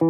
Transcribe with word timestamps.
It's 0.00 0.08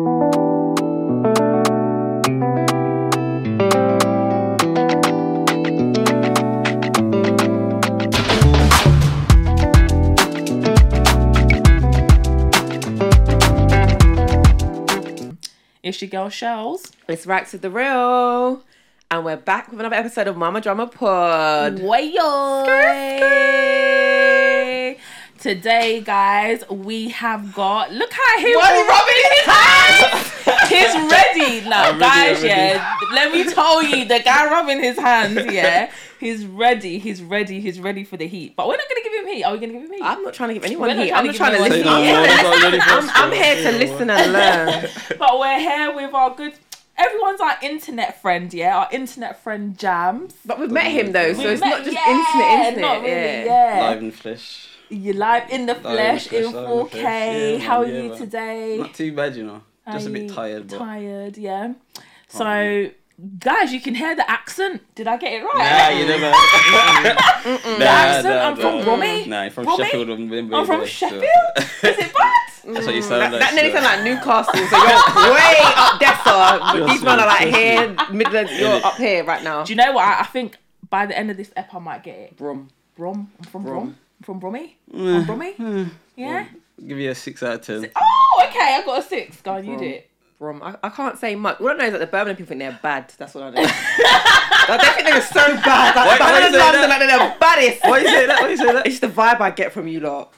your 16.00 16.08
girl 16.08 16.28
Shells. 16.28 16.92
It's 17.08 17.26
Rax 17.26 17.52
with 17.52 17.62
the 17.62 17.70
Real. 17.70 18.62
And 19.10 19.24
we're 19.24 19.36
back 19.36 19.72
with 19.72 19.80
another 19.80 19.96
episode 19.96 20.28
of 20.28 20.36
Mama 20.36 20.60
Drama 20.60 20.86
Pod. 20.86 21.80
Way 21.80 22.14
Today, 25.40 26.02
guys, 26.02 26.62
we 26.68 27.08
have 27.08 27.54
got. 27.54 27.90
Look 27.92 28.12
at 28.12 28.40
him 28.40 28.58
Why 28.58 28.74
is 28.74 28.82
he 28.82 28.88
rubbing 28.92 29.22
his 29.38 29.46
hands. 29.46 30.68
He's 30.68 31.10
ready. 31.10 31.66
Now, 31.70 31.90
I'm 31.90 31.98
guys, 31.98 32.38
I'm 32.38 32.42
ready. 32.42 32.48
yeah. 32.48 32.96
Let 33.14 33.32
me 33.32 33.44
tell 33.52 33.82
you, 33.82 34.04
the 34.04 34.18
guy 34.20 34.46
rubbing 34.50 34.82
his 34.82 34.98
hands, 34.98 35.50
yeah. 35.52 35.90
He's 36.18 36.44
ready. 36.44 36.98
He's 36.98 37.22
ready. 37.22 37.60
He's 37.60 37.80
ready 37.80 38.04
for 38.04 38.16
the 38.18 38.26
heat. 38.26 38.54
But 38.56 38.66
we're 38.68 38.76
not 38.76 38.84
gonna 38.88 39.00
give 39.02 39.12
him 39.14 39.26
heat. 39.34 39.44
Are 39.44 39.52
we 39.52 39.58
gonna 39.60 39.72
give 39.72 39.82
him 39.84 39.92
heat? 39.92 40.02
I'm 40.02 40.22
not 40.22 40.34
trying 40.34 40.48
to 40.50 40.54
give 40.54 40.64
anyone 40.64 40.88
We're 40.90 40.94
not 40.96 41.04
heat. 41.04 41.10
trying 41.10 41.18
I'm 41.20 41.24
to 41.26 41.32
just 41.32 41.38
trying 41.38 41.56
to 41.56 41.62
listen. 41.62 41.84
no. 41.86 41.92
I'm 41.94 42.42
not 42.42 42.62
ready 42.62 42.80
for 42.80 42.90
I'm, 42.90 43.10
I'm 43.14 43.32
here 43.32 43.72
to 43.72 43.78
listen 43.78 44.10
and 44.10 44.32
learn. 44.32 44.90
But 45.18 45.38
we're 45.38 45.58
here 45.60 45.94
with 45.94 46.12
our 46.14 46.34
good. 46.34 46.52
Everyone's 46.98 47.40
our 47.40 47.56
internet 47.62 48.20
friend, 48.20 48.52
yeah. 48.52 48.76
Our 48.76 48.88
internet 48.92 49.42
friend 49.42 49.78
Jams. 49.78 50.34
But 50.44 50.58
we've 50.60 50.70
met 50.70 50.90
him 50.90 51.12
though, 51.12 51.32
so 51.32 51.44
We 51.44 51.46
it's 51.46 51.60
met- 51.60 51.70
not 51.70 51.84
just 51.84 51.96
yeah, 51.96 52.10
internet, 52.10 52.66
internet. 52.68 52.80
Not 52.80 53.00
really, 53.02 53.10
yeah. 53.10 53.44
yeah. 53.76 53.88
Live 53.90 53.98
and 54.00 54.14
flesh. 54.14 54.66
You're 54.90 55.14
live 55.14 55.48
in 55.50 55.66
the 55.66 55.74
flesh, 55.76 56.26
flesh, 56.28 56.42
in 56.44 56.52
4K. 56.52 56.90
flesh. 56.90 57.02
Yeah, 57.02 57.58
How 57.68 57.78
are 57.82 57.86
yeah, 57.86 58.02
you 58.02 58.08
man. 58.10 58.18
today? 58.18 58.76
Not 58.78 58.94
too 58.94 59.12
bad, 59.14 59.36
you 59.36 59.44
know. 59.44 59.62
Just 59.92 60.06
a 60.06 60.10
bit 60.10 60.30
tired, 60.30 60.68
but 60.68 60.78
Tired, 60.78 61.36
yeah. 61.38 61.72
So, 62.28 62.90
guys, 63.38 63.72
you 63.72 63.80
can 63.80 63.94
hear 63.94 64.14
the 64.14 64.28
accent. 64.30 64.82
Did 64.94 65.08
I 65.08 65.16
get 65.16 65.32
it 65.32 65.44
right? 65.44 65.56
nah, 65.56 65.98
you 65.98 66.06
never. 66.06 66.30
The 67.78 67.86
accent. 67.88 68.26
I'm 68.36 68.56
from 68.56 68.84
Bromley. 68.84 69.26
Nah, 69.26 69.42
you're 69.42 69.50
from 69.50 69.64
Bromley? 69.64 69.84
Sheffield. 69.86 70.10
I'm, 70.10 70.32
I'm 70.32 70.48
from 70.66 70.80
better, 70.80 70.86
so- 70.86 70.86
Sheffield. 70.86 71.24
Is 71.56 71.98
it 71.98 72.12
bad? 72.14 72.32
That's 72.74 72.86
what 72.86 72.94
you 72.94 73.00
That, 73.02 73.08
sound 73.08 73.32
like. 73.32 73.40
that 73.40 73.54
nearly 73.54 73.72
sound 73.72 73.84
like 73.84 74.04
Newcastle, 74.04 74.52
so 74.54 74.60
you're 74.60 75.34
way 75.34 75.56
up 75.76 75.98
there, 75.98 76.18
sir. 76.24 76.58
But 76.78 76.86
These 76.92 77.02
men 77.02 77.18
are 77.20 77.26
like 77.26 77.48
here, 77.48 77.96
Midlands, 78.12 78.52
you're 78.60 78.84
up 78.84 78.96
here 78.96 79.24
right 79.24 79.42
now. 79.42 79.64
Do 79.64 79.72
you 79.72 79.76
know 79.76 79.92
what? 79.92 80.04
I, 80.04 80.20
I 80.20 80.24
think 80.24 80.56
by 80.90 81.06
the 81.06 81.16
end 81.18 81.30
of 81.30 81.36
this 81.38 81.50
ep, 81.56 81.74
I 81.74 81.78
might 81.78 82.02
get 82.04 82.18
it. 82.18 82.36
Brum. 82.36 82.68
Brom. 82.96 83.32
I'm 83.38 83.44
from 83.46 83.62
Brom. 83.62 83.74
Brom. 83.74 83.96
I'm 84.20 84.24
from 84.24 84.38
Bromley. 84.38 84.76
Mm. 84.92 85.20
I'm 85.20 85.26
Bromley. 85.26 85.90
Yeah. 86.16 86.46
Give 86.86 86.98
you 86.98 87.10
a 87.10 87.14
six 87.14 87.42
out 87.42 87.54
of 87.54 87.62
ten. 87.62 87.90
Oh, 87.96 88.44
okay. 88.48 88.58
I 88.78 88.82
got 88.84 88.98
a 88.98 89.02
six. 89.02 89.40
Go 89.40 89.52
on, 89.54 89.64
you 89.64 89.70
Brom. 89.76 89.78
do 89.80 89.86
it. 89.86 90.10
Brum. 90.38 90.62
I, 90.62 90.76
I 90.82 90.88
can't 90.90 91.18
say 91.18 91.34
much. 91.34 91.58
What 91.60 91.74
I 91.76 91.78
know 91.78 91.84
is 91.86 91.92
that 91.92 91.98
the 91.98 92.06
Birmingham 92.06 92.36
people 92.36 92.48
think 92.48 92.60
they're 92.60 92.78
bad. 92.82 93.12
That's 93.18 93.34
what 93.34 93.44
I 93.44 93.50
know. 93.50 93.60
like, 93.62 94.80
they 94.80 94.88
think 94.88 95.06
they're 95.08 95.20
so 95.22 95.54
bad. 95.56 95.96
Like, 95.96 96.06
Why- 96.06 96.18
why 96.18 96.40
Birmingham 96.40 96.60
London, 96.60 96.80
that? 96.82 96.88
like, 96.88 96.98
they're 97.08 97.28
the 97.30 97.36
baddest. 97.40 97.84
Why 97.84 97.98
you 97.98 98.08
say 98.08 98.26
that? 98.26 98.40
Why 98.42 98.48
you 98.50 98.56
say 98.56 98.72
that? 98.72 98.86
It's 98.86 98.98
the 99.00 99.08
vibe 99.08 99.40
I 99.40 99.50
get 99.50 99.72
from 99.72 99.88
you 99.88 100.00
lot. 100.00 100.32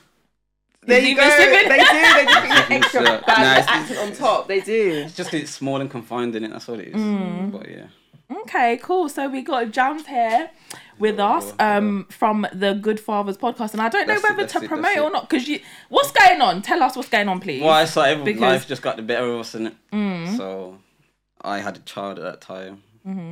There 0.84 0.98
you 1.00 1.08
he 1.08 1.14
go. 1.14 1.22
They 1.22 1.62
do. 1.62 1.68
They 1.68 1.78
do 1.78 2.62
think 2.66 2.70
you're 2.72 2.78
extra 2.78 3.02
Nah, 3.02 3.16
it's- 3.18 3.66
accent 3.68 3.98
on 4.00 4.12
top. 4.12 4.48
They 4.48 4.60
do. 4.60 5.04
It's 5.06 5.14
just 5.16 5.32
it's 5.34 5.50
small 5.52 5.80
and 5.80 5.88
confined 5.90 6.34
in 6.36 6.44
it. 6.44 6.50
That's 6.50 6.66
what 6.68 6.80
it 6.80 6.88
is. 6.88 6.96
Mm. 6.96 7.52
But 7.52 7.68
yeah. 7.68 7.86
Okay, 8.40 8.78
cool. 8.82 9.08
So 9.08 9.28
we 9.28 9.42
got 9.42 9.70
Jams 9.70 10.06
here 10.08 10.50
with 11.02 11.18
us 11.20 11.52
um 11.58 12.06
from 12.08 12.46
the 12.52 12.72
Good 12.74 12.98
Fathers 13.00 13.36
podcast, 13.36 13.72
and 13.72 13.82
I 13.82 13.88
don't 13.90 14.06
know 14.06 14.14
That's 14.14 14.22
whether 14.22 14.42
that's 14.42 14.52
to 14.54 14.62
it, 14.64 14.68
promote 14.68 14.96
it 14.96 15.00
or 15.00 15.10
not 15.10 15.28
because 15.28 15.46
you. 15.48 15.60
What's 15.90 16.12
going 16.12 16.40
on? 16.40 16.62
Tell 16.62 16.82
us 16.82 16.96
what's 16.96 17.08
going 17.10 17.28
on, 17.28 17.40
please. 17.40 17.60
Well, 17.62 17.72
I 17.72 17.84
saw 17.84 18.02
every 18.04 18.24
Because- 18.24 18.40
life 18.40 18.68
just 18.68 18.80
got 18.82 18.96
the 18.96 19.02
better 19.02 19.26
of 19.30 19.40
us 19.40 19.54
in 19.54 19.66
it. 19.66 19.74
Mm. 19.92 20.36
So 20.36 20.78
I 21.42 21.58
had 21.58 21.76
a 21.76 21.80
child 21.80 22.18
at 22.18 22.24
that 22.24 22.40
time, 22.40 22.82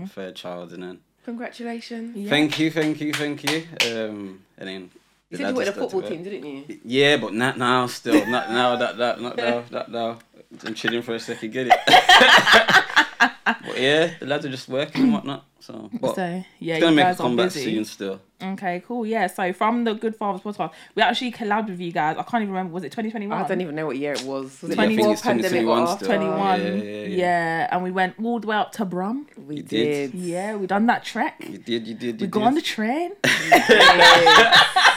third 0.09 0.35
child, 0.37 0.73
and 0.73 0.83
then 0.83 0.99
Congratulations. 1.25 2.17
Yeah. 2.17 2.29
thank 2.29 2.59
you, 2.59 2.71
thank 2.71 3.01
you, 3.01 3.13
thank 3.13 3.45
you. 3.49 3.59
Um, 3.87 4.43
and 4.59 4.69
then 4.69 4.91
You 5.31 5.37
said 5.37 5.45
lad 5.45 5.49
you 5.51 5.55
wanted 5.55 5.69
a 5.69 5.71
just 5.73 5.79
football 5.79 6.03
team, 6.03 6.23
didn't 6.25 6.45
you? 6.45 6.81
Yeah, 6.85 7.17
but 7.19 7.33
not 7.35 7.57
now. 7.57 7.87
Still, 7.87 8.27
not 8.27 8.51
now. 8.51 8.77
That 8.77 8.99
that 8.99 9.21
not 9.21 9.37
now. 9.37 9.63
That 9.71 9.91
now. 9.91 10.19
I'm 10.65 10.75
chilling 10.75 11.03
for 11.03 11.15
a 11.15 11.21
second. 11.21 11.53
Get 11.53 11.69
it. 11.69 12.85
but 13.45 13.79
yeah, 13.81 14.15
the 14.19 14.27
lads 14.27 14.47
are 14.47 14.51
just 14.51 14.69
working 14.69 15.03
and 15.05 15.13
whatnot. 15.13 15.45
So, 15.61 15.91
but 16.01 16.15
So 16.15 16.43
yeah, 16.59 16.77
it's 16.77 16.81
gonna 16.83 16.91
you 16.93 16.97
make 16.97 17.05
a 17.05 17.09
guys 17.09 17.21
are 17.21 17.23
comeback 17.23 17.47
busy. 17.53 17.75
soon. 17.75 17.85
Still, 17.85 18.21
Okay, 18.43 18.83
cool. 18.87 19.05
Yeah. 19.07 19.27
So 19.27 19.53
from 19.53 19.85
the 19.85 19.95
Good 19.95 20.17
Fathers 20.17 20.41
podcast, 20.43 20.73
we 20.95 21.03
actually 21.03 21.33
collabed 21.33 21.69
with 21.69 21.81
you 21.81 21.93
guys. 21.93 22.17
I 22.19 22.23
can't 22.23 22.43
even 22.43 22.55
remember. 22.55 22.73
Was 22.75 22.85
it 22.85 22.91
2021? 22.93 23.37
I 23.45 23.47
don't 23.47 23.61
even 23.61 23.75
know 23.75 23.87
what 23.87 23.97
year 23.99 24.13
it 24.13 24.23
was. 24.23 24.61
Was 24.63 24.71
it 24.71 24.77
Yeah, 24.77 24.83
I 24.83 24.87
think 24.87 24.99
before 24.99 25.13
it's 25.13 25.23
pandemic 25.23 25.67
or 25.67 25.77
2021 25.99 25.99
21. 25.99 26.61
Yeah, 26.61 26.67
Yeah, 26.67 26.83
yeah, 26.83 27.07
yeah. 27.17 27.69
and 27.71 27.83
we 27.83 27.91
went 27.91 28.15
all 28.23 28.41
the 28.41 28.47
way 28.47 28.57
up 28.57 28.73
to 28.73 28.85
Brum. 28.85 29.27
We 29.47 29.57
did. 29.63 30.13
did. 30.13 30.15
Yeah, 30.15 30.57
we 30.57 30.67
done 30.67 30.87
that 30.87 31.05
trek. 31.05 31.45
you 31.49 31.59
did, 31.59 31.87
you 31.87 31.95
did, 31.95 32.03
you 32.03 32.13
We 32.13 32.19
did. 32.19 32.31
got 32.31 32.43
on 32.45 32.55
the 32.55 32.63
train. 32.63 33.13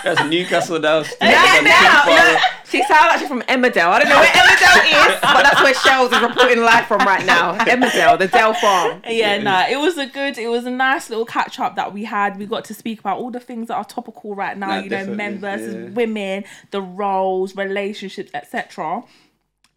That's 0.03 0.21
Newcastle 0.25 0.79
now. 0.79 1.03
Still. 1.03 1.17
Now, 1.21 1.29
That's 1.31 1.63
now, 1.63 2.03
too 2.03 2.11
far. 2.11 2.31
look, 2.33 2.41
she 2.67 2.83
sounds 2.83 3.05
like 3.07 3.19
she's 3.19 3.27
from 3.27 3.41
Emmerdale. 3.43 3.87
I 3.87 3.99
don't 3.99 4.09
know 4.09 4.19
where 4.19 4.27
Emmerdale 4.27 5.13
is, 5.13 5.19
but 5.21 5.43
that's 5.43 5.61
where 5.63 5.73
Shells 5.75 6.11
is 6.11 6.21
reporting 6.21 6.61
live 6.63 6.85
from 6.87 6.99
right 6.99 7.25
now. 7.25 7.55
Emmerdale, 7.59 8.17
the 8.19 8.27
Dell 8.27 8.53
farm. 8.53 9.01
Yeah, 9.07 9.37
nah, 9.41 9.67
it 9.69 9.77
was 9.77 9.97
a 9.97 10.05
good, 10.07 10.37
it 10.37 10.47
was 10.49 10.65
a 10.65 10.71
nice 10.71 11.09
little 11.09 11.25
catch 11.25 11.59
up 11.59 11.75
that 11.75 11.93
we 11.93 12.03
had. 12.03 12.37
We 12.37 12.45
got 12.45 12.65
to 12.65 12.73
speak 12.73 12.99
about 12.99 13.19
all 13.19 13.31
the 13.33 13.39
things 13.39 13.67
that 13.67 13.75
are 13.75 13.85
topical 13.85 14.35
right 14.35 14.57
now. 14.57 14.67
Nah, 14.67 14.79
you 14.79 14.89
know, 14.89 15.05
men 15.07 15.39
versus 15.39 15.75
yeah. 15.75 15.89
women, 15.89 16.45
the 16.71 16.81
roles, 16.81 17.55
relationships, 17.55 18.31
etc. 18.33 19.03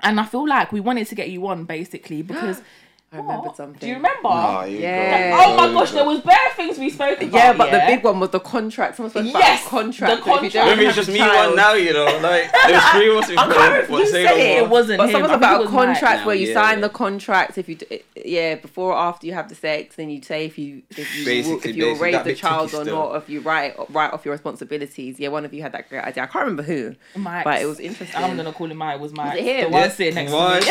And 0.00 0.21
I 0.21 0.25
feel 0.25 0.47
like 0.47 0.72
we 0.72 0.81
wanted 0.81 1.09
to 1.09 1.15
get 1.15 1.31
you 1.31 1.47
on 1.49 1.65
basically 1.65 2.22
because 2.22 2.62
I 3.16 3.21
remembered 3.22 3.56
something. 3.56 3.78
Do 3.81 3.87
you 3.88 3.94
remember? 3.94 4.28
Oh, 4.28 4.65
you 4.65 4.78
Yeah. 4.78 5.31
got- 5.31 5.49
Oh 5.49 5.56
my 5.56 5.72
gosh, 5.72 5.91
there 5.93 6.04
was 6.04 6.21
bare 6.21 6.37
things 6.54 6.78
we 6.78 6.91
spoke 6.91 7.21
about. 7.22 7.32
Yeah, 7.34 7.53
but 7.53 7.71
yeah? 7.71 7.87
the 7.91 7.97
big 7.97 8.04
one 8.04 8.21
was 8.21 8.31
the 8.31 8.41
contract. 8.41 8.97
Someone 8.97 9.10
spoke 9.10 9.25
Yes, 9.27 9.60
about 9.62 9.71
contract. 9.71 10.25
the 10.25 10.31
that 10.31 10.37
if 10.37 10.43
you 10.44 10.50
don't 10.50 10.65
contract. 10.66 10.66
Maybe 10.78 10.87
it's 10.88 10.97
have 10.97 11.06
just 11.06 11.09
a 11.09 11.12
me 11.12 11.19
child- 11.19 11.47
one 11.49 11.56
now, 11.56 11.72
you 11.75 11.93
know. 11.93 12.05
Like 12.05 12.53
there's 12.66 12.84
three 12.91 13.10
of 13.10 13.16
us 13.19 13.28
before. 13.28 13.44
I 13.44 13.47
can't 13.47 13.59
remember 13.59 13.87
but 13.88 14.00
who 14.00 14.06
said 14.06 14.25
it. 14.37 14.38
It 14.62 14.69
wasn't 14.69 14.99
But 14.99 15.06
him. 15.09 15.12
someone's 15.12 15.32
I 15.32 15.37
about 15.37 15.62
a 15.65 15.69
contract 15.69 16.21
No, 16.21 16.26
where 16.26 16.37
you 16.37 16.49
yeah, 16.49 16.55
sign 16.55 16.78
yeah. 16.78 16.82
the 16.82 16.88
contract 16.88 17.59
if 17.59 17.69
you, 17.69 17.75
d- 17.76 18.03
yeah, 18.25 18.55
before 18.56 18.93
or 18.93 18.97
after 18.99 19.26
you 19.26 19.32
have 19.34 19.49
the 19.49 19.55
sex, 19.55 19.97
then 19.97 20.10
you 20.10 20.22
say 20.22 20.44
if 20.47 20.59
you 20.59 20.82
if 20.91 21.16
you 21.19 21.25
Basically, 21.25 21.71
if 21.71 21.76
you'll 21.76 21.97
raise 21.97 22.22
the 22.25 22.34
child 22.34 22.75
or 22.75 22.82
still. 22.82 22.97
not, 23.12 23.16
if 23.16 23.28
you 23.28 23.41
write 23.41 23.75
write 23.91 24.12
off 24.12 24.25
your 24.25 24.32
responsibilities. 24.32 25.19
Yeah, 25.19 25.28
one 25.28 25.44
of 25.44 25.53
you 25.55 25.62
had 25.62 25.72
that 25.72 25.88
great 25.88 26.05
idea. 26.05 26.22
I 26.22 26.26
can't 26.26 26.44
remember 26.44 26.62
who, 26.62 26.94
Mike. 27.15 27.44
but 27.44 27.60
it 27.62 27.66
was 27.66 27.81
interesting. 27.81 28.22
I'm 28.22 28.37
gonna 28.37 28.53
call 28.53 28.71
him 28.71 28.76
Mike. 28.78 28.97
It 28.97 29.00
was 29.00 29.12
Mike. 29.12 29.38
it 29.38 29.44
him? 29.44 29.65
The 29.66 29.71
one 29.71 29.82
Yeah. 29.82 29.88
sitting 29.91 30.15
next 30.15 30.32
Why? 30.32 30.60
to 30.60 30.66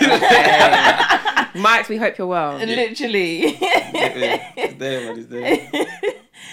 me. 0.00 1.18
Why? 1.34 1.40
Is 1.42 1.52
that 1.54 1.56
Mike, 1.56 1.88
we 1.88 1.96
hope 1.96 2.18
you're 2.18 2.26
well. 2.26 2.58
Literally. 2.58 3.54
why? 3.54 4.74
There, 4.78 5.14
man. 5.14 5.26
There. 5.28 5.68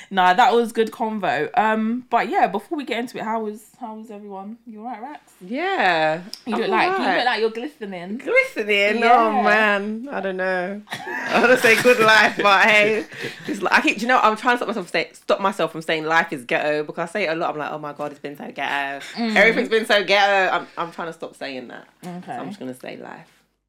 nah, 0.09 0.33
that 0.33 0.53
was 0.53 0.71
good 0.71 0.91
convo. 0.91 1.49
Um, 1.57 2.05
but 2.09 2.27
yeah, 2.29 2.47
before 2.47 2.77
we 2.77 2.83
get 2.85 2.99
into 2.99 3.17
it, 3.17 3.23
how 3.23 3.41
was 3.43 3.61
how 3.79 3.95
was 3.95 4.09
everyone? 4.09 4.57
You 4.65 4.79
alright, 4.79 5.01
Rax? 5.01 5.33
Yeah, 5.41 6.23
You 6.45 6.55
I'm 6.55 6.61
look 6.61 6.69
like 6.69 6.87
you 6.87 6.93
alright. 6.93 7.17
look 7.17 7.25
like 7.25 7.39
you're 7.41 7.49
glistening. 7.51 8.17
Glistening. 8.17 8.99
Yeah. 8.99 9.11
Oh 9.13 9.43
man, 9.43 10.09
I 10.11 10.21
don't 10.21 10.37
know. 10.37 10.81
I 10.91 11.39
want 11.39 11.51
to 11.51 11.57
say 11.59 11.81
good 11.81 11.99
life, 11.99 12.39
but 12.41 12.65
hey, 12.67 13.05
just, 13.45 13.61
like- 13.61 13.73
I 13.73 13.81
keep. 13.81 13.97
Do 13.97 14.01
you 14.01 14.07
know? 14.07 14.19
I'm 14.19 14.35
trying 14.35 14.55
to 14.55 14.57
stop 14.57 14.67
myself 14.69 14.89
say, 14.89 15.09
stop 15.13 15.39
myself 15.39 15.71
from 15.71 15.81
saying 15.81 16.05
life 16.05 16.33
is 16.33 16.45
ghetto 16.45 16.83
because 16.83 17.09
I 17.09 17.11
say 17.11 17.23
it 17.27 17.31
a 17.31 17.35
lot. 17.35 17.51
I'm 17.51 17.57
like, 17.59 17.71
oh 17.71 17.77
my 17.79 17.93
god, 17.93 18.11
it's 18.11 18.19
been 18.19 18.35
so 18.37 18.51
ghetto. 18.51 19.05
Mm. 19.13 19.35
Everything's 19.35 19.69
been 19.69 19.85
so 19.85 20.03
ghetto. 20.03 20.55
I'm 20.55 20.67
I'm 20.77 20.91
trying 20.91 21.07
to 21.09 21.13
stop 21.13 21.35
saying 21.35 21.67
that. 21.67 21.87
So 22.03 22.31
I'm 22.31 22.47
just 22.47 22.59
gonna 22.59 22.73
say 22.73 22.97
life. 22.97 23.27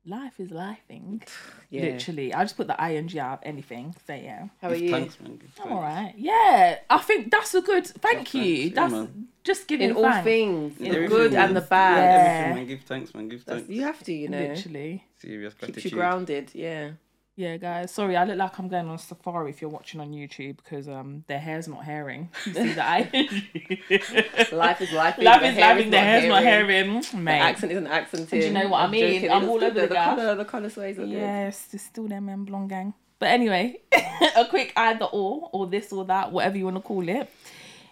Life 0.09 0.39
is 0.39 0.51
lifing. 0.51 1.23
Yeah. 1.69 1.83
Literally. 1.83 2.33
I 2.33 2.45
just 2.45 2.57
put 2.57 2.69
the 2.69 2.77
ing 2.81 3.19
out 3.19 3.33
of 3.35 3.39
anything. 3.43 3.93
So 4.07 4.15
yeah. 4.15 4.47
How 4.63 4.69
are 4.69 4.75
Give 4.75 4.83
you? 4.83 4.91
Thanks, 4.93 5.19
man. 5.21 5.37
Give 5.37 5.51
thanks. 5.51 5.73
All 5.73 5.81
right. 5.83 6.15
Yeah. 6.17 6.79
I 6.89 6.99
think 6.99 7.33
that's 7.33 7.55
a 7.57 7.61
good 7.61 7.85
thank 7.89 8.33
Yeah, 8.33 8.41
you. 8.43 8.57
thanks. 8.71 8.75
That's 8.77 8.93
man. 8.93 9.29
just 9.43 9.67
giving 9.67 9.91
In 9.91 9.97
all 9.97 10.05
thanks. 10.05 10.25
things, 10.25 10.79
in 10.79 10.85
the 10.85 10.89
Everything, 10.91 11.09
good 11.09 11.35
and 11.35 11.57
the 11.57 11.61
bad. 11.63 11.99
Yeah. 11.99 12.21
Everything, 12.21 12.55
man. 12.57 12.67
Give 12.69 12.81
thanks, 12.87 13.15
man. 13.17 13.29
Give 13.29 13.45
That's, 13.45 13.59
thanks. 13.63 13.75
you 13.75 13.83
have 13.83 14.01
to, 14.05 14.13
you 14.13 14.29
know. 14.29 14.39
Literally. 14.39 15.05
Serious 15.21 15.55
Keeps 15.55 15.65
gratitude. 15.67 15.91
you 15.93 15.99
grounded. 15.99 16.51
Yeah. 16.55 16.91
Yeah, 17.39 17.59
guys. 17.59 17.91
Sorry, 17.91 18.17
I 18.17 18.25
look 18.25 18.39
like 18.39 18.59
I'm 18.59 18.69
going 18.69 18.89
on 18.89 18.97
safari 18.99 19.51
if 19.51 19.61
you're 19.61 19.69
watching 19.71 20.01
on 20.01 20.11
YouTube 20.11 20.57
because 20.57 20.89
um 20.89 21.23
their 21.27 21.39
hair's 21.39 21.69
not 21.69 21.85
hairing. 21.85 22.31
You 22.47 22.55
see 22.55 22.73
the 22.73 22.83
eye? 22.83 23.11
Life 24.53 24.81
is 24.81 24.93
life. 24.93 25.19
Life 25.19 25.43
is 25.43 25.57
laughing, 25.59 25.91
their 25.91 26.01
hair's 26.01 26.29
not 26.29 26.43
hairing. 26.43 27.01
The 27.03 27.31
accent 27.31 27.73
isn't 27.73 27.87
accented. 27.87 28.31
Do 28.31 28.37
you 28.39 28.51
know 28.53 28.69
what 28.69 28.79
I 28.81 28.85
I'm 28.85 28.91
mean? 28.91 29.15
joking. 29.15 29.31
I'm 29.31 29.43
It's 29.43 29.51
all 29.51 29.65
over 29.65 29.81
the 29.81 29.87
the 29.87 29.95
colour. 29.95 30.35
The 30.35 30.45
colour 30.47 30.71
sways. 30.71 30.99
Yes, 30.99 31.69
it's 31.73 31.85
still 31.85 32.09
them 32.09 32.29
and 32.31 32.47
blonde 32.47 32.71
gang. 32.71 32.95
But 33.19 33.29
anyway, 33.29 33.81
a 34.37 34.47
quick 34.47 34.73
either 34.77 35.05
or, 35.07 35.51
or 35.53 35.67
this 35.67 35.93
or 35.93 36.05
that, 36.07 36.33
whatever 36.33 36.57
you 36.57 36.65
want 36.65 36.77
to 36.77 36.83
call 36.83 37.07
it. 37.07 37.29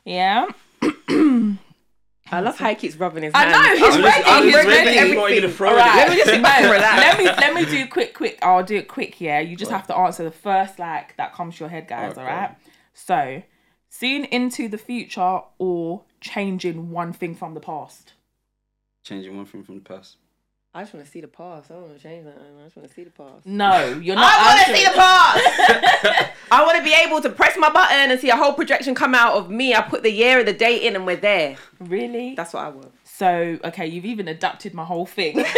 Yeah. 0.05 0.47
I 2.33 2.41
love 2.41 2.59
how 2.59 2.71
he 2.71 2.75
keeps 2.75 2.97
rubbing 2.97 3.23
his 3.25 3.33
I 3.35 3.45
hands. 3.45 3.81
know, 3.81 3.87
he's 3.87 3.97
I'm 3.97 4.03
ready, 4.03 4.17
just- 4.23 4.29
I'm 4.33 4.45
he's 4.45 4.55
ready 4.55 4.65
for 4.67 4.71
ready. 4.71 4.99
everything. 4.99 5.21
What 5.21 5.31
are 5.31 5.35
you 5.35 5.41
gonna 5.43 5.53
throw 5.53 5.69
All 5.71 5.77
right. 5.77 5.95
Let 5.97 6.09
me 6.11 6.17
just 6.17 6.31
sit 6.31 6.43
back 6.43 6.61
and 6.63 6.73
relax. 6.73 6.97
let 6.99 7.19
me 7.19 7.25
let 7.25 7.55
me 7.55 7.65
do 7.67 7.87
quick, 7.89 8.15
quick. 8.15 8.39
I'll 8.43 8.65
do 8.65 8.77
it 8.77 8.89
quick. 8.89 9.21
Yeah, 9.21 9.41
you 9.41 9.57
just 9.57 9.71
have 9.71 9.87
to 9.89 9.97
answer 9.97 10.25
the 10.25 10.31
first 10.31 10.79
like 10.79 11.17
that 11.17 11.35
comes 11.35 11.57
to 11.57 11.61
your 11.65 11.69
head, 11.69 11.87
guys. 11.87 12.13
Okay. 12.13 12.21
All 12.23 12.27
right. 12.27 12.57
So, 12.95 13.43
seeing 13.89 14.25
into 14.25 14.69
the 14.69 14.79
future 14.79 15.41
or 15.59 16.03
changing 16.21 16.91
one 16.91 17.13
thing 17.13 17.35
from 17.35 17.55
the 17.55 17.61
past. 17.61 18.15
Changing 19.05 19.37
one 19.37 19.45
thing 19.47 19.63
from 19.63 19.75
the 19.77 19.81
past. 19.83 20.17
I 20.77 20.83
just 20.83 20.93
want 20.93 21.07
to 21.07 21.13
see 21.13 21.21
the 21.21 21.29
past. 21.29 21.71
I 21.71 21.75
don't 21.75 21.85
want 21.85 21.97
to 21.97 22.03
change 22.03 22.25
that. 22.25 22.35
I 22.37 22.65
just 22.65 22.77
want 22.77 22.89
to 22.89 22.95
see 22.95 23.05
the 23.05 23.11
past. 23.11 23.47
No, 23.47 23.97
you're 24.03 24.17
not. 24.17 24.25
I 24.37 24.57
want 24.57 24.67
to 24.67 24.77
see 24.77 24.85
the 24.85 24.91
past. 24.91 26.31
I 26.51 26.65
want 26.65 26.77
to 26.79 26.83
be 26.83 26.93
able 26.93 27.21
to 27.23 27.31
press 27.31 27.57
my 27.57 27.71
button 27.71 28.11
and 28.11 28.21
see 28.21 28.29
a 28.31 28.37
whole 28.37 28.55
projection 28.55 28.93
come 28.95 29.15
out 29.15 29.35
of 29.37 29.51
me. 29.51 29.73
I 29.73 29.83
put 29.83 30.03
the 30.03 30.11
year 30.11 30.41
and 30.41 30.49
the 30.49 30.53
date 30.53 30.83
in, 30.83 30.97
and 30.97 31.07
we're 31.07 31.15
there. 31.17 31.57
Really? 31.79 32.35
That's 32.35 32.53
what 32.55 32.65
I 32.65 32.71
want. 32.71 32.91
So 33.05 33.59
okay, 33.65 33.87
you've 33.87 34.05
even 34.05 34.27
adapted 34.27 34.75
my 34.75 34.85
whole 34.85 35.07
thing. 35.07 35.45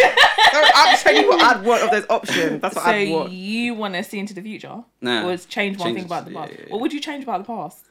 So 0.52 0.62
I'm 0.74 0.96
telling 0.98 1.22
you 1.22 1.28
what 1.28 1.42
I'd 1.56 1.66
want 1.66 1.82
of 1.82 1.90
those 1.90 2.06
options. 2.08 2.62
That's 2.62 2.74
what 2.76 2.84
so 2.84 2.90
I'd 2.90 3.10
want. 3.10 3.28
So 3.28 3.32
you 3.34 3.74
want 3.74 3.94
to 3.94 4.02
see 4.04 4.18
into 4.18 4.32
the 4.32 4.40
future, 4.40 4.84
Nah. 5.02 5.26
or 5.26 5.32
it's 5.32 5.44
change 5.44 5.76
one 5.78 5.88
Change 5.88 5.96
thing 5.98 6.06
about 6.06 6.24
the 6.24 6.30
past? 6.30 6.52
yeah, 6.52 6.58
yeah. 6.66 6.72
What 6.72 6.80
would 6.80 6.92
you 6.94 7.00
change 7.00 7.24
about 7.24 7.38
the 7.40 7.44
past? 7.46 7.84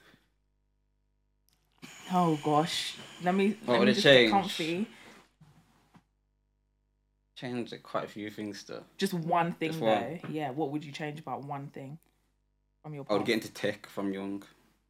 Oh 2.11 2.39
gosh, 2.43 2.95
let 3.23 3.35
me 3.35 3.55
What 3.65 3.73
let 3.73 3.79
would 3.79 3.85
me 3.87 3.91
it 3.91 3.95
just 3.95 4.03
get 4.05 4.13
change? 4.13 4.31
comfy. 4.31 4.87
Changed 7.35 7.73
quite 7.83 8.05
a 8.05 8.07
few 8.07 8.29
things 8.29 8.63
though. 8.63 8.83
Just 8.97 9.13
one 9.13 9.51
thing 9.53 9.69
Just 9.69 9.79
though. 9.81 9.85
one. 9.87 10.19
Yeah. 10.29 10.51
What 10.51 10.71
would 10.71 10.85
you 10.85 10.91
change 10.91 11.19
about 11.19 11.43
one 11.45 11.67
thing 11.67 11.97
from 12.83 12.93
your 12.93 13.03
I 13.03 13.07
past? 13.07 13.17
would 13.17 13.25
get 13.27 13.33
into 13.33 13.51
tech 13.53 13.87
from 13.87 14.13
young. 14.13 14.43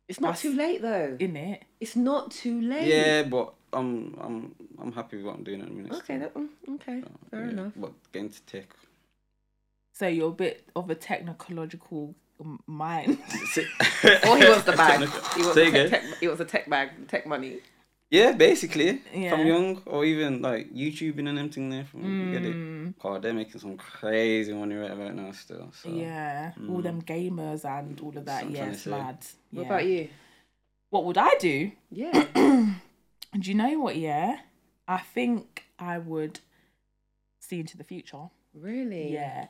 It's 0.08 0.20
not 0.20 0.36
That's- 0.36 0.42
too 0.44 0.54
late 0.56 0.82
though. 0.84 1.18
in 1.20 1.36
it. 1.36 1.64
It's 1.80 1.96
not 1.96 2.30
too 2.32 2.62
late. 2.62 2.88
Yeah, 2.88 3.24
but 3.24 3.54
I'm 3.74 4.16
I'm 4.22 4.56
I'm 4.80 4.92
happy 4.92 5.18
with 5.18 5.26
what 5.26 5.36
I'm 5.38 5.44
doing 5.44 5.62
at 5.62 5.68
the 5.68 5.74
minute. 5.74 5.94
Okay. 5.94 6.18
That, 6.20 6.34
mm, 6.36 6.48
okay. 6.76 7.04
Fair 7.32 7.46
Yeah, 7.46 7.50
enough. 7.50 7.74
But 7.76 7.92
getting 8.12 8.28
into 8.28 8.42
tech. 8.44 8.76
So 9.94 10.08
you're 10.08 10.30
a 10.30 10.34
bit 10.34 10.68
of 10.76 10.90
a 10.92 10.96
technological 10.96 12.14
mind. 12.68 13.18
Or 14.28 14.38
he 14.38 14.44
wants 14.48 14.66
the 14.66 14.74
bag. 14.78 15.00
He 15.36 15.42
wants, 15.42 15.54
Say 15.56 15.72
the 15.72 15.72
tech, 15.72 15.88
again. 15.88 15.90
tech, 15.90 16.04
he 16.20 16.28
wants 16.28 16.42
a 16.42 16.46
tech 16.46 16.70
bag, 16.70 16.90
tech 17.08 17.26
money. 17.26 17.60
Yeah, 18.10 18.34
basically. 18.34 19.02
Yeah. 19.14 19.32
From 19.32 19.48
young, 19.48 19.82
or 19.86 20.06
even 20.06 20.42
like 20.42 20.72
YouTubing 20.74 21.28
and 21.28 21.40
everything 21.40 21.70
there. 21.70 21.86
From 21.86 22.04
you 22.04 22.32
get 22.32 22.46
it. 22.46 22.56
Mm, 22.56 22.94
God, 23.00 23.22
they're 23.22 23.34
making 23.34 23.60
some 23.60 23.78
crazy 23.78 24.54
money 24.54 24.76
right 24.76 24.92
about 24.92 25.16
now 25.16 25.32
still. 25.32 25.72
So. 25.74 25.90
yeah, 25.90 26.52
all 26.70 26.82
them 26.82 27.02
gamers 27.02 27.66
and 27.66 28.00
all 28.00 28.10
of 28.10 28.26
that. 28.26 28.26
That's 28.26 28.44
what 28.44 28.50
I'm 28.50 28.56
Yeah, 28.56 28.72
it's 28.72 28.82
say. 28.84 28.90
mad. 28.92 29.18
What 29.52 29.66
about 29.66 29.86
you? 29.86 30.10
What 30.92 31.06
would 31.06 31.18
I 31.18 31.32
do? 31.40 31.72
Yeah. 31.90 32.26
Do 33.40 33.50
you 33.50 33.56
know 33.56 33.80
what? 33.80 33.96
Yeah, 33.98 34.38
I 34.88 35.00
think 35.00 35.64
I 35.80 35.98
would 35.98 36.40
see 37.40 37.60
into 37.60 37.78
the 37.78 37.84
future. 37.84 38.30
really? 38.54 39.12
Yeah. 39.14 39.48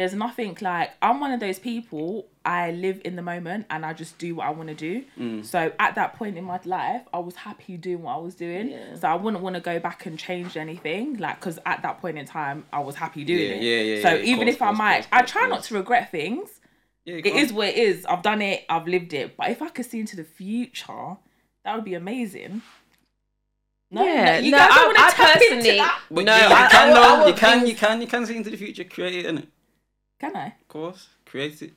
There's 0.00 0.14
nothing 0.14 0.56
like 0.62 0.92
I'm 1.02 1.20
one 1.20 1.30
of 1.30 1.40
those 1.40 1.58
people. 1.58 2.26
I 2.42 2.70
live 2.70 3.02
in 3.04 3.16
the 3.16 3.22
moment 3.22 3.66
and 3.68 3.84
I 3.84 3.92
just 3.92 4.16
do 4.16 4.34
what 4.36 4.46
I 4.46 4.50
want 4.50 4.70
to 4.70 4.74
do. 4.74 5.04
Mm. 5.18 5.44
So 5.44 5.70
at 5.78 5.94
that 5.96 6.14
point 6.14 6.38
in 6.38 6.44
my 6.44 6.58
life, 6.64 7.02
I 7.12 7.18
was 7.18 7.34
happy 7.36 7.76
doing 7.76 8.02
what 8.04 8.14
I 8.14 8.16
was 8.16 8.34
doing. 8.34 8.70
Yeah. 8.70 8.94
So 8.96 9.08
I 9.08 9.14
wouldn't 9.14 9.42
want 9.42 9.56
to 9.56 9.60
go 9.60 9.78
back 9.78 10.06
and 10.06 10.18
change 10.18 10.56
anything, 10.56 11.18
like 11.18 11.38
because 11.38 11.58
at 11.66 11.82
that 11.82 12.00
point 12.00 12.16
in 12.16 12.24
time, 12.24 12.64
I 12.72 12.80
was 12.80 12.94
happy 12.94 13.24
doing 13.24 13.40
Yeah, 13.40 13.56
it. 13.56 13.62
yeah, 13.62 13.94
yeah, 13.96 14.02
So 14.02 14.08
yeah, 14.08 14.14
of 14.14 14.24
even 14.24 14.44
course, 14.46 14.54
if 14.54 14.62
I 14.62 14.66
course, 14.68 14.78
might, 14.78 14.94
course, 14.94 15.06
I 15.12 15.18
course, 15.18 15.30
try 15.32 15.46
not 15.48 15.62
to 15.64 15.74
regret 15.74 16.10
things. 16.10 16.48
Yeah, 17.04 17.12
you 17.14 17.18
It 17.18 17.22
can't- 17.24 17.36
is 17.36 17.52
what 17.52 17.68
it 17.68 17.76
is. 17.76 18.06
I've 18.06 18.22
done 18.22 18.40
it. 18.40 18.64
I've 18.70 18.88
lived 18.88 19.12
it. 19.12 19.36
But 19.36 19.50
if 19.50 19.60
I 19.60 19.68
could 19.68 19.84
see 19.84 20.00
into 20.00 20.16
the 20.16 20.24
future, 20.24 21.16
that 21.66 21.74
would 21.76 21.84
be 21.84 21.92
amazing. 21.94 22.62
No, 23.90 24.02
Yeah, 24.02 24.38
you 24.38 24.50
no, 24.52 24.56
guys 24.58 24.70
I- 24.70 24.74
don't 24.76 24.86
want 24.86 24.96
to 24.98 25.04
I 25.04 25.10
tap 25.10 25.36
into 25.36 25.48
personally- 25.56 25.76
that. 25.78 26.00
But 26.10 26.24
No, 26.24 26.36
you, 26.36 26.42
you 26.42 26.48
I- 26.48 26.64
I 26.64 26.68
can 26.70 26.90
want- 26.90 27.04
I. 27.04 27.26
You 27.26 27.34
can, 27.34 27.58
things- 27.58 27.68
you 27.70 27.76
can, 27.76 28.00
you 28.00 28.06
can 28.06 28.24
see 28.24 28.36
into 28.36 28.48
the 28.50 28.56
future. 28.56 28.84
Create 28.84 29.26
it, 29.26 29.34
innit? 29.34 29.46
Can 30.20 30.36
I? 30.36 30.46
Of 30.48 30.68
course, 30.68 31.08
create 31.24 31.62
it. 31.62 31.72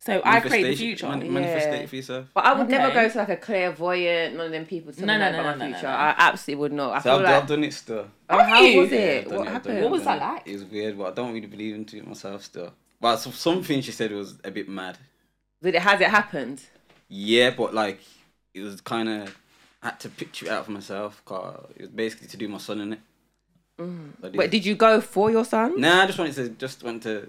So 0.00 0.22
I 0.24 0.40
create 0.40 0.62
the 0.62 0.76
future. 0.76 1.08
man- 1.08 1.22
Yeah. 1.24 1.30
manifest 1.32 1.68
it 1.68 1.88
for 1.88 1.96
yourself. 1.96 2.26
But 2.32 2.44
I 2.44 2.52
would 2.54 2.68
never 2.68 2.94
go 2.94 3.08
to 3.08 3.18
like 3.18 3.28
a 3.28 3.36
clairvoyant, 3.36 4.36
none 4.36 4.46
of 4.46 4.52
them 4.52 4.64
people 4.64 4.92
to 4.92 5.00
No, 5.04 5.06
tell 5.06 5.16
me 5.18 5.20
no, 5.24 5.28
about 5.28 5.36
no, 5.42 5.42
my 5.42 5.56
no, 5.56 5.66
no, 5.70 5.72
future. 5.76 5.86
no. 5.88 5.92
I 5.92 6.14
absolutely 6.18 6.60
would 6.62 6.72
not. 6.72 6.92
I 6.92 6.98
So 6.98 7.02
feel 7.02 7.12
I've, 7.12 7.20
like, 7.22 7.42
I've 7.42 7.48
done 7.48 7.64
it 7.64 7.74
still. 7.74 8.06
oh, 8.30 8.38
how 8.44 8.60
you? 8.62 8.80
was 8.80 8.90
Yeah, 8.92 8.98
it? 8.98 9.26
I've 9.26 9.32
what 9.32 9.46
it, 9.46 9.50
happened? 9.50 9.78
it, 9.78 9.82
What 9.82 9.90
was 9.90 10.04
that 10.04 10.20
like? 10.20 10.42
It 10.46 10.52
was 10.54 10.64
weird, 10.64 10.96
but 10.98 11.04
I 11.04 11.10
don't 11.14 11.34
really 11.34 11.46
believe 11.46 11.74
into 11.74 11.96
it 11.98 12.06
myself 12.06 12.44
still. 12.44 12.72
But 13.00 13.16
some, 13.16 13.32
some 13.32 13.62
things 13.62 13.84
she 13.84 13.92
said 13.92 14.12
was 14.12 14.38
a 14.44 14.50
bit 14.50 14.68
mad. 14.68 14.98
Did 15.62 15.74
it? 15.74 15.82
Has 15.82 16.00
it 16.00 16.08
happened? 16.08 16.62
Yeah, 17.08 17.50
but 17.50 17.74
like 17.74 18.00
it 18.54 18.60
was 18.62 18.80
kind 18.80 19.08
of 19.08 19.36
had 19.82 19.98
to 20.00 20.08
picture 20.08 20.46
it 20.46 20.52
out 20.52 20.64
for 20.64 20.70
myself. 20.70 21.20
Cause 21.24 21.66
it 21.76 21.82
was 21.82 21.90
basically 21.90 22.28
to 22.28 22.36
do 22.36 22.48
my 22.48 22.58
son 22.58 22.80
in 22.80 22.92
it. 22.94 23.00
Mm. 23.80 24.34
Wait, 24.34 24.50
did 24.50 24.64
you 24.64 24.74
go 24.74 25.00
for 25.00 25.30
your 25.30 25.44
son? 25.44 25.80
Nah, 25.80 26.02
I 26.02 26.06
just 26.06 26.18
wanted 26.18 26.34
to 26.36 26.48
just 26.50 26.82
want 26.82 27.02
to 27.04 27.28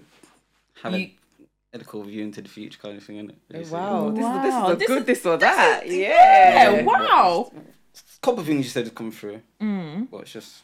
have 0.82 0.92
You- 0.98 1.06
a 1.06 1.76
medical 1.76 2.02
view 2.02 2.22
into 2.24 2.42
the 2.42 2.48
future 2.48 2.78
kind 2.80 2.96
of 2.96 3.04
thing, 3.04 3.16
innit? 3.16 3.70
Wow, 3.70 4.10
this 4.10 4.22
Wow, 4.22 4.36
is 4.38 4.42
this 4.42 4.54
is 4.54 4.70
a 4.72 4.76
this 4.76 4.88
good 4.88 4.98
is- 5.00 5.06
this 5.06 5.26
or 5.26 5.36
that. 5.38 5.82
Yeah, 5.86 6.72
yeah. 6.72 6.82
wow. 6.82 7.52
couple 8.22 8.40
of 8.40 8.46
things 8.46 8.64
you 8.66 8.70
said 8.70 8.84
had 8.84 8.94
come 8.94 9.10
through, 9.10 9.40
Mm. 9.60 10.10
but 10.10 10.22
it's 10.22 10.32
just. 10.32 10.62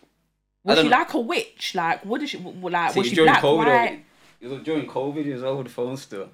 Was 0.64 0.78
she 0.78 0.84
know. 0.84 0.90
like 0.90 1.14
a 1.14 1.20
witch? 1.20 1.74
Like, 1.74 2.04
what 2.04 2.20
did 2.20 2.28
she 2.28 2.38
w- 2.38 2.68
like? 2.68 2.92
See, 2.92 2.98
was 3.00 3.08
she 3.08 3.14
during 3.14 3.32
black, 3.32 3.42
COVID, 3.42 3.66
white? 3.66 4.04
It 4.40 4.48
was 4.48 4.62
during 4.62 4.86
COVID. 4.86 5.24
He 5.24 5.30
was 5.30 5.42
over 5.44 5.62
the 5.62 5.68
phone 5.70 5.96
still. 5.96 6.28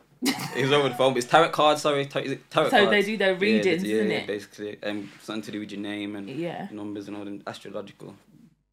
he 0.54 0.62
was 0.62 0.72
over 0.72 0.88
the 0.88 0.94
phone, 0.94 1.12
but 1.12 1.18
it's 1.22 1.28
tarot 1.30 1.50
cards. 1.50 1.82
Sorry, 1.82 2.06
tar- 2.06 2.22
is 2.22 2.32
it 2.32 2.50
tarot 2.50 2.70
So 2.70 2.76
cards? 2.78 2.90
they 2.90 3.02
do 3.02 3.16
their 3.16 3.32
Yeah, 3.34 3.38
readings, 3.38 3.84
yeah, 3.84 3.94
isn't 3.96 4.10
yeah, 4.10 4.16
it? 4.18 4.26
Basically, 4.26 4.78
um, 4.82 5.10
something 5.22 5.42
to 5.42 5.50
do 5.52 5.60
with 5.60 5.70
your 5.72 5.80
name 5.80 6.16
and 6.16 6.28
Yeah. 6.28 6.68
numbers 6.72 7.08
and 7.08 7.16
all 7.16 7.24
the 7.24 7.40
astrological 7.46 8.14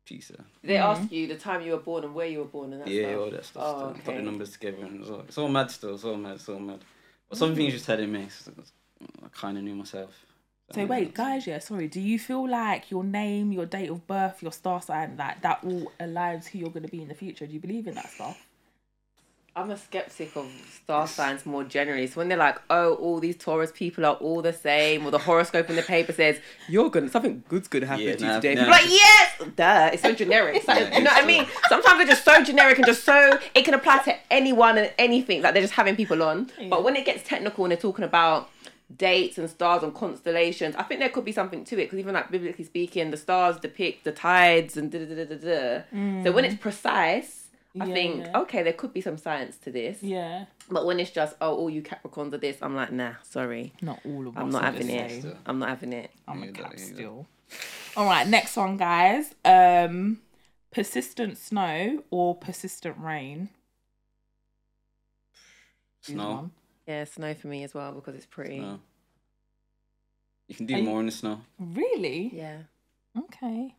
piece. 0.10 0.32
uh, 0.32 0.42
They 0.64 0.78
ask 0.78 1.12
you 1.12 1.28
the 1.28 1.36
time 1.36 1.62
you 1.62 1.72
were 1.74 1.78
born 1.90 2.04
and 2.04 2.14
where 2.16 2.28
you 2.28 2.40
were 2.40 2.46
born 2.46 2.74
and 2.74 2.82
that 2.82 2.90
Yeah, 2.90 3.10
stuff. 3.12 3.20
all 3.22 3.30
that 3.32 3.46
stuff. 3.46 3.64
Oh, 3.66 3.92
still. 3.94 4.04
Put 4.06 4.16
the 4.16 4.22
numbers 4.24 4.52
together 4.52 4.78
and 4.86 5.02
it's 5.02 5.10
all, 5.10 5.20
it's 5.22 5.38
all 5.38 5.50
mad 5.50 5.72
still. 5.72 5.96
It's 5.96 6.04
all 6.04 6.18
mad. 6.18 6.36
It's 6.36 6.50
all 6.50 6.60
mad. 6.60 6.80
But 7.30 7.38
some 7.38 7.56
things 7.56 7.74
you're 7.74 7.82
telling 7.82 8.12
me, 8.12 8.28
so 8.30 8.52
I 9.24 9.28
kind 9.32 9.58
of 9.58 9.64
knew 9.64 9.76
myself. 9.76 10.26
So 10.72 10.86
wait, 10.86 11.14
guys, 11.16 11.48
yeah, 11.48 11.60
sorry. 11.60 11.88
Do 11.88 12.00
you 12.00 12.20
feel 12.20 12.48
like 12.48 12.92
your 12.92 13.04
name, 13.04 13.52
your 13.52 13.66
date 13.66 13.90
of 13.90 14.06
birth, 14.06 14.42
your 14.44 14.52
star 14.52 14.82
sign, 14.82 15.16
like 15.18 15.42
that 15.42 15.60
all 15.64 15.92
aligns 16.00 16.46
who 16.48 16.60
you're 16.60 16.70
gonna 16.70 16.88
be 16.88 17.02
in 17.02 17.08
the 17.08 17.16
future? 17.16 17.48
Do 17.48 17.54
you 17.54 17.60
believe 17.60 17.88
in 17.88 17.96
that 17.96 18.10
stuff? 18.10 18.38
I'm 19.56 19.72
a 19.72 19.78
skeptic 19.78 20.36
of 20.36 20.48
star 20.84 21.08
signs 21.08 21.46
more 21.46 21.64
generally. 21.64 22.08
So 22.08 22.18
when 22.18 22.30
they're 22.30 22.38
like, 22.38 22.60
"Oh, 22.70 22.94
all 22.96 23.20
these 23.20 23.36
Taurus 23.36 23.72
people 23.72 24.06
are 24.06 24.16
all 24.16 24.42
the 24.42 24.54
same," 24.54 25.06
or 25.06 25.12
the 25.12 25.18
horoscope 25.18 25.70
in 25.70 25.76
the 25.76 25.82
paper 25.82 26.14
says 26.14 26.40
you're 26.68 26.90
gonna 26.90 27.10
something 27.10 27.44
good's 27.50 27.68
gonna 27.68 27.86
happen 27.86 28.06
Yeah, 28.06 28.16
to 28.16 28.22
you 28.22 28.28
nah, 28.28 28.36
today, 28.36 28.56
nah. 28.56 28.62
people 28.62 28.74
are 28.74 28.82
like, 28.82 28.90
"Yes, 28.90 29.42
duh." 29.56 29.90
It's 29.94 30.02
so 30.02 30.14
generic. 30.14 30.64
Like, 30.70 30.80
Yeah, 30.80 30.98
you 30.98 31.04
know 31.04 31.12
what 31.12 31.24
I 31.24 31.26
mean? 31.26 31.48
Sometimes 31.68 31.98
they're 31.98 32.08
just 32.08 32.24
so 32.24 32.44
generic 32.44 32.78
and 32.78 32.86
just 32.86 33.04
so 33.04 33.40
it 33.56 33.66
can 33.66 33.74
apply 33.74 34.00
to 34.04 34.16
anyone 34.32 34.78
and 34.78 34.94
anything. 35.00 35.42
Like 35.42 35.54
they're 35.54 35.64
just 35.64 35.74
having 35.74 35.96
people 35.96 36.22
on. 36.22 36.52
But 36.70 36.84
when 36.84 36.96
it 36.96 37.06
gets 37.06 37.28
technical 37.28 37.66
and 37.66 37.72
they're 37.72 37.78
talking 37.78 38.06
about 38.06 38.50
dates 38.96 39.38
and 39.38 39.50
stars 39.50 39.82
and 39.82 39.94
constellations, 39.96 40.76
I 40.76 40.84
think 40.84 41.00
there 41.00 41.10
could 41.10 41.26
be 41.26 41.32
something 41.32 41.64
to 41.66 41.76
it 41.76 41.86
because 41.86 42.00
even 42.00 42.14
like 42.14 42.30
biblically 42.30 42.66
speaking, 42.66 43.10
the 43.10 43.18
stars 43.18 43.60
depict 43.60 44.04
the 44.04 44.12
tides 44.12 44.78
and 44.78 44.92
da 44.92 45.00
da 45.00 45.16
da 45.16 45.26
da 45.26 45.36
da. 45.36 46.24
So 46.24 46.32
when 46.32 46.44
mm. 46.44 46.52
it's 46.52 46.56
precise. 46.56 47.39
I 47.80 47.86
Yeah, 47.86 47.94
think 47.94 48.26
yeah. 48.26 48.40
okay, 48.40 48.64
there 48.64 48.74
could 48.74 48.94
be 48.94 49.02
some 49.02 49.18
science 49.18 49.58
to 49.58 49.72
this, 49.72 50.02
Yeah. 50.02 50.46
but 50.72 50.86
when 50.86 51.00
it's 51.00 51.12
just 51.12 51.36
oh, 51.40 51.56
all 51.56 51.70
you 51.70 51.82
Capricorns 51.84 52.34
are 52.34 52.38
this, 52.40 52.58
I'm 52.62 52.76
like, 52.76 52.92
nah, 52.92 53.14
sorry, 53.24 53.74
Not 53.82 54.00
all 54.06 54.28
of 54.28 54.36
us. 54.36 54.42
I'm 54.42 54.50
not 54.50 54.64
having 54.64 54.90
it. 54.90 55.22
same. 55.24 55.38
I'm 55.46 55.60
not 55.60 55.70
having 55.70 55.94
it. 55.94 56.10
I'm 56.28 56.42
a 56.42 56.46
Yeah, 56.48 56.52
cat 56.52 56.72
that- 56.72 56.80
yeah. 56.80 56.86
still. 56.86 57.28
All 57.96 58.06
right, 58.06 58.28
next 58.28 58.56
one, 58.58 58.78
guys. 58.78 59.36
Um, 59.46 60.22
persistent 60.72 61.38
snow 61.38 62.04
or 62.10 62.36
persistent 62.36 62.98
rain? 62.98 63.50
Snow. 66.02 66.50
Yeah, 66.88 67.04
snow 67.06 67.34
for 67.36 67.48
me 67.48 67.64
as 67.64 67.74
well 67.74 67.92
because 67.94 68.16
it's 68.16 68.26
pretty. 68.26 68.58
Snow. 68.58 68.80
You 70.48 70.56
can 70.56 70.66
do 70.66 70.74
Are 70.74 70.78
you- 70.80 70.84
more 70.84 71.00
in 71.02 71.06
the 71.06 71.12
snow. 71.12 71.42
Really? 71.60 72.32
Yeah, 72.34 72.64
Okay. 73.18 73.76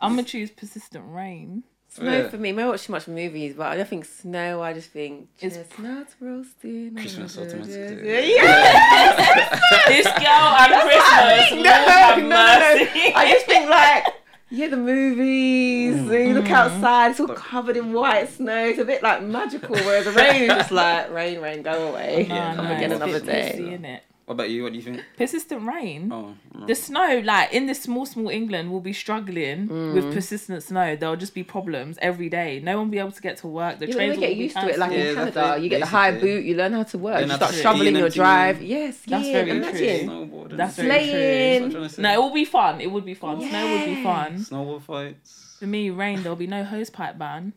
I'm 0.00 0.12
gonna 0.12 0.22
choose 0.22 0.50
persistent 0.50 1.04
rain. 1.06 1.64
Snow 1.88 2.12
Yeah. 2.18 2.28
for 2.28 2.36
me. 2.38 2.50
I 2.58 2.66
watch 2.66 2.84
too 2.84 2.92
much 2.92 3.08
movies, 3.08 3.54
but 3.56 3.66
I 3.66 3.76
don't 3.76 3.88
think 3.88 4.04
snow. 4.04 4.62
I 4.62 4.72
just 4.72 4.90
think 4.90 5.28
It's- 5.40 5.56
chestnuts 5.68 6.14
roasting. 6.20 6.88
on 6.88 6.94
Christmas 6.96 7.34
the- 7.34 7.42
automatically. 7.42 8.34
Yeah. 8.34 9.60
this 9.88 10.06
girl 10.06 10.48
and 10.60 10.72
Christmas. 10.82 11.50
No, 11.52 11.56
Lord 11.56 11.66
have 11.88 12.18
no, 12.18 12.28
no, 12.28 12.28
no. 12.28 12.84
mercy. 12.84 13.12
I 13.14 13.30
just 13.32 13.46
think 13.46 13.68
like. 13.70 14.04
Yeah, 14.50 14.68
the 14.68 14.78
movies. 14.78 15.96
Mm. 15.96 16.28
You 16.28 16.32
look 16.34 16.50
outside; 16.50 17.10
it's 17.10 17.20
all 17.20 17.28
covered 17.28 17.76
in 17.76 17.92
white 17.92 18.30
snow. 18.30 18.64
It's 18.68 18.78
a 18.78 18.84
bit 18.86 19.02
like 19.02 19.22
magical. 19.22 19.76
Whereas 19.76 20.06
the 20.06 20.12
rain 20.12 20.44
is 20.44 20.48
just 20.48 20.70
like 20.70 21.12
rain, 21.12 21.42
rain, 21.42 21.60
go 21.62 21.88
away. 21.90 22.24
Yeah, 22.26 22.54
Come 22.54 22.64
no, 22.64 22.74
again 22.74 22.92
it's 22.92 23.00
a 23.00 23.04
another 23.04 23.20
bit 23.20 23.26
day. 23.26 23.60
messy. 23.78 24.00
Innit? 24.28 24.30
What 24.30 24.34
about 24.34 24.50
you? 24.50 24.62
What 24.62 24.72
do 24.72 24.78
you 24.78 24.84
think? 24.84 25.04
Persistent 25.16 25.66
rain. 25.66 26.10
Oh, 26.12 26.34
no. 26.54 26.66
The 26.66 26.74
snow, 26.74 27.22
like 27.24 27.52
in 27.52 27.66
this 27.66 27.82
small, 27.82 28.06
small 28.06 28.28
England, 28.28 28.70
will 28.70 28.80
be 28.80 28.92
struggling 28.92 29.68
Mm. 29.68 29.94
with 29.94 30.12
persistent 30.12 30.62
snow. 30.62 30.96
There'll 30.96 31.16
just 31.16 31.34
be 31.34 31.42
problems 31.42 31.98
every 32.02 32.28
day. 32.28 32.60
No 32.62 32.76
one 32.76 32.86
will 32.86 32.92
be 32.92 32.98
able 32.98 33.12
to 33.12 33.22
get 33.22 33.36
to 33.38 33.46
work. 33.48 33.78
The 33.78 33.86
Yeah, 33.88 33.94
trains 33.94 34.16
we 34.16 34.20
get 34.20 34.28
will 34.30 34.36
be 34.36 34.42
used 34.44 34.56
to 34.56 34.68
it. 34.68 34.78
Like 34.78 34.92
Yeah, 34.92 34.98
in 34.98 35.14
Canada, 35.14 35.54
it, 35.56 35.62
you 35.62 35.68
get 35.70 35.80
the 35.80 35.86
high 35.86 36.12
boot, 36.12 36.44
you 36.44 36.54
learn 36.56 36.72
how 36.72 36.82
to 36.84 36.98
work, 36.98 37.26
you 37.26 37.32
start 37.32 37.54
shoveling 37.54 37.96
your 37.96 38.08
drive. 38.10 38.62
Yes, 38.62 38.98
That's 39.06 39.26
yeah, 39.26 39.32
very 39.32 39.50
imagine. 39.50 40.08
true. 40.08 40.48
That's 40.56 40.76
very 40.76 40.88
Slaying. 40.88 41.50
That's 41.50 41.60
what 41.60 41.66
I'm 41.66 41.70
trying 41.72 41.82
to 41.84 41.88
say. 41.94 42.02
No, 42.02 42.12
it 42.12 42.18
will 42.18 42.34
be 42.34 42.44
fun. 42.44 42.80
It 42.80 42.90
would 42.92 43.04
be 43.04 43.14
fun. 43.14 43.40
Snow 43.40 43.72
would 43.72 43.84
be 43.84 43.90
Yeah. 43.92 44.02
fun. 44.02 44.38
Snowball 44.38 44.80
fights. 44.80 45.56
For 45.58 45.66
me, 45.66 45.90
rain, 45.90 46.22
there'll 46.22 46.36
be 46.36 46.46
no 46.46 46.64
hosepipe 46.64 47.18
ban. 47.18 47.52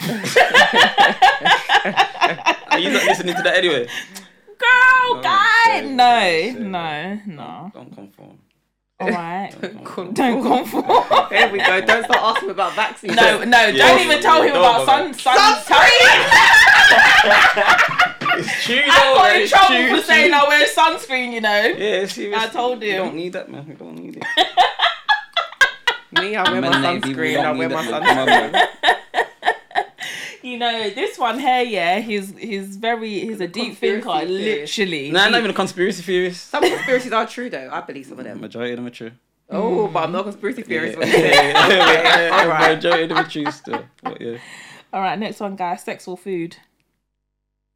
Are 2.72 2.78
you 2.78 2.90
not 2.90 3.04
listening 3.04 3.34
to 3.36 3.42
that 3.42 3.54
anyway? 3.56 3.86
Girl, 4.62 5.16
No, 5.16 5.22
guy, 5.22 5.64
say 5.66 5.90
no, 5.90 6.20
say 6.20 6.54
no, 6.58 6.72
that. 6.72 7.26
no. 7.26 7.70
Don't 7.74 7.94
conform. 7.94 8.38
All 9.00 9.10
right. 9.10 9.50
Conform. 9.60 10.12
Don't 10.14 10.42
conform. 10.42 11.04
There 11.30 11.50
we 11.52 11.58
go. 11.58 11.80
Don't 11.80 12.04
start 12.10 12.36
asking 12.36 12.50
about 12.50 12.74
vaccines. 12.74 13.16
No, 13.16 13.42
no, 13.42 13.66
Yeah, 13.66 13.88
don't 13.88 14.00
even 14.00 14.20
tell 14.22 14.42
him 14.42 14.50
about 14.54 14.86
but- 14.86 15.14
sun, 15.14 15.14
sun, 15.14 15.36
It's 18.34 18.64
true 18.64 18.80
I 18.82 19.14
got 19.16 19.36
in 19.36 19.42
it's 19.42 19.50
trouble 19.50 19.66
true, 19.76 19.96
for 19.96 20.02
saying 20.04 20.30
true. 20.30 20.38
I 20.38 20.48
wear 20.48 20.66
sunscreen, 20.68 21.32
you 21.32 21.40
know. 21.42 21.62
Yeah, 21.76 22.06
serious. 22.06 22.38
I 22.38 22.48
told 22.48 22.82
You 22.82 22.90
him. 22.92 22.96
don't 23.06 23.16
need 23.16 23.32
that, 23.34 23.50
man. 23.50 23.66
You 23.68 23.74
don't 23.74 23.94
need 23.96 24.16
it. 24.16 24.24
Me, 26.12 26.36
I 26.36 26.42
wear 26.50 26.60
my 26.60 26.68
Men 26.70 26.82
like 26.82 27.02
people 27.02 27.22
sunscreen. 27.22 27.44
I 27.44 27.52
wear 27.52 27.68
my 27.68 27.82
that, 27.90 28.02
sunscreen. 28.02 28.96
Come 30.42 30.52
on, 30.52 30.52
man. 30.52 30.52
You 30.52 30.58
know, 30.58 30.90
this 30.90 31.18
one 31.18 31.38
here, 31.38 31.62
yeah, 31.62 31.98
he's 32.00 32.36
he's 32.36 32.76
very 32.76 33.08
he's 33.20 33.40
a 33.40 33.48
deep 33.48 33.76
thinker, 33.78 34.00
conspiracy 34.02 34.26
theorist. 34.42 34.78
literally. 34.78 35.10
No, 35.10 35.18
nah, 35.18 35.24
He- 35.26 35.30
not 35.32 35.38
even 35.38 35.50
a 35.50 35.54
conspiracy 35.54 36.02
theorist. 36.02 36.48
Some 36.50 36.62
conspiracies 36.62 37.12
are 37.12 37.26
true 37.26 37.48
though. 37.50 37.68
I 37.72 37.80
believe 37.80 38.06
some 38.06 38.18
of 38.18 38.24
them. 38.24 38.40
Majority 38.40 38.72
of 38.72 38.76
them 38.78 38.86
are 38.86 38.90
true. 38.90 39.12
Oh, 39.50 39.86
but 39.88 40.04
I'm 40.04 40.12
not 40.12 40.20
a 40.20 40.24
conspiracy 40.24 40.62
theorist. 40.62 40.98
Yeah, 41.00 41.04
what 41.06 41.08
you 41.08 41.76
yeah, 41.76 42.02
yeah, 42.02 42.26
yeah, 42.28 42.42
All 42.42 42.48
right. 42.48 42.74
Majority 42.76 43.02
of 43.04 43.08
them 43.10 43.18
are 43.18 43.28
true 43.28 43.50
still. 43.50 43.84
But 44.02 44.20
yeah. 44.20 44.38
All 44.92 45.00
right, 45.00 45.18
next 45.18 45.40
one, 45.40 45.56
guys. 45.56 45.82
Sex 45.82 46.08
or 46.08 46.16
food? 46.16 46.56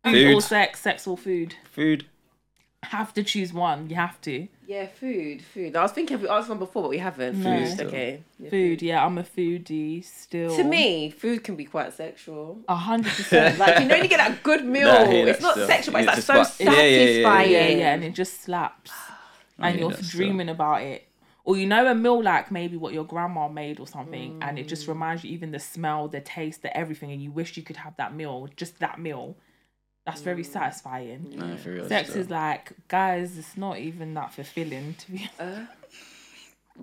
Food. 0.04 0.35
or 0.35 0.40
sex, 0.40 0.80
sex 0.80 1.06
or 1.06 1.16
food. 1.18 1.54
Food. 1.70 2.06
Have 2.83 3.12
to 3.14 3.25
choose 3.25 3.52
one. 3.52 3.90
You 3.90 3.97
have 3.97 4.21
to. 4.23 4.47
Yeah, 4.66 4.87
food, 4.87 5.42
food. 5.42 5.75
I 5.75 5.83
was 5.83 5.90
thinking 5.92 6.14
if 6.16 6.23
we 6.23 6.28
asked 6.28 6.49
one 6.49 6.59
before, 6.59 6.83
but 6.83 6.90
we 6.90 6.99
haven't. 6.99 7.42
No. 7.42 7.59
Food, 7.59 7.68
Still. 7.68 7.87
okay. 7.88 8.23
Yeah, 8.38 8.50
Food. 8.50 8.83
Yeah, 8.83 9.04
I'm 9.04 9.18
a 9.18 9.25
foodie 9.25 10.04
still. 10.04 10.54
To 10.56 10.62
me, 10.62 11.11
food 11.11 11.42
can 11.42 11.56
be 11.56 11.64
quite 11.64 11.92
sexual. 11.95 12.59
a 12.68 12.76
hundred 12.76 13.12
percent. 13.12 13.59
Like 13.59 13.80
you 13.80 13.87
know, 13.87 13.97
you 13.97 14.06
get 14.09 14.18
that 14.18 14.42
good 14.42 14.64
meal. 14.64 14.87
Nah, 14.87 14.99
I 15.00 15.04
it's 15.04 15.40
not 15.40 15.52
still. 15.54 15.66
sexual, 15.66 15.92
but 15.95 16.04
Yeah, 16.04 16.14
it's 16.16 16.28
like 16.28 16.38
just 16.38 16.56
so 16.59 16.64
about- 16.64 16.76
yeah, 16.76 16.83
yeah, 16.83 16.83
yeah, 16.83 16.99
yeah. 16.99 17.06
satisfying. 17.25 17.50
Yeah, 17.50 17.68
yeah, 17.68 17.95
and 17.95 18.04
it 18.04 18.14
just 18.14 18.42
slaps, 18.42 18.92
and 19.59 19.78
you're 19.80 19.90
that 19.90 20.04
still. 20.04 20.18
dreaming 20.18 20.49
about 20.49 20.83
it. 20.83 21.09
Or 21.45 21.56
you 21.56 21.66
know 21.66 21.87
a 21.87 21.95
meal 21.95 22.23
like 22.23 22.50
maybe 22.50 22.76
what 22.76 22.92
your 22.92 23.04
grandma 23.04 23.49
made 23.49 23.80
or 23.80 23.87
something, 23.87 24.38
and 24.42 24.59
it 24.59 24.66
Mm. 24.66 24.68
just 24.68 24.87
reminds 24.88 25.25
you 25.25 25.30
even 25.30 25.50
the 25.52 25.61
smell, 25.61 26.09
the 26.09 26.21
taste, 26.21 26.62
the 26.62 26.76
everything, 26.76 27.11
and 27.12 27.23
you 27.23 27.30
wish 27.33 27.56
you 27.56 27.62
could 27.62 27.76
have 27.78 27.97
that 27.97 28.14
meal, 28.14 28.49
just 28.56 28.78
that 28.80 28.99
meal. 29.00 29.37
That's 30.06 30.20
very 30.22 30.44
Mm. 30.44 30.52
satisfying. 30.52 31.32
Nah, 31.36 31.56
for 31.56 31.70
real. 31.72 31.88
Sex 31.88 32.10
still. 32.10 32.22
is 32.22 32.30
like, 32.30 32.72
guys, 32.88 33.36
it's 33.36 33.56
not 33.56 33.78
even 33.78 34.14
that 34.14 34.32
fulfilling 34.32 34.94
to 34.94 35.10
be. 35.10 35.28
Uh, 35.38 35.66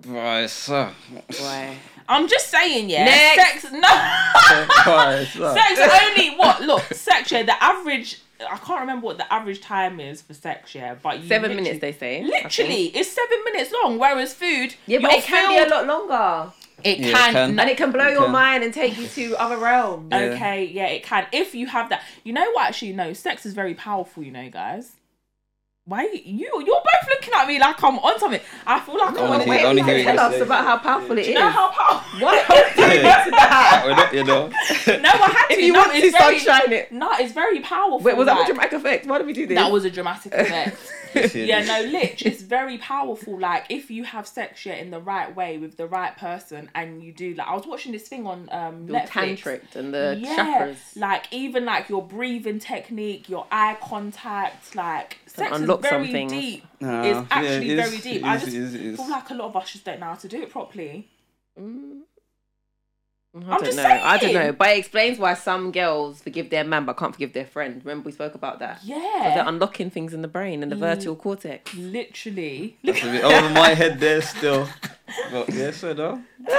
Right, 0.06 0.50
so. 0.50 0.90
why? 1.38 1.76
I'm 2.08 2.26
just 2.28 2.50
saying, 2.50 2.90
yeah. 2.90 3.04
Next. 3.04 3.62
Sex, 3.62 3.64
no. 3.72 3.78
Right, 3.80 5.24
sex 5.26 6.02
only 6.04 6.30
what? 6.36 6.60
Look, 6.62 6.82
sex. 6.92 7.30
Yeah, 7.30 7.44
the 7.44 7.62
average. 7.62 8.20
I 8.40 8.56
can't 8.58 8.80
remember 8.80 9.06
what 9.06 9.18
the 9.18 9.32
average 9.32 9.60
time 9.60 10.00
is 10.00 10.20
for 10.20 10.34
sex. 10.34 10.74
Yeah, 10.74 10.96
but 11.00 11.20
you 11.20 11.28
Seven 11.28 11.54
minutes, 11.54 11.78
they 11.80 11.92
say. 11.92 12.24
Literally, 12.24 12.86
it's 12.86 13.10
seven 13.12 13.38
minutes 13.44 13.72
long. 13.72 13.98
Whereas 13.98 14.34
food, 14.34 14.74
Yeah, 14.86 14.98
but 15.00 15.12
it 15.12 15.22
can 15.22 15.48
be 15.48 15.62
a 15.64 15.74
lot 15.74 15.86
longer. 15.86 16.52
It 16.84 16.98
Yeah, 16.98 17.08
it 17.08 17.12
can. 17.14 17.32
can. 17.32 17.58
And 17.60 17.70
it 17.70 17.76
can 17.76 17.90
blow 17.92 18.06
It 18.08 18.12
your 18.12 18.24
can. 18.24 18.32
mind 18.32 18.62
and 18.64 18.72
take 18.74 18.98
you 18.98 19.06
to 19.08 19.34
other 19.40 19.56
realms. 19.56 20.08
Yeah. 20.12 20.18
Okay, 20.18 20.64
yeah, 20.66 20.86
it 20.86 21.02
can. 21.02 21.26
If 21.32 21.54
you 21.54 21.66
have 21.66 21.88
that, 21.88 22.02
you 22.24 22.32
know 22.32 22.48
what? 22.52 22.68
Actually, 22.68 22.92
no. 22.92 23.12
Sex 23.14 23.46
is 23.46 23.54
very 23.54 23.74
powerful. 23.74 24.22
You 24.22 24.30
know, 24.30 24.48
guys. 24.50 24.92
Why 25.86 26.04
you? 26.24 26.48
You're 26.64 26.64
both 26.82 27.08
looking 27.10 27.34
at 27.34 27.46
me 27.46 27.58
like 27.60 27.82
I'm 27.84 27.98
on 27.98 28.18
something. 28.18 28.40
I 28.66 28.80
feel 28.80 28.96
like 28.96 29.18
I 29.18 29.22
I'm 29.22 29.28
wanna 29.28 29.34
on. 29.34 29.40
hear- 29.40 29.48
Wait, 29.50 29.60
I 29.60 29.64
wanna 29.66 29.82
wait, 29.82 29.96
hear 29.96 30.04
Tell 30.14 30.18
us 30.32 30.40
about 30.40 30.64
how 30.64 30.78
powerful 30.78 31.18
it 31.18 31.24
do 31.24 31.28
you 31.28 31.34
know 31.34 31.48
how 31.50 31.70
powerful? 31.70 32.20
What 32.26 32.50
are 32.50 32.94
you 32.94 33.02
to 33.02 33.30
that? 33.32 33.82
We're 33.86 33.94
not, 33.94 34.14
you 34.14 34.24
know. 34.24 34.48
No, 35.02 35.10
I 35.10 35.28
had 35.28 35.46
to. 35.48 35.52
If 35.52 35.60
you 35.60 35.72
no, 35.74 35.80
want 35.80 35.92
to 35.92 35.98
it's 35.98 36.16
very, 36.16 36.38
sunshine 36.38 36.72
it. 36.72 36.90
No, 36.90 37.10
it's 37.18 37.32
very 37.32 37.60
powerful. 37.60 37.98
Wait, 37.98 38.16
was 38.16 38.24
that 38.26 38.42
a 38.42 38.46
dramatic 38.46 38.72
effect? 38.72 39.04
Why 39.06 39.18
did 39.18 39.26
we 39.26 39.34
do 39.34 39.46
this? 39.46 39.56
That 39.56 39.70
was 39.70 39.84
a 39.84 39.90
dramatic 39.90 40.32
effect. 40.32 40.78
Yes, 41.14 41.34
yeah, 41.34 41.64
no, 41.64 41.80
is. 41.80 41.92
lich. 41.92 42.22
It's 42.26 42.42
very 42.42 42.78
powerful. 42.78 43.38
Like 43.38 43.66
if 43.68 43.90
you 43.90 44.04
have 44.04 44.26
sex 44.26 44.64
yeah, 44.66 44.74
in 44.74 44.90
the 44.90 45.00
right 45.00 45.34
way 45.34 45.58
with 45.58 45.76
the 45.76 45.86
right 45.86 46.16
person, 46.16 46.70
and 46.74 47.02
you 47.02 47.12
do 47.12 47.34
like 47.34 47.46
I 47.46 47.54
was 47.54 47.66
watching 47.66 47.92
this 47.92 48.08
thing 48.08 48.26
on 48.26 48.48
um 48.52 48.86
Your 48.88 49.00
Netflix. 49.00 49.38
tantric 49.40 49.76
and 49.76 49.92
the 49.94 50.18
yeah, 50.20 50.36
chakras. 50.36 50.96
like 50.96 51.32
even 51.32 51.64
like 51.64 51.88
your 51.88 52.02
breathing 52.02 52.58
technique, 52.58 53.28
your 53.28 53.46
eye 53.50 53.76
contact, 53.80 54.74
like 54.74 55.18
sex 55.26 55.58
is 55.60 55.70
very 55.80 56.10
things. 56.12 56.32
deep. 56.32 56.66
Nah, 56.80 57.02
it's 57.02 57.14
yeah, 57.16 57.26
actually 57.30 57.70
it 57.70 57.78
is, 57.78 57.88
very 57.88 58.00
deep. 58.02 58.22
it 58.22 58.24
I 58.24 58.34
is, 58.36 58.42
just 58.42 58.54
it 58.54 58.62
is, 58.62 58.74
it 58.74 58.82
is. 58.82 58.96
feel 58.96 59.10
like 59.10 59.30
a 59.30 59.34
lot 59.34 59.46
of 59.46 59.56
us 59.56 59.72
just 59.72 59.84
don't 59.84 60.00
know 60.00 60.06
how 60.06 60.14
to 60.14 60.28
do 60.28 60.42
it 60.42 60.50
properly. 60.50 61.08
Mm. 61.58 62.00
I 63.34 63.38
I'm 63.38 63.44
don't 63.50 63.64
just 63.64 63.76
know. 63.76 63.82
I 63.84 64.16
don't 64.16 64.32
know. 64.32 64.52
But 64.52 64.68
it 64.70 64.78
explains 64.78 65.18
why 65.18 65.34
some 65.34 65.72
girls 65.72 66.22
forgive 66.22 66.50
their 66.50 66.62
man 66.62 66.84
but 66.84 66.96
can't 66.96 67.12
forgive 67.12 67.32
their 67.32 67.46
friend. 67.46 67.80
Remember 67.84 68.06
we 68.06 68.12
spoke 68.12 68.34
about 68.36 68.60
that. 68.60 68.80
that? 68.80 68.80
'Cause 68.80 68.88
They're 68.88 69.36
Yeah, 69.42 69.48
unlocking 69.48 69.90
things 69.90 70.14
in 70.14 70.22
the 70.22 70.28
brain 70.28 70.62
and 70.62 70.70
the 70.70 70.76
Mm. 70.76 70.80
vertical 70.80 71.16
cortex. 71.16 71.74
literally. 71.74 72.76
That's 72.84 73.02
a 73.02 73.06
bit 73.10 73.24
over 73.24 73.48
my 73.50 73.70
head 73.70 73.98
there 73.98 74.22
still. 74.22 74.68
But 75.32 75.52
yeah, 75.52 75.72
so 75.72 75.94
though. 75.94 76.20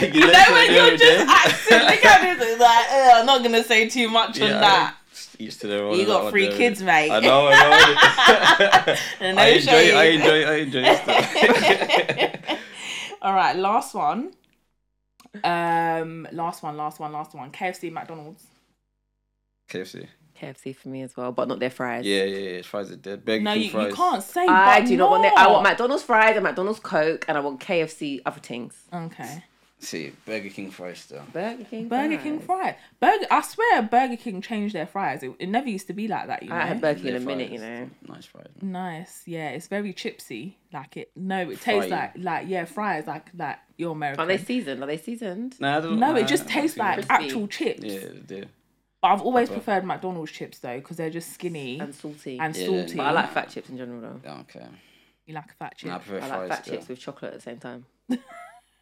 You 0.00 0.20
know 0.20 0.32
when 0.52 0.72
you're 0.72 0.96
just 0.96 1.28
acting, 1.28 1.78
look 1.80 2.04
at 2.04 2.38
this, 2.38 2.60
like, 2.60 2.86
I'm 2.92 3.26
not 3.26 3.42
gonna 3.42 3.64
say 3.64 3.88
too 3.88 4.08
much 4.08 4.40
on 4.40 4.50
that. 4.50 4.94
Each 5.40 5.58
to 5.58 5.66
their 5.66 5.82
own. 5.84 5.98
You 5.98 6.06
got 6.06 6.24
that 6.24 6.30
three 6.30 6.46
one 6.48 6.56
kids, 6.56 6.82
mate. 6.82 7.10
I 7.10 7.18
know, 7.20 7.48
I 7.48 7.54
know. 8.86 8.96
And 9.20 9.40
I 9.40 9.50
no 9.50 9.56
enjoy 9.56 9.82
it, 9.82 9.94
I 9.94 10.04
enjoy 10.04 10.38
it, 10.42 10.48
I 10.48 10.54
enjoy 10.56 10.82
it 10.84 12.38
still. 12.38 12.56
All 13.22 13.32
right, 13.34 13.56
last 13.56 13.94
one. 13.94 14.32
Um, 15.44 16.26
last 16.32 16.62
one, 16.62 16.76
last 16.76 17.00
one, 17.00 17.12
last 17.12 17.34
one. 17.34 17.50
KFC, 17.50 17.92
McDonald's. 17.92 18.46
KFC. 19.70 20.06
KFC 20.40 20.74
for 20.74 20.88
me 20.88 21.02
as 21.02 21.16
well, 21.16 21.32
but 21.32 21.48
not 21.48 21.58
their 21.58 21.70
fries. 21.70 22.06
Yeah, 22.06 22.24
yeah, 22.24 22.50
yeah. 22.50 22.62
Fries 22.62 22.90
are 22.92 22.96
dead. 22.96 23.24
Burger 23.24 23.42
No, 23.42 23.54
King 23.54 23.62
you, 23.64 23.70
fries. 23.70 23.88
you 23.90 23.94
can't 23.94 24.22
say. 24.22 24.46
I 24.46 24.80
but 24.80 24.88
do 24.88 24.96
not 24.96 25.10
want 25.10 25.22
their, 25.24 25.32
I 25.36 25.48
want 25.48 25.64
McDonald's 25.64 26.02
fries 26.04 26.36
and 26.36 26.44
McDonald's 26.44 26.80
Coke 26.80 27.24
and 27.28 27.36
I 27.36 27.40
want 27.40 27.60
KFC 27.60 28.20
other 28.24 28.40
things. 28.40 28.74
Okay. 28.92 29.42
See, 29.80 30.12
Burger 30.26 30.48
King 30.48 30.70
fries 30.72 30.98
still. 30.98 31.22
Burger 31.32 31.62
King. 31.64 31.88
Burger 31.88 32.18
King 32.18 32.40
fries. 32.40 32.74
Burger. 32.98 33.26
I 33.30 33.42
swear, 33.42 33.82
Burger 33.82 34.16
King 34.16 34.42
changed 34.42 34.74
their 34.74 34.86
fries. 34.88 35.22
It, 35.22 35.32
it 35.38 35.48
never 35.48 35.68
used 35.68 35.86
to 35.86 35.92
be 35.92 36.08
like 36.08 36.26
that. 36.26 36.42
You 36.42 36.48
know. 36.48 36.56
I 36.56 36.66
had 36.66 36.80
Burger 36.80 36.98
King 36.98 37.06
in 37.14 37.16
a 37.16 37.20
minute, 37.20 37.48
fries. 37.50 37.60
you 37.60 37.66
know. 37.66 37.90
Nice 38.08 38.24
fries. 38.26 38.46
Nice. 38.60 39.22
Yeah, 39.26 39.50
it's 39.50 39.68
very 39.68 39.92
chipsy. 39.94 40.54
Like 40.72 40.96
it. 40.96 41.12
No, 41.14 41.48
it 41.48 41.60
tastes 41.60 41.88
Fry. 41.88 41.96
like 41.96 42.12
like 42.16 42.48
yeah 42.48 42.64
fries 42.64 43.06
like 43.06 43.28
like 43.36 43.58
you're 43.76 43.92
American. 43.92 44.20
Are 44.24 44.26
they 44.26 44.38
seasoned? 44.38 44.82
Are 44.82 44.86
they 44.86 44.98
seasoned? 44.98 45.54
No, 45.60 45.78
I 45.78 45.80
don't 45.80 45.98
no, 46.00 46.12
nah, 46.12 46.18
it 46.18 46.26
just 46.26 46.48
tastes 46.48 46.76
like 46.76 46.94
Crispy. 46.94 47.14
actual 47.14 47.46
chips. 47.46 47.84
it- 47.84 47.90
Yeah, 48.02 48.08
they 48.26 48.40
do. 48.40 48.44
But 49.00 49.08
I've 49.12 49.22
always 49.22 49.48
Proper. 49.48 49.62
preferred 49.62 49.84
McDonald's 49.84 50.32
chips 50.32 50.58
though 50.58 50.78
because 50.80 50.96
they're 50.96 51.08
just 51.08 51.32
skinny 51.32 51.78
And 51.78 51.94
salty. 51.94 52.36
and 52.40 52.56
Yeah, 52.56 52.66
salty. 52.66 52.96
but 52.96 53.06
I 53.06 53.10
like 53.12 53.30
fat 53.32 53.48
chips 53.48 53.68
in 53.70 53.76
general 53.76 54.00
though. 54.00 54.30
Okay. 54.40 54.66
you 55.24 55.34
like 55.34 55.52
a 55.52 55.54
fat 55.54 55.76
chip. 55.78 55.88
Nah, 55.88 55.94
I 55.94 55.98
prefer 56.00 56.20
I 56.20 56.36
like 56.38 56.48
fat 56.48 56.64
still. 56.64 56.74
chips 56.74 56.88
with 56.88 56.98
chocolate 56.98 57.32
at 57.34 57.38
the 57.38 57.42
same 57.42 57.58
time. 57.58 57.86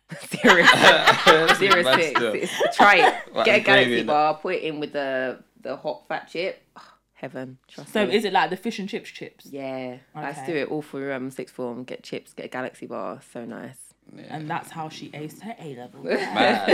Serious. 0.29 0.71
That's 0.73 1.59
Serious 1.59 1.85
bad 1.85 1.99
six. 2.01 2.11
still. 2.19 2.35
It's- 2.35 2.77
Try 2.77 2.97
it. 3.09 3.15
What, 3.33 3.45
Get 3.45 3.55
a 3.55 3.59
I'm 3.59 3.65
galaxy 3.65 4.03
bar, 4.05 4.35
put 4.35 4.55
it 4.57 4.63
in 4.63 4.79
with 4.81 4.93
the 4.93 5.39
the 5.61 5.77
hot 5.77 6.07
fat 6.09 6.29
chip. 6.29 6.63
Oh, 6.77 6.83
heaven. 7.15 7.59
Trust 7.67 7.93
So 7.93 8.07
me. 8.07 8.15
is 8.15 8.25
it 8.25 8.33
like 8.33 8.51
the 8.51 8.57
fish 8.57 8.79
and 8.79 8.89
chips 8.89 9.11
chips? 9.11 9.47
Yeah. 9.51 9.97
I 10.15 10.29
used 10.29 10.45
to 10.45 10.53
do 10.53 10.57
it 10.59 10.69
all 10.69 10.83
for 10.83 11.13
um 11.13 11.31
sixth 11.31 11.55
form. 11.55 11.83
Get 11.85 12.03
chips, 12.05 12.33
get 12.35 12.47
a 12.47 12.49
galaxy 12.49 12.87
bar. 12.87 13.21
So 13.33 13.45
nice. 13.45 13.79
Yeah. 14.15 14.23
And 14.31 14.49
that's 14.49 14.71
how 14.71 14.89
she 14.89 15.09
aced 15.11 15.41
her 15.41 15.57
A 15.59 15.75
level. 15.75 16.05
Mad. 16.05 16.67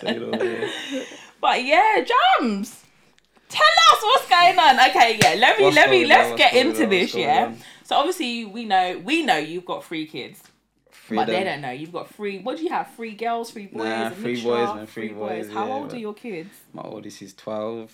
Say 0.00 0.16
it 0.16 0.22
all, 0.22 0.44
yeah. 0.44 1.04
but 1.40 1.62
yeah, 1.64 2.04
jams. 2.40 2.84
Tell 3.50 3.66
us 3.92 4.02
what's 4.02 4.28
going 4.28 4.58
on. 4.58 4.78
Okay, 4.90 5.18
yeah. 5.22 5.34
Let 5.38 5.58
me 5.58 5.64
What's 5.64 5.76
let 5.76 5.90
me 5.90 6.04
let's 6.06 6.30
on? 6.32 6.36
Get 6.36 6.54
into 6.54 6.86
this, 6.86 7.12
What's 7.14 7.16
yeah. 7.16 7.44
on? 7.46 7.58
So 7.88 7.96
obviously 7.96 8.44
we 8.44 8.66
know 8.66 9.00
we 9.02 9.22
know 9.22 9.38
you've 9.38 9.64
got 9.64 9.82
three 9.82 10.06
kids. 10.06 10.42
But 11.08 11.24
they 11.24 11.42
don't 11.42 11.62
know. 11.62 11.70
You've 11.70 11.92
got 11.92 12.14
three 12.14 12.38
what 12.38 12.58
do 12.58 12.62
you 12.62 12.68
have? 12.68 12.92
Three 12.94 13.14
girls, 13.14 13.50
three 13.50 13.66
boys, 13.66 13.84
Nah, 13.84 14.10
three 14.10 14.32
mixture, 14.34 14.48
boys, 14.48 14.74
man, 14.74 14.86
three 14.86 15.08
boys, 15.08 15.50
How 15.50 15.66
yeah, 15.66 15.72
old 15.72 15.94
are 15.94 15.98
your 15.98 16.12
kids? 16.12 16.50
My 16.74 16.82
oldest 16.82 17.22
is 17.22 17.32
12. 17.32 17.90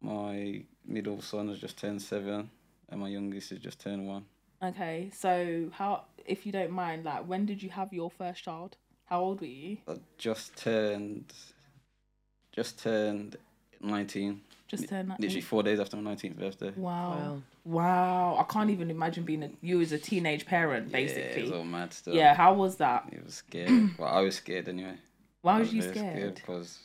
My 0.00 0.62
middle 0.84 1.22
son 1.22 1.46
has 1.48 1.60
just 1.60 1.78
turned 1.78 2.02
7. 2.02 2.50
And 2.88 3.00
my 3.00 3.06
youngest 3.06 3.50
has 3.50 3.60
just 3.60 3.80
turned 3.80 4.08
1. 4.08 4.24
Okay, 4.64 5.10
so 5.14 5.70
how 5.74 6.06
if 6.26 6.44
you 6.44 6.50
don't 6.50 6.72
mind, 6.72 7.04
like 7.04 7.24
when 7.24 7.46
did 7.46 7.62
you 7.62 7.70
have 7.70 7.92
your 7.92 8.10
first 8.10 8.42
child? 8.42 8.78
How 9.04 9.20
old 9.20 9.40
were 9.40 9.46
you? 9.46 9.76
I 9.86 9.98
just 10.18 10.56
turned. 10.56 11.32
Just 12.50 12.82
turned 12.82 13.36
19. 13.80 14.40
Just 14.70 14.88
turned 14.88 15.10
that. 15.10 15.18
Literally 15.20 15.40
four 15.40 15.62
days 15.64 15.80
after 15.80 15.96
my 15.96 16.14
19th 16.14 16.38
birthday. 16.38 16.70
Wow. 16.76 17.10
Wow. 17.10 17.42
Wow. 17.64 18.36
I 18.38 18.44
can't 18.52 18.70
even 18.70 18.88
imagine 18.90 19.24
being 19.24 19.42
a 19.42 19.50
you 19.60 19.80
as 19.80 19.90
a 19.90 19.98
teenage 19.98 20.46
parent, 20.46 20.92
basically. 20.92 21.22
Yeah, 21.22 21.26
it 21.26 21.34
basically. 21.34 21.50
was 21.50 21.58
all 21.58 21.64
mad 21.64 21.92
still. 21.92 22.14
Yeah, 22.14 22.34
how 22.34 22.54
was 22.54 22.76
that? 22.76 23.08
It 23.12 23.24
was 23.24 23.34
scared. 23.34 23.90
well, 23.98 24.08
I 24.08 24.20
was 24.20 24.36
scared 24.36 24.68
anyway. 24.68 24.94
Why 25.42 25.56
I 25.56 25.60
was 25.60 25.74
you 25.74 25.82
scared? 25.82 26.36
Because. 26.36 26.78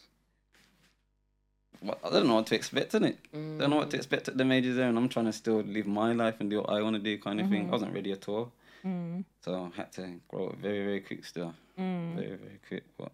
Well, 1.81 1.97
I 2.03 2.09
don't 2.09 2.27
know 2.27 2.35
what 2.35 2.47
to 2.47 2.55
expect 2.55 2.95
in 2.95 3.03
it. 3.03 3.17
Mm. 3.35 3.59
Don't 3.59 3.69
know 3.69 3.75
what 3.75 3.91
to 3.91 3.97
expect 3.97 4.27
at 4.27 4.37
the 4.37 4.45
majors 4.45 4.75
there, 4.77 4.87
and 4.89 4.97
I'm 4.97 5.09
trying 5.09 5.25
to 5.25 5.33
still 5.33 5.61
live 5.61 5.85
my 5.85 6.13
life 6.13 6.35
and 6.39 6.49
do 6.49 6.61
what 6.61 6.69
I 6.71 6.81
want 6.81 6.95
to 6.95 7.01
do, 7.01 7.17
kind 7.19 7.39
of 7.39 7.45
Mm-hmm. 7.45 7.53
thing. 7.55 7.67
I 7.67 7.71
wasn't 7.71 7.93
ready 7.93 8.11
at 8.11 8.27
all, 8.27 8.51
Mm, 8.85 9.25
so 9.41 9.71
I 9.73 9.77
had 9.77 9.91
to 9.93 10.19
grow 10.27 10.47
up 10.49 10.57
very, 10.57 10.83
very 10.83 10.99
quick. 11.01 11.25
Still, 11.25 11.53
mm. 11.79 12.15
very, 12.15 12.35
very 12.37 12.59
quick. 12.67 12.83
But 12.97 13.11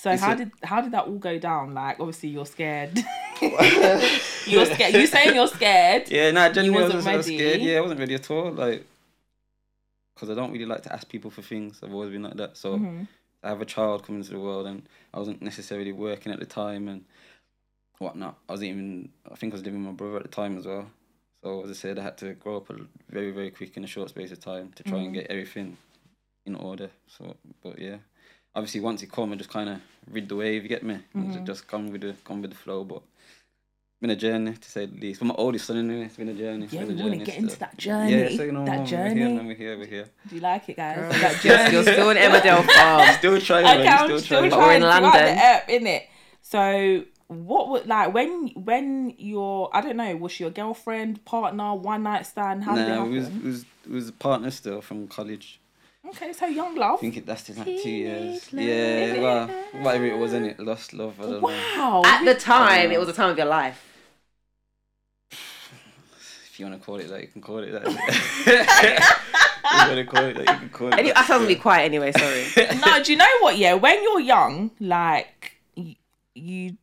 So 0.00 0.12
It's 0.12 0.22
how 0.22 0.32
a- 0.32 0.36
did 0.36 0.50
how 0.62 0.80
did 0.80 0.92
that 0.92 1.04
all 1.06 1.18
go 1.18 1.38
down? 1.38 1.74
Like 1.74 1.98
obviously 1.98 2.28
you're 2.28 2.46
scared. 2.46 2.96
You're 3.40 4.64
scared. 4.66 4.94
You 4.94 5.06
saying 5.06 5.34
you're 5.34 5.46
scared? 5.46 6.10
Yeah, 6.10 6.30
nah, 6.32 6.48
genuinely, 6.50 6.80
I 6.80 6.96
wasn't 6.96 6.96
was, 6.96 7.06
I 7.06 7.16
was 7.16 7.26
ready? 7.26 7.38
scared. 7.38 7.60
Yeah, 7.60 7.76
I 7.78 7.80
wasn't 7.82 8.00
ready 8.00 8.14
at 8.14 8.30
all. 8.32 8.50
Like, 8.50 8.84
because 10.14 10.30
I 10.30 10.34
don't 10.34 10.50
really 10.52 10.64
like 10.64 10.82
to 10.84 10.92
ask 10.92 11.08
people 11.08 11.30
for 11.30 11.42
things. 11.42 11.78
I've 11.82 11.92
always 11.92 12.10
been 12.10 12.22
like 12.22 12.34
that. 12.36 12.56
So 12.56 12.78
Mhm. 12.78 13.06
I 13.44 13.48
have 13.50 13.60
a 13.60 13.64
child 13.66 14.04
coming 14.04 14.20
into 14.22 14.32
the 14.32 14.40
world, 14.40 14.66
and 14.66 14.82
I 15.14 15.18
wasn't 15.18 15.40
necessarily 15.42 15.92
working 15.92 16.32
at 16.32 16.40
the 16.40 16.46
time 16.46 16.88
and 16.88 17.04
whatnot. 17.98 18.36
I 18.48 18.52
was 18.52 18.62
even, 18.64 19.10
I 19.30 19.34
think 19.36 19.52
I 19.52 19.56
was 19.56 19.64
living 19.64 19.80
with 19.84 19.92
my 19.92 19.96
brother 19.96 20.16
at 20.16 20.22
the 20.24 20.28
time 20.28 20.58
as 20.58 20.66
well. 20.66 20.90
So 21.44 21.62
as 21.62 21.70
I 21.70 21.74
said, 21.74 21.98
I 21.98 22.02
had 22.02 22.18
to 22.18 22.34
grow 22.34 22.56
up 22.56 22.70
a- 22.70 22.86
very, 23.08 23.30
very 23.30 23.50
quick 23.52 23.76
in 23.76 23.84
a 23.84 23.86
short 23.86 24.08
space 24.08 24.32
of 24.32 24.40
time 24.40 24.72
to 24.76 24.82
try 24.82 24.98
Mhm. 24.98 25.04
and 25.04 25.14
get 25.14 25.26
everything 25.28 25.76
in 26.46 26.56
order. 26.56 26.90
So, 27.06 27.36
but 27.62 27.78
yeah, 27.78 27.98
obviously 28.58 28.80
once 28.80 29.02
it 29.02 29.10
come, 29.12 29.32
I 29.32 29.36
just 29.36 29.50
kind 29.50 29.68
of 29.70 29.80
rid 30.10 30.28
the 30.28 30.36
wave. 30.36 30.62
You 30.64 30.68
get 30.68 30.82
me? 30.82 30.96
And 31.14 31.30
Mhm. 31.32 31.46
Just 31.46 31.66
come 31.68 31.90
with 31.92 32.02
the 32.02 32.14
come 32.24 32.42
with 32.42 32.50
the 32.50 32.56
flow, 32.64 32.84
but. 32.84 33.02
It's 33.90 34.02
been 34.02 34.10
a 34.10 34.16
journey 34.16 34.52
to 34.52 34.70
say 34.70 34.86
the 34.86 34.96
least. 35.00 35.18
For 35.18 35.24
my 35.24 35.34
oldest 35.34 35.66
son, 35.66 35.76
anyway, 35.78 36.06
it's 36.06 36.16
been 36.16 36.28
a 36.28 36.34
journey. 36.34 36.64
It's 36.66 36.72
Yeah, 36.72 36.84
been 36.84 36.94
we 36.96 37.02
a 37.02 37.04
want 37.04 37.12
to 37.14 37.18
journey 37.18 37.24
get 37.24 37.32
still. 37.34 37.44
into 37.48 37.58
that 37.58 37.76
journey. 37.76 38.12
Yeah, 38.12 38.36
so 38.36 38.42
you 38.44 38.52
know, 38.52 38.64
that 38.64 38.78
we're 38.92 39.14
here, 39.14 39.42
we're 39.48 39.54
here, 39.64 39.78
we're 39.78 39.86
here. 39.86 40.06
Do 40.28 40.34
you 40.36 40.40
like 40.40 40.68
it, 40.68 40.76
guys? 40.76 40.96
Girl, 40.98 41.10
that 41.10 41.44
you're, 41.44 41.56
journey. 41.56 41.72
you're 41.74 41.82
still 41.82 42.10
in 42.10 42.16
Emmerdale 42.16 42.64
Farm. 42.76 43.14
Still 43.18 43.40
trying, 43.40 43.66
Okay. 43.80 43.88
I'm 43.88 44.04
Still, 44.06 44.18
still 44.20 44.38
trying. 44.38 44.50
But 44.50 44.58
we're 44.60 44.74
in 44.74 44.82
trying 44.82 45.02
to 45.02 45.08
write 45.08 45.14
London. 45.14 45.36
the 45.36 45.42
app, 45.42 45.68
innit? 45.68 46.02
So 46.42 47.04
what 47.26 47.68
would 47.70 47.86
like 47.88 48.14
when 48.14 48.30
when 48.54 49.14
your 49.18 49.68
I 49.76 49.80
don't 49.80 49.96
know 49.96 50.14
was 50.16 50.30
she 50.30 50.44
your 50.44 50.52
girlfriend 50.52 51.24
partner 51.24 51.74
one 51.74 52.04
night 52.04 52.24
stand 52.24 52.62
how 52.64 52.76
did 52.76 52.86
it 52.86 52.88
Nah, 52.90 52.94
happen? 52.98 53.10
we 53.12 53.18
was, 53.18 53.28
we 53.30 53.50
was, 53.50 53.64
we 53.88 53.94
was 53.96 54.08
a 54.08 54.12
partner 54.12 54.50
still 54.52 54.80
from 54.80 55.08
college. 55.08 55.58
Okay, 56.06 56.32
so 56.32 56.46
young 56.46 56.74
love. 56.76 56.98
I 56.98 57.00
think 57.00 57.16
it 57.16 57.26
lasted 57.28 57.56
like 57.58 57.66
two 57.66 57.90
years. 57.90 58.46
Teenage 58.46 59.16
Yeah, 59.16 59.20
well, 59.20 59.48
whatever 59.82 60.06
it 60.06 60.16
was, 60.16 60.32
in 60.32 60.44
it, 60.44 60.60
lost 60.60 60.94
love. 60.94 61.18
I 61.20 61.22
don't 61.24 61.32
know. 61.32 61.40
Wow. 61.40 62.02
At 62.06 62.24
the 62.24 62.34
time, 62.34 62.92
it 62.92 62.98
was 62.98 63.08
the 63.08 63.12
time 63.14 63.30
of 63.30 63.36
your 63.36 63.46
life. 63.46 63.84
If 65.30 66.58
you 66.58 66.66
want 66.66 66.80
to 66.80 66.84
call 66.84 66.96
it 66.96 67.08
that, 67.08 67.20
you 67.20 67.28
can 67.28 67.42
call 67.42 67.58
it 67.58 67.70
that. 67.70 67.82
if 67.86 69.88
you 69.88 69.94
want 69.94 69.96
to 69.96 70.04
call 70.04 70.24
it 70.24 70.34
that, 70.36 70.54
you 70.54 70.58
can 70.60 70.68
call 70.70 70.88
it 70.88 70.94
Any, 70.98 71.08
that. 71.08 71.18
I 71.18 71.26
sound 71.26 71.42
really 71.42 71.56
quiet 71.56 71.84
anyway. 71.84 72.12
Sorry. 72.12 72.46
no, 72.86 73.02
do 73.02 73.12
you 73.12 73.18
know 73.18 73.28
what? 73.40 73.58
Yeah, 73.58 73.74
when 73.74 74.02
you're 74.02 74.20
young, 74.20 74.70
like 74.80 75.52
y- 75.76 75.96
you, 76.34 76.76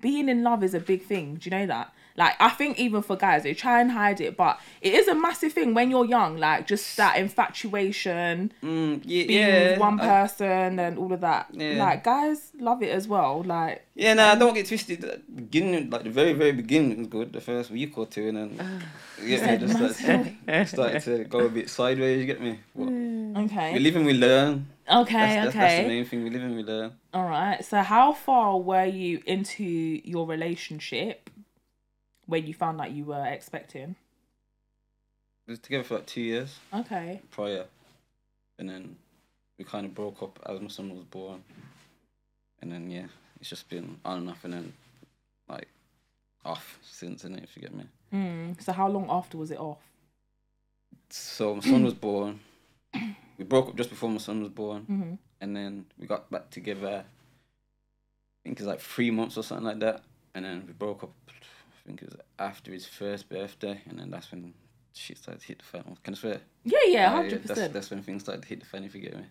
being 0.00 0.28
in 0.28 0.42
love 0.42 0.62
is 0.62 0.74
a 0.74 0.80
big 0.80 1.04
thing. 1.04 1.36
Do 1.36 1.48
you 1.48 1.56
know 1.56 1.66
that? 1.66 1.92
Like, 2.16 2.34
I 2.40 2.50
think 2.50 2.78
even 2.78 3.02
for 3.02 3.16
guys, 3.16 3.42
they 3.44 3.54
try 3.54 3.80
and 3.80 3.90
hide 3.90 4.20
it, 4.20 4.36
but 4.36 4.60
it 4.80 4.92
is 4.94 5.08
a 5.08 5.14
massive 5.14 5.52
thing 5.52 5.72
when 5.74 5.90
you're 5.90 6.04
young. 6.04 6.36
Like, 6.36 6.66
just 6.66 6.96
that 6.98 7.16
infatuation, 7.16 8.52
Mm, 8.62 9.02
yeah, 9.04 9.26
being 9.26 9.30
yeah. 9.48 9.70
with 9.70 9.78
one 9.80 10.00
I- 10.00 10.06
person, 10.06 10.78
and 10.78 10.98
all 10.98 11.12
of 11.12 11.20
that. 11.22 11.48
Yeah. 11.52 11.82
Like, 11.84 12.04
guys 12.04 12.52
love 12.58 12.82
it 12.82 12.90
as 12.90 13.08
well. 13.08 13.42
Like, 13.44 13.86
Yeah, 13.94 14.14
nah, 14.14 14.34
don't 14.34 14.54
get 14.54 14.66
twisted. 14.66 15.00
The 15.02 15.20
beginning, 15.34 15.90
like 15.90 16.04
the 16.04 16.10
very, 16.10 16.32
very 16.32 16.52
beginning 16.52 16.98
was 16.98 17.06
good. 17.08 17.32
The 17.32 17.40
first 17.40 17.70
week 17.70 17.96
or 17.98 18.06
two, 18.06 18.28
and 18.28 18.36
then 18.36 18.82
you 19.20 19.28
get 19.36 19.60
me, 19.60 19.66
just 19.66 20.00
started, 20.00 20.68
started 20.68 21.02
to 21.02 21.24
go 21.24 21.40
a 21.40 21.48
bit 21.48 21.68
sideways. 21.70 22.20
You 22.20 22.26
get 22.26 22.40
me? 22.40 22.58
But 22.74 22.86
we 22.88 23.44
okay, 23.44 23.78
live 23.78 23.96
and 23.96 24.06
we 24.06 24.14
learn. 24.14 24.66
okay, 24.88 25.12
That's, 25.12 25.34
that's, 25.34 25.48
okay. 25.48 25.58
that's 25.58 25.82
the 25.82 25.88
main 25.88 26.04
thing. 26.06 26.24
We 26.24 26.30
live 26.30 26.42
and 26.42 26.56
we 26.56 26.62
learn. 26.62 26.92
All 27.14 27.24
right. 27.28 27.62
So, 27.64 27.80
how 27.82 28.12
far 28.12 28.58
were 28.58 28.84
you 28.86 29.22
into 29.26 29.64
your 29.64 30.26
relationship 30.26 31.21
when 32.26 32.46
you 32.46 32.54
found 32.54 32.80
out 32.80 32.90
you 32.92 33.04
were 33.04 33.24
expecting? 33.26 33.96
We 35.46 35.52
was 35.52 35.58
together 35.60 35.84
for 35.84 35.94
like 35.96 36.06
two 36.06 36.20
years 36.22 36.58
Okay. 36.72 37.20
prior, 37.30 37.66
and 38.58 38.68
then 38.68 38.96
we 39.58 39.64
kind 39.64 39.84
of 39.86 39.94
broke 39.94 40.22
up 40.22 40.38
as 40.48 40.60
my 40.60 40.68
son 40.68 40.90
was 40.90 41.04
born, 41.04 41.42
and 42.60 42.70
then 42.72 42.90
yeah, 42.90 43.06
it's 43.40 43.48
just 43.50 43.68
been 43.68 43.98
on 44.04 44.18
and 44.18 44.30
off, 44.30 44.44
and 44.44 44.52
then 44.54 44.72
like 45.48 45.68
off 46.44 46.78
since, 46.82 47.24
and 47.24 47.38
if 47.38 47.56
you 47.56 47.62
get 47.62 47.74
me. 47.74 47.84
Mm. 48.12 48.62
So, 48.62 48.72
how 48.72 48.88
long 48.88 49.06
after 49.10 49.36
was 49.38 49.50
it 49.50 49.58
off? 49.58 49.78
So 51.10 51.54
my 51.56 51.60
son 51.60 51.84
was 51.84 51.94
born. 51.94 52.40
We 53.38 53.44
broke 53.44 53.68
up 53.70 53.76
just 53.76 53.88
before 53.90 54.10
my 54.10 54.18
son 54.18 54.40
was 54.42 54.50
born. 54.50 54.82
Mm-hmm. 54.82 55.14
and 55.40 55.56
then 55.56 55.86
we 55.98 56.06
got 56.06 56.30
back 56.30 56.50
together. 56.50 57.02
I 57.04 58.38
think 58.44 58.58
it's 58.60 58.66
like 58.68 58.78
three 58.80 59.10
months 59.10 59.36
or 59.36 59.42
something 59.42 59.64
like 59.66 59.80
that, 59.80 60.02
and 60.34 60.44
then 60.44 60.64
we 60.66 60.72
broke 60.74 61.02
up. 61.02 61.10
I 61.84 61.88
think 61.88 62.02
it 62.02 62.10
was 62.10 62.20
after 62.38 62.72
his 62.72 62.86
first 62.86 63.28
birthday, 63.28 63.80
and 63.88 63.98
then 63.98 64.10
that's 64.10 64.30
when 64.30 64.54
shit 64.94 65.18
started 65.18 65.40
to 65.40 65.46
hit 65.48 65.58
the 65.58 65.64
fan. 65.64 65.96
Can 66.04 66.14
I 66.14 66.16
swear? 66.16 66.40
Yeah, 66.64 66.78
yeah, 66.86 67.06
Uh, 67.08 67.16
hundred 67.16 67.30
That's, 67.42 67.46
percent. 67.48 67.72
that's 67.72 67.90
when 67.90 68.02
things 68.02 68.22
started 68.22 68.42
to 68.42 68.48
hit 68.48 68.60
the 68.60 68.66
fan. 68.66 68.84
If 68.84 68.94
you 68.94 69.00
get 69.00 69.16
me, 69.16 69.24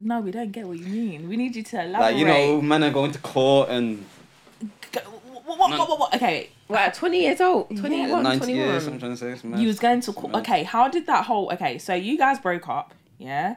No, 0.00 0.20
we 0.20 0.30
don't 0.30 0.50
get 0.52 0.66
what 0.66 0.78
you 0.78 0.86
mean. 0.86 1.28
We 1.28 1.36
need 1.36 1.54
you 1.56 1.62
to 1.64 1.82
elaborate. 1.84 2.00
like 2.12 2.16
you 2.16 2.24
know, 2.24 2.62
men 2.62 2.82
are 2.84 2.90
going 2.90 3.12
to 3.12 3.18
court 3.18 3.68
and 3.68 4.06
Go- 4.92 5.00
what, 5.44 5.58
what, 5.58 5.70
what, 5.70 5.88
what, 5.88 5.98
what? 6.00 6.14
Okay, 6.14 6.50
Well, 6.68 6.78
at 6.78 6.94
20 6.94 7.20
years 7.20 7.40
old, 7.40 7.68
21, 7.76 8.22
ninety 8.22 8.38
21. 8.38 8.68
years. 8.68 8.86
I'm 8.86 8.98
trying 8.98 9.12
to 9.12 9.16
say. 9.16 9.30
It's 9.32 9.44
mad. 9.44 9.60
you 9.60 9.66
was 9.66 9.78
going 9.78 10.00
to 10.02 10.12
court. 10.12 10.34
Okay, 10.36 10.62
how 10.62 10.88
did 10.88 11.06
that 11.06 11.24
whole? 11.26 11.50
Okay, 11.52 11.78
so 11.78 11.94
you 11.94 12.16
guys 12.18 12.38
broke 12.38 12.68
up. 12.68 12.94
Yeah, 13.18 13.56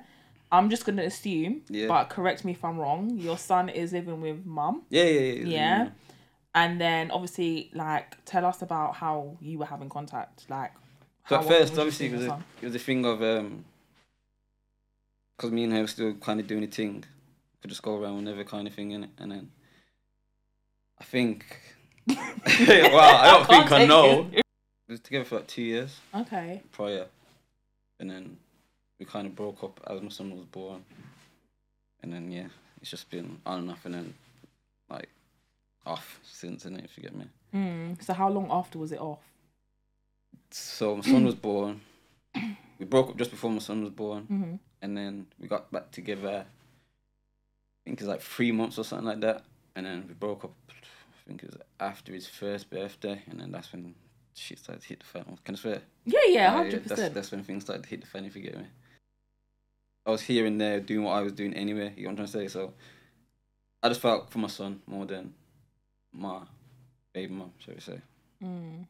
I'm 0.52 0.70
just 0.70 0.86
gonna 0.86 1.04
assume. 1.04 1.62
Yeah. 1.70 1.88
But 1.88 2.06
correct 2.10 2.44
me 2.46 2.52
if 2.54 2.64
I'm 2.66 2.78
wrong. 2.78 3.12
Your 3.18 3.38
son 3.38 3.70
is 3.70 3.94
living 3.94 4.20
with 4.22 4.46
mum. 4.46 4.84
Yeah, 4.90 5.04
yeah, 5.04 5.20
yeah. 5.34 5.46
Yeah. 5.48 5.88
And 6.54 6.82
then 6.82 7.12
obviously, 7.12 7.70
like, 7.74 8.18
tell 8.26 8.46
us 8.46 8.62
about 8.62 8.96
how 8.96 9.38
you 9.40 9.58
were 9.60 9.66
having 9.66 9.88
contact. 9.90 10.50
Like, 10.50 10.72
So 11.30 11.38
at 11.38 11.46
first, 11.46 11.78
obviously, 11.78 12.08
it 12.08 12.12
was 12.14 12.26
a, 12.26 12.44
it 12.62 12.66
was 12.66 12.76
a 12.76 12.80
thing 12.80 13.06
of 13.06 13.22
um, 13.24 13.64
because 15.38 15.52
me 15.52 15.64
and 15.64 15.74
her 15.74 15.82
were 15.82 15.88
still 15.88 16.14
kind 16.16 16.40
of 16.40 16.48
doing 16.48 16.64
a 16.64 16.68
thing, 16.68 17.06
could 17.62 17.70
just 17.70 17.82
go 17.82 17.98
around 18.02 18.18
whenever 18.18 18.44
kind 18.44 18.68
of 18.68 18.74
thing 18.74 18.92
in 18.92 19.06
it, 19.06 19.10
and 19.18 19.32
then 19.32 19.52
I 21.00 21.04
think, 21.06 21.46
well, 22.08 22.18
I 22.20 23.32
don't 23.32 23.48
can't 23.48 23.70
think 23.70 23.72
I 23.72 23.86
know. 23.86 24.28
it. 24.34 24.44
We 24.90 24.94
was 24.94 25.00
together 25.00 25.24
for 25.26 25.36
like 25.38 25.48
two 25.48 25.62
years 25.62 26.00
Okay. 26.14 26.62
prior, 26.74 27.06
and 28.00 28.10
then 28.10 28.38
we 29.00 29.06
kind 29.06 29.26
of 29.26 29.36
broke 29.36 29.64
up 29.64 29.80
as 29.90 30.02
my 30.02 30.10
son 30.10 30.32
was 30.36 30.46
born, 30.52 30.84
and 32.04 32.12
then 32.12 32.30
yeah, 32.30 32.48
it's 32.82 32.90
just 32.92 33.10
been 33.10 33.38
on 33.46 33.60
and 33.60 33.72
off, 33.72 33.86
and 33.86 33.94
then 33.96 34.14
off 35.86 36.20
since, 36.24 36.66
innit, 36.66 36.86
if 36.86 36.98
you 36.98 37.04
get 37.04 37.16
me. 37.16 37.26
Mm. 37.54 38.04
So 38.04 38.14
how 38.14 38.30
long 38.30 38.48
after 38.52 38.80
was 38.80 38.92
it 38.92 39.00
off? 39.00 39.20
So 40.52 40.96
my 40.98 41.02
son 41.02 41.26
was 41.26 41.36
born. 41.36 41.82
We 42.80 42.86
broke 42.88 43.10
up 43.12 43.18
just 43.18 43.30
before 43.30 43.52
my 43.52 43.60
son 43.60 43.82
was 43.84 43.92
born. 43.92 44.24
Mm-hmm. 44.24 44.56
and 44.82 44.98
then 44.98 45.28
we 45.40 45.48
got 45.48 45.72
back 45.72 45.92
together. 45.92 46.46
I 46.48 47.80
think 47.86 48.00
it's 48.00 48.08
like 48.10 48.22
three 48.22 48.52
months 48.52 48.80
or 48.80 48.84
something 48.84 49.06
like 49.06 49.20
that, 49.22 49.44
and 49.76 49.86
then 49.86 50.06
we 50.08 50.16
broke 50.16 50.44
up. 50.44 50.54
I 50.68 51.28
think 51.28 51.44
it 51.44 51.52
was 51.52 51.62
after 51.80 52.12
his 52.12 52.26
first 52.28 52.72
birthday, 52.72 53.22
and 53.30 53.40
then 53.40 53.52
that's 53.52 53.72
when 53.72 53.94
shit 54.34 54.58
started 54.58 54.82
to 54.82 54.88
hit 54.88 55.00
the 55.02 55.06
fan. 55.06 55.38
Can 55.44 55.54
I 55.54 55.58
swear? 55.60 55.82
Yeah, 56.06 56.20
yeah, 56.28 56.48
Uh, 56.48 56.58
hundred 56.58 56.72
that's 56.86 56.88
percent. 56.88 57.14
that's 57.14 57.30
when 57.32 57.44
things 57.44 57.64
started 57.66 57.84
to 57.84 57.90
hit 57.90 58.02
the 58.02 58.08
fan. 58.08 58.26
If 58.26 58.36
you 58.36 58.42
get 58.42 58.58
me, 58.58 58.66
I 60.08 60.10
was 60.10 60.22
here 60.22 60.48
and 60.48 60.60
there 60.60 60.80
doing 60.80 61.04
what 61.04 61.14
I 61.14 61.22
was 61.22 61.34
doing 61.34 61.54
anyway. 61.54 61.94
You 61.96 62.06
know 62.06 62.10
what 62.14 62.20
I'm 62.22 62.28
trying 62.28 62.28
to 62.28 62.32
say? 62.32 62.48
So 62.48 62.74
I 63.84 63.90
just 63.90 64.02
felt 64.02 64.32
for 64.32 64.40
my 64.40 64.48
son 64.48 64.82
more 64.88 65.06
than 65.06 65.36
my 66.14 66.40
baby 67.14 67.34
mum, 67.34 67.52
shall 67.60 67.74
we 67.74 67.82
say? 67.82 68.02
Mm. 68.44 68.86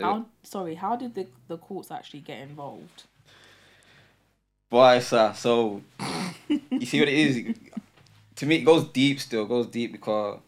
How 0.00 0.26
sorry? 0.42 0.74
How 0.74 0.96
did 0.96 1.14
the 1.14 1.26
the 1.48 1.58
courts 1.58 1.90
actually 1.90 2.20
get 2.20 2.40
involved? 2.40 3.04
Why, 4.74 4.98
sir? 4.98 5.32
So, 5.36 5.82
you 6.48 6.86
see 6.86 6.98
what 6.98 7.08
it 7.08 7.14
is? 7.14 7.56
To 8.38 8.46
me, 8.46 8.56
it 8.56 8.64
goes 8.64 8.88
deep 8.88 9.20
still, 9.20 9.44
it 9.44 9.48
goes 9.48 9.68
deep 9.68 9.92
because 9.92 10.40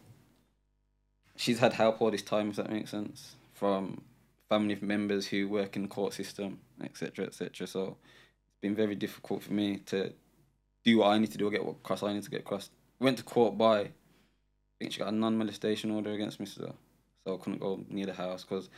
she's 1.37 1.59
had 1.59 1.71
help 1.71 2.01
all 2.01 2.11
this 2.11 2.21
time, 2.21 2.49
if 2.49 2.57
that 2.57 2.69
makes 2.69 2.91
sense, 2.91 3.37
from 3.53 4.01
family 4.49 4.77
members 4.81 5.27
who 5.27 5.47
work 5.47 5.77
in 5.77 5.83
the 5.83 5.87
court 5.87 6.13
system, 6.13 6.59
etc., 6.83 7.27
etc. 7.27 7.65
So, 7.65 7.95
it's 8.49 8.59
been 8.61 8.75
very 8.75 8.95
difficult 8.95 9.41
for 9.41 9.53
me 9.53 9.77
to 9.85 10.11
do 10.83 10.97
what 10.97 11.07
I 11.07 11.17
need 11.17 11.31
to 11.31 11.37
do, 11.37 11.47
or 11.47 11.49
get 11.49 11.63
what 11.63 11.81
cross 11.81 12.03
I 12.03 12.11
need 12.11 12.23
to 12.23 12.29
get 12.29 12.43
crossed. 12.43 12.71
Went 12.99 13.19
to 13.19 13.23
court 13.23 13.57
by, 13.57 13.91
she 14.81 14.99
got 14.99 15.09
a 15.09 15.11
non 15.11 15.37
molestation 15.37 15.91
order 15.91 16.11
against 16.11 16.39
me 16.39 16.45
still. 16.45 16.75
So, 17.25 17.35
I 17.35 17.37
couldn't 17.43 17.59
go 17.59 17.83
near 17.89 18.05
the 18.05 18.13
house 18.13 18.43
because 18.43 18.69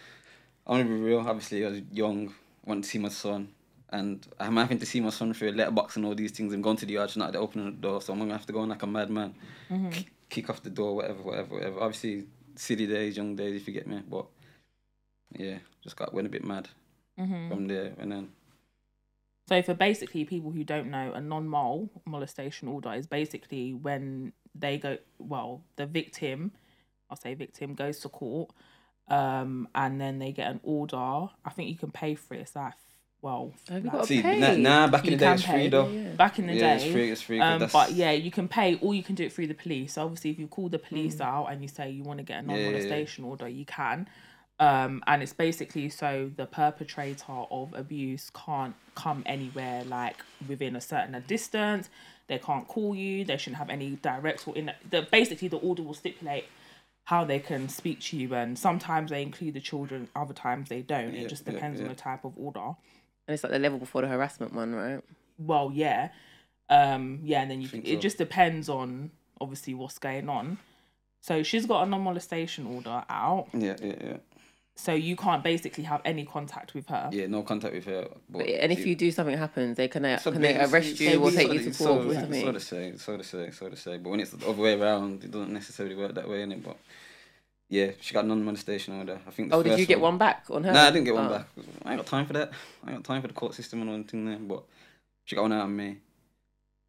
I 0.66 0.72
want 0.72 0.88
to 0.88 0.90
be 0.90 1.02
real. 1.02 1.20
Obviously, 1.20 1.66
I 1.66 1.70
was 1.70 1.82
young, 1.92 2.34
wanted 2.66 2.84
to 2.84 2.90
see 2.90 2.98
my 3.00 3.10
son 3.10 3.50
and 3.92 4.26
I'm 4.40 4.56
having 4.56 4.80
to 4.80 4.86
see 4.86 5.02
my 5.02 5.10
son 5.10 5.34
through 5.34 5.50
a 5.50 5.52
letterbox 5.52 5.96
and 5.96 6.06
all 6.06 6.14
these 6.16 6.32
things 6.32 6.54
and 6.54 6.64
going 6.64 6.78
to 6.78 6.86
the 6.86 6.94
yard 6.94 7.10
tonight 7.10 7.32
to 7.34 7.40
open 7.40 7.66
the 7.66 7.72
door, 7.72 8.02
so 8.02 8.14
I'm 8.14 8.20
gonna 8.20 8.34
have 8.34 8.46
to 8.46 8.54
go 8.54 8.64
in 8.64 8.70
like 8.70 8.84
a 8.84 8.88
madman, 8.88 9.34
Mm-hmm. 9.72 9.90
kick, 9.90 10.12
kick 10.30 10.50
off 10.50 10.62
the 10.64 10.70
door, 10.70 10.96
whatever, 10.96 11.22
whatever, 11.24 11.56
whatever. 11.56 11.80
Obviously, 11.80 12.26
silly 12.56 12.86
days, 12.86 13.18
young 13.18 13.36
days, 13.36 13.56
if 13.60 13.68
you 13.68 13.74
get 13.74 13.88
me, 13.88 14.02
but 14.08 14.26
yeah, 15.38 15.58
just 15.84 15.96
got 15.96 16.14
went 16.14 16.28
a 16.28 16.30
bit 16.30 16.44
mad 16.44 16.70
Mm-hmm. 17.20 17.50
from 17.50 17.68
there, 17.68 17.94
and 18.00 18.12
then 18.12 18.30
So 19.48 19.62
for 19.64 19.74
basically 19.74 20.24
people 20.24 20.52
who 20.52 20.64
don't 20.64 20.92
know, 20.92 21.12
a 21.14 21.20
non-mole 21.20 21.90
molestation 22.06 22.68
order 22.68 22.94
is 22.94 23.08
basically 23.08 23.74
when 23.74 24.34
they 24.60 24.78
go 24.78 24.98
well, 25.18 25.62
the 25.76 25.86
victim, 25.86 26.52
I'll 27.10 27.18
say 27.18 27.34
victim 27.34 27.74
goes 27.76 28.00
to 28.00 28.10
court, 28.10 28.52
um, 29.08 29.68
and 29.74 30.00
then 30.00 30.20
they 30.20 30.32
get 30.32 30.52
an 30.52 30.60
order. 30.64 30.98
I 30.98 31.50
think 31.56 31.70
you 31.70 31.76
can 31.78 31.92
pay 31.92 32.16
for 32.16 32.34
it. 32.36 32.42
It's 32.42 32.56
like 32.56 32.74
well, 33.22 33.52
Have 33.68 33.84
you 33.84 33.90
like, 33.90 34.00
got 34.00 34.08
See, 34.08 34.22
pay? 34.22 34.40
nah, 34.40 34.56
nah, 34.56 34.88
back 34.88 35.04
in 35.04 35.12
You 35.12 35.18
the 35.18 35.26
day 35.26 35.34
it's 35.34 35.44
free 35.44 35.52
pay. 35.52 35.70
though. 35.70 35.90
Yeah. 35.90 36.14
back 36.16 36.40
in 36.40 36.48
the 36.48 36.54
Yeah, 36.54 36.70
day. 36.70 36.76
it's 36.76 36.92
free. 36.94 37.12
It's 37.12 37.22
free. 37.22 37.40
'cause 37.42 37.62
Um, 37.64 37.70
but 37.74 37.92
yeah, 37.92 38.12
you 38.12 38.32
can 38.32 38.48
pay, 38.48 38.76
or 38.76 38.94
you 38.94 39.04
can 39.04 39.16
do 39.16 39.26
it 39.26 39.34
through 39.34 39.48
the 39.48 39.54
police. 39.56 39.94
So 39.94 40.04
obviously, 40.04 40.30
if 40.32 40.40
you 40.40 40.48
call 40.48 40.70
the 40.70 40.80
police 40.80 41.18
Mm. 41.18 41.26
out 41.26 41.46
and 41.52 41.62
you 41.62 41.68
say 41.68 41.90
you 41.90 42.04
want 42.04 42.20
to 42.20 42.24
get 42.24 42.44
a 42.44 42.48
Yeah, 42.48 42.56
yeah, 42.56 42.62
yeah. 42.62 42.66
non-molestation 42.66 43.26
order, 43.26 43.48
you 43.50 43.66
can. 43.66 44.08
Um, 44.62 45.04
and 45.08 45.22
it's 45.24 45.34
basically 45.34 45.90
so 45.90 46.32
the 46.36 46.46
perpetrator 46.46 47.32
of 47.52 47.74
abuse 47.74 48.30
can't 48.30 48.76
come 48.96 49.24
anywhere 49.26 49.84
like 49.86 50.24
within 50.46 50.76
a 50.78 50.82
certain 50.82 51.22
distance. 51.28 51.90
They 52.30 52.40
can't 52.40 52.66
call 52.68 52.96
you. 52.96 53.26
They 53.26 53.36
shouldn't 53.36 53.58
have 53.58 53.70
any 53.70 53.98
direct 53.98 54.48
or 54.48 54.56
in. 54.56 54.72
The 54.90 55.02
basically 55.12 55.50
the 55.50 55.58
order 55.58 55.84
will 55.84 55.94
stipulate 55.94 56.46
how 57.04 57.26
they 57.26 57.40
can 57.40 57.68
speak 57.68 58.00
to 58.00 58.18
you, 58.18 58.34
and 58.34 58.58
sometimes 58.58 59.10
they 59.10 59.22
include 59.22 59.56
the 59.56 59.60
children, 59.60 60.08
other 60.16 60.34
times 60.34 60.70
they 60.70 60.82
don't. 60.82 61.14
Yeah, 61.14 61.22
it 61.22 61.28
just 61.30 61.46
yeah, 61.46 61.54
depends 61.54 61.82
on 61.82 61.90
the 61.90 61.96
type 61.96 62.24
of 62.24 62.34
order. 62.38 62.60
And 63.28 63.34
it's 63.34 63.44
like 63.44 63.52
the 63.52 63.60
level 63.60 63.80
before 63.80 64.02
the 64.02 64.08
harassment 64.08 64.54
one, 64.54 64.74
right? 64.74 65.04
well 65.40 65.72
yeah 65.74 66.10
um 66.70 67.20
yeah 67.24 67.42
and 67.42 67.50
then 67.50 67.62
you 67.62 67.68
can, 67.68 67.82
think 67.82 67.92
it 67.92 67.98
so. 67.98 68.02
just 68.02 68.18
depends 68.18 68.70
on 68.70 69.10
obviously 69.42 69.74
what's 69.74 69.98
going 69.98 70.30
on 70.30 70.58
so 71.22 71.42
she's 71.42 71.66
got 71.66 71.84
a 71.84 71.90
non-molestation 71.90 72.68
order 72.68 73.04
out 73.10 73.48
yeah, 73.54 73.76
yeah, 73.82 73.96
yeah, 74.02 74.18
so 74.80 74.94
you 74.94 75.16
can't 75.16 75.44
basically 75.44 75.84
have 75.84 76.02
any 76.06 76.24
contact 76.26 76.74
with 76.74 76.88
her 76.88 77.10
yeah. 77.12 77.28
No 77.28 77.44
contact 77.44 77.74
with 77.74 77.86
her. 77.86 78.08
But, 78.30 78.48
And 78.48 78.72
if 78.72 78.80
see, 78.80 78.90
you 78.90 78.96
do 78.96 79.12
something 79.12 79.38
happens, 79.38 79.76
they 79.78 79.88
can, 79.90 80.06
uh, 80.06 80.18
so 80.18 80.32
can 80.32 80.42
they 80.42 80.58
arrest 80.58 81.00
you 81.00 81.12
so 81.12 81.24
or 81.24 81.32
take 81.32 81.52
you 81.52 81.60
to 81.60 81.74
so, 81.74 81.86
court 81.86 82.06
or 82.08 82.14
so, 82.14 82.20
something? 82.22 82.46
so 82.46 82.52
to 82.52 82.60
say, 82.60 82.94
so 82.98 83.18
to 83.18 83.24
say, 83.24 83.52
so 83.52 83.70
to 83.70 83.76
say. 83.76 83.98
But 83.98 84.10
when 84.10 84.20
it's 84.22 84.32
the 84.32 84.48
other 84.48 84.62
way 84.62 84.80
around, 84.80 85.24
it 85.24 85.32
doesn't 85.32 85.52
necessarily 85.52 85.96
work 85.96 86.14
that 86.16 86.28
way, 86.30 86.38
innit? 86.46 86.64
But 86.64 86.78
yeah, 87.70 87.92
she 88.00 88.14
got 88.14 88.26
non-molestation 88.26 88.98
order. 88.98 89.20
I 89.28 89.32
think. 89.32 89.50
the 89.50 89.56
Oh, 89.58 89.64
did 89.64 89.78
you 89.78 89.86
get 89.86 90.00
one 90.00 90.18
back 90.18 90.46
on 90.50 90.64
her? 90.64 90.72
Nah, 90.72 90.88
I 90.88 90.92
didn't 90.92 91.06
get 91.06 91.14
one 91.16 91.28
Oh. 91.28 91.30
back. 91.30 91.48
I 91.86 91.92
ain't 91.92 92.00
got 92.00 92.08
time 92.08 92.26
for 92.26 92.34
that. 92.34 92.52
I 92.84 92.92
ain't 92.92 92.98
got 93.00 93.14
time 93.14 93.22
for 93.22 93.28
the 93.28 93.34
court 93.34 93.54
system 93.54 93.82
and 93.82 93.90
all 93.90 94.04
thing 94.04 94.26
there. 94.26 94.38
But 94.38 94.64
she 95.26 95.36
got 95.36 95.44
one 95.44 95.54
out 95.54 95.64
on 95.64 95.76
me, 95.76 95.98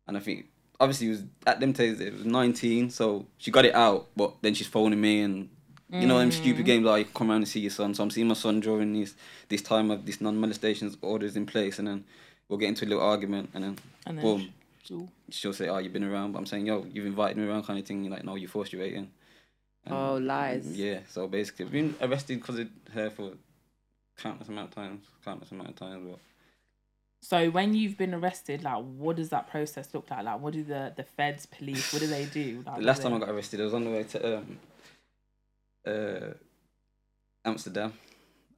and 0.07 0.16
I 0.16 0.20
think 0.20 0.46
obviously 0.79 1.09
it 1.09 1.11
was 1.11 1.22
at 1.46 1.61
them 1.61 1.72
days 1.72 2.00
it 2.00 2.12
was 2.14 2.24
nineteen, 2.24 2.88
so 2.88 3.26
she 3.37 3.50
got 3.50 3.64
it 3.64 3.74
out. 3.74 4.07
But 4.16 4.35
then 4.42 4.55
she's 4.55 4.68
phoning 4.68 5.00
me 5.00 5.22
and. 5.22 5.48
You 5.92 6.07
know 6.07 6.18
them 6.18 6.31
Mm. 6.31 6.33
stupid 6.33 6.64
games 6.66 6.85
like 6.85 7.12
come 7.14 7.31
around 7.31 7.38
and 7.42 7.48
see 7.48 7.61
your 7.61 7.70
son. 7.72 7.94
So 7.94 8.03
I'm 8.05 8.11
seeing 8.11 8.29
my 8.29 8.35
son 8.35 8.61
during 8.61 8.92
this 8.92 9.14
this 9.48 9.62
time 9.62 9.90
of 9.90 10.07
this 10.07 10.20
non-molestation 10.20 10.94
orders 11.03 11.37
in 11.37 11.46
place, 11.46 11.79
and 11.81 11.88
then 11.88 12.05
we'll 12.48 12.59
get 12.59 12.68
into 12.68 12.85
a 12.85 12.88
little 12.88 13.03
argument, 13.03 13.50
and 13.55 13.64
then 13.64 13.79
and 14.07 14.18
then 14.18 14.24
boom, 14.24 14.53
she'll- 14.85 15.09
she'll 15.31 15.53
say, 15.53 15.68
"Oh, 15.68 15.79
you've 15.79 15.92
been 15.92 16.05
around," 16.05 16.33
but 16.33 16.38
I'm 16.38 16.46
saying, 16.46 16.66
"Yo, 16.66 16.87
you've 16.92 17.07
invited 17.07 17.37
me 17.37 17.44
around," 17.48 17.64
kind 17.64 17.79
of 17.79 17.87
thing. 17.87 18.05
You're 18.05 18.12
like, 18.14 18.24
"No, 18.24 18.37
you 18.37 18.46
forced 18.46 18.72
your 18.72 18.83
way 18.83 18.94
in." 18.94 19.11
And- 19.85 19.94
Oh, 19.94 20.16
lies. 20.18 20.66
Yeah. 20.79 21.00
So 21.09 21.26
basically, 21.26 21.64
I've 21.66 21.72
been 21.72 21.94
arrested 22.00 22.38
because 22.40 22.59
of 22.61 22.68
her 22.92 23.11
for 23.11 23.33
countless 24.16 24.48
amount 24.48 24.68
of 24.68 24.74
times, 24.74 25.07
countless 25.24 25.50
amount 25.50 25.70
of 25.70 25.76
times. 25.76 26.07
But 26.09 26.18
so 27.22 27.50
when 27.50 27.74
you've 27.74 27.96
been 27.98 28.14
arrested 28.14 28.62
like 28.62 28.83
what 28.96 29.16
does 29.16 29.29
that 29.29 29.46
process 29.50 29.92
look 29.92 30.11
like 30.11 30.24
like 30.24 30.40
what 30.40 30.55
do 30.55 30.62
the 30.64 30.90
the 30.96 31.03
feds 31.05 31.44
police 31.44 31.92
what 31.92 32.00
do 32.00 32.07
they 32.07 32.24
do 32.24 32.62
like, 32.66 32.79
the 32.79 32.83
last 32.83 33.03
what 33.05 33.11
time 33.11 33.14
I 33.22 33.26
got 33.26 33.29
arrested, 33.35 33.61
I 33.61 33.64
was 33.64 33.74
on 33.74 33.85
the 33.85 33.90
way 33.90 34.05
to 34.05 34.38
um, 34.38 34.59
uh, 35.86 36.34
Amsterdam, 37.44 37.92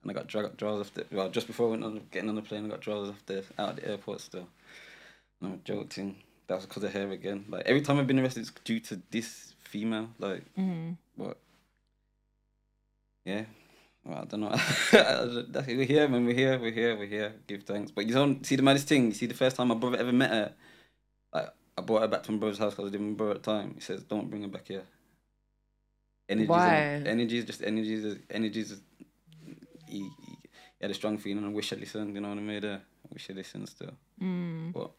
and 0.03 0.11
I 0.11 0.15
got 0.15 0.27
dragged 0.27 0.57
draws 0.57 0.81
off 0.81 0.95
the 0.95 1.07
well 1.13 1.31
just 1.31 1.47
before 1.47 1.69
I 1.69 1.71
went 1.73 1.85
on 1.85 2.01
getting 2.11 2.29
on 2.29 2.35
the 2.35 2.43
plane. 2.43 2.67
I 2.67 2.69
got 2.69 2.81
draws 2.81 3.09
off 3.11 3.25
the 3.27 3.45
out 3.59 3.71
of 3.71 3.77
the 3.77 3.89
airport 3.89 4.21
still. 4.21 4.49
And 5.41 5.53
I'm 5.55 5.61
joking. 5.65 6.17
That 6.47 6.57
was 6.57 6.67
because 6.67 6.85
of 6.85 6.93
her 6.93 7.11
again. 7.11 7.45
Like 7.49 7.65
every 7.67 7.81
time 7.83 7.99
I've 7.99 8.07
been 8.07 8.19
arrested, 8.19 8.41
it's 8.41 8.53
due 8.65 8.81
to 8.81 9.01
this 9.11 9.55
female. 9.65 10.09
Like 10.19 10.45
Mhm. 10.57 10.97
What? 11.17 11.39
Yeah. 13.25 13.45
Well, 14.05 14.19
I 14.19 14.25
don't 14.25 14.41
know. 14.41 14.59
We're 15.67 15.85
here, 15.85 16.09
man. 16.09 16.27
We're 16.27 16.35
here. 16.35 16.59
We're 16.59 16.73
here. 16.73 16.97
We're 16.97 17.07
here. 17.07 17.35
Give 17.47 17.63
thanks. 17.63 17.93
But 17.93 18.07
you 18.07 18.15
don't 18.15 18.45
see 18.45 18.57
the 18.57 18.63
maddest 18.63 18.89
thing. 18.89 19.07
You 19.07 19.13
see, 19.13 19.27
the 19.27 19.35
first 19.35 19.55
time 19.57 19.69
my 19.69 19.77
brother 19.77 19.99
ever 19.99 20.13
met 20.13 20.31
her, 20.31 20.53
like 21.33 21.51
I 21.79 21.83
brought 21.83 22.03
her 22.03 22.09
back 22.09 22.25
to 22.25 22.33
my 22.33 22.39
brother's 22.39 22.59
house 22.59 22.75
because 22.75 22.89
I 22.89 22.93
didn't 22.93 23.15
brother 23.15 23.37
at 23.37 23.43
the 23.45 23.53
time. 23.53 23.75
He 23.75 23.81
says, 23.81 24.03
"Don't 24.03 24.29
bring 24.29 24.43
her 24.43 24.49
back 24.49 24.67
here." 24.67 24.83
Energies. 26.29 26.49
Why? 26.49 27.03
Energies. 27.07 27.45
Just 27.45 27.63
energies. 27.63 28.17
Energies. 28.31 28.81
He, 29.89 29.99
he 29.99 30.09
had 30.81 30.91
a 30.91 30.95
strong 30.95 31.19
feeling. 31.19 31.45
I 31.45 31.49
wish 31.49 31.73
I 31.73 31.77
listened. 31.77 32.15
You 32.15 32.21
know 32.21 32.29
what 32.31 32.39
I 32.39 32.41
mean? 32.41 32.65
I 32.65 32.79
wish 33.13 33.29
I 33.31 33.35
listened 33.35 33.69
still. 33.69 33.91
Mm. 34.23 34.73
But 34.73 34.91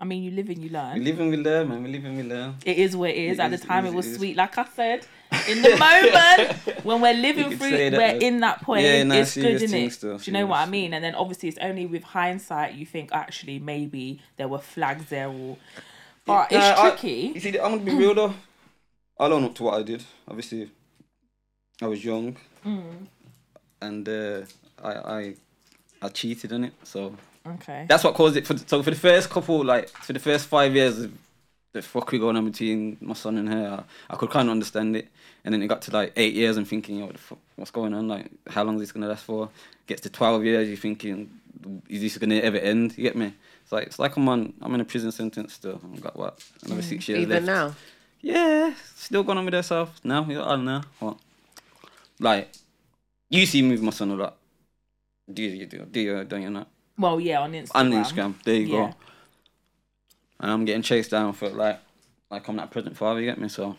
i 0.00 0.04
mean 0.04 0.22
you 0.22 0.30
live 0.30 0.48
and 0.48 0.62
you 0.62 0.70
learn. 0.70 0.94
we 0.96 1.04
live 1.04 1.18
and 1.18 1.30
we 1.30 1.36
learn, 1.36 1.68
man. 1.68 1.82
We 1.82 1.90
live 1.90 2.04
and 2.04 2.16
we 2.16 2.22
learn. 2.22 2.54
it 2.64 2.78
is 2.78 2.96
what 2.96 3.10
it 3.10 3.16
is 3.16 3.38
It 3.38 3.42
at 3.42 3.52
is, 3.52 3.60
the 3.60 3.66
time 3.66 3.84
is, 3.84 3.92
it 3.92 3.96
was 3.96 4.06
it 4.06 4.10
is. 4.10 4.16
sweet 4.18 4.36
like 4.36 4.56
i 4.56 4.64
said 4.76 5.04
in 5.48 5.60
the 5.60 5.70
moment 5.76 6.52
when 6.84 7.00
we're 7.00 7.14
living 7.14 7.50
through 7.58 7.72
we're 7.72 8.16
in 8.28 8.38
that 8.38 8.62
point 8.62 8.84
Yeah, 8.84 9.02
nah, 9.02 9.16
it's 9.16 9.34
good 9.34 9.60
in 9.60 9.74
it 9.74 9.98
do 10.00 10.16
you 10.22 10.32
know 10.32 10.46
what 10.46 10.58
i 10.60 10.66
mean 10.66 10.94
and 10.94 11.02
then 11.04 11.16
obviously 11.16 11.48
it's 11.48 11.58
only 11.58 11.84
with 11.86 12.04
hindsight 12.04 12.74
you 12.74 12.86
think 12.86 13.10
actually 13.12 13.58
maybe 13.58 14.20
there 14.36 14.46
were 14.46 14.58
flags 14.60 15.06
there 15.06 15.26
or 15.28 15.56
but 16.24 16.52
it's 16.52 16.64
I- 16.64 16.90
tricky 16.90 17.32
You 17.34 17.40
see, 17.40 17.58
I'm 17.58 17.72
gonna 17.78 17.90
be 17.90 17.94
real 17.96 18.14
though. 18.14 18.34
I'll 19.18 19.32
own 19.32 19.44
up 19.44 19.54
to 19.56 19.62
what 19.64 19.74
I 19.78 19.82
did. 19.82 20.04
Obviously, 20.28 20.70
I 21.82 21.86
was 21.86 22.04
young, 22.04 22.36
Mm, 22.64 23.06
and 23.80 24.08
uh, 24.08 24.40
I 24.82 24.92
I 24.92 25.34
I 26.02 26.08
cheated 26.08 26.52
in 26.52 26.64
it. 26.64 26.72
So 26.84 27.14
okay 27.46 27.86
that's 27.88 28.04
what 28.04 28.14
caused 28.14 28.36
it. 28.36 28.46
For 28.46 28.56
so 28.58 28.82
for 28.82 28.90
the 28.90 28.96
first 28.96 29.30
couple, 29.30 29.64
like 29.64 29.88
for 29.88 30.12
the 30.12 30.20
first 30.20 30.46
five 30.46 30.74
years, 30.74 30.98
of 30.98 31.12
the 31.72 31.80
fuckery 31.80 32.18
going 32.18 32.36
on 32.36 32.44
between 32.50 32.96
my 33.00 33.14
son 33.14 33.38
and 33.38 33.48
her, 33.48 33.84
I, 34.10 34.14
I 34.14 34.16
could 34.16 34.30
kind 34.30 34.48
of 34.48 34.52
understand 34.52 34.96
it. 34.96 35.08
And 35.44 35.54
then 35.54 35.62
it 35.62 35.68
got 35.68 35.82
to 35.82 35.92
like 35.92 36.12
eight 36.16 36.34
years, 36.34 36.56
and 36.56 36.66
thinking, 36.66 36.98
yo, 36.98 37.06
what 37.06 37.14
the 37.14 37.18
fuck, 37.20 37.38
what's 37.56 37.70
going 37.70 37.94
on? 37.94 38.08
Like, 38.08 38.30
how 38.48 38.64
long 38.64 38.74
is 38.74 38.80
this 38.80 38.92
gonna 38.92 39.08
last 39.08 39.24
for? 39.24 39.48
Gets 39.86 40.02
to 40.02 40.10
twelve 40.10 40.44
years, 40.44 40.68
you're 40.68 40.76
thinking, 40.76 41.30
is 41.88 42.00
this 42.02 42.18
gonna 42.18 42.36
ever 42.36 42.58
end? 42.58 42.96
You 42.98 43.04
get 43.04 43.16
me? 43.16 43.32
It's 43.62 43.72
like 43.72 43.86
it's 43.86 43.98
like 43.98 44.16
I'm 44.16 44.28
on 44.28 44.52
I'm 44.60 44.74
in 44.74 44.80
a 44.80 44.84
prison 44.84 45.12
sentence 45.12 45.54
still. 45.54 45.80
I've 45.94 46.00
got 46.00 46.16
what 46.16 46.44
another 46.64 46.82
six 46.82 47.08
years 47.08 47.20
Even 47.22 47.46
left. 47.46 47.46
now. 47.46 47.74
Yeah, 48.20 48.74
still 48.96 49.22
going 49.22 49.38
on 49.38 49.44
with 49.44 49.54
herself. 49.54 50.00
No, 50.04 50.24
you 50.28 50.40
I 50.42 50.48
don't 50.56 50.64
know. 50.64 50.82
What? 50.98 51.18
Like, 52.20 52.50
you 53.30 53.46
see 53.46 53.62
me 53.62 53.70
with 53.72 53.82
my 53.82 53.90
son 53.90 54.10
a 54.10 54.14
lot. 54.16 54.36
Do 55.32 55.42
you, 55.42 55.66
do 55.66 55.76
you 55.76 55.84
do, 55.84 56.00
you, 56.00 56.24
don't 56.24 56.42
you 56.42 56.50
not? 56.50 56.68
well 56.98 57.20
yeah 57.20 57.38
on 57.40 57.52
instagram 57.52 57.74
On 57.76 57.90
Instagram, 57.92 58.42
there 58.42 58.54
you 58.56 58.66
Yeah. 58.66 58.88
go. 58.90 58.94
And 60.40 60.50
I'm 60.50 60.64
getting 60.64 60.82
chased 60.82 61.10
down 61.12 61.32
for 61.32 61.48
like, 61.50 61.78
like 62.30 62.48
I'm 62.48 62.56
that 62.56 62.70
present 62.70 62.96
father, 62.96 63.20
you 63.20 63.26
get 63.26 63.38
me? 63.38 63.48
So, 63.48 63.76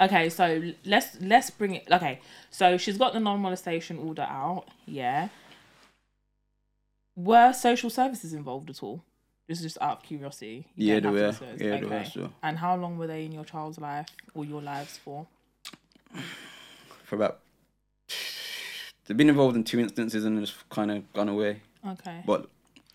Okay, 0.00 0.28
so 0.30 0.62
let's 0.84 1.20
let's 1.20 1.50
bring 1.50 1.74
it. 1.74 1.88
Okay, 1.90 2.20
so 2.50 2.76
she's 2.78 2.96
got 2.96 3.12
the 3.14 3.20
non-molestation 3.20 3.98
order 3.98 4.22
out. 4.22 4.66
Yeah. 4.86 5.28
Were 7.16 7.52
social 7.52 7.90
services 7.90 8.32
involved 8.32 8.70
at 8.70 8.80
all? 8.82 9.02
This 9.48 9.58
is 9.58 9.64
just 9.64 9.78
out 9.80 9.98
of 9.98 10.02
curiosity. 10.02 10.66
You 10.76 10.94
yeah, 10.94 11.00
they 11.00 11.08
were. 11.08 11.36
Yeah, 11.58 11.80
they 11.80 11.84
were. 11.84 11.94
Okay. 11.94 12.10
So, 12.12 12.30
And 12.42 12.58
how 12.58 12.76
long 12.76 12.98
were 12.98 13.06
they 13.06 13.24
in 13.24 13.32
your 13.32 13.44
child's 13.44 13.78
life 13.78 14.08
or 14.34 14.44
your 14.44 14.60
lives 14.62 14.98
for? 14.98 15.26
for 17.04 17.16
about, 17.16 17.40
they've 19.06 19.16
been 19.16 19.30
involved 19.30 19.56
in 19.56 19.64
two 19.64 19.80
instances 19.80 20.24
and 20.24 20.38
just 20.38 20.68
kind 20.68 20.90
of 20.90 21.10
gone 21.14 21.28
away. 21.30 21.62
Okay. 21.86 22.22
But 22.26 22.48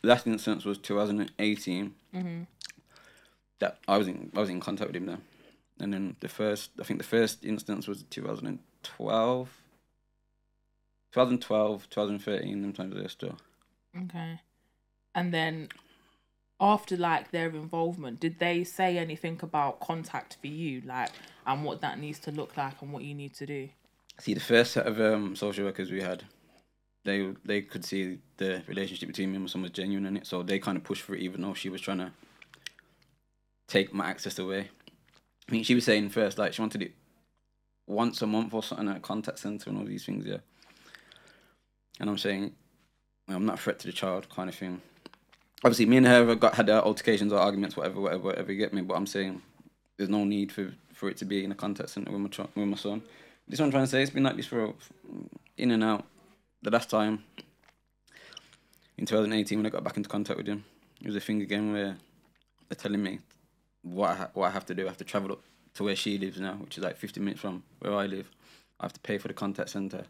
last 0.03 0.27
instance 0.27 0.63
was 0.63 0.77
2018. 0.77 1.95
Mm-hmm. 2.15 2.43
that 3.59 3.79
I 3.87 3.97
was 3.97 4.07
in 4.07 4.31
I 4.35 4.39
was 4.39 4.49
in 4.49 4.59
contact 4.59 4.89
with 4.89 4.95
him 4.95 5.07
then. 5.07 5.21
And 5.79 5.91
then 5.91 6.15
the 6.19 6.27
first 6.29 6.69
I 6.79 6.83
think 6.83 6.99
the 6.99 7.07
first 7.07 7.43
instance 7.43 7.87
was 7.87 8.03
2012. 8.03 9.49
2012, 11.13 11.89
2013, 11.89 12.61
them 12.61 12.73
times 12.73 12.95
there 12.95 13.07
still. 13.07 13.37
Okay. 13.95 14.39
And 15.15 15.33
then 15.33 15.69
after 16.59 16.95
like 16.95 17.31
their 17.31 17.49
involvement, 17.49 18.19
did 18.19 18.39
they 18.39 18.63
say 18.63 18.97
anything 18.97 19.39
about 19.41 19.79
contact 19.79 20.37
for 20.39 20.47
you, 20.47 20.81
like 20.85 21.09
and 21.45 21.63
what 21.63 21.81
that 21.81 21.99
needs 21.99 22.19
to 22.19 22.31
look 22.31 22.55
like 22.57 22.81
and 22.81 22.91
what 22.93 23.03
you 23.03 23.13
need 23.13 23.33
to 23.35 23.45
do? 23.45 23.69
See 24.19 24.33
the 24.33 24.39
first 24.39 24.73
set 24.73 24.85
of 24.85 24.99
um, 25.01 25.35
social 25.35 25.65
workers 25.65 25.91
we 25.91 26.01
had, 26.01 26.23
they 27.03 27.33
they 27.43 27.61
could 27.61 27.83
see 27.83 28.19
the 28.37 28.61
relationship 28.67 29.07
between 29.07 29.31
me 29.31 29.37
and 29.37 29.49
son 29.49 29.61
was 29.61 29.71
genuine 29.71 30.05
in 30.05 30.17
it, 30.17 30.27
so 30.27 30.43
they 30.43 30.59
kind 30.59 30.77
of 30.77 30.83
pushed 30.83 31.01
for 31.01 31.15
it 31.15 31.21
even 31.21 31.41
though 31.41 31.53
she 31.53 31.69
was 31.69 31.81
trying 31.81 31.97
to 31.97 32.11
take 33.67 33.93
my 33.93 34.05
access 34.05 34.39
away. 34.39 34.69
I 35.49 35.51
mean 35.51 35.63
she 35.63 35.75
was 35.75 35.83
saying 35.83 36.09
first 36.09 36.37
like 36.37 36.53
she 36.53 36.61
wanted 36.61 36.81
it 36.81 36.93
once 37.87 38.21
a 38.21 38.27
month 38.27 38.53
or 38.53 38.63
something 38.63 38.87
at 38.87 38.97
a 38.97 39.01
contact 39.01 39.39
centre 39.39 39.69
and 39.69 39.79
all 39.79 39.85
these 39.85 40.05
things, 40.05 40.25
yeah. 40.25 40.37
And 41.99 42.09
I'm 42.09 42.17
saying 42.17 42.53
I'm 43.27 43.45
not 43.45 43.59
a 43.59 43.61
threat 43.61 43.79
to 43.79 43.87
the 43.87 43.93
child 43.93 44.29
kind 44.29 44.49
of 44.49 44.55
thing. 44.55 44.81
Obviously, 45.63 45.85
me 45.85 45.97
and 45.97 46.05
her 46.05 46.27
have 46.27 46.39
got 46.39 46.55
had 46.55 46.69
altercations 46.69 47.31
or 47.31 47.39
arguments, 47.39 47.77
whatever, 47.77 48.01
whatever, 48.01 48.23
whatever. 48.23 48.51
You 48.51 48.57
get 48.57 48.73
me? 48.73 48.81
But 48.81 48.95
I'm 48.95 49.07
saying 49.07 49.41
there's 49.97 50.09
no 50.09 50.25
need 50.25 50.51
for 50.51 50.73
for 50.93 51.09
it 51.09 51.17
to 51.17 51.25
be 51.25 51.43
in 51.43 51.51
a 51.51 51.55
contact 51.55 51.89
centre 51.89 52.11
with 52.11 52.19
my 52.21 52.45
with 52.55 52.67
my 52.67 52.77
son. 52.77 53.01
This 53.47 53.57
is 53.57 53.59
what 53.61 53.65
I'm 53.67 53.71
trying 53.71 53.85
to 53.85 53.89
say. 53.89 54.01
It's 54.01 54.11
been 54.11 54.23
like 54.23 54.35
this 54.35 54.47
for 54.47 54.73
in 55.57 55.71
and 55.71 55.83
out. 55.83 56.05
The 56.61 56.71
last 56.71 56.89
time 56.89 57.23
in 58.97 59.05
2018 59.05 59.57
when 59.57 59.65
I 59.65 59.69
got 59.69 59.83
back 59.83 59.97
into 59.97 60.09
contact 60.09 60.37
with 60.37 60.47
him, 60.47 60.63
it 61.01 61.07
was 61.07 61.15
a 61.15 61.19
thing 61.19 61.41
again 61.41 61.71
where 61.71 61.97
they're 62.67 62.75
telling 62.75 63.03
me 63.03 63.19
what 63.83 64.11
I 64.11 64.15
ha- 64.15 64.29
what 64.33 64.47
I 64.47 64.51
have 64.51 64.65
to 64.65 64.75
do. 64.75 64.85
I 64.85 64.89
have 64.89 64.97
to 64.97 65.03
travel 65.05 65.31
up 65.31 65.41
to 65.75 65.83
where 65.83 65.95
she 65.95 66.17
lives 66.17 66.39
now, 66.39 66.55
which 66.55 66.77
is 66.77 66.83
like 66.83 66.97
50 66.97 67.19
minutes 67.21 67.41
from 67.41 67.63
where 67.79 67.93
I 67.93 68.05
live. 68.05 68.29
I 68.79 68.85
have 68.85 68.93
to 68.93 68.99
pay 68.99 69.17
for 69.17 69.29
the 69.29 69.33
contact 69.33 69.69
centre, 69.69 70.05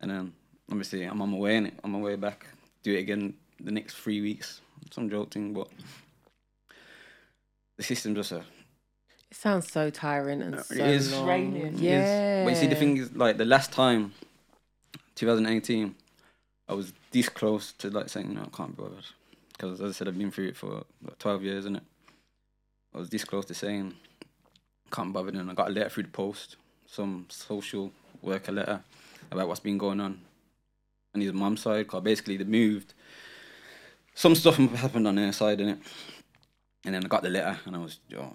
and 0.00 0.10
then 0.10 0.32
obviously 0.70 1.04
I'm 1.04 1.22
on 1.22 1.30
my 1.30 1.38
way 1.38 1.56
in 1.56 1.66
it, 1.66 1.74
on 1.82 1.90
my 1.90 1.98
way 1.98 2.16
back. 2.16 2.46
do 2.82 2.92
it 2.94 2.98
again 2.98 3.34
the 3.60 3.70
next 3.70 3.94
three 3.94 4.20
weeks. 4.20 4.60
Some 4.90 5.08
joke 5.10 5.32
thing, 5.32 5.52
but 5.52 5.68
the 7.76 7.82
system 7.82 8.14
just 8.14 8.32
a 8.32 8.38
It 9.30 9.36
sounds 9.36 9.70
so 9.70 9.90
tiring 9.90 10.42
and 10.42 10.54
It 10.56 10.64
so 10.64 10.84
is. 10.84 11.12
long. 11.12 11.24
Draining. 11.24 11.66
It 11.66 11.74
is. 11.74 11.80
Yeah. 11.80 12.44
But 12.44 12.50
you 12.50 12.56
see, 12.56 12.66
the 12.68 12.76
thing 12.76 12.96
is, 12.96 13.12
like 13.14 13.36
the 13.36 13.44
last 13.44 13.72
time, 13.72 14.12
2018, 15.16 15.94
I 16.68 16.74
was 16.74 16.92
this 17.10 17.28
close 17.28 17.72
to 17.74 17.90
like 17.90 18.08
saying 18.08 18.34
no, 18.34 18.42
I 18.42 18.56
can't 18.56 18.76
be 18.76 18.82
bothered, 18.82 19.04
because 19.52 19.80
as 19.80 19.90
I 19.90 19.92
said, 19.92 20.08
I've 20.08 20.18
been 20.18 20.30
through 20.30 20.48
it 20.48 20.56
for 20.56 20.84
like, 21.02 21.18
12 21.18 21.42
years, 21.42 21.58
isn't 21.60 21.76
it? 21.76 21.82
I 22.94 22.98
was 22.98 23.10
this 23.10 23.24
close 23.24 23.44
to 23.46 23.54
saying 23.54 23.94
can't 24.92 25.12
bother. 25.12 25.26
bothered, 25.32 25.40
and 25.40 25.50
I 25.50 25.54
got 25.54 25.68
a 25.68 25.72
letter 25.72 25.88
through 25.90 26.04
the 26.04 26.08
post, 26.10 26.56
some 26.86 27.26
social 27.28 27.90
worker 28.22 28.52
letter 28.52 28.82
about 29.30 29.48
what's 29.48 29.60
been 29.60 29.78
going 29.78 30.00
on 30.00 30.20
on 31.14 31.20
his 31.20 31.32
mum's 31.32 31.62
side. 31.62 31.88
Cause 31.88 32.02
basically 32.02 32.36
they 32.36 32.44
moved. 32.44 32.94
Some 34.14 34.34
stuff 34.34 34.56
happened 34.56 35.06
on 35.08 35.16
their 35.16 35.32
side, 35.32 35.58
innit? 35.58 35.78
And 36.84 36.94
then 36.94 37.04
I 37.04 37.08
got 37.08 37.22
the 37.22 37.30
letter, 37.30 37.58
and 37.64 37.74
I 37.74 37.78
was, 37.78 37.98
yo, 38.08 38.32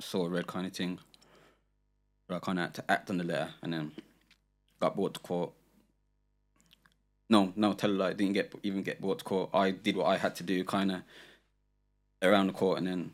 saw 0.00 0.26
a 0.26 0.28
red 0.28 0.46
kind 0.46 0.66
of 0.66 0.72
thing. 0.72 0.98
But 2.28 2.36
I 2.36 2.38
kind 2.38 2.58
of 2.58 2.64
had 2.66 2.74
to 2.74 2.90
act 2.90 3.10
on 3.10 3.18
the 3.18 3.24
letter, 3.24 3.50
and 3.62 3.72
then 3.72 3.92
got 4.80 4.96
brought 4.96 5.14
to 5.14 5.20
court. 5.20 5.50
No, 7.28 7.52
no, 7.56 7.72
tell 7.74 7.90
a 7.90 7.92
lie. 7.92 8.12
Didn't 8.12 8.34
get 8.34 8.54
even 8.62 8.82
get 8.82 9.00
brought 9.00 9.18
to 9.18 9.24
court. 9.24 9.50
I 9.54 9.70
did 9.70 9.96
what 9.96 10.06
I 10.06 10.16
had 10.16 10.34
to 10.36 10.42
do, 10.42 10.64
kind 10.64 10.92
of 10.92 11.02
around 12.22 12.46
the 12.46 12.52
court, 12.52 12.78
and 12.78 12.86
then 12.86 13.12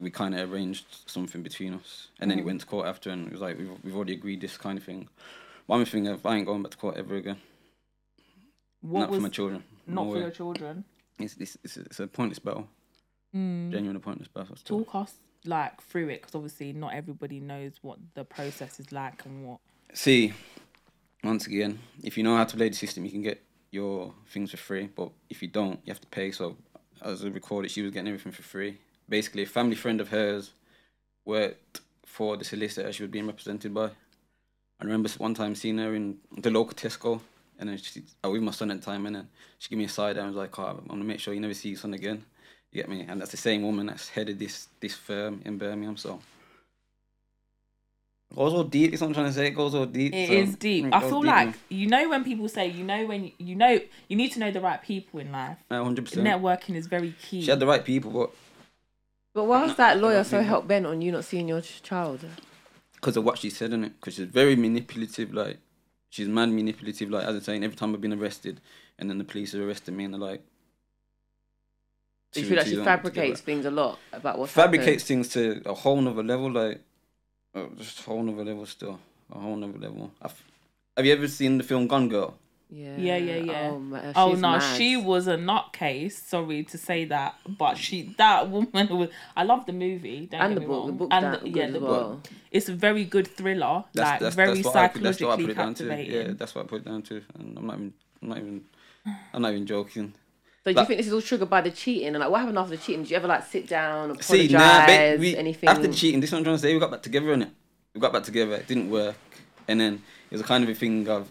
we 0.00 0.10
kind 0.10 0.34
of 0.34 0.52
arranged 0.52 0.84
something 1.06 1.42
between 1.42 1.74
us. 1.74 2.08
And 2.18 2.30
then 2.30 2.38
he 2.38 2.42
Mm. 2.42 2.46
went 2.46 2.60
to 2.62 2.66
court 2.66 2.86
after, 2.86 3.10
and 3.10 3.26
it 3.26 3.32
was 3.32 3.40
like 3.40 3.58
we've 3.58 3.70
we've 3.84 3.96
already 3.96 4.14
agreed 4.14 4.40
this 4.40 4.56
kind 4.56 4.78
of 4.78 4.84
thing. 4.84 5.08
One 5.66 5.84
thing, 5.84 6.06
if 6.06 6.26
I 6.26 6.36
ain't 6.36 6.46
going 6.46 6.62
back 6.62 6.72
to 6.72 6.78
court 6.78 6.96
ever 6.96 7.14
again. 7.16 7.40
What 8.80 9.00
not 9.00 9.10
was 9.10 9.18
for 9.18 9.22
my 9.22 9.28
children. 9.28 9.62
Not 9.86 10.06
no 10.06 10.12
for 10.12 10.18
your 10.18 10.30
children? 10.30 10.84
It's, 11.18 11.36
it's, 11.38 11.58
it's, 11.62 11.76
it's 11.76 12.00
a 12.00 12.06
pointless 12.06 12.38
battle. 12.38 12.68
Mm. 13.34 13.70
Genuine 13.70 14.00
pointless 14.00 14.28
battle. 14.28 14.56
Still. 14.56 14.84
Talk 14.84 14.94
us 14.94 15.14
like 15.44 15.80
through 15.82 16.08
it 16.08 16.20
because 16.20 16.34
obviously 16.34 16.72
not 16.72 16.94
everybody 16.94 17.40
knows 17.40 17.72
what 17.82 17.98
the 18.14 18.24
process 18.24 18.78
is 18.78 18.92
like 18.92 19.24
and 19.24 19.46
what. 19.46 19.58
See, 19.94 20.32
once 21.24 21.46
again, 21.46 21.78
if 22.02 22.16
you 22.16 22.24
know 22.24 22.36
how 22.36 22.44
to 22.44 22.56
play 22.56 22.68
the 22.68 22.74
system, 22.74 23.04
you 23.04 23.10
can 23.10 23.22
get 23.22 23.42
your 23.70 24.14
things 24.28 24.50
for 24.50 24.56
free. 24.56 24.88
But 24.94 25.10
if 25.30 25.42
you 25.42 25.48
don't, 25.48 25.80
you 25.84 25.92
have 25.92 26.00
to 26.00 26.06
pay. 26.08 26.30
So, 26.30 26.56
as 27.02 27.24
I 27.24 27.28
recorded, 27.28 27.70
she 27.70 27.82
was 27.82 27.90
getting 27.90 28.08
everything 28.08 28.32
for 28.32 28.42
free. 28.42 28.78
Basically, 29.08 29.42
a 29.42 29.46
family 29.46 29.74
friend 29.74 30.00
of 30.00 30.08
hers 30.08 30.52
worked 31.24 31.80
for 32.06 32.36
the 32.36 32.44
solicitor 32.44 32.92
she 32.92 33.02
was 33.02 33.10
being 33.10 33.26
represented 33.26 33.72
by. 33.72 33.86
I 33.86 34.84
remember 34.84 35.08
one 35.18 35.34
time 35.34 35.54
seeing 35.54 35.78
her 35.78 35.94
in 35.94 36.18
the 36.36 36.50
local 36.50 36.74
Tesco, 36.74 37.20
and 37.62 37.70
then 37.70 37.78
she, 37.78 38.02
I 38.24 38.26
was 38.26 38.40
with 38.40 38.42
my 38.42 38.50
son 38.50 38.72
at 38.72 38.80
the 38.80 38.84
time, 38.84 39.06
and 39.06 39.14
then 39.14 39.28
she 39.60 39.68
gave 39.70 39.78
me 39.78 39.84
a 39.84 39.88
side 39.88 40.16
and 40.16 40.24
I 40.24 40.26
was 40.26 40.36
like, 40.36 40.58
oh, 40.58 40.66
I'm 40.66 40.86
gonna 40.88 41.04
make 41.04 41.20
sure 41.20 41.32
you 41.32 41.40
never 41.40 41.54
see 41.54 41.68
your 41.68 41.78
son 41.78 41.94
again. 41.94 42.24
You 42.72 42.82
get 42.82 42.90
me? 42.90 43.06
And 43.08 43.20
that's 43.20 43.30
the 43.30 43.36
same 43.36 43.62
woman 43.62 43.86
that's 43.86 44.08
headed 44.08 44.40
this 44.40 44.66
this 44.80 44.94
firm 44.94 45.40
in 45.44 45.58
Birmingham. 45.58 45.96
So. 45.96 46.20
It 48.32 48.36
goes 48.36 48.52
all 48.52 48.64
deep. 48.64 48.92
It's 48.92 49.00
what 49.00 49.08
I'm 49.08 49.14
trying 49.14 49.26
to 49.26 49.32
say. 49.32 49.46
It 49.46 49.50
goes 49.50 49.74
all 49.76 49.86
deep. 49.86 50.12
It 50.12 50.26
so 50.26 50.32
is 50.32 50.56
deep. 50.56 50.86
it 50.86 50.92
I 50.92 51.00
feel 51.00 51.20
deep, 51.20 51.28
like 51.28 51.46
man. 51.46 51.54
you 51.68 51.86
know 51.86 52.08
when 52.08 52.24
people 52.24 52.48
say 52.48 52.66
you 52.66 52.82
know 52.82 53.06
when 53.06 53.30
you 53.38 53.54
know 53.54 53.78
you 54.08 54.16
need 54.16 54.32
to 54.32 54.40
know 54.40 54.50
the 54.50 54.60
right 54.60 54.82
people 54.82 55.20
in 55.20 55.30
life. 55.30 55.58
Hundred 55.70 56.06
percent. 56.06 56.26
Networking 56.26 56.74
is 56.74 56.88
very 56.88 57.14
key. 57.22 57.42
She 57.42 57.50
had 57.50 57.60
the 57.60 57.66
right 57.66 57.84
people, 57.84 58.10
but 58.10 58.30
But 59.34 59.44
why 59.44 59.62
was 59.62 59.76
that 59.76 60.00
lawyer 60.00 60.24
so 60.24 60.38
people. 60.38 60.48
hell 60.48 60.62
bent 60.62 60.86
on 60.86 61.00
you 61.00 61.12
not 61.12 61.24
seeing 61.24 61.46
your 61.46 61.60
child? 61.60 62.26
because 62.96 63.16
of 63.16 63.24
what 63.24 63.36
she 63.38 63.50
said 63.50 63.72
in 63.72 63.84
it, 63.84 63.92
because 64.00 64.14
she's 64.14 64.26
very 64.26 64.56
manipulative. 64.56 65.34
Like 65.34 65.58
she's 66.12 66.28
mad 66.28 66.50
manipulative. 66.50 67.10
Like 67.10 67.24
as 67.26 67.34
I'm 67.34 67.40
saying, 67.40 67.64
every 67.64 67.76
time 67.76 67.94
I've 67.94 68.00
been 68.00 68.12
arrested, 68.12 68.60
and 68.98 69.08
then 69.10 69.18
the 69.18 69.24
police 69.24 69.52
have 69.52 69.62
arrested 69.62 69.94
me, 69.94 70.04
and 70.04 70.14
they're 70.14 70.20
like, 70.20 70.42
Do 72.32 72.40
you 72.40 72.46
feel 72.46 72.56
like 72.58 72.66
she 72.66 72.72
two 72.72 72.84
don't 72.84 73.02
put 73.02 73.14
fabricates 73.14 73.40
things 73.40 73.64
a 73.64 73.70
lot 73.70 73.98
about 74.12 74.38
what's 74.38 74.52
fabricates 74.52 75.04
things 75.04 75.28
to 75.30 75.62
a 75.64 75.74
whole 75.74 76.00
nother 76.00 76.22
level. 76.22 76.52
Like 76.52 76.80
uh, 77.54 77.66
just 77.76 78.00
a 78.00 78.02
whole 78.04 78.22
nother 78.22 78.44
level 78.44 78.66
still, 78.66 79.00
a 79.34 79.38
whole 79.38 79.56
nother 79.56 79.78
level. 79.78 80.12
I've, 80.20 80.40
have 80.96 81.06
you 81.06 81.12
ever 81.12 81.26
seen 81.26 81.58
the 81.58 81.64
film 81.64 81.86
Gone 81.88 82.08
Girl? 82.08 82.36
Yeah, 82.74 82.96
Yeah, 82.96 83.16
yeah, 83.18 83.36
yeah. 83.36 83.68
Oh, 83.68 83.78
ma- 83.78 83.98
uh, 83.98 84.12
Oh 84.16 84.34
no, 84.34 84.52
mad. 84.52 84.76
she 84.78 84.96
was 84.96 85.26
a 85.26 85.36
nutcase. 85.36 86.12
Sorry 86.12 86.64
to 86.64 86.78
say 86.78 87.04
that, 87.04 87.34
but 87.46 87.76
she 87.76 88.14
that 88.16 88.48
woman 88.48 88.88
was. 88.96 89.10
I 89.36 89.42
love 89.44 89.66
the 89.66 89.74
movie. 89.74 90.26
Don't 90.30 90.40
and 90.40 90.48
get 90.50 90.54
the 90.54 90.60
me 90.60 90.66
book. 90.66 90.78
wrong. 90.78 90.86
The 90.86 90.92
book's 90.92 91.14
and 91.14 91.34
the, 91.34 91.48
yeah, 91.50 91.66
the 91.70 91.80
well. 91.80 92.08
book. 92.14 92.28
It's 92.50 92.68
a 92.70 92.72
very 92.74 93.04
good 93.04 93.28
thriller. 93.28 93.84
That's 93.92 94.10
like 94.10 94.20
that's, 94.20 94.36
very 94.36 94.54
that's 94.54 94.64
what 94.64 94.76
I 94.76 94.88
put, 94.88 95.02
that's 95.02 95.20
what 95.20 95.28
I 95.28 95.36
psychologically 95.36 95.44
put 95.44 95.50
it 95.50 95.62
down 95.62 95.74
to. 95.74 95.82
captivating. 95.84 96.26
Yeah, 96.28 96.32
that's 96.34 96.54
what 96.54 96.64
I 96.64 96.68
put 96.68 96.80
it 96.80 96.84
down 96.86 97.02
to, 97.02 97.22
and 97.38 97.58
I'm 97.58 97.66
not 97.66 97.76
even, 97.76 97.92
I'm 98.22 98.28
not 98.28 98.38
even, 98.38 98.64
I'm 99.34 99.42
not 99.42 99.52
even 99.52 99.66
joking. 99.66 100.14
So 100.64 100.72
do 100.72 100.80
you 100.80 100.86
think 100.86 100.98
this 100.98 101.08
is 101.08 101.12
all 101.12 101.20
triggered 101.20 101.50
by 101.50 101.60
the 101.60 101.72
cheating? 101.72 102.08
And 102.08 102.18
like, 102.20 102.30
what 102.30 102.40
happened 102.40 102.56
after 102.56 102.76
the 102.76 102.82
cheating? 102.82 103.02
Did 103.02 103.10
you 103.10 103.16
ever 103.16 103.26
like 103.26 103.44
sit 103.44 103.68
down, 103.68 104.12
apologize, 104.12 104.48
See, 104.48 104.48
nah, 104.48 104.86
ba- 104.86 105.16
we, 105.18 105.36
anything? 105.36 105.68
after 105.68 105.88
the 105.88 105.92
cheating, 105.94 106.20
this 106.20 106.30
is 106.30 106.32
what 106.32 106.38
I'm 106.38 106.44
trying 106.44 106.56
to 106.56 106.62
say. 106.62 106.72
We 106.72 106.80
got 106.80 106.90
back 106.92 107.02
together, 107.02 107.26
innit? 107.36 107.50
We 107.94 108.00
got 108.00 108.12
back 108.12 108.22
together. 108.22 108.54
It 108.54 108.66
didn't 108.68 108.88
work, 108.88 109.16
and 109.68 109.78
then 109.80 110.02
it 110.30 110.34
was 110.36 110.40
a 110.40 110.44
kind 110.44 110.62
of 110.64 110.70
a 110.70 110.74
thing 110.74 111.08
of 111.08 111.28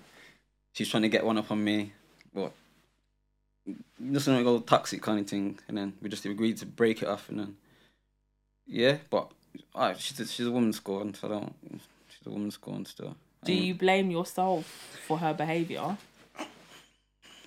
she's 0.73 0.89
trying 0.89 1.03
to 1.03 1.09
get 1.09 1.25
one 1.25 1.37
up 1.37 1.51
on 1.51 1.63
me, 1.63 1.93
but 2.33 2.51
just 4.11 4.25
to 4.25 4.43
go 4.43 4.59
toxic 4.59 5.01
kind 5.01 5.19
of 5.19 5.27
thing, 5.29 5.59
and 5.67 5.77
then 5.77 5.93
we 6.01 6.09
just 6.09 6.25
agreed 6.25 6.57
to 6.57 6.65
break 6.65 7.01
it 7.01 7.07
off, 7.07 7.29
and 7.29 7.39
then 7.39 7.55
yeah, 8.67 8.97
but 9.09 9.31
alright, 9.75 9.99
she's 9.99 10.19
a, 10.19 10.25
she's 10.27 10.47
a 10.47 10.51
woman 10.51 10.73
scorned, 10.73 11.17
so 11.17 11.27
I 11.27 11.31
don't. 11.31 11.53
She's 12.09 12.25
a 12.25 12.29
woman 12.29 12.51
scorned 12.51 12.87
still. 12.87 13.15
Do 13.43 13.53
Um, 13.53 13.59
you 13.59 13.73
blame 13.73 14.11
yourself 14.11 14.65
for 15.07 15.17
her 15.17 15.33
behavior? 15.33 15.97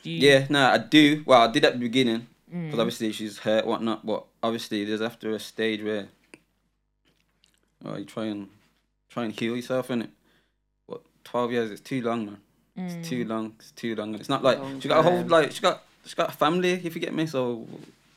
You, 0.02 0.12
Yeah, 0.28 0.46
no, 0.50 0.66
I 0.70 0.78
do. 0.78 1.22
Well, 1.24 1.42
I 1.48 1.50
did 1.50 1.64
at 1.64 1.74
the 1.74 1.78
beginning 1.78 2.26
because 2.46 2.78
Mm. 2.78 2.80
obviously 2.80 3.12
she's 3.12 3.38
hurt, 3.38 3.66
whatnot. 3.66 4.04
But 4.04 4.24
obviously, 4.42 4.84
there's 4.84 5.00
after 5.00 5.30
a 5.34 5.40
stage 5.40 5.82
where 5.82 6.08
oh, 7.84 7.96
you 7.96 8.04
try 8.04 8.26
and 8.26 8.48
try 9.08 9.24
and 9.24 9.32
heal 9.32 9.56
yourself 9.56 9.90
in 9.90 10.02
it. 10.02 10.10
But 10.88 11.00
twelve 11.24 11.52
years 11.52 11.70
is 11.70 11.80
too 11.80 12.02
long, 12.02 12.26
man. 12.26 12.38
It's 12.76 12.94
Mm. 12.94 13.02
too 13.02 13.24
long. 13.24 13.54
It's 13.58 13.70
too 13.72 13.94
long. 13.94 14.14
It's 14.14 14.28
not 14.28 14.42
like 14.42 14.58
Long 14.58 14.80
she 14.80 14.88
got 14.88 14.98
a 14.98 15.02
whole 15.02 15.22
like 15.24 15.52
she 15.52 15.60
got 15.62 15.84
she 16.04 16.14
got 16.16 16.28
a 16.30 16.32
family. 16.32 16.72
If 16.72 16.94
you 16.94 17.00
get 17.00 17.14
me, 17.14 17.26
so 17.26 17.66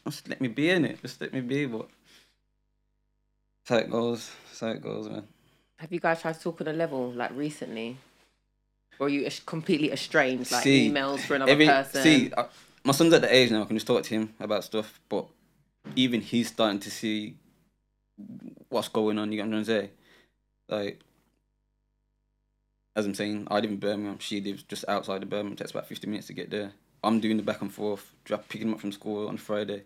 just 0.06 0.28
let 0.28 0.42
me 0.42 0.48
be 0.48 0.70
in 0.70 0.86
it. 0.86 1.02
Just 1.02 1.22
let 1.22 1.34
me 1.34 1.42
be. 1.42 1.66
But 1.66 1.88
that's 3.66 3.70
how 3.70 3.78
it 3.78 3.92
goes. 3.92 4.32
That's 4.48 4.60
how 4.62 4.68
it 4.70 4.82
goes, 4.82 5.08
man. 5.10 5.28
Have 5.80 5.94
you 5.94 6.00
guys 6.00 6.22
tried 6.22 6.34
to 6.34 6.40
talk 6.40 6.62
on 6.62 6.68
a 6.68 6.74
level 6.74 7.12
like 7.12 7.32
recently? 7.36 7.98
Or 9.00 9.10
you 9.10 9.30
completely 9.46 9.92
estranged, 9.92 10.52
like 10.52 10.64
See, 10.64 10.90
emails 10.90 11.20
for 11.20 11.36
another 11.36 11.52
Every, 11.52 11.68
person? 11.68 12.02
see, 12.02 12.34
uh, 12.34 12.46
my 12.84 12.94
son's 12.94 13.14
at 13.14 13.22
the 13.22 13.32
age 13.32 13.52
now. 13.52 13.62
I 13.62 13.66
can 13.66 13.76
just 13.76 13.86
talk 13.86 14.02
to 14.02 14.10
him 14.10 14.34
about 14.40 14.64
stuff. 14.64 15.00
But 15.08 15.28
even 15.96 16.20
he's 16.22 16.48
starting 16.48 16.80
to 16.80 16.90
see 16.90 17.36
what's 18.70 18.88
going 18.88 19.20
on. 19.20 19.32
You 19.32 19.38
get 19.38 19.48
what 19.48 19.56
I'm 19.56 19.64
trying 19.64 19.82
to 19.82 19.88
say? 19.88 19.92
Like, 20.68 21.00
as 22.98 23.06
I'm 23.06 23.14
saying, 23.14 23.48
I 23.52 23.60
live 23.60 23.70
in 23.70 23.78
Birmingham. 23.78 24.18
She 24.18 24.42
lives 24.42 24.64
just 24.64 24.84
outside 24.88 25.22
of 25.22 25.30
Birmingham. 25.30 25.54
It 25.54 25.60
takes 25.60 25.72
about 25.72 25.88
50 25.88 26.08
minutes 26.08 26.28
to 26.28 26.34
get 26.34 26.50
there. 26.50 26.72
I'm 27.04 27.20
doing 27.20 27.38
the 27.38 27.44
back 27.44 27.62
and 27.62 27.72
forth, 27.72 28.12
drop, 28.26 28.50
picking 28.50 28.68
him 28.68 28.74
up 28.74 28.82
from 28.82 28.92
school 28.92 29.28
on 29.28 29.38
Friday, 29.38 29.84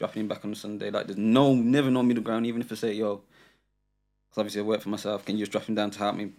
dropping 0.00 0.22
him 0.22 0.28
back 0.28 0.44
on 0.44 0.56
Sunday. 0.56 0.90
Like, 0.90 1.06
there's 1.06 1.16
no, 1.16 1.54
never 1.54 1.88
no 1.88 2.02
middle 2.02 2.24
ground. 2.24 2.46
Even 2.46 2.60
if 2.60 2.72
I 2.72 2.74
say, 2.74 2.92
yo, 2.94 3.22
because 4.28 4.38
obviously 4.38 4.62
I 4.62 4.64
work 4.64 4.80
for 4.80 4.88
myself, 4.88 5.24
can 5.24 5.36
you 5.36 5.42
just 5.42 5.52
drop 5.52 5.64
him 5.66 5.76
down 5.76 5.92
to 5.92 5.98
help 6.00 6.16
me? 6.16 6.32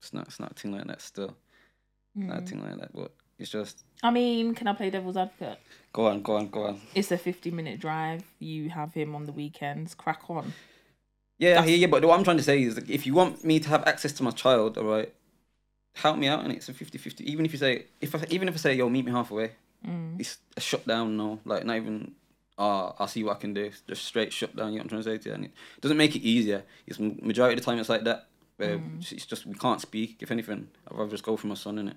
It's 0.00 0.14
not, 0.14 0.28
it's 0.28 0.40
not 0.40 0.52
a 0.52 0.54
thing 0.54 0.72
like 0.72 0.86
that 0.86 1.02
still. 1.02 1.36
Mm. 2.18 2.28
Not 2.28 2.38
a 2.38 2.46
thing 2.46 2.62
like 2.62 2.80
that. 2.80 2.94
But 2.94 3.12
it's 3.38 3.50
just, 3.50 3.84
I 4.02 4.10
mean, 4.10 4.54
can 4.54 4.66
I 4.66 4.72
play 4.72 4.88
devil's 4.88 5.18
advocate? 5.18 5.58
go 5.92 6.06
on, 6.06 6.22
go 6.22 6.36
on, 6.36 6.48
go 6.48 6.64
on. 6.68 6.80
It's 6.94 7.12
a 7.12 7.18
fifty-minute 7.18 7.80
drive. 7.80 8.22
You 8.38 8.70
have 8.70 8.94
him 8.94 9.14
on 9.14 9.26
the 9.26 9.32
weekends. 9.32 9.94
Crack 9.94 10.22
on. 10.30 10.54
Yeah, 11.38 11.60
I 11.60 11.66
hear 11.66 11.76
you, 11.76 11.88
but 11.88 12.04
what 12.04 12.16
I'm 12.16 12.24
trying 12.24 12.36
to 12.36 12.42
say 12.42 12.62
is 12.62 12.76
like, 12.76 12.88
if 12.88 13.06
you 13.06 13.14
want 13.14 13.44
me 13.44 13.58
to 13.60 13.68
have 13.68 13.84
access 13.86 14.12
to 14.12 14.22
my 14.22 14.30
child, 14.30 14.78
all 14.78 14.84
right, 14.84 15.12
help 15.96 16.16
me 16.18 16.28
out, 16.28 16.44
and 16.44 16.52
it's 16.52 16.68
a 16.68 16.72
50-50. 16.72 17.20
Even 17.22 17.44
if 17.44 17.52
you 17.52 17.58
say, 17.58 17.86
if 18.00 18.14
I, 18.14 18.24
even 18.30 18.48
if 18.48 18.54
I 18.54 18.58
say, 18.58 18.74
yo, 18.74 18.88
meet 18.88 19.04
me 19.04 19.12
halfway, 19.12 19.52
Mm. 19.86 20.18
it's 20.18 20.38
a 20.56 20.62
shutdown, 20.62 21.14
no, 21.18 21.40
like 21.44 21.62
not 21.66 21.76
even, 21.76 22.12
uh, 22.56 22.92
I'll 22.98 23.06
see 23.06 23.22
what 23.22 23.36
I 23.36 23.40
can 23.40 23.52
do. 23.52 23.70
Just 23.86 24.06
straight 24.06 24.32
shutdown. 24.32 24.72
You 24.72 24.78
know 24.78 24.84
what 24.84 24.92
I'm 24.92 25.02
trying 25.02 25.02
to 25.02 25.10
say 25.10 25.18
to 25.18 25.28
you, 25.28 25.34
and 25.34 25.44
it 25.44 25.52
doesn't 25.82 25.98
make 25.98 26.16
it 26.16 26.22
easier. 26.22 26.62
It's 26.86 26.98
majority 26.98 27.52
of 27.52 27.60
the 27.60 27.66
time 27.66 27.78
it's 27.78 27.90
like 27.90 28.04
that. 28.04 28.28
Where 28.56 28.80
it's 28.98 29.26
just 29.26 29.44
we 29.44 29.52
can't 29.52 29.82
speak. 29.82 30.16
If 30.20 30.30
anything, 30.30 30.68
I'd 30.88 30.96
rather 30.96 31.10
just 31.10 31.22
go 31.24 31.36
for 31.36 31.48
my 31.48 31.54
son 31.54 31.76
in 31.78 31.88
it. 31.88 31.96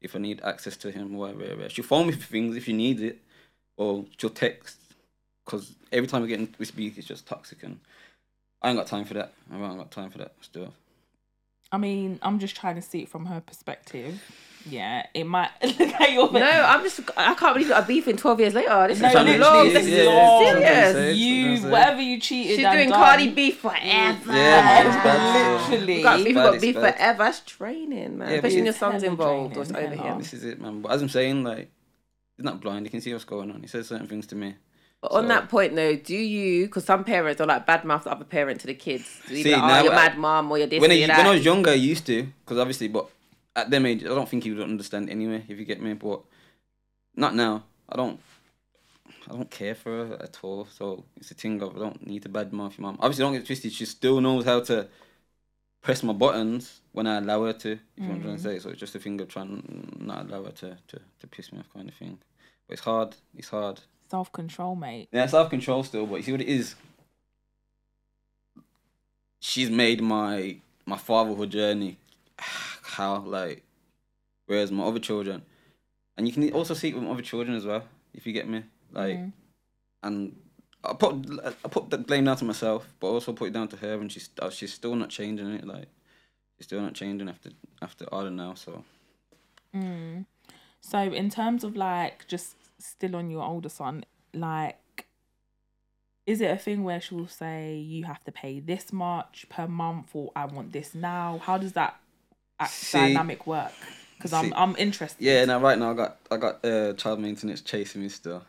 If 0.00 0.16
I 0.16 0.18
need 0.18 0.40
access 0.42 0.78
to 0.78 0.90
him, 0.90 1.12
whatever, 1.12 1.40
whatever. 1.40 1.68
She'll 1.68 1.84
phone 1.84 2.06
me 2.06 2.12
for 2.14 2.24
things 2.24 2.56
if 2.56 2.64
she 2.64 2.72
needs 2.72 3.02
it, 3.02 3.18
or 3.76 4.06
she'll 4.16 4.30
text. 4.30 4.78
Because 5.44 5.74
every 5.92 6.06
time 6.06 6.22
we 6.22 6.28
get 6.28 6.40
in, 6.40 6.54
we 6.58 6.64
speak, 6.64 6.96
it's 6.96 7.06
just 7.06 7.26
toxic, 7.26 7.62
and 7.64 7.80
I 8.62 8.70
ain't 8.70 8.78
got 8.78 8.86
time 8.86 9.04
for 9.04 9.14
that. 9.14 9.32
I 9.52 9.56
ain't 9.56 9.78
got 9.78 9.90
time 9.90 10.10
for 10.10 10.18
that 10.18 10.32
still. 10.40 10.72
I 11.72 11.78
mean, 11.78 12.18
I'm 12.22 12.38
just 12.38 12.56
trying 12.56 12.76
to 12.76 12.82
see 12.82 13.02
it 13.02 13.08
from 13.08 13.26
her 13.26 13.40
perspective. 13.40 14.22
Yeah, 14.68 15.06
it 15.14 15.24
might 15.24 15.50
look 15.62 15.80
at 15.80 16.12
your 16.12 16.32
No, 16.32 16.40
I'm 16.44 16.82
just. 16.82 17.00
I 17.16 17.34
can't 17.34 17.54
believe 17.54 17.68
you 17.68 17.74
got 17.74 17.84
a 17.84 17.86
beef 17.86 18.08
in 18.08 18.16
12 18.16 18.40
years 18.40 18.54
later. 18.54 18.88
This 18.88 19.00
No, 19.00 19.08
is 19.08 19.14
literally, 19.14 19.38
long. 19.38 19.68
This 19.72 19.86
is 19.86 20.06
long. 20.06 20.42
serious. 20.56 21.16
You 21.18 21.70
whatever 21.70 22.02
you 22.02 22.20
cheated. 22.20 22.56
She's 22.56 22.64
and 22.64 22.74
doing 22.76 22.90
done, 22.90 22.98
Cardi 22.98 23.30
B 23.30 23.52
forever. 23.52 23.78
Yeah, 23.82 24.22
man, 24.32 24.86
it's 24.86 24.96
bad. 24.96 25.70
Literally. 25.70 25.96
You 25.98 26.02
got 26.02 26.16
beef, 26.18 26.26
you 26.26 26.34
got 26.34 26.60
beef 26.60 26.74
forever. 26.74 27.18
That's 27.18 27.40
training, 27.40 28.18
man. 28.18 28.28
Yeah, 28.28 28.34
Especially 28.36 28.56
when 28.56 28.64
your 28.64 28.74
son's 28.74 29.02
hella 29.02 29.12
involved 29.12 29.56
or 29.56 29.62
it's 29.62 29.70
over 29.70 29.80
hella. 29.82 29.96
him. 29.96 30.18
This 30.18 30.34
is 30.34 30.44
it, 30.44 30.60
man. 30.60 30.80
But 30.82 30.90
as 30.92 31.02
I'm 31.02 31.08
saying, 31.08 31.44
like, 31.44 31.70
he's 32.36 32.44
not 32.44 32.60
blind. 32.60 32.86
He 32.86 32.90
can 32.90 33.00
see 33.00 33.12
what's 33.12 33.24
going 33.24 33.52
on. 33.52 33.60
He 33.60 33.68
says 33.68 33.86
certain 33.86 34.08
things 34.08 34.26
to 34.28 34.34
me. 34.34 34.56
But 35.02 35.12
on 35.12 35.28
that 35.28 35.48
point, 35.48 35.76
though, 35.76 35.94
do 35.94 36.16
you? 36.16 36.66
Because 36.66 36.84
some 36.84 37.04
parents 37.04 37.40
are 37.40 37.46
like 37.46 37.66
badmouth 37.66 38.04
the 38.04 38.10
other 38.10 38.24
parent 38.24 38.60
to 38.60 38.66
the 38.66 38.74
kids. 38.74 39.20
Do 39.28 39.36
you 39.36 39.42
See, 39.44 39.52
like, 39.52 39.62
oh, 39.62 39.66
now 39.66 39.82
you're 39.82 39.92
I- 39.92 40.08
mad 40.08 40.18
mom 40.18 40.50
or 40.50 40.58
you're 40.58 40.66
this 40.66 40.80
when, 40.80 40.90
you're 40.90 41.08
when 41.08 41.26
I 41.26 41.30
was 41.30 41.44
younger, 41.44 41.70
I 41.70 41.74
used 41.74 42.06
to, 42.06 42.26
because 42.44 42.58
obviously, 42.58 42.88
but 42.88 43.08
at 43.54 43.70
them 43.70 43.86
age, 43.86 44.04
I 44.04 44.08
don't 44.08 44.28
think 44.28 44.44
he 44.44 44.52
would 44.52 44.62
understand 44.62 45.10
anyway, 45.10 45.44
if 45.48 45.58
you 45.58 45.64
get 45.64 45.80
me. 45.80 45.92
But 45.94 46.20
not 47.14 47.34
now. 47.34 47.64
I 47.88 47.96
don't. 47.96 48.20
I 49.28 49.32
don't 49.32 49.50
care 49.50 49.74
for 49.74 50.06
her 50.06 50.18
at 50.22 50.38
all. 50.42 50.66
So 50.66 51.04
it's 51.16 51.32
a 51.32 51.34
thing 51.34 51.60
of 51.60 51.76
I 51.76 51.80
don't 51.80 52.06
need 52.06 52.22
to 52.22 52.28
badmouth 52.28 52.78
your 52.78 52.86
mom. 52.86 52.96
Obviously, 53.00 53.24
don't 53.24 53.32
get 53.32 53.46
twisted. 53.46 53.72
She 53.72 53.84
still 53.84 54.20
knows 54.20 54.44
how 54.44 54.60
to 54.60 54.88
press 55.82 56.02
my 56.02 56.12
buttons 56.12 56.80
when 56.92 57.06
I 57.06 57.18
allow 57.18 57.44
her 57.44 57.52
to. 57.52 57.72
If 57.72 57.80
you 57.96 58.04
know 58.04 58.08
what 58.08 58.14
I'm 58.16 58.22
trying 58.22 58.36
to 58.36 58.40
mm. 58.40 58.44
say. 58.44 58.58
So 58.60 58.70
it's 58.70 58.80
just 58.80 58.94
a 58.94 59.00
thing 59.00 59.20
of 59.20 59.28
trying 59.28 59.98
not 60.00 60.26
allow 60.26 60.44
her 60.44 60.52
to, 60.52 60.78
to, 60.88 61.00
to 61.20 61.26
piss 61.26 61.52
me 61.52 61.58
off, 61.58 61.72
kind 61.74 61.88
of 61.88 61.94
thing. 61.94 62.18
But 62.68 62.74
it's 62.74 62.82
hard. 62.82 63.16
It's 63.36 63.48
hard. 63.48 63.80
Self 64.08 64.30
control, 64.32 64.76
mate. 64.76 65.08
Yeah, 65.12 65.26
self 65.26 65.50
control 65.50 65.82
still, 65.82 66.06
but 66.06 66.16
you 66.16 66.22
see 66.22 66.32
what 66.32 66.40
it 66.40 66.48
is. 66.48 66.74
She's 69.40 69.70
made 69.70 70.00
my 70.00 70.56
my 70.86 70.96
fatherhood 70.96 71.50
journey 71.50 71.98
how 72.38 73.18
like, 73.18 73.62
whereas 74.46 74.70
my 74.70 74.84
other 74.84 75.00
children, 75.00 75.42
and 76.16 76.26
you 76.26 76.32
can 76.32 76.50
also 76.52 76.74
see 76.74 76.88
it 76.88 76.94
with 76.94 77.04
my 77.04 77.10
other 77.10 77.22
children 77.22 77.56
as 77.56 77.66
well. 77.66 77.84
If 78.14 78.26
you 78.26 78.32
get 78.32 78.48
me, 78.48 78.62
like, 78.92 79.16
Mhm. 79.18 79.32
and 80.02 80.36
I 80.84 80.92
put 80.94 81.26
I 81.44 81.68
put 81.68 81.90
the 81.90 81.98
blame 81.98 82.24
down 82.24 82.36
to 82.38 82.44
myself, 82.44 82.86
but 83.00 83.08
also 83.08 83.32
put 83.32 83.48
it 83.48 83.52
down 83.52 83.68
to 83.68 83.76
her, 83.76 83.94
and 84.00 84.10
she's 84.10 84.30
uh, 84.38 84.50
she's 84.50 84.72
still 84.72 84.94
not 84.94 85.10
changing 85.10 85.52
it. 85.52 85.66
Like, 85.66 85.88
she's 86.56 86.66
still 86.66 86.80
not 86.80 86.94
changing 86.94 87.28
after 87.28 87.50
after 87.82 88.04
all 88.12 88.30
now. 88.30 88.54
So 88.54 88.84
Mm. 89.74 90.24
So 90.80 90.98
in 91.00 91.28
terms 91.28 91.64
of 91.64 91.76
like 91.76 92.26
just 92.28 92.54
still 92.78 93.16
on 93.16 93.30
your 93.30 93.42
older 93.42 93.68
son, 93.68 94.04
like 94.34 95.06
is 96.26 96.40
it 96.40 96.50
a 96.50 96.56
thing 96.56 96.82
where 96.82 97.00
she'll 97.00 97.28
say 97.28 97.76
you 97.76 98.04
have 98.04 98.22
to 98.24 98.32
pay 98.32 98.58
this 98.58 98.92
much 98.92 99.46
per 99.48 99.66
month 99.68 100.10
or 100.12 100.32
I 100.34 100.46
want 100.46 100.72
this 100.72 100.94
now? 100.94 101.40
How 101.44 101.56
does 101.56 101.72
that 101.74 101.96
See- 102.68 102.98
dynamic 102.98 103.46
work? 103.46 103.72
Because 104.16 104.32
I'm 104.32 104.52
I'm 104.54 104.74
interested. 104.76 105.22
yeah, 105.22 105.44
now 105.44 105.60
right 105.60 105.78
now 105.78 105.90
I 105.90 105.94
got 105.94 106.16
I 106.30 106.36
got 106.38 106.64
uh, 106.64 106.94
child 106.94 107.20
maintenance 107.20 107.60
chasing 107.60 108.00
me 108.02 108.08
still. 108.08 108.42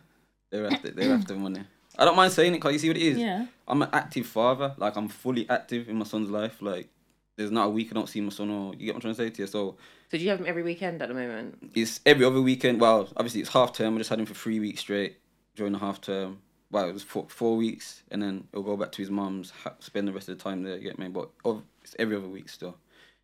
They're 0.49 0.65
after 0.65 0.91
they're 0.91 1.13
after 1.13 1.35
money. 1.35 1.61
I 1.99 2.05
don't 2.05 2.15
mind 2.15 2.31
saying 2.31 2.53
it 2.53 2.57
because 2.57 2.73
you 2.73 2.79
see 2.79 2.87
what 2.89 2.97
it 2.97 3.03
is. 3.03 3.17
Yeah. 3.17 3.47
I'm 3.67 3.81
an 3.81 3.89
active 3.91 4.25
father. 4.27 4.73
Like 4.77 4.95
I'm 4.95 5.09
fully 5.09 5.49
active 5.49 5.89
in 5.89 5.97
my 5.97 6.05
son's 6.05 6.29
life. 6.29 6.61
Like 6.61 6.87
there's 7.37 7.51
not 7.51 7.67
a 7.67 7.69
week 7.69 7.89
I 7.91 7.93
don't 7.93 8.09
see 8.09 8.19
my 8.19 8.29
son 8.29 8.49
or 8.49 8.73
you 8.73 8.87
get 8.87 8.95
what 8.95 8.95
I'm 9.05 9.13
trying 9.13 9.15
to 9.15 9.23
say 9.23 9.29
to 9.29 9.41
you. 9.43 9.47
So 9.47 9.77
So 10.11 10.17
do 10.17 10.23
you 10.23 10.29
have 10.31 10.39
him 10.39 10.47
every 10.47 10.63
weekend 10.63 11.01
at 11.01 11.07
the 11.07 11.13
moment? 11.13 11.71
it's 11.75 11.99
every 12.05 12.25
other 12.25 12.41
weekend. 12.41 12.81
Well, 12.81 13.07
obviously 13.15 13.41
it's 13.41 13.51
half 13.51 13.73
term. 13.73 13.95
I 13.95 13.97
just 13.99 14.09
had 14.09 14.19
him 14.19 14.25
for 14.25 14.33
three 14.33 14.59
weeks 14.59 14.81
straight 14.81 15.17
during 15.55 15.71
the 15.73 15.79
half 15.79 16.01
term. 16.01 16.39
Well, 16.69 16.89
it 16.89 16.93
was 16.93 17.03
four, 17.03 17.27
four 17.29 17.55
weeks, 17.55 18.03
and 18.11 18.21
then 18.21 18.45
he'll 18.51 18.61
go 18.63 18.75
back 18.75 18.91
to 18.93 19.01
his 19.01 19.09
mum's, 19.09 19.51
ha- 19.51 19.75
spend 19.79 20.05
the 20.05 20.11
rest 20.11 20.27
of 20.27 20.37
the 20.37 20.43
time 20.43 20.63
there. 20.63 20.75
You 20.75 20.83
get 20.83 20.99
me? 20.99 21.07
But 21.07 21.29
it's 21.81 21.95
every 21.97 22.17
other 22.17 22.27
week 22.27 22.49
still. 22.49 22.75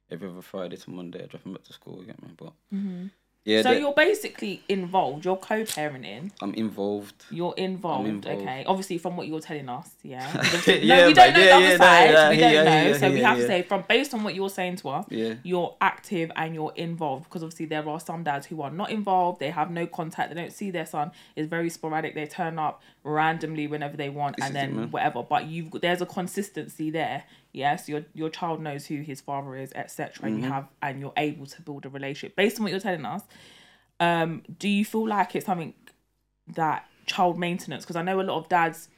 Every 0.10 0.30
other 0.30 0.42
Friday 0.42 0.78
to 0.78 0.90
Monday, 0.90 1.24
I 1.24 1.26
drop 1.26 1.46
him 1.46 1.52
back 1.54 1.64
to 1.64 1.74
school. 1.74 1.98
You 2.00 2.06
get 2.06 2.22
me? 2.24 2.30
But 2.38 2.54
hmm 2.70 3.08
yeah, 3.46 3.62
so 3.62 3.72
they- 3.74 3.80
you're 3.80 3.94
basically 3.94 4.64
involved. 4.70 5.26
You're 5.26 5.36
co-parenting. 5.38 6.32
I'm 6.42 6.54
involved. 6.54 7.26
You're 7.30 7.54
involved, 7.58 8.08
involved. 8.08 8.42
Okay. 8.42 8.64
Obviously, 8.66 8.98
from 8.98 9.18
what 9.18 9.28
you're 9.28 9.40
telling 9.42 9.68
us, 9.70 9.90
yeah. 10.04 10.32
no, 10.68 10.74
Yeah, 10.74 11.08
we 11.08 11.14
don't 11.14 11.34
know 11.34 11.40
yeah, 11.40 11.46
the 11.46 11.52
other 11.52 11.66
yeah, 11.66 11.72
no, 11.72 11.78
side. 11.78 12.10
yeah, 12.12 12.30
we 12.30 12.38
don't 12.38 12.54
yeah, 12.54 12.64
know. 12.64 12.88
yeah, 12.90 12.98
so 12.98 13.10
we 13.12 13.20
yeah, 13.20 13.28
have 13.28 13.38
to 13.38 13.42
yeah. 13.44 13.48
say, 13.48 13.62
from 13.64 13.84
based 13.90 14.14
on 14.14 14.24
what 14.24 14.36
you're 14.36 14.50
saying 14.50 14.78
to 14.78 14.90
us, 14.90 15.06
Yeah. 15.10 15.34
you're 15.44 15.76
active 15.82 16.32
and 16.36 16.54
you're 16.56 16.74
involved. 16.76 17.26
Because 17.26 17.44
obviously, 17.44 17.66
there 17.66 17.88
are 17.88 18.00
some 18.00 18.24
dads 18.24 18.46
who 18.48 18.62
are 18.62 18.72
not 18.72 18.92
involved. 18.92 19.40
They 19.40 19.50
have 19.50 19.72
no 19.72 19.88
contact. 19.88 20.30
They 20.34 20.40
don't 20.42 20.54
see 20.54 20.72
their 20.72 20.86
son. 20.86 21.12
It's 21.36 21.48
very 21.50 21.70
sporadic. 21.70 22.16
They 22.16 22.26
turn 22.28 22.58
up 22.60 22.82
randomly 23.04 23.68
whenever 23.68 23.98
they 23.98 24.10
want, 24.10 24.38
This 24.38 24.46
and 24.46 24.56
is 24.56 24.64
it, 24.64 24.68
then 24.68 24.92
whatever. 24.92 25.24
But 25.24 25.46
you've 25.48 25.70
got, 25.72 25.82
there's 25.82 26.02
a 26.02 26.06
consistency 26.06 26.90
there. 26.90 27.24
Yes, 27.52 27.88
your 27.90 28.04
your 28.14 28.30
child 28.30 28.62
knows 28.62 28.86
who 28.86 29.02
his 29.02 29.22
father 29.22 29.56
is, 29.56 29.72
etc. 29.74 30.26
And 30.28 30.38
you 30.38 30.44
Mm-hmm. 30.44 30.52
have 30.52 30.68
and 30.82 31.00
you're 31.00 31.14
able 31.18 31.46
to 31.46 31.62
build 31.62 31.86
a 31.86 31.90
relationship 31.90 32.36
based 32.36 32.58
on 32.60 32.64
what 32.64 32.72
you're 32.72 32.80
telling 32.80 33.06
us. 33.06 33.24
Um, 34.00 34.44
do 34.60 34.68
you 34.68 34.84
feel 34.86 35.08
like 35.08 35.36
it's 35.36 35.46
something 35.46 35.74
that 36.56 36.88
child 37.06 37.38
maintenance? 37.38 37.84
Because 37.84 37.96
I 37.96 38.02
know 38.02 38.20
a 38.20 38.24
lot 38.24 38.38
of 38.38 38.50
dads 38.50 38.90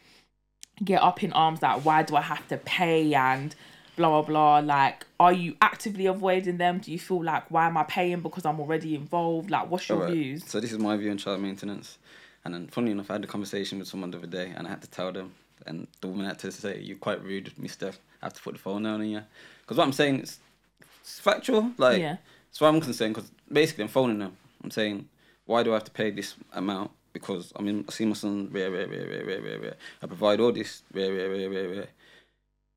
get 0.84 1.02
up 1.02 1.24
in 1.24 1.32
arms 1.34 1.60
that 1.62 1.84
why 1.86 2.04
do 2.04 2.16
I 2.16 2.22
have 2.22 2.48
to 2.50 2.58
pay 2.58 3.14
and 3.14 3.56
blah 3.96 4.10
blah 4.10 4.22
blah. 4.22 4.60
Like, 4.60 5.06
are 5.20 5.34
you 5.34 5.56
actively 5.62 6.06
avoiding 6.06 6.58
them? 6.58 6.80
Do 6.80 6.92
you 6.92 7.00
feel 7.00 7.24
like 7.24 7.50
why 7.52 7.68
am 7.68 7.78
I 7.78 7.84
paying 7.84 8.22
because 8.22 8.46
I'm 8.46 8.60
already 8.60 8.96
involved? 8.96 9.50
Like, 9.50 9.70
what's 9.70 9.90
your 9.90 10.00
Alright, 10.00 10.14
views? 10.14 10.44
So 10.46 10.60
this 10.60 10.72
is 10.72 10.80
my 10.80 10.96
view 10.98 11.12
on 11.12 11.18
child 11.18 11.42
maintenance. 11.42 11.98
And 12.46 12.54
then, 12.54 12.68
funny 12.68 12.92
enough, 12.92 13.10
I 13.10 13.14
had 13.14 13.24
a 13.24 13.28
conversation 13.28 13.80
with 13.80 13.88
someone 13.88 14.12
the 14.12 14.20
other 14.20 14.28
day, 14.28 14.54
and 14.56 14.68
I 14.68 14.70
had 14.70 14.82
to 14.84 14.90
tell 14.90 15.12
them, 15.12 15.34
and 15.66 15.88
the 16.00 16.08
woman 16.08 16.28
had 16.28 16.40
to 16.40 16.52
say, 16.52 16.80
"You're 16.80 16.98
quite 16.98 17.24
rude, 17.24 17.52
Mister. 17.58 17.88
I 18.22 18.26
have 18.28 18.34
to 18.34 18.42
put 18.42 18.54
the 18.54 18.60
phone 18.60 18.84
down 18.84 19.02
on 19.02 19.10
you." 19.10 19.22
Because 19.62 19.78
what 19.78 19.86
I'm 19.86 19.94
saying 19.94 20.20
is, 20.20 20.40
it's 21.02 21.20
factual. 21.20 21.72
Like, 21.78 22.00
Yeah. 22.00 22.18
as 22.52 22.58
far 22.60 22.70
I'm 22.70 22.80
concerned, 22.80 23.16
because 23.16 23.32
basically 23.52 23.84
I'm 23.84 23.90
phoning 23.90 24.20
them. 24.20 24.38
I'm 24.64 24.72
saying, 24.72 25.10
why 25.46 25.64
do 25.64 25.72
I 25.72 25.76
have 25.76 25.84
to 25.86 25.92
pay 25.92 26.12
this 26.12 26.36
amount? 26.54 26.92
Because 27.14 27.54
I 27.56 27.62
mean, 27.62 27.86
I 27.88 27.92
see 27.92 28.06
my 28.06 28.14
son 28.14 28.50
rare, 28.52 28.72
rare, 28.72 28.88
rare, 28.88 29.08
rare, 29.08 29.26
rare, 29.26 29.42
rare, 29.42 29.60
rare. 29.60 29.78
I 30.02 30.08
provide 30.08 30.40
all 30.40 30.52
this 30.52 30.84
rare, 30.94 31.14
rare, 31.14 31.30
rare, 31.30 31.50
rare, 31.50 31.70
rare. 31.70 31.88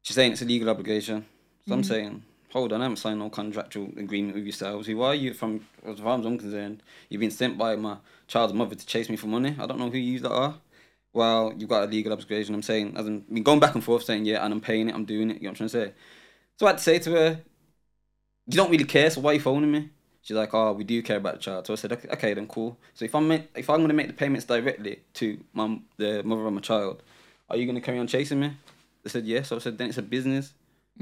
She's 0.03 0.15
saying 0.15 0.33
it's 0.33 0.43
a 0.43 0.45
legal 0.45 0.71
obligation. 0.71 1.25
So 1.67 1.75
I'm 1.75 1.83
mm-hmm. 1.83 1.89
saying, 1.89 2.23
hold 2.53 2.73
on, 2.73 2.81
I 2.81 2.85
haven't 2.85 2.97
signed 2.97 3.19
no 3.19 3.31
contractual 3.31 3.91
agreement 3.97 4.35
with 4.35 4.45
yourselves. 4.45 4.87
Who 4.87 5.03
are 5.03 5.15
you 5.15 5.35
from, 5.35 5.67
as 5.87 6.01
far 6.01 6.19
as 6.19 6.25
I'm 6.25 6.39
concerned, 6.39 6.83
you've 7.09 7.21
been 7.21 7.31
sent 7.31 7.59
by 7.59 7.77
my 7.77 7.97
child's 8.27 8.55
mother 8.55 8.75
to 8.75 8.87
chase 8.87 9.09
me 9.09 9.17
for 9.17 9.27
money. 9.27 9.57
I 9.59 9.67
don't 9.67 9.79
know 9.79 9.91
who 9.91 9.99
you 9.99 10.21
that 10.21 10.33
are. 10.33 10.55
Well, 11.13 11.53
you've 11.57 11.69
got 11.69 11.85
a 11.85 11.87
legal 11.87 12.13
obligation. 12.13 12.55
I'm 12.55 12.63
saying, 12.63 12.97
as 12.97 13.07
in, 13.07 13.21
been 13.21 13.43
going 13.43 13.61
back 13.61 13.75
and 13.75 13.83
forth 13.83 14.05
saying, 14.05 14.25
yeah, 14.25 14.45
and 14.45 14.53
I'm 14.53 14.61
paying 14.61 14.89
it, 14.89 14.95
I'm 14.95 15.05
doing 15.05 15.31
it. 15.31 15.39
You 15.39 15.45
know 15.45 15.51
what 15.51 15.61
I'm 15.61 15.69
trying 15.69 15.85
to 15.85 15.91
say? 15.91 15.93
So 16.59 16.67
I 16.67 16.71
had 16.71 16.79
to 16.79 16.85
say 16.85 16.99
to 16.99 17.11
her, 17.13 17.41
you 18.47 18.57
don't 18.57 18.71
really 18.71 18.85
care, 18.85 19.11
so 19.11 19.21
why 19.21 19.31
are 19.31 19.35
you 19.35 19.41
phoning 19.41 19.71
me? 19.71 19.91
She's 20.23 20.37
like, 20.37 20.53
oh, 20.53 20.73
we 20.73 20.85
do 20.85 21.03
care 21.03 21.17
about 21.17 21.35
the 21.35 21.41
child. 21.41 21.67
So 21.67 21.73
I 21.73 21.77
said, 21.77 21.93
okay, 21.93 22.09
okay 22.11 22.35
then 22.35 22.47
cool. 22.47 22.77
So 22.95 23.05
if 23.05 23.15
I'm 23.15 23.29
make, 23.29 23.49
if 23.55 23.71
I'm 23.71 23.81
gonna 23.81 23.95
make 23.95 24.09
the 24.09 24.13
payments 24.13 24.45
directly 24.45 25.01
to 25.15 25.39
my 25.55 25.79
the 25.97 26.23
mother 26.23 26.47
of 26.47 26.53
my 26.53 26.61
child, 26.61 27.03
are 27.49 27.57
you 27.57 27.67
gonna 27.67 27.81
carry 27.81 27.99
on 27.99 28.07
chasing 28.07 28.41
me? 28.41 28.53
They 29.03 29.11
said 29.11 29.25
yes. 29.25 29.49
So 29.49 29.57
I 29.57 29.59
said 29.61 29.79
then 29.79 29.89
it's 29.89 29.99
a 29.99 30.03
business. 30.03 30.53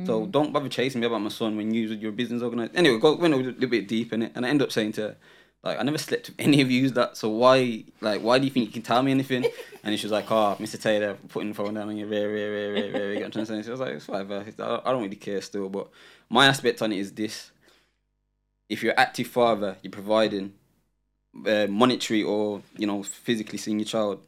So 0.05 0.27
don't 0.27 0.53
bother 0.53 0.69
chasing 0.69 1.01
me 1.01 1.07
about 1.07 1.23
my 1.23 1.31
son 1.31 1.57
when 1.57 1.73
you 1.73 1.89
you're 1.89 2.11
a 2.11 2.13
business 2.13 2.43
organization. 2.43 2.77
Anyway, 2.77 2.99
go 2.99 3.15
went 3.17 3.33
a 3.33 3.37
little 3.39 3.69
bit 3.69 3.89
deep 3.89 4.13
in 4.13 4.23
it, 4.23 4.33
and 4.35 4.45
I 4.45 4.51
end 4.51 4.61
up 4.61 4.71
saying 4.71 4.93
to 4.93 5.01
her, 5.01 5.17
like, 5.67 5.81
I 5.81 5.83
never 5.83 5.99
slept 5.99 6.29
with 6.29 6.37
any 6.39 6.61
of 6.61 6.71
you 6.71 6.91
that. 6.91 7.17
So 7.17 7.29
why, 7.29 7.85
like, 8.01 8.21
why 8.21 8.39
do 8.39 8.45
you 8.45 8.51
think 8.51 8.67
you 8.67 8.73
can 8.73 8.83
tell 8.83 9.03
me 9.03 9.11
anything? 9.11 9.45
And 9.83 9.97
she 9.97 10.05
was 10.05 10.11
like, 10.11 10.29
oh, 10.33 10.57
Mr. 10.59 10.83
Taylor, 10.83 11.15
putting 11.29 11.51
the 11.51 11.55
phone 11.55 11.75
down 11.75 11.89
on 11.89 11.97
you, 11.97 12.09
rare, 12.09 12.29
rare, 12.29 12.51
rare, 12.51 12.73
rare, 12.73 12.93
rare. 12.93 13.13
You 13.13 13.21
know 13.21 13.27
what 13.27 13.37
I'm 13.37 13.47
trying 13.47 13.47
to 13.47 13.63
say? 13.63 13.63
So 13.63 13.69
I 13.69 13.71
was 13.71 13.81
like, 13.81 13.95
it's 13.95 14.09
whatever. 14.09 14.45
I 14.59 14.81
I 14.85 14.93
don't 14.93 15.03
really 15.05 15.15
care 15.15 15.41
still, 15.41 15.69
but 15.69 15.89
my 16.29 16.47
aspect 16.47 16.83
on 16.83 16.91
it 16.91 16.99
is 16.99 17.13
this: 17.13 17.53
if 18.69 18.83
you're 18.83 18.95
an 18.95 18.99
active 18.99 19.29
father, 19.29 19.77
you're 19.83 19.93
providing 19.93 20.55
uh, 21.47 21.69
monetary 21.69 22.25
or 22.25 22.63
you 22.77 22.87
know 22.89 23.05
physically 23.05 23.59
seeing 23.59 23.79
your 23.79 23.87
child. 23.87 24.21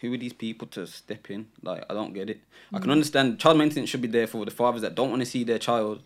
Who 0.00 0.12
are 0.14 0.16
these 0.16 0.32
people 0.32 0.66
to 0.68 0.86
step 0.86 1.30
in? 1.30 1.48
Like, 1.62 1.84
I 1.90 1.94
don't 1.94 2.14
get 2.14 2.30
it. 2.30 2.40
I 2.72 2.78
can 2.78 2.86
hmm. 2.86 2.92
understand 2.92 3.38
child 3.38 3.58
maintenance 3.58 3.90
should 3.90 4.00
be 4.00 4.08
there 4.08 4.26
for 4.26 4.44
the 4.44 4.50
fathers 4.50 4.82
that 4.82 4.94
don't 4.94 5.10
want 5.10 5.20
to 5.20 5.26
see 5.26 5.44
their 5.44 5.58
child, 5.58 6.02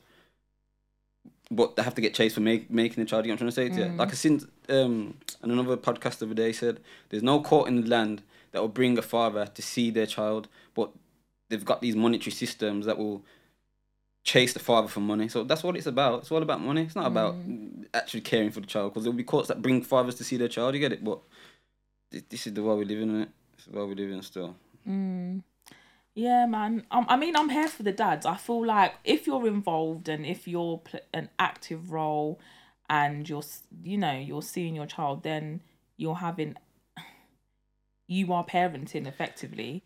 but 1.51 1.77
they 1.77 1.83
have 1.83 1.95
to 1.95 2.01
get 2.01 2.15
chased 2.15 2.35
for 2.35 2.41
make, 2.41 2.71
making 2.71 3.03
the 3.03 3.09
child. 3.09 3.25
You 3.25 3.31
know 3.31 3.35
what 3.35 3.43
I'm 3.43 3.53
trying 3.53 3.69
to 3.69 3.75
say 3.75 3.81
to 3.83 3.91
you? 3.91 3.97
Like 3.97 4.09
hmm. 4.09 4.13
I've 4.13 4.19
seen 4.19 4.41
um, 4.69 5.15
on 5.43 5.51
another 5.51 5.77
podcast 5.77 6.19
the 6.19 6.27
other 6.27 6.35
day 6.35 6.53
said, 6.53 6.81
there's 7.11 7.23
no 7.23 7.41
court 7.41 7.69
in 7.69 7.83
the 7.83 7.89
land 7.89 8.23
that 8.53 8.61
will 8.61 8.69
bring 8.69 8.99
a 8.99 9.03
father 9.03 9.47
to 9.47 9.63
see 9.63 9.91
their 9.91 10.07
child, 10.07 10.49
but 10.75 10.91
they've 11.51 11.65
got 11.65 11.81
these 11.81 11.97
monetary 11.97 12.33
systems 12.33 12.87
that 12.87 12.99
will 12.99 13.25
chase 14.25 14.55
the 14.55 14.59
father 14.59 14.89
for 14.89 15.01
money. 15.01 15.29
So 15.29 15.45
that's 15.45 15.63
what 15.63 15.77
it's 15.77 15.87
about. 15.87 16.21
It's 16.21 16.33
all 16.33 16.43
about 16.43 16.61
money. 16.61 16.83
It's 16.83 16.97
not 16.97 17.07
about 17.07 17.35
hmm. 17.35 17.83
actually 17.93 18.23
caring 18.23 18.51
for 18.51 18.61
the 18.61 18.67
child 18.67 18.93
because 18.93 19.05
there'll 19.05 19.17
be 19.17 19.23
courts 19.23 19.49
that 19.49 19.63
bring 19.63 19.83
fathers 19.83 20.17
to 20.17 20.25
see 20.25 20.37
their 20.37 20.49
child. 20.49 20.75
You 20.75 20.81
get 20.81 20.93
it? 20.93 21.05
But 21.05 21.21
this, 22.11 22.47
is 22.47 22.55
the 22.55 22.63
world 22.63 22.79
we 22.79 22.85
live 22.87 23.01
in. 23.01 23.23
Is 23.23 23.29
the 23.65 23.77
world 23.77 23.91
we 23.91 23.95
live 23.97 24.11
in 24.11 24.23
still. 24.23 24.57
Mm. 24.89 25.43
Yeah, 26.15 26.47
man. 26.47 26.85
Um, 26.91 27.07
I 27.09 27.17
mean, 27.17 27.35
I'm 27.37 27.49
here 27.49 27.69
for 27.69 27.83
the 27.83 27.93
dads. 27.93 28.25
I 28.25 28.37
feel 28.37 28.65
like 28.65 28.95
if 29.05 29.27
you're 29.27 29.47
involved 29.49 30.09
and 30.09 30.25
if 30.25 30.47
you're 30.47 30.79
pl- 30.79 31.01
an 31.13 31.29
active 31.39 31.91
role, 31.91 32.39
and 32.89 33.29
you're, 33.29 33.43
you 33.83 33.97
know, 33.99 34.13
you're 34.13 34.43
seeing 34.43 34.75
your 34.77 34.87
child, 34.87 35.23
then 35.23 35.61
you're 35.97 36.17
having, 36.17 36.55
you 38.07 38.33
are 38.33 38.45
parenting 38.45 39.07
effectively, 39.07 39.83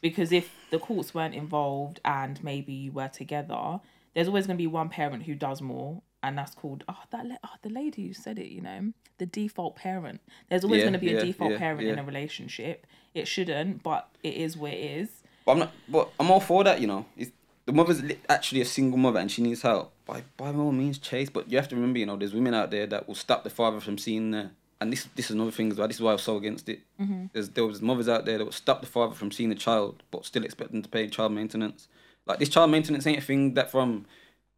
because 0.00 0.30
if 0.32 0.50
the 0.70 0.78
courts 0.78 1.14
weren't 1.14 1.34
involved 1.34 2.00
and 2.04 2.42
maybe 2.44 2.72
you 2.72 2.92
were 2.92 3.08
together, 3.08 3.80
there's 4.14 4.28
always 4.28 4.46
going 4.46 4.56
to 4.56 4.62
be 4.62 4.66
one 4.66 4.88
parent 4.90 5.24
who 5.24 5.34
does 5.34 5.60
more, 5.62 6.02
and 6.22 6.36
that's 6.38 6.54
called 6.54 6.84
oh 6.88 7.02
that 7.10 7.26
la- 7.26 7.36
oh, 7.44 7.56
the 7.62 7.68
lady 7.70 8.06
who 8.06 8.12
said 8.14 8.38
it. 8.38 8.48
You 8.48 8.60
know, 8.60 8.92
the 9.18 9.26
default 9.26 9.76
parent. 9.76 10.20
There's 10.48 10.64
always 10.64 10.80
Yeah, 10.80 10.84
going 10.84 10.92
to 10.94 10.98
be 10.98 11.12
a 11.14 11.20
default 11.20 11.52
yeah, 11.52 11.58
parent 11.58 11.88
in 11.88 11.98
a 11.98 12.04
relationship. 12.04 12.86
It 13.14 13.28
shouldn't, 13.28 13.82
but 13.82 14.08
it 14.22 14.34
is 14.34 14.56
where 14.56 14.72
it 14.72 14.80
is. 14.80 15.08
But 15.46 15.52
I'm 15.52 15.58
not. 15.60 15.72
But 15.88 16.10
I'm 16.18 16.30
all 16.30 16.40
for 16.40 16.64
that. 16.64 16.80
You 16.80 16.88
know, 16.88 17.06
it's, 17.16 17.30
the 17.66 17.72
mother's 17.72 18.02
actually 18.28 18.60
a 18.60 18.64
single 18.64 18.98
mother 18.98 19.20
and 19.20 19.30
she 19.30 19.42
needs 19.42 19.62
help. 19.62 19.92
By 20.04 20.24
by 20.36 20.48
all 20.48 20.72
means, 20.72 20.98
chase. 20.98 21.30
But 21.30 21.50
you 21.50 21.56
have 21.56 21.68
to 21.68 21.76
remember, 21.76 21.98
you 21.98 22.06
know, 22.06 22.16
there's 22.16 22.34
women 22.34 22.54
out 22.54 22.70
there 22.70 22.86
that 22.86 23.06
will 23.06 23.14
stop 23.14 23.44
the 23.44 23.50
father 23.50 23.80
from 23.80 23.98
seeing 23.98 24.32
the. 24.32 24.50
And 24.80 24.92
this 24.92 25.08
this 25.14 25.26
is 25.26 25.30
another 25.32 25.52
thing 25.52 25.70
as 25.70 25.78
well. 25.78 25.86
This 25.86 25.96
is 25.98 26.02
why 26.02 26.10
I 26.10 26.14
was 26.14 26.22
so 26.22 26.36
against 26.36 26.68
it. 26.68 26.80
Mm-hmm. 27.00 27.26
There's 27.32 27.48
there 27.50 27.64
was 27.64 27.80
mothers 27.80 28.08
out 28.08 28.26
there 28.26 28.38
that 28.38 28.44
will 28.44 28.52
stop 28.52 28.80
the 28.80 28.86
father 28.86 29.14
from 29.14 29.30
seeing 29.30 29.48
the 29.48 29.54
child, 29.54 30.02
but 30.10 30.26
still 30.26 30.44
expect 30.44 30.72
them 30.72 30.82
to 30.82 30.88
pay 30.88 31.06
child 31.08 31.32
maintenance. 31.32 31.88
Like 32.26 32.38
this 32.38 32.48
child 32.48 32.70
maintenance 32.70 33.06
ain't 33.06 33.18
a 33.18 33.22
thing 33.22 33.54
that 33.54 33.70
from 33.70 34.06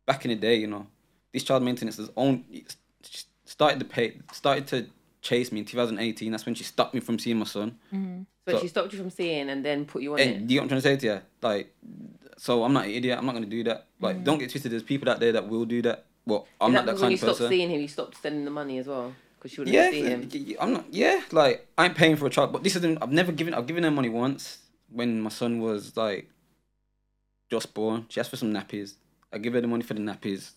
back 0.07 0.25
in 0.25 0.31
the 0.31 0.37
day. 0.37 0.57
You 0.57 0.69
know, 0.69 0.87
this 1.33 1.45
child 1.45 1.63
maintenance 1.63 1.99
is 1.99 2.11
own 2.17 2.45
started 3.45 3.79
to 3.79 3.85
pay 3.85 4.19
started 4.33 4.67
to 4.69 4.87
chase 5.27 5.51
me 5.53 5.61
in 5.61 5.67
2018. 5.67 6.31
That's 6.33 6.47
when 6.47 6.55
she 6.55 6.65
stopped 6.65 6.95
me 6.95 7.01
from 7.01 7.19
seeing 7.19 7.39
my 7.39 7.45
son. 7.47 7.69
But 8.45 8.53
So- 8.57 8.61
she 8.63 8.69
stopped 8.69 8.93
you 8.93 8.99
from 8.99 9.11
seeing 9.11 9.49
and 9.51 9.65
then 9.65 9.85
put 9.85 10.03
you 10.03 10.13
on 10.13 10.19
Hey, 10.19 10.31
it. 10.37 10.47
do 10.47 10.55
you 10.55 10.61
know 10.61 10.63
what 10.63 10.65
I'm 10.65 10.81
trying 10.81 10.83
to 10.83 10.89
say 10.89 10.97
to 10.97 11.07
you? 11.15 11.21
Like, 11.43 11.75
so 12.39 12.63
I'm 12.65 12.73
not 12.73 12.85
an 12.87 12.93
idiot. 12.93 13.19
I'm 13.19 13.27
not 13.27 13.33
gonna 13.35 13.47
do 13.59 13.65
that. 13.65 13.87
Like, 14.01 14.17
Mm. 14.19 14.25
don't 14.25 14.39
get 14.39 14.51
twisted. 14.51 14.71
There's 14.73 14.83
people 14.83 15.09
out 15.11 15.19
there 15.21 15.33
that 15.33 15.49
will 15.49 15.65
do 15.65 15.83
that. 15.83 16.05
Well, 16.27 16.47
I'm 16.61 16.71
Is 16.71 16.75
not 16.75 16.87
that 16.87 16.93
kind 16.93 17.03
when 17.03 17.11
you 17.11 17.15
of 17.15 17.21
stopped 17.21 17.39
person. 17.39 17.49
seeing 17.51 17.71
him, 17.71 17.81
you 17.81 17.89
stopped 17.89 18.17
sending 18.23 18.45
the 18.45 18.51
money 18.51 18.79
as 18.79 18.87
well 18.87 19.15
because 19.39 19.51
she 19.53 19.61
wouldn't 19.61 19.75
yeah, 19.75 19.91
see 19.91 20.03
him. 20.03 20.57
I'm 20.61 20.73
not. 20.73 20.85
Yeah, 20.93 21.21
like 21.33 21.67
I'm 21.79 21.95
paying 21.95 22.17
for 22.17 22.27
a 22.27 22.31
child, 22.31 22.53
but 22.53 22.63
this 22.65 22.75
isn't. 22.77 22.99
I've 23.03 23.13
never 23.13 23.33
given. 23.33 23.55
I've 23.55 23.67
given 23.67 23.83
her 23.85 23.91
money 23.91 24.09
once 24.09 24.59
when 24.91 25.21
my 25.21 25.31
son 25.31 25.61
was 25.61 25.97
like 25.97 26.29
just 27.51 27.75
born. 27.75 28.07
She 28.09 28.21
asked 28.21 28.31
for 28.31 28.37
some 28.37 28.53
nappies. 28.53 28.95
I 29.33 29.39
give 29.39 29.53
her 29.55 29.61
the 29.61 29.67
money 29.69 29.83
for 29.83 29.95
the 29.95 30.01
nappies. 30.01 30.51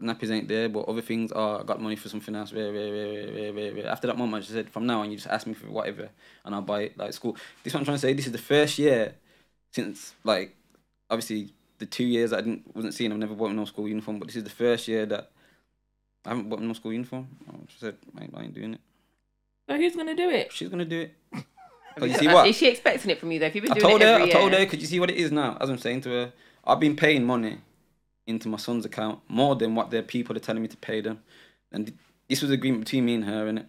Nappies 0.00 0.30
ain't 0.30 0.46
there, 0.46 0.68
but 0.68 0.88
other 0.88 1.02
things 1.02 1.32
are. 1.32 1.60
I 1.60 1.64
got 1.64 1.80
money 1.80 1.96
for 1.96 2.08
something 2.08 2.34
else. 2.36 2.52
Rare, 2.52 2.72
rare, 2.72 2.92
rare, 2.92 3.06
rare, 3.12 3.32
rare, 3.32 3.52
rare, 3.52 3.74
rare. 3.74 3.88
After 3.88 4.06
that 4.06 4.16
moment, 4.16 4.44
she 4.44 4.52
said, 4.52 4.70
"From 4.70 4.86
now 4.86 5.00
on, 5.00 5.10
you 5.10 5.16
just 5.16 5.26
ask 5.28 5.44
me 5.46 5.54
for 5.54 5.66
whatever, 5.70 6.08
and 6.44 6.54
I'll 6.54 6.62
buy 6.62 6.82
it." 6.82 6.96
Like 6.98 7.12
school. 7.12 7.32
This 7.64 7.72
is 7.72 7.74
what 7.74 7.80
I'm 7.80 7.84
trying 7.84 7.96
to 7.96 8.00
say. 8.00 8.12
This 8.12 8.26
is 8.26 8.32
the 8.32 8.38
first 8.38 8.78
year 8.78 9.14
since 9.72 10.14
like 10.22 10.54
obviously 11.10 11.52
the 11.78 11.86
two 11.86 12.04
years 12.04 12.32
I 12.32 12.42
didn't 12.42 12.74
wasn't 12.76 12.94
seeing. 12.94 13.10
I've 13.10 13.18
never 13.18 13.34
bought 13.34 13.52
no 13.52 13.64
school 13.64 13.88
uniform, 13.88 14.20
but 14.20 14.28
this 14.28 14.36
is 14.36 14.44
the 14.44 14.50
first 14.50 14.86
year 14.86 15.04
that 15.06 15.30
I 16.24 16.28
haven't 16.28 16.48
bought 16.48 16.60
no 16.60 16.72
school 16.74 16.92
uniform. 16.92 17.26
Um, 17.48 17.66
she 17.68 17.78
said, 17.78 17.96
"I 18.16 18.22
ain't, 18.22 18.34
I 18.36 18.42
ain't 18.44 18.54
doing 18.54 18.74
it." 18.74 18.80
So 19.68 19.76
who's 19.76 19.96
gonna 19.96 20.14
do 20.14 20.30
it? 20.30 20.52
She's 20.52 20.68
gonna 20.68 20.84
do 20.84 21.00
it. 21.00 21.14
Cause 21.98 22.08
you 22.08 22.14
see 22.18 22.28
what? 22.28 22.46
Is 22.46 22.56
she 22.56 22.68
expecting 22.68 23.10
it 23.10 23.18
from 23.18 23.32
you 23.32 23.40
though? 23.40 23.46
If 23.46 23.56
you've 23.56 23.64
been 23.64 23.72
I 23.72 23.78
doing 23.78 23.90
told 23.90 24.02
it 24.02 24.04
her, 24.04 24.14
every 24.14 24.30
I 24.30 24.32
told 24.32 24.52
year- 24.52 24.60
her, 24.60 24.66
could 24.66 24.80
you 24.80 24.86
see 24.86 25.00
what 25.00 25.10
it 25.10 25.16
is 25.16 25.32
now? 25.32 25.56
As 25.60 25.68
I'm 25.68 25.78
saying 25.78 26.02
to 26.02 26.10
her, 26.10 26.32
I've 26.64 26.78
been 26.78 26.94
paying 26.94 27.24
money 27.24 27.58
into 28.28 28.48
my 28.48 28.58
son's 28.58 28.84
account 28.84 29.20
more 29.28 29.56
than 29.56 29.74
what 29.74 29.90
their 29.90 30.02
people 30.02 30.36
are 30.36 30.40
telling 30.40 30.62
me 30.62 30.68
to 30.68 30.76
pay 30.76 31.00
them. 31.00 31.20
And 31.72 31.92
this 32.28 32.42
was 32.42 32.50
agreement 32.50 32.84
between 32.84 33.04
me 33.04 33.14
and 33.14 33.24
her, 33.24 33.46
innit? 33.46 33.66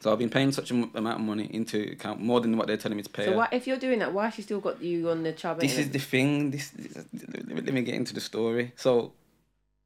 So 0.00 0.10
I've 0.10 0.18
been 0.18 0.30
paying 0.30 0.50
such 0.50 0.70
an 0.70 0.90
amount 0.94 1.20
of 1.20 1.26
money 1.26 1.44
into 1.44 1.92
account 1.92 2.20
more 2.20 2.40
than 2.40 2.56
what 2.56 2.66
they're 2.66 2.78
telling 2.78 2.96
me 2.96 3.02
to 3.02 3.10
pay. 3.10 3.26
So 3.26 3.32
her. 3.32 3.36
why, 3.36 3.48
if 3.52 3.66
you're 3.66 3.76
doing 3.76 3.98
that, 3.98 4.14
why 4.14 4.24
has 4.24 4.34
she 4.34 4.42
still 4.42 4.60
got 4.60 4.82
you 4.82 5.10
on 5.10 5.22
the 5.22 5.32
child 5.32 5.60
this 5.60 5.76
is 5.76 5.90
the 5.90 5.98
thing. 5.98 6.50
This, 6.50 6.70
this 6.70 7.04
let 7.12 7.74
me 7.74 7.82
get 7.82 7.94
into 7.94 8.14
the 8.14 8.20
story. 8.20 8.72
So 8.76 9.12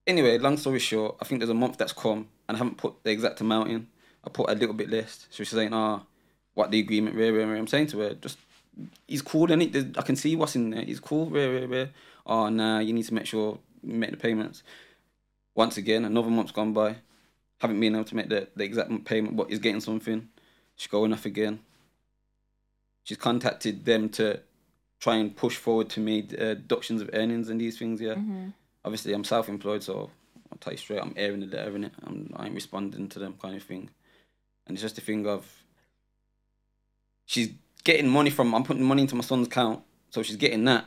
anyway, 0.06 0.38
long 0.38 0.56
story 0.56 0.78
short, 0.78 1.16
I 1.20 1.24
think 1.24 1.40
there's 1.40 1.50
a 1.50 1.54
month 1.54 1.78
that's 1.78 1.92
come 1.92 2.28
and 2.48 2.56
I 2.56 2.58
haven't 2.58 2.76
put 2.76 3.02
the 3.02 3.10
exact 3.10 3.40
amount 3.40 3.70
in. 3.70 3.88
I 4.24 4.30
put 4.30 4.48
a 4.48 4.54
little 4.54 4.74
bit 4.74 4.88
less. 4.88 5.26
So 5.30 5.42
she's 5.42 5.50
saying, 5.50 5.74
"Ah, 5.74 6.02
what 6.54 6.70
the 6.70 6.78
agreement? 6.78 7.16
Rare, 7.16 7.32
rare, 7.32 7.46
rare." 7.46 7.56
I'm 7.56 7.66
saying 7.66 7.88
to 7.88 7.98
her, 7.98 8.14
just 8.14 8.38
he's 9.06 9.22
cool, 9.22 9.50
and 9.50 9.94
I 9.98 10.02
can 10.02 10.16
see 10.16 10.36
what's 10.36 10.56
in 10.56 10.70
there. 10.70 10.82
He's 10.82 11.00
cool, 11.00 11.28
rare, 11.28 11.52
rare, 11.52 11.68
rare. 11.68 11.90
Oh, 12.26 12.48
nah, 12.48 12.78
you 12.78 12.92
need 12.92 13.04
to 13.04 13.14
make 13.14 13.26
sure 13.26 13.58
make 13.86 14.10
the 14.10 14.16
payments. 14.16 14.62
Once 15.54 15.76
again, 15.76 16.04
another 16.04 16.30
month's 16.30 16.52
gone 16.52 16.72
by. 16.72 16.96
Haven't 17.60 17.80
been 17.80 17.94
able 17.94 18.04
to 18.04 18.16
make 18.16 18.28
the, 18.28 18.48
the 18.56 18.64
exact 18.64 19.04
payment, 19.04 19.36
but 19.36 19.48
he's 19.48 19.58
getting 19.60 19.80
something. 19.80 20.28
She's 20.76 20.88
going 20.90 21.12
off 21.12 21.24
again. 21.24 21.60
She's 23.04 23.16
contacted 23.18 23.84
them 23.84 24.08
to 24.10 24.40
try 25.00 25.16
and 25.16 25.36
push 25.36 25.56
forward 25.56 25.90
to 25.90 26.00
me 26.00 26.26
uh, 26.32 26.54
deductions 26.54 27.02
of 27.02 27.10
earnings 27.12 27.48
and 27.48 27.60
these 27.60 27.78
things. 27.78 28.00
Yeah, 28.00 28.14
Mm-hmm. 28.14 28.48
obviously 28.84 29.12
I'm 29.12 29.24
self-employed, 29.24 29.82
so 29.82 30.10
I'll 30.50 30.58
tell 30.58 30.72
you 30.72 30.78
straight, 30.78 31.00
I'm 31.00 31.14
airing 31.16 31.40
the 31.40 31.46
letter 31.46 31.76
in 31.76 31.84
it. 31.84 31.92
I'm 32.04 32.32
I 32.36 32.46
ain't 32.46 32.54
responding 32.54 33.08
to 33.10 33.18
them 33.18 33.34
kind 33.40 33.54
of 33.56 33.62
thing, 33.62 33.90
and 34.66 34.74
it's 34.74 34.82
just 34.82 34.98
a 34.98 35.02
thing 35.02 35.26
of 35.26 35.46
she's 37.26 37.50
getting 37.84 38.08
money 38.08 38.30
from 38.30 38.54
I'm 38.54 38.64
putting 38.64 38.82
money 38.84 39.02
into 39.02 39.14
my 39.14 39.22
son's 39.22 39.46
account, 39.46 39.82
so 40.10 40.22
she's 40.22 40.36
getting 40.36 40.64
that, 40.64 40.86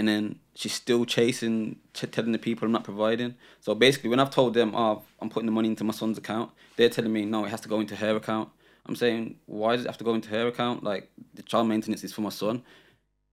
and 0.00 0.08
then 0.08 0.38
she's 0.54 0.72
still 0.72 1.04
chasing, 1.04 1.76
ch- 1.92 2.10
telling 2.10 2.32
the 2.32 2.38
people 2.38 2.64
I'm 2.64 2.72
not 2.72 2.84
providing. 2.84 3.34
So 3.60 3.74
basically, 3.74 4.08
when 4.08 4.18
I've 4.18 4.30
told 4.30 4.54
them, 4.54 4.74
oh, 4.74 5.02
I'm 5.20 5.28
putting 5.28 5.44
the 5.44 5.52
money 5.52 5.68
into 5.68 5.84
my 5.84 5.92
son's 5.92 6.16
account, 6.16 6.50
they're 6.76 6.88
telling 6.88 7.12
me 7.12 7.26
no, 7.26 7.44
it 7.44 7.50
has 7.50 7.60
to 7.60 7.68
go 7.68 7.80
into 7.80 7.96
her 7.96 8.16
account. 8.16 8.48
I'm 8.86 8.96
saying, 8.96 9.36
why 9.44 9.76
does 9.76 9.84
it 9.84 9.88
have 9.88 9.98
to 9.98 10.04
go 10.04 10.14
into 10.14 10.30
her 10.30 10.46
account? 10.46 10.82
Like 10.82 11.10
the 11.34 11.42
child 11.42 11.68
maintenance 11.68 12.02
is 12.02 12.14
for 12.14 12.22
my 12.22 12.30
son. 12.30 12.62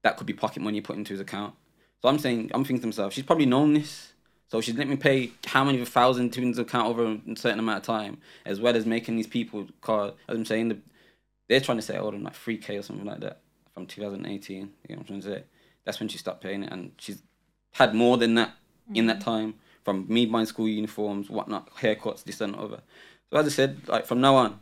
That 0.03 0.17
could 0.17 0.27
be 0.27 0.33
pocket 0.33 0.61
money 0.61 0.81
put 0.81 0.97
into 0.97 1.13
his 1.13 1.21
account. 1.21 1.55
So 2.01 2.09
I'm 2.09 2.19
saying, 2.19 2.51
I'm 2.53 2.65
thinking 2.65 2.81
to 2.81 2.87
myself, 2.87 3.13
she's 3.13 3.23
probably 3.23 3.45
known 3.45 3.73
this. 3.73 4.11
So 4.49 4.59
she's 4.59 4.75
let 4.75 4.89
me 4.89 4.97
pay 4.97 5.31
how 5.45 5.63
many 5.63 5.83
thousand 5.85 6.35
his 6.35 6.59
account 6.59 6.87
over 6.89 7.05
a 7.05 7.35
certain 7.37 7.59
amount 7.59 7.77
of 7.79 7.83
time, 7.83 8.17
as 8.45 8.59
well 8.59 8.75
as 8.75 8.85
making 8.85 9.15
these 9.15 9.27
people 9.27 9.67
card. 9.79 10.15
As 10.27 10.35
I'm 10.35 10.43
saying, 10.43 10.67
the, 10.67 10.77
they're 11.47 11.61
trying 11.61 11.77
to 11.77 11.81
say, 11.81 11.97
oh, 11.97 12.11
them 12.11 12.23
like 12.23 12.33
3K 12.33 12.79
or 12.79 12.81
something 12.81 13.05
like 13.05 13.21
that 13.21 13.39
from 13.73 13.85
2018. 13.85 14.55
You 14.57 14.61
know 14.61 14.69
what 14.87 14.99
I'm 14.99 15.05
trying 15.05 15.21
to 15.21 15.27
say? 15.27 15.43
That's 15.87 16.01
when 16.01 16.09
she 16.09 16.17
stopped 16.17 16.41
paying 16.41 16.63
it, 16.63 16.71
and 16.71 16.91
she's 16.97 17.23
had 17.71 17.95
more 17.95 18.17
than 18.17 18.35
that 18.35 18.51
in 18.93 19.07
that 19.07 19.19
mm. 19.19 19.23
time 19.23 19.53
from 19.85 20.05
me 20.09 20.25
buying 20.25 20.45
school 20.45 20.67
uniforms, 20.67 21.29
whatnot, 21.29 21.73
haircuts, 21.75 22.25
this 22.25 22.41
and 22.41 22.53
other. 22.57 22.81
So 23.31 23.39
as 23.39 23.45
I 23.45 23.49
said, 23.49 23.87
like 23.87 24.05
from 24.05 24.19
now 24.19 24.35
on, 24.35 24.59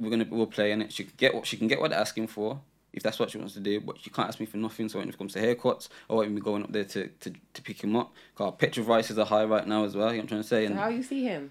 we're 0.00 0.10
gonna 0.10 0.26
we'll 0.28 0.46
play 0.46 0.72
in 0.72 0.82
it. 0.82 0.92
She 0.92 1.04
can 1.04 1.12
get 1.16 1.36
what 1.36 1.46
she 1.46 1.56
can 1.56 1.68
get 1.68 1.80
what 1.80 1.90
they're 1.90 2.00
asking 2.00 2.26
for 2.26 2.60
if 2.92 3.04
that's 3.04 3.20
what 3.20 3.30
she 3.30 3.38
wants 3.38 3.54
to 3.54 3.60
do, 3.60 3.80
but 3.80 4.00
she 4.00 4.10
can't 4.10 4.26
ask 4.26 4.40
me 4.40 4.46
for 4.46 4.56
nothing. 4.56 4.88
So 4.88 4.98
when 4.98 5.08
it 5.08 5.16
comes 5.16 5.34
to 5.34 5.40
haircuts, 5.40 5.88
I 6.10 6.14
won't 6.14 6.34
be 6.34 6.40
going 6.40 6.64
up 6.64 6.72
there 6.72 6.84
to, 6.84 7.06
to, 7.06 7.32
to 7.54 7.62
pick 7.62 7.84
him 7.84 7.94
up. 7.94 8.12
Cause 8.34 8.54
petrol 8.58 8.86
prices 8.86 9.18
are 9.18 9.26
high 9.26 9.44
right 9.44 9.66
now 9.66 9.84
as 9.84 9.94
well. 9.94 10.08
You 10.08 10.14
know 10.14 10.16
what 10.18 10.22
I'm 10.22 10.28
trying 10.28 10.42
to 10.42 10.48
say? 10.48 10.64
So 10.64 10.70
And 10.70 10.80
how 10.80 10.88
you 10.88 11.02
see 11.02 11.22
him? 11.22 11.50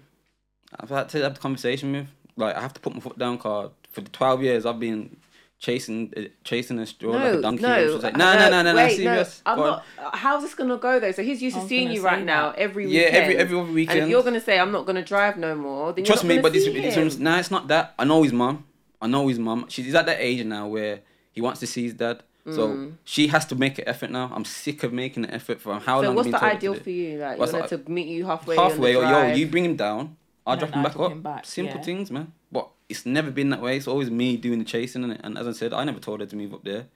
I've 0.78 0.90
had 0.90 1.08
to 1.10 1.22
have 1.22 1.34
the 1.34 1.40
conversation 1.40 1.92
with. 1.92 2.08
Like 2.36 2.54
I 2.54 2.60
have 2.60 2.74
to 2.74 2.80
put 2.80 2.94
my 2.94 3.00
foot 3.00 3.18
down. 3.18 3.38
Cause 3.38 3.70
for 3.90 4.02
the 4.02 4.10
twelve 4.10 4.42
years 4.42 4.66
I've 4.66 4.80
been 4.80 5.16
chasing 5.58 6.12
uh, 6.16 6.20
chasing 6.44 6.78
a 6.78 6.86
straw 6.86 7.12
like 7.12 7.34
a 7.34 7.40
donkey. 7.42 7.62
no, 7.62 7.94
She's 7.94 8.02
like, 8.02 8.14
uh, 8.14 8.18
no, 8.18 8.34
no, 8.34 8.50
no, 8.50 8.62
no, 8.62 8.72
no, 8.72 8.76
wait, 8.76 8.96
serious. 8.96 9.42
I'm 9.44 9.58
not. 9.58 9.84
How's 10.12 10.42
this 10.42 10.54
gonna 10.54 10.76
go 10.76 11.00
though? 11.00 11.10
So 11.12 11.22
he's 11.22 11.42
used 11.42 11.56
to 11.56 11.66
seeing 11.66 11.90
you 11.90 11.98
say 12.00 12.04
right 12.04 12.24
now 12.24 12.50
that. 12.50 12.58
every 12.58 12.86
Yeah, 12.88 13.02
every 13.02 13.36
every 13.36 13.58
other 13.58 13.68
And 13.70 14.04
if 14.04 14.08
you're 14.08 14.22
gonna 14.22 14.40
say 14.40 14.58
I'm 14.58 14.72
not 14.72 14.86
gonna 14.86 15.04
drive 15.04 15.36
no 15.36 15.54
more, 15.54 15.92
then 15.92 16.04
Trust 16.04 16.24
you're 16.24 16.36
me, 16.36 16.40
but 16.42 16.52
this, 16.52 16.64
see 16.64 16.72
this 16.80 17.18
nah, 17.18 17.38
it's 17.38 17.50
not 17.50 17.68
that. 17.68 17.94
I 17.98 18.04
know 18.04 18.22
his 18.22 18.32
mum. 18.32 18.64
I 19.00 19.06
know 19.06 19.28
his 19.28 19.38
mum. 19.38 19.66
She's 19.68 19.94
at 19.94 20.06
that 20.06 20.18
age 20.20 20.44
now 20.44 20.66
where 20.68 21.00
he 21.32 21.40
wants 21.40 21.60
to 21.60 21.66
see 21.66 21.82
his 21.84 21.94
dad. 21.94 22.22
So 22.50 22.92
she 23.04 23.26
has 23.28 23.44
to 23.46 23.54
make 23.56 23.78
an 23.78 23.86
effort 23.86 24.10
now. 24.10 24.30
I'm 24.34 24.46
sick 24.46 24.82
of 24.82 24.90
making 24.90 25.24
an 25.24 25.32
effort 25.32 25.60
for 25.60 25.78
how 25.80 25.98
Mm. 25.98 26.02
So 26.02 26.06
long. 26.06 26.14
what's 26.16 26.30
the 26.30 26.42
ideal 26.44 26.74
for 26.74 26.88
you? 26.88 27.18
Like 27.18 27.38
What's 27.38 27.52
you 27.52 27.58
want 27.58 27.70
the- 27.70 27.76
to 27.78 27.90
meet 27.90 28.08
you 28.08 28.24
halfway. 28.24 28.56
on 28.56 28.64
the 28.64 28.70
halfway 28.74 28.96
or 28.96 29.02
yo, 29.02 29.34
you 29.34 29.46
bring 29.48 29.66
him 29.66 29.76
down. 29.76 30.16
I'll 30.46 30.56
drop 30.56 30.70
him 30.70 30.82
back 30.82 30.98
up. 30.98 31.12
him 31.12 31.20
back, 31.20 31.44
Simple 31.44 31.76
yeah. 31.76 31.82
things, 31.82 32.10
man. 32.10 32.32
But 32.50 32.68
it's 32.88 33.04
never 33.04 33.30
been 33.30 33.50
that 33.50 33.60
way. 33.60 33.76
It's 33.76 33.88
always 33.88 34.10
me 34.10 34.36
doing 34.36 34.58
the 34.58 34.64
chasing 34.64 35.04
and 35.04 35.18
And 35.22 35.36
as 35.36 35.46
I 35.46 35.52
said, 35.52 35.72
I 35.72 35.84
never 35.84 36.00
told 36.00 36.20
her 36.20 36.26
to 36.26 36.36
move 36.36 36.54
up 36.54 36.64
there. 36.64 36.86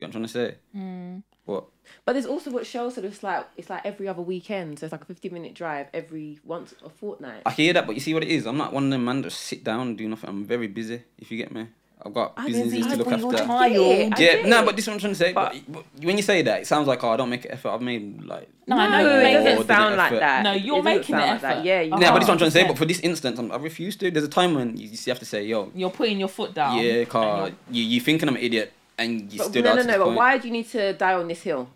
You 0.00 0.06
know 0.06 0.06
what 0.06 0.06
I'm 0.06 0.12
trying 0.12 0.24
to 0.24 0.28
say? 0.28 0.54
Mm. 0.76 1.22
But 1.46 1.64
But 2.04 2.12
there's 2.14 2.26
also 2.26 2.50
what 2.50 2.64
Cheryl 2.64 2.92
said. 2.92 3.04
It's 3.04 3.22
like 3.22 3.46
it's 3.56 3.70
like 3.70 3.84
every 3.84 4.08
other 4.08 4.22
weekend. 4.22 4.78
So 4.78 4.86
it's 4.86 4.92
like 4.92 5.02
a 5.02 5.06
15 5.06 5.32
minute 5.32 5.54
drive 5.54 5.88
every 5.92 6.38
once 6.44 6.74
a 6.84 6.88
fortnight. 6.88 7.42
I 7.44 7.50
hear 7.50 7.72
that, 7.72 7.86
but 7.86 7.94
you 7.94 8.00
see 8.00 8.14
what 8.14 8.22
it 8.22 8.30
is. 8.30 8.46
I'm 8.46 8.56
not 8.56 8.72
one 8.72 8.84
of 8.84 8.90
them 8.90 9.04
man 9.04 9.22
that 9.22 9.32
sit 9.32 9.64
down 9.64 9.88
and 9.88 9.98
do 9.98 10.08
nothing. 10.08 10.30
I'm 10.30 10.44
very 10.44 10.68
busy. 10.68 11.02
If 11.18 11.30
you 11.30 11.36
get 11.36 11.52
me, 11.52 11.68
I've 12.04 12.14
got 12.14 12.32
I 12.36 12.46
businesses 12.46 12.86
to 12.86 12.96
look 12.96 13.12
after. 13.12 13.44
tired. 13.44 13.72
get 13.72 13.80
it, 13.80 14.36
I 14.36 14.40
Yeah, 14.42 14.48
no, 14.48 14.64
but 14.64 14.74
this 14.76 14.84
is 14.84 14.88
what 14.88 14.94
I'm 14.94 15.00
trying 15.00 15.12
to 15.12 15.18
say. 15.18 15.32
But, 15.32 15.54
but 15.68 15.84
when 16.02 16.16
you 16.16 16.22
say 16.22 16.40
that, 16.42 16.62
it 16.62 16.66
sounds 16.66 16.88
like 16.88 17.04
oh, 17.04 17.10
I 17.10 17.16
don't 17.18 17.28
make 17.28 17.44
an 17.44 17.50
effort. 17.52 17.68
I've 17.70 17.82
made 17.82 18.22
like 18.24 18.48
No, 18.66 18.76
I 18.78 19.02
no, 19.02 19.20
it 19.20 19.32
doesn't 19.44 19.66
sound 19.66 19.96
like 19.96 20.12
that. 20.18 20.42
No, 20.42 20.52
you're 20.52 20.76
doesn't 20.76 20.84
making 20.84 21.14
sound 21.14 21.22
the 21.22 21.32
like 21.32 21.40
that. 21.42 21.52
effort. 21.58 21.64
Yeah, 21.66 21.80
you 21.82 21.92
Uh-huh. 21.92 22.02
Yeah, 22.02 22.10
but 22.12 22.18
this 22.20 22.24
is 22.24 22.28
what 22.28 22.32
I'm 22.32 22.38
trying 22.38 22.50
to 22.50 22.58
say. 22.58 22.66
But 22.66 22.78
for 22.78 22.84
this 22.86 23.00
instance, 23.00 23.38
I'm, 23.38 23.52
I 23.52 23.56
refuse 23.56 23.96
to. 23.96 24.10
There's 24.10 24.24
a 24.24 24.28
time 24.28 24.54
when 24.54 24.76
you 24.76 24.88
just 24.88 25.04
have 25.06 25.18
to 25.18 25.24
say, 25.26 25.44
yo, 25.44 25.70
You're 25.74 25.90
putting 25.90 26.18
your 26.18 26.28
foot 26.28 26.54
down. 26.54 26.78
yeah, 26.78 27.04
car, 27.04 27.38
you're- 27.48 27.54
you 27.70 27.82
you 27.84 28.00
thinking 28.00 28.28
I'm 28.28 28.36
an 28.36 28.42
idiot 28.42 28.72
and 28.98 29.30
you 29.32 29.38
But 29.38 29.48
stood 29.48 29.64
no, 29.64 29.70
out 29.72 29.76
no, 29.76 29.82
to 29.82 29.88
no. 29.88 29.98
But 29.98 30.04
point. 30.06 30.16
why 30.16 30.38
do 30.38 30.48
you 30.48 30.52
need 30.52 30.68
to 30.70 30.92
die 30.94 31.14
on 31.14 31.28
this 31.28 31.42
hill? 31.42 31.68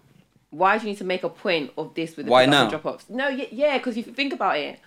Why 0.51 0.79
do 0.79 0.85
you 0.87 0.93
need 0.93 0.99
to 0.99 1.05
make 1.05 1.25
a 1.25 1.29
point 1.29 1.73
of 1.77 1.95
this 1.95 2.17
with 2.17 2.27
the 2.27 2.33
Why 2.33 2.47
now? 2.47 2.71
drop-offs? 2.71 3.07
No, 3.11 3.29
yeah, 3.29 3.47
yeah, 3.51 3.77
because 3.79 3.97
if 3.97 4.07
you 4.07 4.13
think 4.15 4.33
about 4.33 4.57
it, 4.57 4.79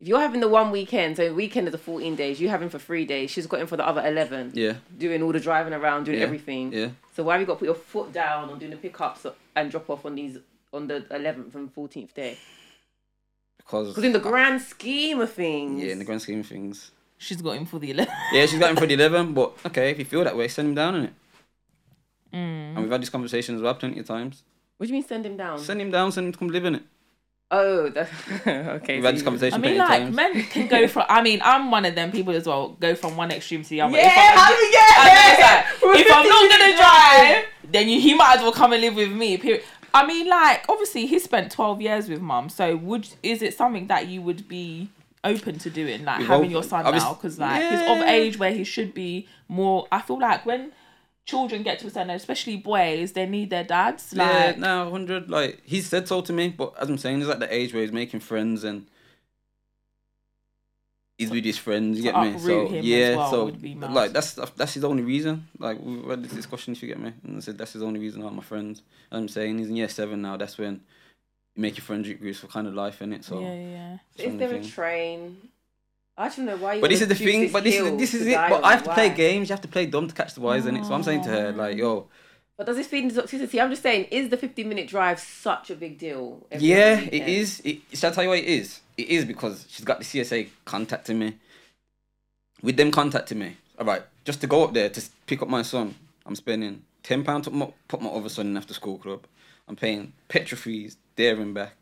if 0.00 0.08
you're 0.08 0.20
having 0.20 0.40
the 0.40 0.48
one 0.48 0.70
weekend, 0.70 1.16
so 1.16 1.32
weekend 1.34 1.68
is 1.68 1.72
the 1.72 1.78
14 1.78 2.16
days, 2.16 2.40
you 2.40 2.48
have 2.48 2.62
him 2.62 2.70
for 2.70 2.78
three 2.78 3.04
days. 3.04 3.30
She's 3.30 3.46
got 3.46 3.60
him 3.60 3.66
for 3.66 3.76
the 3.76 3.86
other 3.86 4.04
11, 4.06 4.52
Yeah, 4.54 4.74
doing 4.96 5.22
all 5.22 5.32
the 5.32 5.40
driving 5.40 5.72
around, 5.74 6.04
doing 6.04 6.18
Yeah, 6.18 6.24
everything. 6.24 6.72
yeah. 6.72 6.88
So 7.14 7.22
why 7.24 7.34
have 7.34 7.40
you 7.42 7.46
got 7.46 7.54
to 7.54 7.58
put 7.60 7.66
your 7.66 7.74
foot 7.74 8.12
down 8.12 8.48
on 8.50 8.58
doing 8.58 8.70
the 8.70 8.76
pickups 8.78 9.26
and 9.54 9.70
drop 9.70 9.90
off 9.90 10.06
on 10.06 10.14
these 10.14 10.38
on 10.72 10.86
the 10.86 11.02
11th 11.10 11.54
and 11.54 11.74
14th 11.74 12.14
day? 12.14 12.38
Because 13.58 13.88
Because 13.88 14.04
in 14.04 14.12
the 14.12 14.18
grand 14.20 14.62
scheme 14.62 15.20
of 15.20 15.32
things, 15.32 15.82
yeah, 15.82 15.92
in 15.92 15.98
the 15.98 16.04
grand 16.04 16.22
scheme 16.22 16.40
of 16.40 16.46
things, 16.46 16.90
She's 17.22 17.42
got 17.42 17.58
him 17.58 17.66
for 17.66 17.78
the 17.78 17.90
11. 17.90 18.10
yeah, 18.32 18.46
she's 18.46 18.58
got 18.58 18.70
him 18.70 18.76
for 18.76 18.86
the 18.86 18.94
eleven. 18.94 19.34
But 19.34 19.52
okay, 19.66 19.90
if 19.90 19.98
you 19.98 20.06
feel 20.06 20.24
that 20.24 20.34
way, 20.34 20.48
send 20.48 20.68
him 20.68 20.74
down 20.74 20.94
in 20.94 21.04
it. 21.04 21.12
Mm. 22.32 22.38
And 22.74 22.78
we've 22.78 22.90
had 22.90 23.02
this 23.02 23.10
conversation 23.10 23.54
as 23.56 23.60
well 23.60 23.74
plenty 23.74 24.00
of 24.00 24.06
times. 24.06 24.42
What 24.78 24.86
do 24.86 24.88
you 24.88 24.94
mean 24.98 25.06
send 25.06 25.26
him 25.26 25.36
down? 25.36 25.58
Send 25.58 25.82
him 25.82 25.90
down, 25.90 26.12
send 26.12 26.28
him 26.28 26.32
to 26.32 26.38
come 26.38 26.48
live 26.48 26.64
in 26.64 26.76
it. 26.76 26.82
Oh, 27.50 27.88
the... 27.88 28.06
okay. 28.46 28.96
We've 28.96 29.02
so 29.02 29.06
had 29.06 29.14
this 29.16 29.22
conversation 29.22 29.54
I 29.54 29.58
mean, 29.68 29.78
like 29.78 29.88
times. 30.02 30.16
men 30.16 30.42
can 30.44 30.66
go 30.68 30.86
from. 30.88 31.04
I 31.08 31.22
mean, 31.22 31.40
I'm 31.44 31.70
one 31.70 31.84
of 31.84 31.94
them 31.94 32.12
people 32.12 32.34
as 32.34 32.46
well. 32.46 32.70
Go 32.80 32.94
from 32.94 33.16
one 33.16 33.30
extreme 33.30 33.62
to 33.62 33.68
the 33.68 33.80
other. 33.80 33.96
Yeah, 33.96 34.06
If 34.06 34.16
I'm- 34.16 34.38
how 34.38 34.48
do 34.48 34.54
you 34.54 34.72
get 34.72 34.90
I 34.96 35.06
know, 35.14 35.32
it's 35.32 35.82
like, 35.82 36.00
if 36.06 36.12
I'm 36.12 36.28
not 36.28 36.50
gonna 36.50 36.76
drive, 36.76 37.72
then 37.72 37.88
you, 37.88 38.00
he 38.00 38.14
might 38.14 38.36
as 38.36 38.42
well 38.42 38.52
come 38.52 38.72
and 38.72 38.80
live 38.82 38.94
with 38.96 39.12
me. 39.12 39.36
Period. 39.36 39.62
I 39.92 40.06
mean, 40.06 40.28
like 40.28 40.64
obviously 40.68 41.06
he 41.06 41.18
spent 41.18 41.50
12 41.50 41.80
years 41.80 42.08
with 42.08 42.20
mum. 42.20 42.48
So 42.48 42.76
would 42.76 43.08
is 43.22 43.42
it 43.42 43.54
something 43.56 43.88
that 43.88 44.06
you 44.06 44.22
would 44.22 44.46
be 44.48 44.88
open 45.24 45.58
to 45.58 45.68
doing, 45.70 46.04
like 46.04 46.18
With 46.20 46.28
having 46.28 46.44
both- 46.46 46.52
your 46.52 46.62
son 46.62 46.86
obvious- 46.86 47.02
now? 47.04 47.14
Because 47.14 47.38
like 47.38 47.62
he's 47.70 47.80
of 47.80 47.98
age 48.06 48.38
where 48.38 48.52
he 48.52 48.64
should 48.64 48.94
be 48.94 49.26
more. 49.48 49.86
I 49.90 50.00
feel 50.00 50.18
like 50.20 50.46
when 50.46 50.72
children 51.26 51.62
get 51.62 51.78
to 51.80 51.86
a 51.86 51.90
certain, 51.90 52.10
age, 52.10 52.16
especially 52.16 52.56
boys, 52.56 53.12
they 53.12 53.26
need 53.26 53.50
their 53.50 53.64
dads. 53.64 54.12
yeah, 54.12 54.46
Like 54.46 54.58
no, 54.58 54.90
hundred. 54.90 55.30
Like 55.30 55.60
he 55.64 55.80
said 55.80 56.08
so 56.08 56.20
to 56.22 56.32
me, 56.32 56.48
but 56.48 56.74
as 56.80 56.88
I'm 56.88 56.98
saying, 56.98 57.20
he's 57.20 57.28
at 57.28 57.40
the 57.40 57.52
age 57.52 57.72
where 57.72 57.82
he's 57.82 57.92
making 57.92 58.20
friends 58.20 58.64
and 58.64 58.86
he's 61.18 61.30
with 61.30 61.44
his 61.44 61.58
friends. 61.58 61.98
You 61.98 62.04
get 62.04 62.20
me? 62.20 62.38
So 62.38 62.66
him 62.66 62.78
as 62.78 62.84
yeah, 62.84 63.16
well 63.16 63.30
so 63.30 63.44
would 63.46 63.60
be 63.60 63.74
like 63.74 64.12
that's 64.12 64.32
that's 64.32 64.74
his 64.74 64.84
only 64.84 65.02
reason. 65.02 65.48
Like 65.58 65.78
we 65.80 66.02
had 66.08 66.24
this 66.24 66.32
discussion, 66.32 66.72
if 66.72 66.82
you 66.82 66.88
get 66.88 66.98
me, 66.98 67.12
and 67.24 67.36
I 67.36 67.40
said 67.40 67.58
that's 67.58 67.74
his 67.74 67.82
only 67.82 68.00
reason. 68.00 68.22
Are 68.22 68.30
my 68.30 68.42
friends. 68.42 68.82
As 69.12 69.18
I'm 69.18 69.28
saying 69.28 69.58
he's 69.58 69.68
in 69.68 69.76
year 69.76 69.88
seven 69.88 70.22
now. 70.22 70.36
That's 70.36 70.58
when 70.58 70.80
you 71.54 71.62
make 71.62 71.76
your 71.76 71.84
friend 71.84 72.04
groups 72.18 72.38
for 72.40 72.46
kind 72.46 72.66
of 72.66 72.74
life 72.74 73.02
in 73.02 73.12
it. 73.12 73.24
So. 73.24 73.40
yeah, 73.40 73.54
yeah. 73.54 73.98
it's 74.14 74.20
Is 74.24 74.26
one 74.32 74.42
of 74.42 74.50
there 74.50 74.58
a 74.58 74.64
train? 74.64 75.36
I 76.20 76.28
don't 76.28 76.44
know 76.44 76.56
why 76.58 76.74
you. 76.74 76.80
But 76.82 76.90
this 76.90 77.00
is 77.00 77.08
the 77.08 77.14
thing. 77.14 77.50
But 77.50 77.64
this 77.64 77.76
is 77.76 77.96
this 77.96 78.12
is 78.12 78.26
it. 78.26 78.34
But. 78.34 78.62
I 78.62 78.72
have 78.72 78.82
to 78.82 78.92
play 78.92 79.08
Why? 79.08 79.14
games. 79.14 79.48
You 79.48 79.54
have 79.54 79.62
to 79.62 79.68
play 79.68 79.86
dumb 79.86 80.06
to 80.06 80.14
catch 80.14 80.34
the 80.34 80.42
wise 80.42 80.66
in 80.66 80.76
it. 80.76 80.84
So 80.84 80.92
I'm 80.92 81.02
saying 81.02 81.22
to 81.22 81.30
her 81.30 81.52
like, 81.52 81.78
yo, 81.78 82.08
But 82.58 82.66
does 82.66 82.76
this 82.76 82.88
feed 82.88 83.04
into 83.04 83.22
toxicity? 83.22 83.58
I'm 83.62 83.70
just 83.70 83.82
saying, 83.82 84.04
is 84.10 84.28
the 84.28 84.36
15 84.36 84.68
minute 84.68 84.86
drive 84.86 85.18
such 85.18 85.70
a 85.70 85.74
big 85.74 85.98
deal? 85.98 86.46
Yeah, 86.58 86.96
weekend? 86.96 87.14
it 87.14 87.28
is. 87.28 87.62
It, 87.64 87.80
shall 87.94 88.10
I 88.10 88.14
tell 88.14 88.24
you 88.24 88.30
what 88.30 88.38
it 88.38 88.44
is? 88.44 88.80
It 88.98 89.08
is 89.08 89.24
because 89.24 89.66
she's 89.70 89.86
got 89.86 89.98
the 89.98 90.04
CSA 90.04 90.48
contacting 90.66 91.18
me. 91.18 91.38
With 92.62 92.76
them 92.76 92.90
contacting 92.90 93.38
me, 93.38 93.56
all 93.78 93.86
right, 93.86 94.02
just 94.26 94.42
to 94.42 94.46
go 94.46 94.64
up 94.64 94.74
there 94.74 94.90
to 94.90 95.02
pick 95.26 95.40
up 95.40 95.48
my 95.48 95.62
son, 95.62 95.94
I'm 96.26 96.36
spending 96.36 96.82
ten 97.02 97.24
pounds 97.24 97.46
to 97.46 97.50
put 97.50 97.56
my, 97.56 97.72
put 97.88 98.02
my 98.02 98.10
other 98.10 98.28
son 98.28 98.48
in 98.48 98.58
after 98.58 98.74
school 98.74 98.98
club. 98.98 99.26
I'm 99.66 99.76
paying 99.76 100.12
petrol 100.28 100.58
fees 100.58 100.98
there 101.16 101.40
and 101.40 101.54
back. 101.54 101.79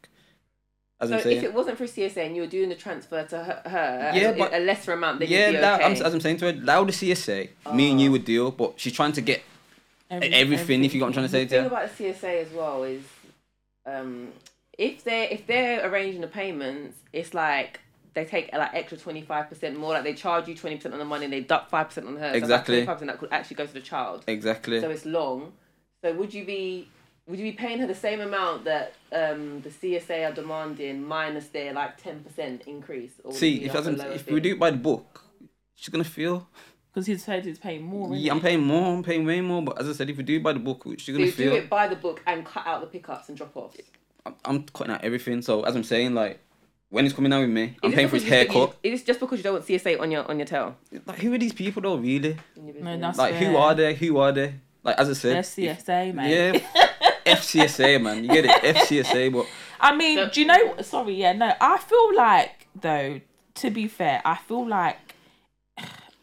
As 1.01 1.11
So 1.11 1.15
I'm 1.17 1.21
if 1.29 1.45
it 1.45 1.55
wasn't 1.55 1.79
for 1.79 1.85
CSA 1.85 2.27
and 2.27 2.35
you 2.35 2.43
were 2.43 2.49
doing 2.49 2.69
the 2.69 2.75
transfer 2.75 3.23
to 3.25 3.39
her, 3.45 3.63
her 3.67 4.13
Yeah, 4.15 4.31
a- 4.31 4.37
but- 4.39 4.53
a 4.53 4.59
lesser 4.59 4.93
amount, 4.93 5.21
then 5.21 5.29
yeah, 5.29 5.47
you'd 5.47 5.53
be 5.53 5.61
that, 5.61 5.81
okay. 5.81 5.85
I'm, 5.85 5.93
as 6.07 6.15
I'm 6.15 6.21
saying 6.21 6.39
to 6.39 6.47
her, 6.53 6.59
allow 6.61 6.83
the 6.85 6.93
CSA, 6.93 7.51
me 7.73 7.91
and 7.93 8.01
you 8.01 8.11
would 8.11 8.25
deal, 8.25 8.51
but 8.51 8.75
she's 8.81 8.93
trying 8.93 9.13
to 9.13 9.21
get 9.21 9.43
Every- 10.11 10.33
everything. 10.35 10.85
If 10.85 10.95
you 10.95 11.01
got 11.01 11.07
what 11.07 11.09
I'm 11.11 11.13
trying 11.15 11.27
to 11.27 11.31
say 11.33 11.45
the 11.45 11.49
to 11.51 11.51
thing 11.51 11.61
her. 11.63 11.67
about 11.69 11.97
the 11.97 12.05
CSA 12.05 12.43
as 12.47 12.51
well 12.53 12.83
is, 12.83 13.03
um, 13.87 14.33
if 14.77 15.05
they 15.05 15.29
if 15.31 15.47
they're 15.47 15.87
arranging 15.89 16.21
the 16.21 16.27
payments, 16.29 16.97
it's 17.13 17.35
like 17.35 17.81
they 18.15 18.25
take 18.25 18.53
like 18.53 18.75
extra 18.75 18.97
twenty 18.99 19.23
five 19.23 19.49
percent 19.49 19.79
more. 19.79 19.93
Like 19.93 20.05
they 20.05 20.15
charge 20.15 20.49
you 20.49 20.55
twenty 20.55 20.77
percent 20.77 20.95
on 20.95 20.99
the 20.99 21.05
money, 21.05 21.25
and 21.25 21.33
they 21.33 21.41
duck 21.41 21.69
five 21.69 21.89
percent 21.89 22.07
on 22.09 22.17
her. 22.17 22.33
Exactly. 22.35 22.77
Twenty 22.77 22.87
five 22.87 22.97
percent 22.97 23.11
that 23.13 23.19
could 23.21 23.33
actually 23.33 23.57
go 23.57 23.67
to 23.67 23.73
the 23.75 23.81
child. 23.81 24.25
Exactly. 24.27 24.81
So 24.81 24.89
it's 24.91 25.05
long. 25.05 25.53
So 26.03 26.13
would 26.15 26.33
you 26.35 26.45
be 26.45 26.89
would 27.29 27.39
you 27.39 27.45
be 27.45 27.53
paying 27.53 27.79
her 27.79 27.87
the 27.87 27.95
same 27.95 28.21
amount 28.21 28.65
that 28.65 28.95
um, 29.13 29.61
the 29.61 29.69
CSA 29.71 30.29
are 30.31 30.35
demanding 30.35 31.05
minus 31.07 31.49
their 31.49 31.73
like 31.73 31.97
ten 32.03 32.21
percent 32.21 32.63
increase? 32.67 33.13
Or 33.23 33.33
See, 33.33 33.65
if, 33.65 33.69
like 33.75 33.79
as 33.81 33.87
a 33.87 33.91
I'm, 33.91 33.97
lower 33.99 34.13
if 34.13 34.23
thing? 34.23 34.35
we 34.35 34.41
do 34.41 34.53
it 34.53 34.59
by 34.59 34.71
the 34.71 34.77
book, 34.79 35.23
she's 35.75 35.89
gonna 35.91 36.05
feel. 36.05 36.49
Because 36.93 37.07
his 37.07 37.25
head 37.27 37.45
he's 37.45 37.59
paying 37.59 37.83
more. 37.85 38.15
Yeah, 38.17 38.33
I'm 38.33 38.41
paying 38.41 38.63
more. 38.63 38.95
I'm 38.97 39.03
paying 39.05 39.25
way 39.27 39.41
more. 39.43 39.63
But 39.63 39.79
as 39.81 39.89
I 39.89 39.93
said, 39.93 40.09
if 40.11 40.17
we 40.17 40.23
do 40.25 40.37
it 40.37 40.43
by 40.43 40.55
the 40.55 40.59
book, 40.59 40.83
she's 40.97 41.05
so 41.07 41.13
gonna 41.13 41.27
you 41.27 41.33
feel. 41.33 41.51
do 41.51 41.57
it 41.59 41.69
by 41.71 41.87
the 41.87 41.97
book 41.97 42.23
and 42.27 42.45
cut 42.45 42.67
out 42.67 42.81
the 42.81 42.87
pickups 42.87 43.29
and 43.29 43.37
drop 43.37 43.55
offs. 43.57 43.77
I'm- 44.27 44.35
I'm 44.45 44.63
cutting 44.65 44.93
out 44.95 45.05
everything. 45.05 45.43
So 45.43 45.63
as 45.65 45.77
I'm 45.77 45.85
saying, 45.85 46.15
like 46.15 46.41
when 46.91 47.05
he's 47.05 47.13
coming 47.13 47.31
down 47.31 47.43
with 47.43 47.51
me, 47.51 47.77
I'm 47.83 47.93
paying 47.93 48.09
for 48.09 48.17
his 48.17 48.25
haircut. 48.27 48.75
you- 48.83 48.93
Is 48.93 49.03
it 49.03 49.07
just 49.07 49.21
because 49.21 49.39
you 49.39 49.43
don't 49.45 49.53
want 49.53 49.67
CSA 49.67 50.01
on 50.01 50.11
your 50.11 50.25
on 50.29 50.39
your 50.39 50.47
tail? 50.47 50.77
Like 51.07 51.19
who 51.19 51.33
are 51.35 51.39
these 51.39 51.53
people 51.53 51.83
though? 51.83 51.97
Really? 51.99 52.37
No, 52.57 52.97
that's 52.99 53.19
Like 53.19 53.35
who 53.35 53.57
are 53.57 53.75
they? 53.75 53.95
Who 53.95 54.17
are 54.17 54.33
they? 54.33 54.55
Like 54.83 54.97
as 54.99 55.09
I 55.09 55.29
They're 55.33 55.43
said, 55.43 55.67
if- 55.77 55.85
CSA, 55.87 56.15
mate. 56.15 56.63
yeah, 56.75 56.88
FCSA 57.29 58.03
man, 58.03 58.25
you 58.25 58.31
get 58.31 58.45
it, 58.45 58.77
FCSA. 58.77 59.33
But 59.33 59.47
I 59.81 59.95
mean, 59.95 60.19
So- 60.19 60.29
do 60.31 60.41
you 60.41 60.47
know? 60.47 60.81
Sorry, 60.83 61.15
yeah, 61.15 61.33
no. 61.33 61.53
I 61.61 61.79
feel 61.79 62.15
like 62.17 62.69
though, 62.81 63.21
to 63.57 63.71
be 63.71 63.89
fair, 63.89 64.23
I 64.25 64.37
feel 64.37 64.67
like, 64.67 65.15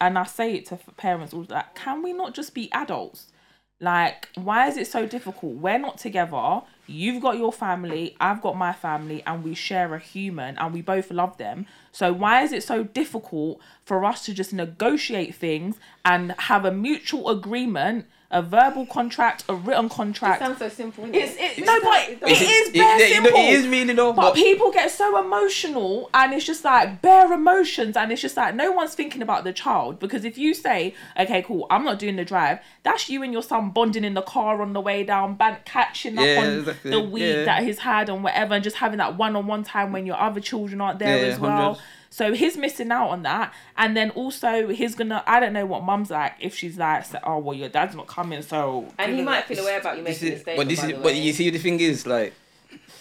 and 0.00 0.18
I 0.18 0.24
say 0.24 0.54
it 0.54 0.66
to 0.66 0.78
parents 0.96 1.32
all 1.32 1.44
that. 1.44 1.74
Can 1.74 2.02
we 2.02 2.12
not 2.12 2.34
just 2.34 2.54
be 2.54 2.70
adults? 2.72 3.32
Like, 3.78 4.30
why 4.34 4.68
is 4.68 4.78
it 4.78 4.86
so 4.86 5.06
difficult? 5.06 5.56
We're 5.56 5.78
not 5.78 5.98
together. 5.98 6.62
You've 6.86 7.20
got 7.20 7.36
your 7.36 7.52
family, 7.52 8.16
I've 8.20 8.40
got 8.40 8.56
my 8.56 8.72
family, 8.72 9.22
and 9.26 9.44
we 9.44 9.54
share 9.54 9.94
a 9.94 9.98
human 9.98 10.56
and 10.56 10.72
we 10.72 10.80
both 10.80 11.10
love 11.10 11.36
them. 11.36 11.66
So, 11.92 12.12
why 12.12 12.42
is 12.42 12.52
it 12.52 12.62
so 12.62 12.84
difficult 12.84 13.60
for 13.84 14.04
us 14.04 14.24
to 14.26 14.32
just 14.34 14.52
negotiate 14.54 15.34
things 15.34 15.76
and 16.06 16.32
have 16.38 16.64
a 16.64 16.72
mutual 16.72 17.28
agreement, 17.28 18.06
a 18.30 18.42
verbal 18.42 18.84
contract, 18.86 19.44
a 19.48 19.54
written 19.54 19.88
contract. 19.88 20.42
It 20.42 20.44
sounds 20.44 20.58
so 20.58 20.68
simple. 20.68 21.04
Isn't 21.04 21.14
It's, 21.14 21.34
it? 21.36 21.58
it, 21.62 21.64
no, 21.64 21.80
but 21.80 22.08
it 22.08 22.10
it 22.10 22.20
does. 22.20 22.30
it, 22.40 22.74
bare 22.74 23.00
it, 23.00 23.12
simple. 23.12 23.30
it 23.40 23.44
is 23.50 23.68
really 23.68 23.94
though. 23.94 24.12
But 24.12 24.22
But 24.22 24.34
people 24.34 24.72
get 24.72 24.90
so 24.90 25.18
emotional 25.24 26.10
and 26.12 26.32
it's 26.34 26.44
just 26.44 26.64
like 26.64 27.00
bare 27.02 27.32
emotions 27.32 27.96
and 27.96 28.10
it's 28.10 28.20
just 28.20 28.36
like 28.36 28.54
no 28.56 28.72
one's 28.72 28.94
thinking 28.94 29.22
about 29.22 29.44
the 29.44 29.52
child 29.52 30.00
because 30.00 30.24
if 30.24 30.36
you 30.36 30.54
say, 30.54 30.94
okay, 31.18 31.42
cool, 31.42 31.66
I'm 31.70 31.84
not 31.84 31.98
doing 32.00 32.16
the 32.16 32.24
drive, 32.24 32.58
that's 32.82 33.08
you 33.08 33.22
and 33.22 33.32
your 33.32 33.42
son 33.42 33.70
bonding 33.70 34.02
in 34.04 34.14
the 34.14 34.22
car 34.22 34.60
on 34.60 34.72
the 34.72 34.80
way 34.80 35.04
down, 35.04 35.36
ban- 35.36 35.58
catching 35.64 36.18
up 36.18 36.24
Yeah, 36.26 36.40
on 36.40 36.58
exactly, 36.60 36.90
the 36.90 37.00
weed 37.00 37.30
yeah. 37.32 37.44
that 37.44 37.62
he's 37.62 37.78
had 37.78 38.08
and 38.08 38.24
whatever 38.24 38.54
and 38.54 38.64
just 38.64 38.76
having 38.76 38.98
that 38.98 39.16
one-on-one 39.16 39.62
time 39.62 39.92
when 39.92 40.04
your 40.04 40.16
other 40.18 40.40
children 40.40 40.80
aren't 40.80 40.98
there 40.98 41.16
Yeah, 41.26 41.32
as 41.32 41.38
well. 41.38 41.50
100. 41.74 41.82
So 42.16 42.32
he's 42.32 42.56
missing 42.56 42.90
out 42.90 43.08
on 43.10 43.24
that, 43.24 43.52
and 43.76 43.94
then 43.94 44.08
also 44.10 44.68
he's 44.68 44.94
gonna. 44.94 45.22
I 45.26 45.38
don't 45.38 45.52
know 45.52 45.66
what 45.66 45.82
mum's 45.84 46.10
like 46.10 46.32
if 46.40 46.54
she's 46.56 46.78
like, 46.78 47.04
oh 47.24 47.38
well, 47.40 47.54
your 47.54 47.68
dad's 47.68 47.94
not 47.94 48.06
coming, 48.06 48.40
so 48.40 48.88
And 48.98 49.14
he 49.16 49.20
might 49.22 49.44
feel 49.44 49.60
aware 49.60 49.80
about 49.80 49.98
you 49.98 50.04
this 50.04 50.22
making 50.22 50.28
is, 50.32 50.38
mistakes. 50.38 50.56
but 50.56 50.68
this 50.68 50.82
is, 50.82 50.86
the 50.92 50.96
but 51.02 51.14
you 51.14 51.32
see, 51.34 51.50
the 51.50 51.58
thing 51.58 51.78
is, 51.78 52.06
like 52.06 52.32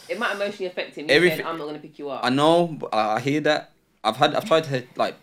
it 0.09 0.19
might 0.19 0.35
emotionally 0.35 0.65
affect 0.65 0.95
him. 0.97 1.05
Everything- 1.07 1.37
saying, 1.37 1.47
I'm 1.47 1.57
not 1.57 1.63
going 1.63 1.75
to 1.75 1.81
pick 1.81 1.97
you 1.97 2.09
up. 2.09 2.25
I 2.25 2.29
know, 2.29 2.67
but 2.67 2.93
I 2.93 3.15
I 3.15 3.19
hear 3.21 3.39
that. 3.41 3.71
I've 4.03 4.17
had, 4.17 4.35
I've 4.35 4.43
tried 4.45 4.65
to 4.65 4.83
like 4.97 5.15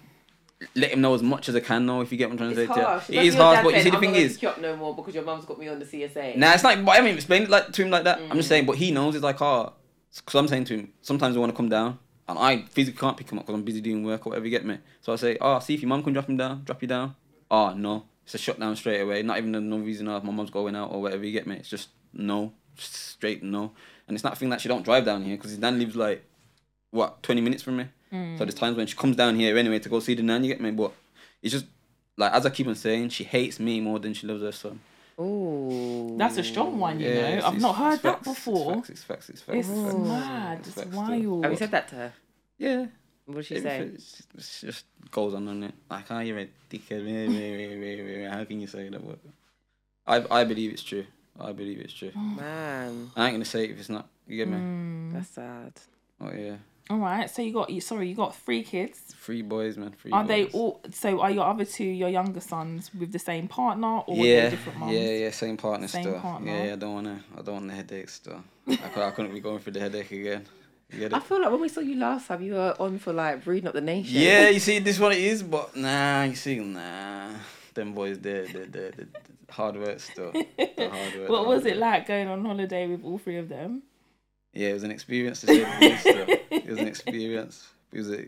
let 0.75 0.91
him 0.93 1.03
know 1.03 1.13
as 1.13 1.23
much 1.23 1.51
as 1.51 1.55
I 1.55 1.61
can 1.61 1.85
know. 1.85 2.01
If 2.01 2.11
you 2.13 2.17
get 2.17 2.31
what 2.31 2.33
I'm 2.33 2.39
trying 2.39 2.55
to 2.55 2.63
it's 2.63 2.69
say, 2.71 2.75
to 2.75 2.81
you. 2.81 2.87
harsh. 2.87 3.11
it 3.11 3.27
is 3.27 3.35
harsh. 3.35 3.63
But 3.63 3.75
you 3.77 3.83
see, 3.83 3.91
the 3.91 3.99
thing 3.99 4.15
is, 4.15 4.33
pick 4.35 4.43
you 4.45 4.49
up 4.49 4.61
no 4.61 4.75
more 4.75 4.97
because 4.97 5.15
your 5.15 5.25
mum's 5.25 5.45
got 5.45 5.59
me 5.59 5.69
on 5.69 5.79
the 5.79 5.85
CSA. 5.85 6.37
Nah, 6.39 6.55
it's 6.55 6.65
like, 6.65 6.83
but 6.83 6.99
I 6.99 7.03
mean, 7.03 7.15
explain 7.17 7.43
it 7.43 7.51
like 7.51 7.71
to 7.73 7.83
him 7.83 7.91
like 7.91 8.05
that. 8.05 8.19
I'm 8.21 8.31
Mm. 8.31 8.35
just 8.37 8.49
saying, 8.49 8.65
but 8.65 8.77
he 8.79 8.91
knows 8.91 9.15
it's 9.15 9.23
like, 9.23 9.43
oh, 9.43 9.75
because 10.17 10.39
I'm 10.39 10.49
saying 10.49 10.65
to 10.65 10.77
him, 10.79 10.93
sometimes 11.03 11.37
I 11.37 11.41
want 11.41 11.53
to 11.53 11.57
come 11.57 11.69
down, 11.69 11.99
and 12.29 12.39
I 12.39 12.63
physically 12.63 12.99
can't 12.99 13.17
pick 13.17 13.31
him 13.31 13.39
up 13.39 13.47
because 13.47 13.55
I'm 13.55 13.65
busy 13.65 13.81
doing 13.81 14.05
work 14.05 14.27
or 14.27 14.31
whatever. 14.31 14.47
You 14.47 14.51
get 14.51 14.65
me? 14.65 14.79
So 15.01 15.13
I 15.13 15.17
say, 15.17 15.37
oh, 15.41 15.59
see 15.59 15.75
if 15.75 15.83
your 15.83 15.89
mum 15.89 16.03
can 16.03 16.13
drop 16.13 16.29
him 16.29 16.37
down, 16.37 16.63
drop 16.65 16.81
you 16.83 16.89
down. 16.89 17.15
Oh 17.51 17.75
no, 17.75 18.05
it's 18.25 18.35
a 18.35 18.39
shutdown 18.39 18.77
straight 18.77 19.01
away. 19.01 19.23
Not 19.23 19.39
even 19.39 19.69
no 19.69 19.79
reason 19.79 20.09
oh, 20.09 20.21
my 20.21 20.33
mum's 20.33 20.51
going 20.51 20.77
out 20.77 20.93
or 20.93 21.03
whatever. 21.03 21.25
You 21.25 21.33
get 21.33 21.47
me? 21.47 21.57
It's 21.57 21.69
just 21.69 21.89
no, 22.13 22.53
just 22.77 22.95
straight 22.95 23.43
no. 23.43 23.73
And 24.07 24.17
it's 24.17 24.25
not 24.25 24.35
a 24.35 24.37
thing 24.37 24.51
that 24.51 24.61
she 24.61 24.69
don't 24.69 24.85
drive 24.85 25.05
down 25.05 25.23
here 25.23 25.37
because 25.37 25.51
his 25.51 25.61
nan 25.61 25.79
lives 25.79 25.97
like 25.97 26.25
what 26.91 27.23
20 27.23 27.41
minutes 27.41 27.63
from 27.63 27.77
me. 27.77 27.87
Mm. 28.13 28.39
So 28.39 28.45
there's 28.45 28.55
times 28.55 28.77
when 28.77 28.87
she 28.87 28.97
comes 28.97 29.17
down 29.17 29.37
here 29.37 29.57
anyway 29.57 29.79
to 29.81 29.89
go 29.89 30.01
see 30.01 30.15
the 30.15 30.23
nan. 30.23 30.45
You 30.45 30.53
get 30.53 30.61
me? 30.61 30.71
But 30.71 30.93
it's 31.43 31.53
just 31.53 31.67
like 32.17 32.33
as 32.33 32.47
I 32.47 32.51
keep 32.51 32.67
on 32.67 32.75
saying, 32.75 33.11
she 33.11 33.25
hates 33.25 33.59
me 33.59 33.81
more 33.81 33.99
than 33.99 34.15
she 34.15 34.27
loves 34.27 34.43
her 34.43 34.53
son. 34.53 34.81
Ooh. 35.21 36.17
that's 36.19 36.37
a 36.39 36.45
strong 36.45 36.79
one. 36.79 37.01
You 37.01 37.09
know, 37.09 37.15
it's- 37.21 37.45
I've 37.45 37.55
it's- 37.55 37.63
not 37.63 37.77
heard 37.77 37.95
it's 37.95 38.03
that 38.03 38.13
facts, 38.25 38.27
it's 38.29 38.39
before. 38.39 38.75
facts, 38.75 38.91
It's 38.91 39.03
facts. 39.05 39.31
It's 39.31 39.41
facts. 39.43 39.59
It's 39.59 39.69
It's 39.69 39.81
facts. 39.83 39.95
mad. 39.97 40.59
It's 40.59 40.69
It's 40.69 40.77
facts 40.77 40.89
still. 40.89 41.03
wild. 41.03 41.45
Have 41.45 41.53
you 41.53 41.59
said 41.59 41.71
that 41.71 41.89
to 41.89 41.95
her? 41.97 42.13
Yeah. 42.59 42.87
What 43.27 43.37
did 43.37 43.47
she 43.47 43.55
It, 43.57 43.63
say? 43.63 43.79
it's- 43.81 44.23
it's 44.35 44.61
just 44.61 44.85
goes 45.11 45.35
on 45.35 45.47
and 45.49 45.65
it. 45.65 45.75
Like, 45.91 46.09
how 46.09 46.19
you 46.21 46.37
a 46.39 46.49
dickhead? 46.71 48.29
How 48.33 48.45
can 48.45 48.61
you 48.61 48.67
say 48.67 48.89
that? 48.89 49.01
But 49.07 49.19
I, 50.07 50.41
I 50.41 50.45
believe 50.45 50.73
it's 50.73 50.83
true. 50.83 51.07
I 51.39 51.53
believe 51.53 51.79
it's 51.79 51.93
true. 51.95 52.11
Man, 52.15 53.11
I 53.17 53.27
ain't 53.27 53.35
gonna 53.35 53.45
say 53.45 53.65
it 53.65 53.71
if 53.71 53.79
it's 53.81 53.89
not. 53.89 54.09
You 54.27 54.37
get 54.37 54.49
me? 54.49 54.57
Mm. 54.57 55.13
that's 55.15 55.29
sad. 55.31 55.73
Oh 56.21 56.31
yeah. 56.33 56.57
All 56.91 56.99
right. 56.99 57.31
So 57.31 57.43
you 57.43 57.53
got 57.53 57.71
you. 57.71 57.81
Sorry, 57.81 58.09
you 58.09 58.15
got 58.15 58.35
three 58.37 58.63
kids. 58.63 58.99
Three 59.21 59.43
boys, 59.43 59.77
man. 59.77 59.93
Three 59.93 60.11
Are 60.13 60.25
they 60.27 60.47
all? 60.47 60.81
So 60.93 61.21
are 61.21 61.31
your 61.31 61.45
other 61.47 61.65
two 61.65 61.85
your 61.85 62.09
younger 62.09 62.41
sons 62.41 62.91
with 62.99 63.13
the 63.13 63.19
same 63.19 63.49
partner 63.49 63.99
or 64.01 64.15
are 64.15 64.27
Yeah, 64.27 64.45
they 64.45 64.51
different 64.51 64.79
mums? 64.79 64.93
yeah, 64.93 65.11
yeah, 65.11 65.31
same 65.31 65.57
partner 65.57 65.89
Same 65.89 66.03
still. 66.03 66.21
partner. 66.21 66.51
Yeah, 66.51 66.65
yeah, 66.67 66.73
I 66.73 66.77
don't 66.77 66.95
wanna, 66.95 67.21
I 67.39 67.43
don't 67.43 67.55
want 67.55 67.69
the 67.69 67.75
headache 67.75 68.09
still. 68.09 68.43
I, 68.69 68.75
could, 68.77 69.03
I 69.03 69.11
couldn't 69.13 69.33
be 69.33 69.41
going 69.41 69.61
through 69.61 69.75
the 69.75 69.81
headache 69.81 70.11
again. 70.11 70.47
You 70.91 71.09
I 71.11 71.21
feel 71.21 71.41
like 71.41 71.51
when 71.51 71.61
we 71.61 71.69
saw 71.69 71.81
you 71.81 71.95
last 71.95 72.27
time, 72.29 72.43
you 72.43 72.53
were 72.55 72.77
on 72.79 72.99
for 72.99 73.15
like 73.15 73.43
breeding 73.45 73.67
up 73.69 73.73
the 73.75 73.81
nation. 73.81 74.21
Yeah, 74.21 74.49
you 74.51 74.61
see, 74.61 74.79
this 74.79 74.99
one 74.99 75.13
it 75.13 75.19
is, 75.19 75.43
but 75.43 75.75
nah, 75.75 76.25
you 76.25 76.35
see, 76.35 76.59
nah, 76.59 77.31
them 77.73 77.95
boys, 77.95 78.19
they 78.19 78.43
they 78.43 78.65
they 78.65 78.91
they 78.91 79.05
hard 79.49 79.77
work 79.77 80.01
still. 80.01 80.33
Hard 80.33 81.15
work, 81.15 81.29
What 81.31 81.43
the 81.43 81.49
was 81.49 81.63
hard 81.63 81.67
it 81.67 81.77
like 81.79 82.07
going 82.09 82.29
on 82.29 82.45
holiday 82.45 82.87
with 82.89 83.05
all 83.05 83.19
three 83.19 83.39
of 83.39 83.49
them? 83.49 83.83
Yeah, 84.53 84.69
it 84.69 84.75
was 84.75 84.83
an 84.83 84.91
experience 84.91 85.41
to 85.43 85.47
say 85.47 85.65
the 85.65 85.89
least. 85.89 86.07
It 86.51 86.67
was 86.69 86.79
an 86.79 86.87
experience. 86.89 87.69
It 87.93 87.99
was 87.99 88.11
a, 88.11 88.27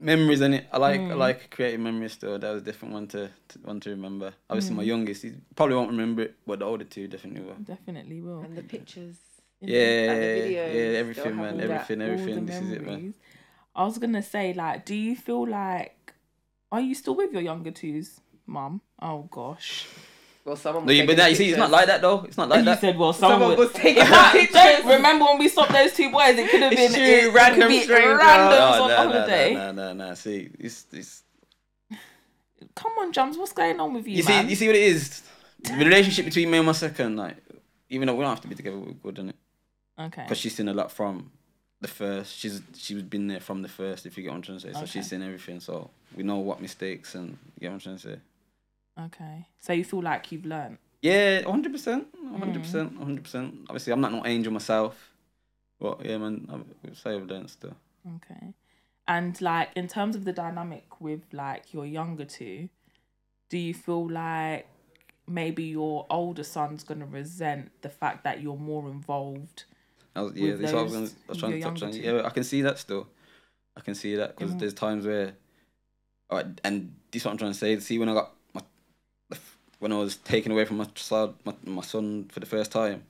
memories 0.00 0.40
in 0.40 0.54
it. 0.54 0.66
I 0.72 0.78
like 0.78 1.00
I 1.00 1.04
Mm. 1.04 1.16
like 1.18 1.50
creating 1.50 1.82
memories 1.82 2.12
still. 2.12 2.38
That 2.38 2.50
was 2.52 2.62
a 2.62 2.64
different 2.64 2.94
one 2.94 3.06
to, 3.08 3.30
to 3.48 3.58
one 3.60 3.80
to 3.80 3.90
remember. 3.90 4.32
Obviously, 4.50 4.72
Mm. 4.74 4.76
my 4.76 4.82
youngest, 4.84 5.22
he 5.22 5.32
probably 5.54 5.76
won't 5.76 5.90
remember 5.90 6.22
it, 6.22 6.34
but 6.46 6.58
the 6.60 6.64
older 6.64 6.84
two 6.84 7.06
definitely 7.08 7.42
will. 7.42 7.54
Definitely 7.56 8.20
will. 8.20 8.40
And 8.40 8.56
the 8.56 8.62
pictures. 8.62 9.16
Yeah, 9.60 9.78
videos, 10.14 10.52
yeah, 10.52 10.68
they'll 10.72 10.96
everything, 10.96 11.36
man, 11.36 11.54
all 11.54 11.58
that- 11.58 11.70
everything, 11.70 12.02
all 12.02 12.10
everything. 12.10 12.46
This 12.46 12.60
is 12.60 12.70
it, 12.70 12.86
man. 12.86 13.14
I 13.74 13.84
was 13.84 13.98
gonna 13.98 14.22
say, 14.22 14.52
like, 14.54 14.84
do 14.84 14.94
you 14.94 15.16
feel 15.16 15.46
like 15.48 16.14
are 16.70 16.80
you 16.80 16.94
still 16.94 17.16
with 17.16 17.32
your 17.32 17.42
younger 17.42 17.70
twos, 17.72 18.20
mum? 18.46 18.80
Oh 19.00 19.22
gosh. 19.30 19.86
Well, 20.48 20.56
someone 20.56 20.84
No, 20.84 20.88
was 20.88 20.96
you, 20.96 21.02
but 21.02 21.06
taking 21.12 21.16
that, 21.18 21.30
you 21.30 21.36
see, 21.36 21.48
it's 21.50 21.58
not 21.58 21.70
like 21.70 21.86
that 21.86 22.00
though. 22.00 22.24
It's 22.24 22.36
not 22.36 22.48
like 22.48 22.58
you 22.60 22.64
that. 22.64 22.80
said, 22.80 22.96
well, 22.98 23.12
someone, 23.12 23.40
Someone 23.40 23.58
was. 23.58 23.72
was 23.72 23.76
taking 23.82 24.04
Don't 24.10 24.32
pictures. 24.32 24.84
remember 24.84 25.24
when 25.26 25.38
we 25.38 25.48
stopped 25.48 25.72
those 25.72 25.92
two 25.92 26.10
boys? 26.10 26.36
It 26.38 26.50
could 26.50 26.62
have 26.62 26.70
been 26.70 26.80
It's 26.80 26.94
true, 26.94 27.04
it, 27.04 27.24
it 27.24 27.32
random 27.34 27.60
could 27.60 27.68
be 27.68 27.82
stranger. 27.82 28.18
randoms 28.18 28.50
No, 28.50 28.58
oh, 28.58 28.82
on 28.82 28.88
no, 28.88 28.96
no, 28.96 28.96
holiday. 29.12 29.54
no, 29.54 29.72
no, 29.72 29.92
no, 29.94 30.08
no. 30.08 30.14
See, 30.14 30.48
it's, 30.58 30.86
it's, 30.92 31.22
Come 32.74 32.92
on, 32.98 33.12
Jums, 33.12 33.36
what's 33.38 33.52
going 33.52 33.78
on 33.80 33.94
with 33.94 34.06
you, 34.06 34.16
you 34.16 34.22
see, 34.22 34.40
you 34.42 34.56
see 34.56 34.66
what 34.66 34.76
it 34.76 34.82
is. 34.82 35.22
The 35.62 35.74
relationship 35.74 36.24
between 36.24 36.50
me 36.50 36.58
and 36.58 36.66
my 36.66 36.72
second, 36.72 37.16
like, 37.16 37.36
even 37.90 38.06
though 38.06 38.14
we 38.14 38.20
don't 38.22 38.30
have 38.30 38.40
to 38.42 38.48
be 38.48 38.54
together, 38.54 38.78
we're 38.78 38.92
good 38.92 39.18
in 39.18 39.28
it. 39.30 39.36
okay. 39.98 40.22
Because 40.22 40.38
she's 40.38 40.54
seen 40.56 40.68
a 40.68 40.74
lot 40.74 40.90
from 40.92 41.30
the 41.80 41.88
first. 41.88 42.36
She's 42.36 42.60
she's 42.76 43.02
been 43.02 43.26
there 43.28 43.40
from 43.40 43.62
the 43.62 43.68
first. 43.68 44.06
If 44.06 44.16
you 44.16 44.22
get 44.24 44.30
what 44.30 44.36
I'm 44.36 44.42
trying 44.42 44.58
to 44.58 44.66
say, 44.66 44.72
so 44.72 44.78
Okay. 44.80 44.86
she's 44.86 45.08
seen 45.10 45.22
everything. 45.22 45.60
So 45.60 45.90
we 46.16 46.22
know 46.22 46.36
what 46.36 46.60
mistakes 46.60 47.14
and 47.14 47.30
you 47.56 47.60
get 47.62 47.68
what 47.68 47.74
I'm 47.74 47.80
trying 47.80 47.96
to 47.96 48.02
say. 48.02 48.16
Okay. 48.98 49.46
So 49.60 49.72
you 49.72 49.84
feel 49.84 50.02
like 50.02 50.32
you've 50.32 50.46
learned. 50.46 50.78
Yeah, 51.02 51.42
hundred 51.42 51.72
percent, 51.72 52.08
hundred 52.30 52.60
Mm. 52.60 52.62
percent, 52.62 52.96
hundred 52.98 53.22
percent. 53.24 53.54
Obviously, 53.68 53.92
I'm 53.92 54.00
not 54.00 54.12
no 54.12 54.26
angel 54.26 54.52
myself, 54.52 55.12
but 55.78 56.04
yeah, 56.04 56.18
man, 56.18 56.46
I 56.50 56.56
would 56.56 56.96
say 56.96 57.14
I've 57.14 57.26
learned 57.26 57.50
still. 57.50 57.76
Okay. 58.16 58.54
And 59.06 59.40
like 59.40 59.70
in 59.76 59.86
terms 59.88 60.16
of 60.16 60.24
the 60.24 60.32
dynamic 60.32 61.00
with 61.00 61.22
like 61.32 61.72
your 61.72 61.86
younger 61.86 62.24
two, 62.24 62.68
do 63.48 63.58
you 63.58 63.72
feel 63.74 64.10
like 64.10 64.66
maybe 65.26 65.64
your 65.64 66.06
older 66.10 66.42
son's 66.42 66.82
gonna 66.82 67.06
resent 67.06 67.70
the 67.82 67.88
fact 67.88 68.24
that 68.24 68.42
you're 68.42 68.56
more 68.56 68.88
involved? 68.88 69.64
I 70.16 70.22
was, 70.22 70.34
yeah, 70.34 70.50
With 70.52 70.62
that's 70.62 70.72
what 70.72 70.80
I 70.80 70.82
was, 70.82 70.92
gonna, 70.92 71.06
I 71.06 71.28
was 71.28 71.38
trying 71.38 71.52
to 71.52 71.60
touch 71.60 71.82
on. 71.84 71.92
younger 71.92 72.04
Yeah, 72.20 72.26
I 72.26 72.30
can 72.30 72.44
see 72.44 72.62
that 72.62 72.78
still. 72.78 73.06
I 73.76 73.80
can 73.80 73.94
see 73.94 74.16
that 74.16 74.36
because 74.36 74.54
Mhm. 74.54 74.58
there's 74.58 74.74
times 74.74 75.06
where, 75.06 75.34
alright, 76.30 76.60
and 76.64 76.96
this 77.12 77.22
is 77.22 77.26
what 77.26 77.30
I'm 77.32 77.38
trying 77.38 77.52
to 77.52 77.58
say. 77.58 77.78
See, 77.78 77.98
when 77.98 78.08
I 78.08 78.14
got 78.14 78.34
my, 78.34 78.34
the 78.34 78.34
f- 78.34 78.37
when 79.78 79.92
I 79.92 79.98
was 79.98 80.16
taken 80.16 80.52
away 80.52 80.64
from 80.64 80.78
my 80.78 80.84
child, 80.94 81.34
my, 81.44 81.54
my 81.64 81.82
son 81.82 82.28
for 82.32 82.40
the 82.40 82.46
first 82.46 82.72
time, 82.72 83.04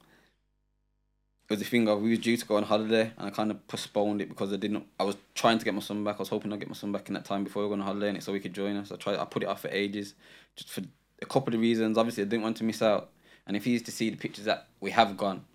it 1.49 1.55
was 1.55 1.61
the 1.61 1.65
thing 1.65 1.89
of 1.89 2.03
we 2.03 2.11
were 2.11 2.17
due 2.17 2.37
to 2.37 2.47
go 2.47 2.57
on 2.57 2.65
holiday 2.65 3.11
and 3.17 3.27
I 3.27 3.31
kind 3.31 3.51
of 3.51 3.67
postponed 3.69 4.21
it 4.21 4.29
because 4.29 4.53
I 4.53 4.57
didn't. 4.57 4.85
I 5.01 5.05
was 5.05 5.17
trying 5.35 5.59
to 5.59 5.65
get 5.65 5.73
my 5.73 5.81
son 5.81 6.05
back. 6.05 6.17
I 6.17 6.19
was 6.19 6.29
hoping 6.29 6.53
I'd 6.53 6.61
get 6.61 6.69
my 6.69 6.75
son 6.75 6.93
back 6.93 7.09
in 7.09 7.15
that 7.15 7.25
time 7.25 7.43
before 7.43 7.63
we 7.63 7.71
went 7.71 7.81
on 7.81 7.89
holiday 7.89 8.11
and 8.11 8.23
so 8.23 8.35
he 8.35 8.41
could 8.41 8.53
join 8.53 8.77
us. 8.77 8.93
I 8.93 8.97
tried. 8.97 9.17
I 9.17 9.25
put 9.25 9.43
it 9.43 9.49
off 9.49 9.63
for 9.63 9.69
ages, 9.69 10.15
just 10.57 10.71
for 10.71 10.83
a 11.23 11.27
couple 11.27 11.55
of 11.55 11.61
reasons. 11.61 11.97
Obviously, 11.97 12.23
I 12.23 12.27
didn't 12.27 12.43
want 12.43 12.59
to 12.59 12.65
miss 12.65 12.83
out. 12.83 13.09
And 13.47 13.57
if 13.57 13.65
he 13.65 13.71
used 13.71 13.87
to 13.87 13.93
see 13.93 14.11
the 14.11 14.19
pictures 14.19 14.45
that 14.45 14.69
we 14.81 14.91
have 14.91 15.17
gone, 15.17 15.47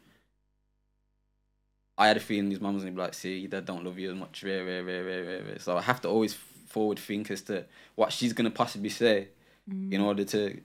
I 1.95 2.07
had 2.07 2.17
a 2.17 2.19
feeling 2.19 2.49
his 2.49 2.59
mum 2.59 2.73
was 2.73 2.83
gonna 2.83 2.95
be 2.95 3.01
like, 3.01 3.13
"See, 3.13 3.45
dad 3.45 3.65
don't 3.65 3.83
love 3.85 3.99
you 3.99 4.09
as 4.09 4.17
much." 4.17 4.41
Rare, 4.41 4.65
rare, 4.65 4.83
rare, 4.83 5.03
rare, 5.03 5.23
rare, 5.23 5.43
rare. 5.43 5.59
So 5.59 5.77
I 5.77 5.81
have 5.83 6.01
to 6.01 6.09
always 6.09 6.33
forward 6.33 6.97
think 6.97 7.29
as 7.29 7.43
to 7.43 7.65
what 7.93 8.11
she's 8.11 8.33
gonna 8.33 8.49
possibly 8.49 8.89
say 8.89 9.27
mm. 9.69 9.93
in 9.93 10.01
order 10.01 10.23
to 10.23 10.59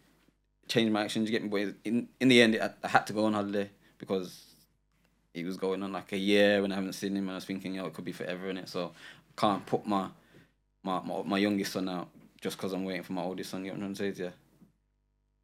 change 0.69 0.91
my 0.91 1.03
actions. 1.03 1.29
You 1.29 1.39
get 1.39 1.43
me? 1.43 1.49
But 1.49 1.75
in 1.85 2.09
in 2.21 2.29
the 2.29 2.41
end, 2.41 2.59
I, 2.61 2.71
I 2.83 2.89
had 2.89 3.07
to 3.09 3.12
go 3.12 3.25
on 3.25 3.35
holiday 3.35 3.71
because 3.99 4.45
he 5.35 5.45
was 5.45 5.57
going 5.57 5.83
on 5.83 5.93
like 5.93 6.12
a 6.12 6.16
year 6.16 6.62
and 6.64 6.73
I 6.73 6.77
haven't 6.77 6.95
seen 6.95 7.16
him, 7.16 7.25
and 7.25 7.33
I 7.33 7.35
was 7.37 7.45
thinking, 7.45 7.75
yo, 7.75 7.87
it 7.87 7.95
could 7.95 8.05
be 8.05 8.12
forever 8.12 8.49
in 8.51 8.57
it. 8.59 8.69
So 8.69 8.93
I 9.37 9.41
can't 9.41 9.64
put 9.66 9.87
my 9.87 10.09
my 10.83 11.01
my, 11.01 11.23
my 11.23 11.39
youngest 11.39 11.73
son 11.73 11.89
out 11.89 12.09
just 12.41 12.57
because 12.57 12.73
I'm 12.73 12.85
waiting 12.85 13.03
for 13.03 13.12
my 13.12 13.23
oldest 13.23 13.51
son. 13.51 13.64
You 13.64 13.73
know 13.73 13.79
what 13.79 13.87
I'm 13.87 13.95
saying? 13.95 14.14
Yeah. 14.16 14.31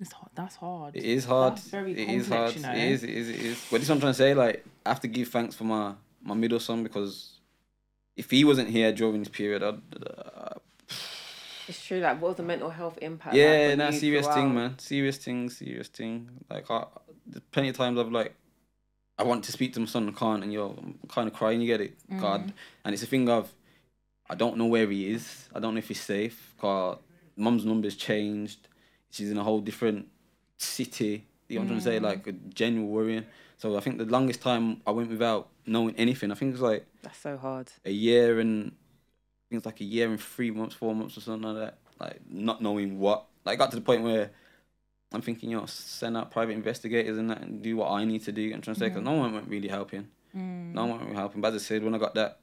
It's 0.01 0.12
hard. 0.12 0.31
That's 0.35 0.57
hard. 0.57 0.97
It 0.97 1.05
is 1.05 1.25
hard. 1.25 1.57
That's 1.57 1.68
very 1.68 1.93
it 1.93 2.09
is 2.09 2.29
hard. 2.29 2.55
you 2.55 2.62
know. 2.62 2.72
It 2.72 2.79
is. 2.79 3.05
It 3.05 3.11
is. 3.11 3.29
It 3.29 3.41
is. 3.41 3.66
But 3.70 3.79
this 3.79 3.85
is 3.85 3.89
what 3.89 3.95
I'm 3.97 4.01
trying 4.01 4.12
to 4.12 4.18
say. 4.18 4.35
Like, 4.35 4.64
I 4.85 4.89
have 4.89 5.01
to 5.01 5.09
give 5.09 5.29
thanks 5.29 5.55
for 5.55 5.64
my 5.64 5.95
my 6.22 6.35
middle 6.35 6.61
son 6.61 6.83
because 6.83 7.39
if 8.16 8.31
he 8.31 8.45
wasn't 8.45 8.70
here 8.70 8.93
during 8.93 9.20
this 9.20 9.29
period, 9.29 9.62
I'd. 9.62 9.81
Uh, 10.05 10.55
It's 11.68 11.84
true. 11.84 12.00
Like, 12.00 12.20
what 12.20 12.28
was 12.28 12.36
the 12.36 12.42
mental 12.42 12.70
health 12.70 12.98
impact? 13.00 13.34
yeah, 13.34 13.68
like, 13.70 13.78
nah, 13.78 13.90
serious 13.90 14.26
thing, 14.28 14.54
man. 14.54 14.78
Serious 14.78 15.16
thing. 15.18 15.50
Serious 15.50 15.88
thing. 15.88 16.28
Like, 16.50 16.70
I, 16.70 16.84
there's 17.26 17.42
plenty 17.50 17.70
of 17.70 17.76
times 17.76 17.98
I've 17.98 18.12
like, 18.12 18.34
I 19.18 19.22
want 19.22 19.44
to 19.44 19.52
speak 19.52 19.72
to 19.74 19.80
my 19.80 19.86
son, 19.86 20.08
I 20.08 20.12
can't, 20.12 20.42
and 20.42 20.52
yo, 20.52 20.76
I'm 20.76 20.98
kind 21.08 21.28
of 21.28 21.34
crying. 21.34 21.60
You 21.60 21.66
get 21.66 21.80
it, 21.80 21.96
mm. 22.10 22.20
God. 22.20 22.52
And 22.84 22.92
it's 22.92 23.02
a 23.02 23.06
thing 23.06 23.28
of, 23.28 23.52
I 24.28 24.34
don't 24.34 24.56
know 24.56 24.66
where 24.66 24.90
he 24.90 25.10
is. 25.10 25.48
I 25.54 25.60
don't 25.60 25.74
know 25.74 25.78
if 25.78 25.88
he's 25.88 26.00
safe. 26.00 26.54
Cause 26.58 26.98
mum's 27.36 27.64
number's 27.64 27.96
changed. 27.96 28.68
She's 29.10 29.30
in 29.30 29.38
a 29.38 29.44
whole 29.44 29.60
different 29.60 30.08
city. 30.56 31.26
You 31.48 31.56
know 31.56 31.60
what 31.60 31.62
I'm 31.62 31.68
trying 31.68 31.78
to 31.78 31.84
say? 31.84 31.98
Mm. 31.98 32.02
Like 32.02 32.26
a 32.26 32.32
genuine 32.32 32.90
worrying. 32.90 33.26
So 33.58 33.76
I 33.76 33.80
think 33.80 33.98
the 33.98 34.04
longest 34.04 34.42
time 34.42 34.80
I 34.86 34.90
went 34.90 35.10
without 35.10 35.48
knowing 35.66 35.94
anything, 35.96 36.32
I 36.32 36.34
think 36.34 36.50
it 36.50 36.52
was 36.54 36.60
like 36.62 36.86
That's 37.02 37.18
so 37.18 37.36
hard. 37.36 37.70
a 37.84 37.90
year 37.90 38.40
and 38.40 38.72
It's 39.57 39.66
like 39.66 39.80
a 39.80 39.84
year 39.84 40.09
and 40.09 40.20
three 40.20 40.50
months, 40.50 40.74
four 40.74 40.94
months 40.94 41.16
or 41.16 41.20
something 41.20 41.52
like 41.55 41.64
that. 41.66 41.78
Like 42.00 42.20
not 42.28 42.61
knowing 42.62 42.98
what. 42.98 43.24
Like 43.44 43.59
got 43.59 43.70
to 43.70 43.76
the 43.76 43.82
point 43.82 44.02
where 44.02 44.30
I'm 45.12 45.20
thinking, 45.22 45.50
you 45.50 45.59
know, 45.59 45.66
send 45.66 46.16
out 46.16 46.30
private 46.30 46.52
investigators 46.52 47.18
and 47.18 47.30
that 47.30 47.40
and 47.42 47.62
do 47.62 47.76
what 47.76 47.90
I 47.90 48.05
need 48.05 48.24
to 48.24 48.32
do. 48.32 48.52
I'm 48.52 48.61
trying 48.62 48.74
to 48.74 48.80
say 48.80 48.88
because 48.88 49.02
no 49.02 49.12
one 49.12 49.32
went 49.32 49.48
really 49.48 49.68
helping. 49.68 50.09
Mm. 50.36 50.72
No 50.74 50.82
one 50.86 50.90
went 50.96 51.02
really 51.05 51.16
helping. 51.16 51.40
But 51.40 51.55
as 51.55 51.62
I 51.62 51.64
said, 51.66 51.84
when 51.84 51.94
I 51.94 51.98
got 51.98 52.14
that 52.14 52.40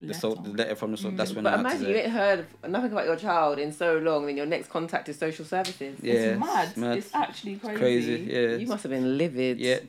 the, 0.00 0.14
so, 0.14 0.34
the 0.34 0.50
letter 0.50 0.76
from 0.76 0.92
the 0.92 0.96
so 0.96 1.10
that's 1.10 1.32
when 1.32 1.42
But 1.42 1.54
I 1.54 1.58
imagine 1.60 1.88
you 1.88 1.96
ain't 1.96 2.12
heard 2.12 2.46
nothing 2.68 2.92
about 2.92 3.06
your 3.06 3.16
child 3.16 3.58
in 3.58 3.72
so 3.72 3.96
long, 3.98 4.26
then 4.26 4.36
your 4.36 4.46
next 4.46 4.68
contact 4.70 5.08
is 5.08 5.18
social 5.18 5.44
services. 5.44 5.98
yeah, 6.00 6.12
It's 6.14 6.38
mad. 6.40 6.76
mad. 6.76 6.98
It's 6.98 7.12
actually 7.14 7.56
crazy. 7.56 7.78
crazy. 7.78 8.28
Yeah, 8.30 8.56
You 8.58 8.66
must 8.68 8.84
have 8.84 8.90
been 8.90 9.18
livid. 9.18 9.58
yeah. 9.58 9.80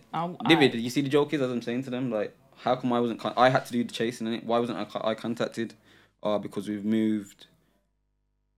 Livid. 0.48 0.74
I- 0.74 0.78
You 0.78 0.90
see 0.90 1.02
the 1.02 1.10
joke 1.10 1.34
is 1.34 1.42
as 1.42 1.52
I'm 1.52 1.62
saying 1.62 1.84
to 1.84 1.90
them, 1.92 2.10
like, 2.12 2.36
how 2.58 2.76
come 2.76 2.92
I 2.92 3.00
wasn't? 3.00 3.20
Con- 3.20 3.34
I 3.38 3.50
had 3.50 3.66
to 3.68 3.72
do 3.72 3.84
the 3.84 3.92
chasing 3.94 4.26
in 4.26 4.34
it. 4.34 4.44
Why 4.46 4.58
wasn't 4.58 4.80
I, 4.80 5.10
I 5.12 5.14
contacted? 5.14 5.76
Uh, 6.22 6.38
because 6.38 6.68
we've 6.68 6.86
moved. 6.86 7.48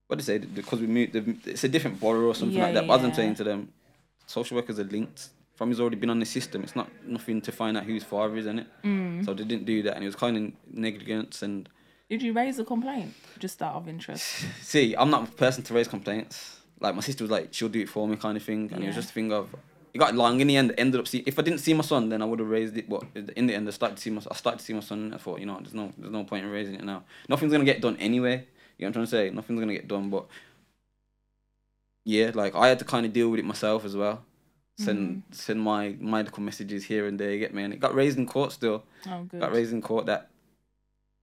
What 0.07 0.19
do 0.19 0.25
they 0.25 0.39
say? 0.39 0.45
Because 0.45 0.79
we 0.79 0.87
moved. 0.87 1.15
It's 1.47 1.63
a 1.63 1.69
different 1.69 1.99
borough 1.99 2.27
or 2.27 2.35
something 2.35 2.57
Yeah, 2.57 2.65
like 2.65 2.73
that. 2.73 2.87
But 2.87 2.99
as 2.99 3.05
I'm 3.05 3.13
saying 3.13 3.35
to 3.35 3.43
them, 3.43 3.69
social 4.25 4.55
workers 4.55 4.79
are 4.79 4.83
linked. 4.83 5.29
From 5.55 5.69
he's 5.69 5.79
already 5.79 5.97
been 5.97 6.09
on 6.09 6.19
the 6.19 6.25
system. 6.25 6.63
It's 6.63 6.75
not 6.75 6.89
nothing 7.05 7.39
to 7.41 7.51
find 7.51 7.77
out 7.77 7.83
whose 7.83 8.03
father 8.03 8.35
is 8.35 8.47
in 8.47 8.59
it. 8.59 8.67
Mm. 8.83 9.23
So 9.25 9.33
they 9.33 9.43
didn't 9.43 9.65
do 9.65 9.83
that, 9.83 9.93
and 9.95 10.03
it 10.03 10.07
was 10.07 10.15
kind 10.15 10.35
of 10.37 10.75
negligence. 10.75 11.43
And 11.43 11.69
Did 12.09 12.23
you 12.23 12.33
raise 12.33 12.57
a 12.57 12.65
complaint 12.65 13.13
just 13.37 13.61
out 13.61 13.75
of 13.75 13.87
interest? 13.87 14.25
see, 14.61 14.95
I'm 14.95 15.11
not 15.11 15.29
a 15.29 15.31
person 15.31 15.63
to 15.65 15.73
raise 15.73 15.87
complaints. 15.87 16.57
Like 16.79 16.95
my 16.95 17.01
sister 17.01 17.23
was 17.23 17.29
like, 17.31 17.53
she'll 17.53 17.69
do 17.69 17.81
it 17.81 17.89
for 17.89 18.07
me, 18.07 18.15
kind 18.15 18.35
of 18.37 18.43
thing. 18.43 18.71
And 18.73 18.83
it 18.83 18.87
was 18.87 18.95
just 18.95 19.11
a 19.11 19.13
thing 19.13 19.31
of, 19.31 19.55
it 19.93 19.97
got 19.97 20.15
long 20.15 20.39
in 20.39 20.47
the 20.47 20.57
end. 20.57 20.73
Ended 20.77 21.01
up 21.01 21.07
see 21.07 21.23
if 21.25 21.37
I 21.37 21.41
didn't 21.41 21.59
see 21.59 21.73
my 21.73 21.83
son, 21.83 22.09
then 22.09 22.21
I 22.21 22.25
would 22.25 22.39
have 22.39 22.49
raised 22.49 22.77
it. 22.77 22.89
But 22.89 23.03
in 23.35 23.47
the 23.47 23.55
end, 23.55 23.67
I 23.67 23.71
started 23.71 23.97
to 23.97 24.01
see 24.01 24.09
my, 24.09 24.21
I 24.29 24.35
started 24.35 24.59
to 24.59 24.65
see 24.65 24.73
my 24.73 24.79
son. 24.79 24.99
And 24.99 25.15
I 25.15 25.17
thought, 25.17 25.39
you 25.39 25.45
know, 25.45 25.57
there's 25.59 25.73
no, 25.73 25.91
there's 25.97 26.11
no 26.11 26.23
point 26.23 26.45
in 26.45 26.51
raising 26.51 26.75
it 26.75 26.83
now. 26.83 27.03
Nothing's 27.27 27.51
gonna 27.51 27.65
get 27.65 27.81
done 27.81 27.97
anyway. 27.97 28.45
You 28.77 28.85
know 28.85 28.87
what 28.87 28.87
I'm 28.87 28.93
trying 28.93 29.05
to 29.05 29.11
say? 29.11 29.29
Nothing's 29.29 29.59
gonna 29.59 29.73
get 29.73 29.87
done. 29.87 30.09
But 30.09 30.25
yeah, 32.05 32.31
like 32.33 32.55
I 32.55 32.67
had 32.67 32.79
to 32.79 32.85
kind 32.85 33.05
of 33.05 33.13
deal 33.13 33.29
with 33.29 33.39
it 33.39 33.45
myself 33.45 33.85
as 33.85 33.95
well. 33.95 34.23
Send 34.77 34.99
mm-hmm. 34.99 35.33
send 35.33 35.61
my 35.61 35.95
medical 35.99 36.41
messages 36.41 36.85
here 36.85 37.05
and 37.05 37.19
there. 37.19 37.31
You 37.31 37.39
get 37.39 37.53
me? 37.53 37.63
And 37.63 37.73
it 37.73 37.79
got 37.79 37.93
raised 37.93 38.17
in 38.17 38.25
court 38.25 38.51
still 38.51 38.83
Oh, 39.07 39.23
good. 39.23 39.39
got 39.41 39.51
raised 39.51 39.73
in 39.73 39.81
court 39.81 40.05
that 40.07 40.29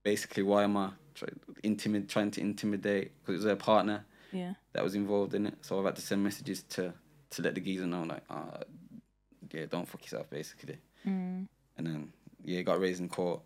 basically 0.04 0.42
why 0.42 0.64
am 0.64 0.76
I 0.76 0.90
try, 1.14 1.28
intimid, 1.64 2.08
trying 2.08 2.30
to 2.32 2.40
intimidate 2.40 3.12
because 3.20 3.34
it 3.34 3.38
was 3.38 3.44
their 3.44 3.56
partner 3.56 4.04
Yeah. 4.32 4.54
that 4.72 4.84
was 4.84 4.94
involved 4.94 5.34
in 5.34 5.46
it. 5.46 5.54
So 5.62 5.78
I've 5.78 5.86
had 5.86 5.96
to 5.96 6.02
send 6.02 6.22
messages 6.22 6.62
to 6.70 6.92
to 7.30 7.42
let 7.42 7.54
the 7.54 7.60
geezer 7.60 7.86
know 7.86 8.02
like, 8.02 8.22
uh, 8.30 8.64
yeah, 9.52 9.66
don't 9.66 9.86
fuck 9.88 10.02
yourself 10.02 10.28
basically. 10.30 10.78
Mm. 11.06 11.46
And 11.76 11.86
then 11.86 12.12
yeah, 12.44 12.62
got 12.62 12.80
raised 12.80 13.00
in 13.00 13.08
court. 13.08 13.40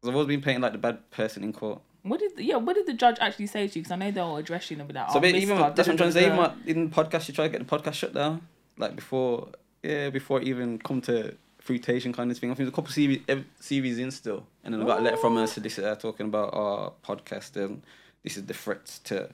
Because 0.00 0.10
I've 0.10 0.14
always 0.16 0.28
been 0.28 0.42
painted 0.42 0.62
like 0.62 0.72
the 0.72 0.78
bad 0.78 1.10
person 1.10 1.44
in 1.44 1.52
court. 1.52 1.80
What 2.02 2.20
did 2.20 2.32
yeah? 2.38 2.56
What 2.56 2.76
did 2.76 2.86
the 2.86 2.94
judge 2.94 3.16
actually 3.20 3.48
say 3.48 3.66
to 3.66 3.78
you? 3.78 3.82
Because 3.82 3.92
I 3.92 3.96
know 3.96 4.10
they'll 4.10 4.36
address 4.36 4.70
you 4.70 4.78
and 4.78 4.86
be 4.86 4.94
like, 4.94 5.10
so 5.10 5.20
oh, 5.20 5.24
even 5.24 5.58
mister, 5.58 5.72
that's 5.74 5.88
what 5.88 5.88
I'm 5.88 5.96
trying 5.96 6.10
to 6.10 6.12
say. 6.12 6.26
Even 6.26 6.52
in 6.66 6.90
the 6.90 6.94
podcast, 6.94 7.28
you 7.28 7.34
try 7.34 7.48
to 7.48 7.58
get 7.58 7.66
the 7.66 7.78
podcast 7.78 7.94
shut 7.94 8.14
down 8.14 8.46
like 8.78 8.94
before. 8.94 9.48
Yeah, 9.82 10.10
before 10.10 10.40
it 10.40 10.48
even 10.48 10.78
come 10.78 11.00
to 11.02 11.36
fruitation 11.66 12.12
kind 12.12 12.30
of 12.30 12.38
thing. 12.38 12.50
I 12.50 12.54
think 12.54 12.66
there's 12.66 12.72
a 12.72 12.72
couple 12.72 12.92
series, 12.92 13.20
series 13.60 13.98
in 13.98 14.10
still, 14.10 14.46
and 14.64 14.72
then 14.72 14.82
I 14.82 14.86
got 14.86 15.00
a 15.00 15.02
letter 15.02 15.16
from 15.16 15.36
a 15.36 15.46
solicitor 15.46 15.96
talking 15.96 16.26
about 16.26 16.54
our 16.54 16.92
podcast 17.04 17.56
and 17.56 17.82
this 18.22 18.36
is 18.36 18.46
the 18.46 18.54
threats 18.54 18.98
to 19.00 19.30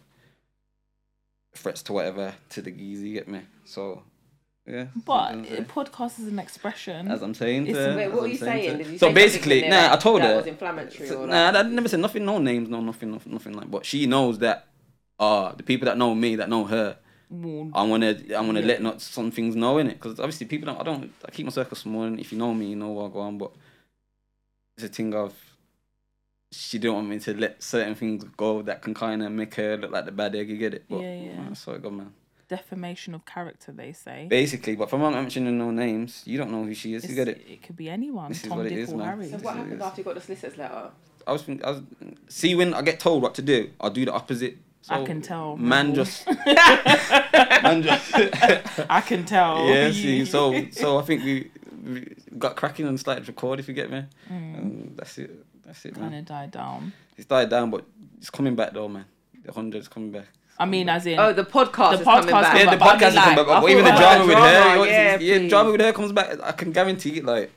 threats 1.54 1.82
to 1.84 1.92
whatever 1.92 2.34
to 2.50 2.62
the 2.62 2.70
geezer. 2.70 3.06
You 3.06 3.14
get 3.14 3.28
me? 3.28 3.40
So 3.64 4.02
yeah. 4.66 4.86
But 4.94 4.94
that's 4.94 5.06
what 5.06 5.32
I'm 5.34 5.44
saying. 5.44 5.64
podcast 5.64 6.18
is 6.20 6.28
an 6.28 6.38
expression. 6.38 7.08
as 7.10 7.22
I'm 7.22 7.34
saying, 7.34 7.66
to, 7.66 7.72
Wait, 7.96 8.08
what 8.12 8.22
were 8.22 8.26
you 8.28 8.38
to- 8.38 8.44
saying? 8.44 8.78
Did 8.78 8.86
you 8.86 8.98
so 8.98 9.08
say 9.08 9.12
basically, 9.14 9.60
something 9.60 9.64
in 9.64 9.70
there 9.70 9.88
nah, 9.88 9.94
I 9.94 9.98
told 9.98 10.22
that 10.22 10.30
her. 10.30 10.36
was 10.36 10.46
inflammatory 10.46 11.08
So- 11.08 11.22
or 11.22 11.26
nah, 11.26 11.50
like, 11.50 11.66
I 11.66 11.68
never 11.68 11.88
said 11.88 12.00
nothing. 12.00 12.24
No 12.24 12.38
names, 12.38 12.68
no 12.68 12.80
nothing, 12.80 13.10
nothing, 13.10 13.32
nothing 13.32 13.52
like. 13.54 13.70
But 13.70 13.84
she 13.84 14.06
knows 14.06 14.38
that. 14.38 14.68
Uh, 15.18 15.52
the 15.54 15.62
people 15.62 15.86
that 15.86 15.96
know 15.96 16.14
me, 16.16 16.34
that 16.36 16.48
know 16.48 16.64
her, 16.64 16.96
Well, 17.30 17.70
I 17.74 17.82
wanna, 17.84 18.16
I 18.36 18.40
wanna 18.40 18.60
Yeah. 18.60 18.66
let 18.66 18.82
not 18.82 19.00
some 19.00 19.30
things 19.30 19.54
know 19.54 19.78
in 19.78 19.86
it, 19.88 20.00
because 20.00 20.18
obviously 20.18 20.46
people 20.46 20.66
don't. 20.66 20.80
I 20.80 20.82
don't. 20.84 21.12
I 21.24 21.30
keep 21.30 21.46
my 21.46 21.52
circle 21.52 21.76
small, 21.76 22.02
and 22.04 22.18
if 22.18 22.32
you 22.32 22.38
know 22.38 22.52
me, 22.52 22.66
you 22.70 22.76
know 22.76 22.88
what 22.88 23.10
I 23.10 23.12
go 23.12 23.20
on. 23.20 23.38
But 23.38 23.52
it's 24.76 24.84
a 24.86 24.88
thing 24.88 25.14
of 25.14 25.34
she 26.52 26.78
didn't 26.78 26.94
want 26.94 27.08
me 27.08 27.18
to 27.18 27.34
let 27.36 27.62
certain 27.62 27.94
things 27.96 28.22
go 28.36 28.62
that 28.62 28.82
can 28.82 28.94
kind 28.94 29.22
of 29.22 29.32
make 29.32 29.54
her 29.56 29.76
look 29.76 29.90
like 29.90 30.04
the 30.04 30.12
bad 30.12 30.34
egg. 30.36 30.48
You 30.48 30.56
get 30.58 30.74
it? 30.74 30.84
But, 30.88 31.00
Yeah, 31.00 31.14
yeah. 31.14 31.48
I 31.50 31.54
saw 31.54 31.72
it 31.72 31.82
go, 31.82 31.90
man. 31.90 32.12
Defamation 32.48 33.14
of 33.14 33.24
character, 33.24 33.72
they 33.72 33.92
say. 33.92 34.26
Basically, 34.28 34.76
but 34.76 34.90
from 34.90 35.00
not 35.00 35.14
mentioning 35.14 35.56
no 35.58 35.70
names, 35.70 36.22
you 36.26 36.36
don't 36.36 36.50
know 36.50 36.62
who 36.64 36.74
she 36.74 36.92
is. 36.94 37.02
You 37.04 37.12
It's- 37.12 37.24
get 37.24 37.28
it? 37.28 37.46
It 37.50 37.62
could 37.62 37.76
be 37.76 37.88
anyone. 37.88 38.28
This 38.28 38.44
is 38.44 38.50
what 38.50 38.66
it 38.66 38.70
Dick, 38.70 38.78
is, 38.78 38.92
or 38.92 38.98
man. 38.98 39.06
Harry. 39.08 39.24
So 39.26 39.36
This 39.36 39.42
what 39.42 39.52
is- 39.56 39.62
happened 39.62 39.82
after 39.82 40.00
you 40.00 40.04
got 40.04 40.14
the 40.16 40.20
solicitor's 40.20 40.58
letter? 40.58 40.90
I 41.26 41.32
was 41.32 41.42
thinking, 41.42 41.64
I 41.64 41.70
was 41.70 41.82
see 42.28 42.54
when 42.54 42.74
I 42.74 42.82
get 42.82 43.00
told 43.00 43.22
what 43.22 43.34
to 43.36 43.42
do, 43.42 43.70
I'll 43.80 43.90
do 43.90 44.04
the 44.04 44.12
opposite. 44.12 44.58
I 44.90 45.04
can 45.04 45.22
tell. 45.22 45.56
Man, 45.56 45.94
just 45.94 46.26
man, 47.06 47.82
just 47.82 48.12
I 48.90 49.00
can 49.00 49.24
tell. 49.24 49.66
yeah. 49.68 49.86
You- 49.86 49.92
See, 49.92 50.24
so 50.24 50.66
so 50.72 50.98
I 50.98 51.02
think 51.02 51.24
we, 51.24 51.50
we 51.84 52.14
got 52.38 52.56
cracking 52.56 52.86
and 52.86 52.98
started 52.98 53.24
to 53.26 53.30
record. 53.32 53.60
If 53.60 53.68
you 53.68 53.74
get 53.74 53.90
me, 53.90 54.04
Mm. 54.30 54.58
and 54.58 54.94
that's 54.96 55.16
it. 55.18 55.30
That's 55.64 55.84
it, 55.84 55.96
man. 55.96 56.10
kind 56.10 56.20
of 56.20 56.24
died 56.26 56.50
down. 56.50 56.92
It's 57.16 57.26
died 57.26 57.50
down, 57.50 57.70
but 57.70 57.84
it's 58.18 58.30
coming 58.30 58.54
back 58.54 58.72
though, 58.72 58.88
man. 58.88 59.04
The 59.44 59.52
hundred's 59.52 59.88
coming 59.88 60.10
back. 60.12 60.26
I 60.58 60.66
mean, 60.66 60.88
as 60.88 61.06
in, 61.06 61.18
Oh, 61.18 61.32
the 61.32 61.44
podcast 61.44 61.92
The 61.92 61.98
is 62.00 62.04
coming 62.04 62.28
podcast 62.28 62.42
back. 62.42 62.56
Yeah, 62.64 62.70
the 62.70 62.76
but 62.76 62.82
I 62.88 62.92
mean, 62.92 63.00
podcast 63.00 63.08
is 63.08 63.14
like, 63.16 63.24
coming 63.24 63.36
back, 63.44 63.48
I 63.56 63.60
but 63.60 63.70
even 63.70 63.84
the 63.84 63.90
thought 63.90 63.98
drama 64.00 64.26
with 64.26 64.36
about 64.36 64.48
her, 64.52 64.52
yeah, 64.52 64.84
yeah, 64.84 65.18
yeah, 65.18 65.38
please. 65.38 65.48
drama 65.50 65.70
with 65.72 65.80
her 65.80 65.92
comes 65.92 66.12
back. 66.12 66.40
I 66.42 66.52
can 66.52 66.72
guarantee 66.72 67.18
it. 67.18 67.24
Like, 67.24 67.50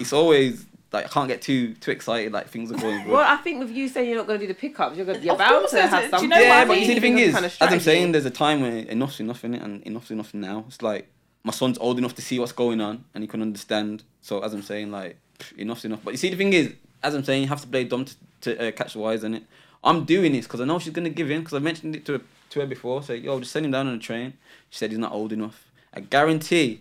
it's 0.00 0.12
always 0.12 0.66
like 0.92 1.06
I 1.06 1.08
can't 1.08 1.28
get 1.28 1.42
too 1.42 1.74
too 1.74 1.90
excited. 1.90 2.32
Like 2.32 2.48
things 2.48 2.70
are 2.70 2.76
going 2.76 3.02
good. 3.04 3.12
Well, 3.12 3.24
I 3.26 3.36
think 3.38 3.60
with 3.60 3.70
you 3.70 3.88
saying 3.88 4.08
you're 4.08 4.18
not 4.18 4.26
going 4.26 4.38
to 4.40 4.46
do 4.46 4.52
the 4.52 4.58
pickups, 4.58 4.96
you're, 4.96 5.06
gonna, 5.06 5.18
you're 5.20 5.32
Of 5.32 5.38
bound 5.38 5.58
course 5.60 5.70
to 5.70 5.76
there's 5.76 5.90
have 5.90 5.98
a- 5.98 6.02
do 6.02 6.04
you 6.06 6.10
something. 6.10 6.28
know 6.30 6.36
what 6.36 6.44
yeah, 6.46 6.54
I 6.54 6.64
but 6.66 6.78
you 6.80 6.86
see, 6.86 6.94
the 6.94 7.00
thing 7.00 7.18
is, 7.18 7.32
kind 7.32 7.44
of 7.46 7.56
as 7.60 7.72
I'm 7.72 7.80
saying, 7.80 8.12
there's 8.12 8.26
a 8.26 8.30
time 8.30 8.60
when 8.60 8.86
enough's 8.88 9.20
enough 9.20 9.44
in 9.44 9.54
it, 9.54 9.62
and 9.62 9.82
enough's 9.84 10.10
enough 10.10 10.34
now. 10.34 10.64
It's 10.68 10.82
like 10.82 11.08
my 11.44 11.52
son's 11.52 11.78
old 11.78 11.98
enough 11.98 12.14
to 12.16 12.22
see 12.22 12.38
what's 12.38 12.52
going 12.52 12.80
on, 12.80 13.04
and 13.14 13.22
he 13.24 13.28
can 13.28 13.40
understand. 13.42 14.02
So 14.20 14.40
as 14.40 14.52
I'm 14.54 14.62
saying, 14.62 14.90
like 14.90 15.18
pff, 15.38 15.56
enough's 15.58 15.84
enough. 15.84 16.00
But 16.04 16.12
you 16.12 16.18
see, 16.18 16.30
the 16.30 16.36
thing 16.36 16.52
is, 16.52 16.74
as 17.04 17.14
I'm 17.14 17.22
saying, 17.24 17.42
you 17.42 17.48
have 17.48 17.60
to 17.60 17.66
play 17.68 17.84
dumb 17.84 18.04
to, 18.06 18.14
to 18.42 18.68
uh, 18.68 18.72
catch 18.72 18.94
the 18.94 18.98
wise 18.98 19.22
in 19.24 19.34
it. 19.34 19.44
I'm 19.82 20.04
doing 20.04 20.32
this 20.32 20.46
because 20.46 20.60
I 20.60 20.64
know 20.64 20.78
she's 20.78 20.92
gonna 20.92 21.10
give 21.10 21.30
in 21.30 21.40
because 21.40 21.54
I 21.54 21.58
mentioned 21.58 21.94
it 21.94 22.04
to 22.06 22.12
her, 22.14 22.20
to 22.50 22.60
her 22.60 22.66
before. 22.66 23.02
Say, 23.02 23.16
yo, 23.18 23.38
just 23.40 23.52
send 23.52 23.66
him 23.66 23.72
down 23.72 23.86
on 23.86 23.92
the 23.98 24.02
train. 24.02 24.32
She 24.70 24.78
said 24.78 24.90
he's 24.90 24.98
not 24.98 25.12
old 25.12 25.32
enough. 25.32 25.70
I 25.92 26.00
guarantee 26.00 26.80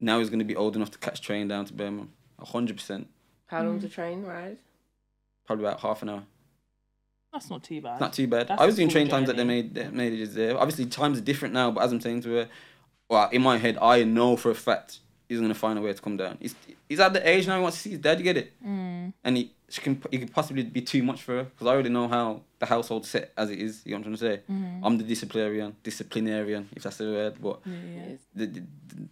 now 0.00 0.18
he's 0.18 0.30
gonna 0.30 0.44
be 0.44 0.56
old 0.56 0.76
enough 0.76 0.90
to 0.90 0.98
catch 0.98 1.20
train 1.22 1.48
down 1.48 1.64
to 1.66 1.72
Birmingham. 1.72 2.10
A 2.40 2.44
hundred 2.46 2.76
percent, 2.76 3.08
How 3.46 3.62
long's 3.62 3.82
the 3.82 3.88
train 3.88 4.22
ride? 4.24 4.58
probably 5.46 5.64
about 5.66 5.80
half 5.80 6.02
an 6.02 6.08
hour. 6.08 6.22
that's 7.32 7.48
not 7.50 7.62
too 7.62 7.80
bad. 7.80 7.92
It's 7.92 8.00
not 8.00 8.12
too 8.12 8.26
bad. 8.26 8.48
That's 8.48 8.60
I 8.60 8.64
a 8.64 8.66
was 8.66 8.76
doing 8.76 8.88
school 8.90 9.00
train 9.02 9.08
times 9.10 9.26
that 9.28 9.36
they 9.36 9.44
made 9.44 9.74
that 9.76 9.92
made 9.94 10.12
it 10.12 10.16
just 10.18 10.34
there. 10.34 10.58
Obviously, 10.58 10.86
times 10.86 11.18
are 11.18 11.22
different 11.22 11.54
now, 11.54 11.70
but 11.70 11.84
as 11.84 11.92
I'm 11.92 12.00
saying 12.00 12.22
to 12.22 12.30
her, 12.34 12.48
well, 13.08 13.28
in 13.30 13.42
my 13.42 13.58
head, 13.58 13.78
I 13.80 14.02
know 14.04 14.36
for 14.36 14.50
a 14.50 14.54
fact 14.54 14.98
he's 15.28 15.40
gonna 15.40 15.54
find 15.54 15.78
a 15.78 15.82
way 15.82 15.92
to 15.92 16.00
come 16.00 16.16
down. 16.16 16.38
He's 16.40 16.54
he's 16.88 17.00
at 17.00 17.12
the 17.12 17.28
age 17.28 17.46
now 17.46 17.56
he 17.56 17.62
wants 17.62 17.78
to 17.78 17.82
see 17.82 17.90
his 17.90 17.98
dad. 17.98 18.18
You 18.18 18.24
get 18.24 18.36
it? 18.36 18.52
Mm. 18.64 19.12
And 19.24 19.36
he 19.36 19.52
she 19.68 19.80
can 19.80 20.00
he 20.10 20.18
could 20.18 20.32
possibly 20.32 20.62
be 20.62 20.82
too 20.82 21.02
much 21.02 21.22
for 21.22 21.32
her 21.32 21.44
because 21.44 21.66
I 21.66 21.70
already 21.70 21.88
know 21.88 22.08
how 22.08 22.42
the 22.58 22.66
household 22.66 23.06
set 23.06 23.32
as 23.36 23.50
it 23.50 23.58
is. 23.58 23.82
You 23.84 23.92
know 23.92 23.98
what 23.98 24.06
I'm 24.06 24.16
trying 24.16 24.30
to 24.30 24.36
say? 24.36 24.52
Mm-hmm. 24.52 24.84
I'm 24.84 24.98
the 24.98 25.04
disciplinarian, 25.04 25.76
disciplinarian, 25.82 26.68
if 26.76 26.82
that's 26.82 26.98
the 26.98 27.04
word. 27.04 27.34
But 27.40 27.60
Yeah. 27.64 27.72
Yes. 28.08 28.18
the, 28.34 28.46
the, 28.46 28.62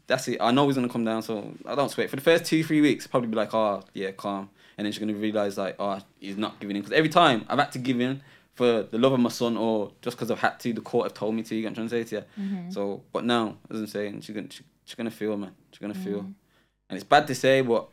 that's 0.06 0.28
it. 0.28 0.38
I 0.40 0.50
know 0.50 0.66
he's 0.66 0.76
gonna 0.76 0.88
come 0.88 1.04
down, 1.04 1.22
so 1.22 1.52
I 1.66 1.74
don't 1.74 1.90
sweat. 1.90 2.10
For 2.10 2.16
the 2.16 2.22
first 2.22 2.44
two, 2.44 2.62
three 2.62 2.80
weeks, 2.80 3.06
probably 3.06 3.28
be 3.28 3.36
like, 3.36 3.54
oh 3.54 3.82
yeah, 3.94 4.12
calm, 4.12 4.50
and 4.76 4.84
then 4.84 4.92
she's 4.92 5.00
gonna 5.00 5.14
realize 5.14 5.58
like, 5.58 5.76
oh, 5.78 5.98
he's 6.20 6.36
not 6.36 6.60
giving 6.60 6.76
in 6.76 6.82
because 6.82 6.96
every 6.96 7.10
time 7.10 7.44
I've 7.48 7.58
had 7.58 7.72
to 7.72 7.78
give 7.78 8.00
in 8.00 8.22
for 8.54 8.82
the 8.82 8.98
love 8.98 9.12
of 9.12 9.20
my 9.20 9.30
son 9.30 9.56
or 9.56 9.92
just 10.02 10.16
because 10.16 10.30
I've 10.30 10.38
had 10.38 10.60
to, 10.60 10.72
the 10.72 10.80
court 10.80 11.06
have 11.06 11.14
told 11.14 11.34
me 11.34 11.42
to. 11.42 11.54
You 11.54 11.62
get 11.62 11.68
what 11.68 11.78
I'm 11.78 11.88
trying 11.88 12.02
to 12.02 12.10
say 12.10 12.10
to 12.10 12.16
you. 12.16 12.44
Mm-hmm. 12.44 12.70
So, 12.70 13.02
but 13.12 13.24
now, 13.24 13.56
as 13.70 13.80
I'm 13.80 13.86
saying, 13.86 14.20
she's 14.20 14.34
gonna 14.34 14.50
she, 14.50 14.62
she's 14.84 14.94
gonna 14.94 15.10
feel, 15.10 15.36
man. 15.36 15.52
She's 15.82 15.88
gonna 15.88 16.04
feel, 16.04 16.20
mm. 16.20 16.34
and 16.88 16.96
it's 16.96 17.02
bad 17.02 17.26
to 17.26 17.34
say, 17.34 17.60
but 17.60 17.88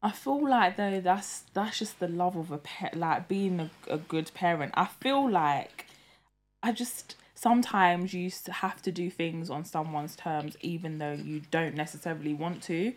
I 0.00 0.12
feel 0.12 0.48
like 0.48 0.76
though 0.76 1.00
that's 1.00 1.40
that's 1.54 1.80
just 1.80 1.98
the 1.98 2.06
love 2.06 2.36
of 2.36 2.52
a 2.52 2.58
pet, 2.58 2.96
like 2.96 3.26
being 3.26 3.58
a, 3.58 3.70
a 3.88 3.98
good 3.98 4.30
parent. 4.32 4.72
I 4.76 4.86
feel 4.86 5.28
like 5.28 5.86
I 6.62 6.70
just 6.70 7.16
sometimes 7.34 8.14
you 8.14 8.30
have 8.48 8.80
to 8.82 8.92
do 8.92 9.10
things 9.10 9.50
on 9.50 9.64
someone's 9.64 10.14
terms, 10.14 10.56
even 10.60 10.98
though 10.98 11.14
you 11.14 11.42
don't 11.50 11.74
necessarily 11.74 12.32
want 12.32 12.62
to, 12.64 12.92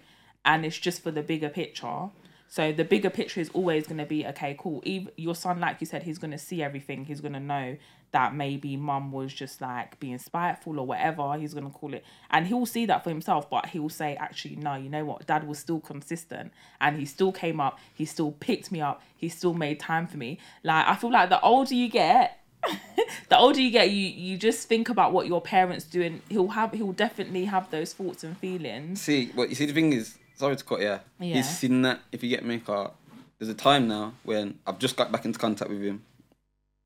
and 0.46 0.64
it's 0.64 0.78
just 0.78 1.02
for 1.02 1.10
the 1.10 1.24
bigger 1.24 1.50
picture. 1.50 2.10
So 2.48 2.72
the 2.72 2.84
bigger 2.84 3.10
picture 3.10 3.42
is 3.42 3.50
always 3.50 3.88
going 3.88 3.98
to 3.98 4.06
be 4.06 4.28
okay, 4.28 4.56
cool. 4.60 4.84
Even 4.86 5.12
your 5.16 5.34
son, 5.34 5.60
like 5.60 5.82
you 5.82 5.88
said, 5.88 6.04
he's 6.04 6.20
going 6.20 6.32
to 6.32 6.38
see 6.38 6.62
everything. 6.62 7.06
He's 7.06 7.20
going 7.20 7.34
to 7.34 7.40
know 7.40 7.78
that 8.14 8.34
maybe 8.34 8.78
mum 8.78 9.12
was 9.12 9.34
just 9.34 9.60
like 9.60 10.00
being 10.00 10.18
spiteful 10.18 10.80
or 10.80 10.86
whatever 10.88 11.34
he's 11.38 11.54
going 11.54 11.66
to 11.66 11.72
call 11.78 11.94
it, 11.94 12.04
and 12.32 12.48
he'll 12.48 12.66
see 12.66 12.86
that 12.86 13.04
for 13.04 13.10
himself. 13.10 13.50
But 13.50 13.66
he'll 13.68 13.90
say, 13.90 14.16
actually, 14.16 14.56
no, 14.56 14.76
you 14.76 14.90
know 14.90 15.04
what? 15.04 15.28
Dad 15.28 15.46
was 15.48 15.60
still 15.60 15.80
consistent, 15.82 16.54
and 16.80 16.98
he 16.98 17.06
still 17.06 17.32
came 17.34 17.60
up. 17.60 17.78
He 17.94 18.06
still 18.06 18.32
picked 18.40 18.72
me 18.72 18.80
up. 18.82 19.02
He 19.18 19.28
still 19.30 19.54
made 19.54 19.80
time 19.80 20.08
for 20.08 20.18
me. 20.18 20.40
Like 20.64 20.88
I 20.88 20.96
feel 20.96 21.12
like 21.12 21.30
the 21.30 21.42
older 21.42 21.74
you 21.74 21.90
get, 21.90 22.40
the 23.30 23.38
older 23.38 23.60
you 23.60 23.72
get, 23.72 23.92
you 23.92 24.08
you 24.08 24.38
just 24.38 24.68
think 24.68 24.90
about 24.90 25.12
what 25.12 25.28
your 25.28 25.42
parents 25.42 25.86
do, 25.86 26.02
and 26.02 26.22
he'll 26.30 26.48
have 26.50 26.72
he'll 26.74 26.94
definitely 26.94 27.46
have 27.46 27.70
those 27.72 27.94
thoughts 27.94 28.24
and 28.24 28.38
feelings. 28.38 29.02
see, 29.02 29.32
but 29.36 29.50
you 29.50 29.56
see, 29.56 29.66
the 29.66 29.74
thing 29.74 29.92
is, 29.94 30.18
sorry 30.36 30.56
to 30.56 30.64
cut, 30.64 30.82
yeah, 30.82 31.00
Yeah. 31.20 31.36
he's 31.38 31.50
seen 31.50 31.82
that. 31.82 32.00
If 32.12 32.24
you 32.24 32.30
get 32.30 32.46
me, 32.46 32.60
car, 32.60 32.92
there's 33.40 33.50
a 33.50 33.54
time 33.56 33.88
now 33.88 34.14
when 34.24 34.60
I've 34.68 34.80
just 34.80 34.96
got 34.96 35.12
back 35.12 35.26
into 35.26 35.40
contact 35.40 35.70
with 35.72 35.82
him, 35.82 36.04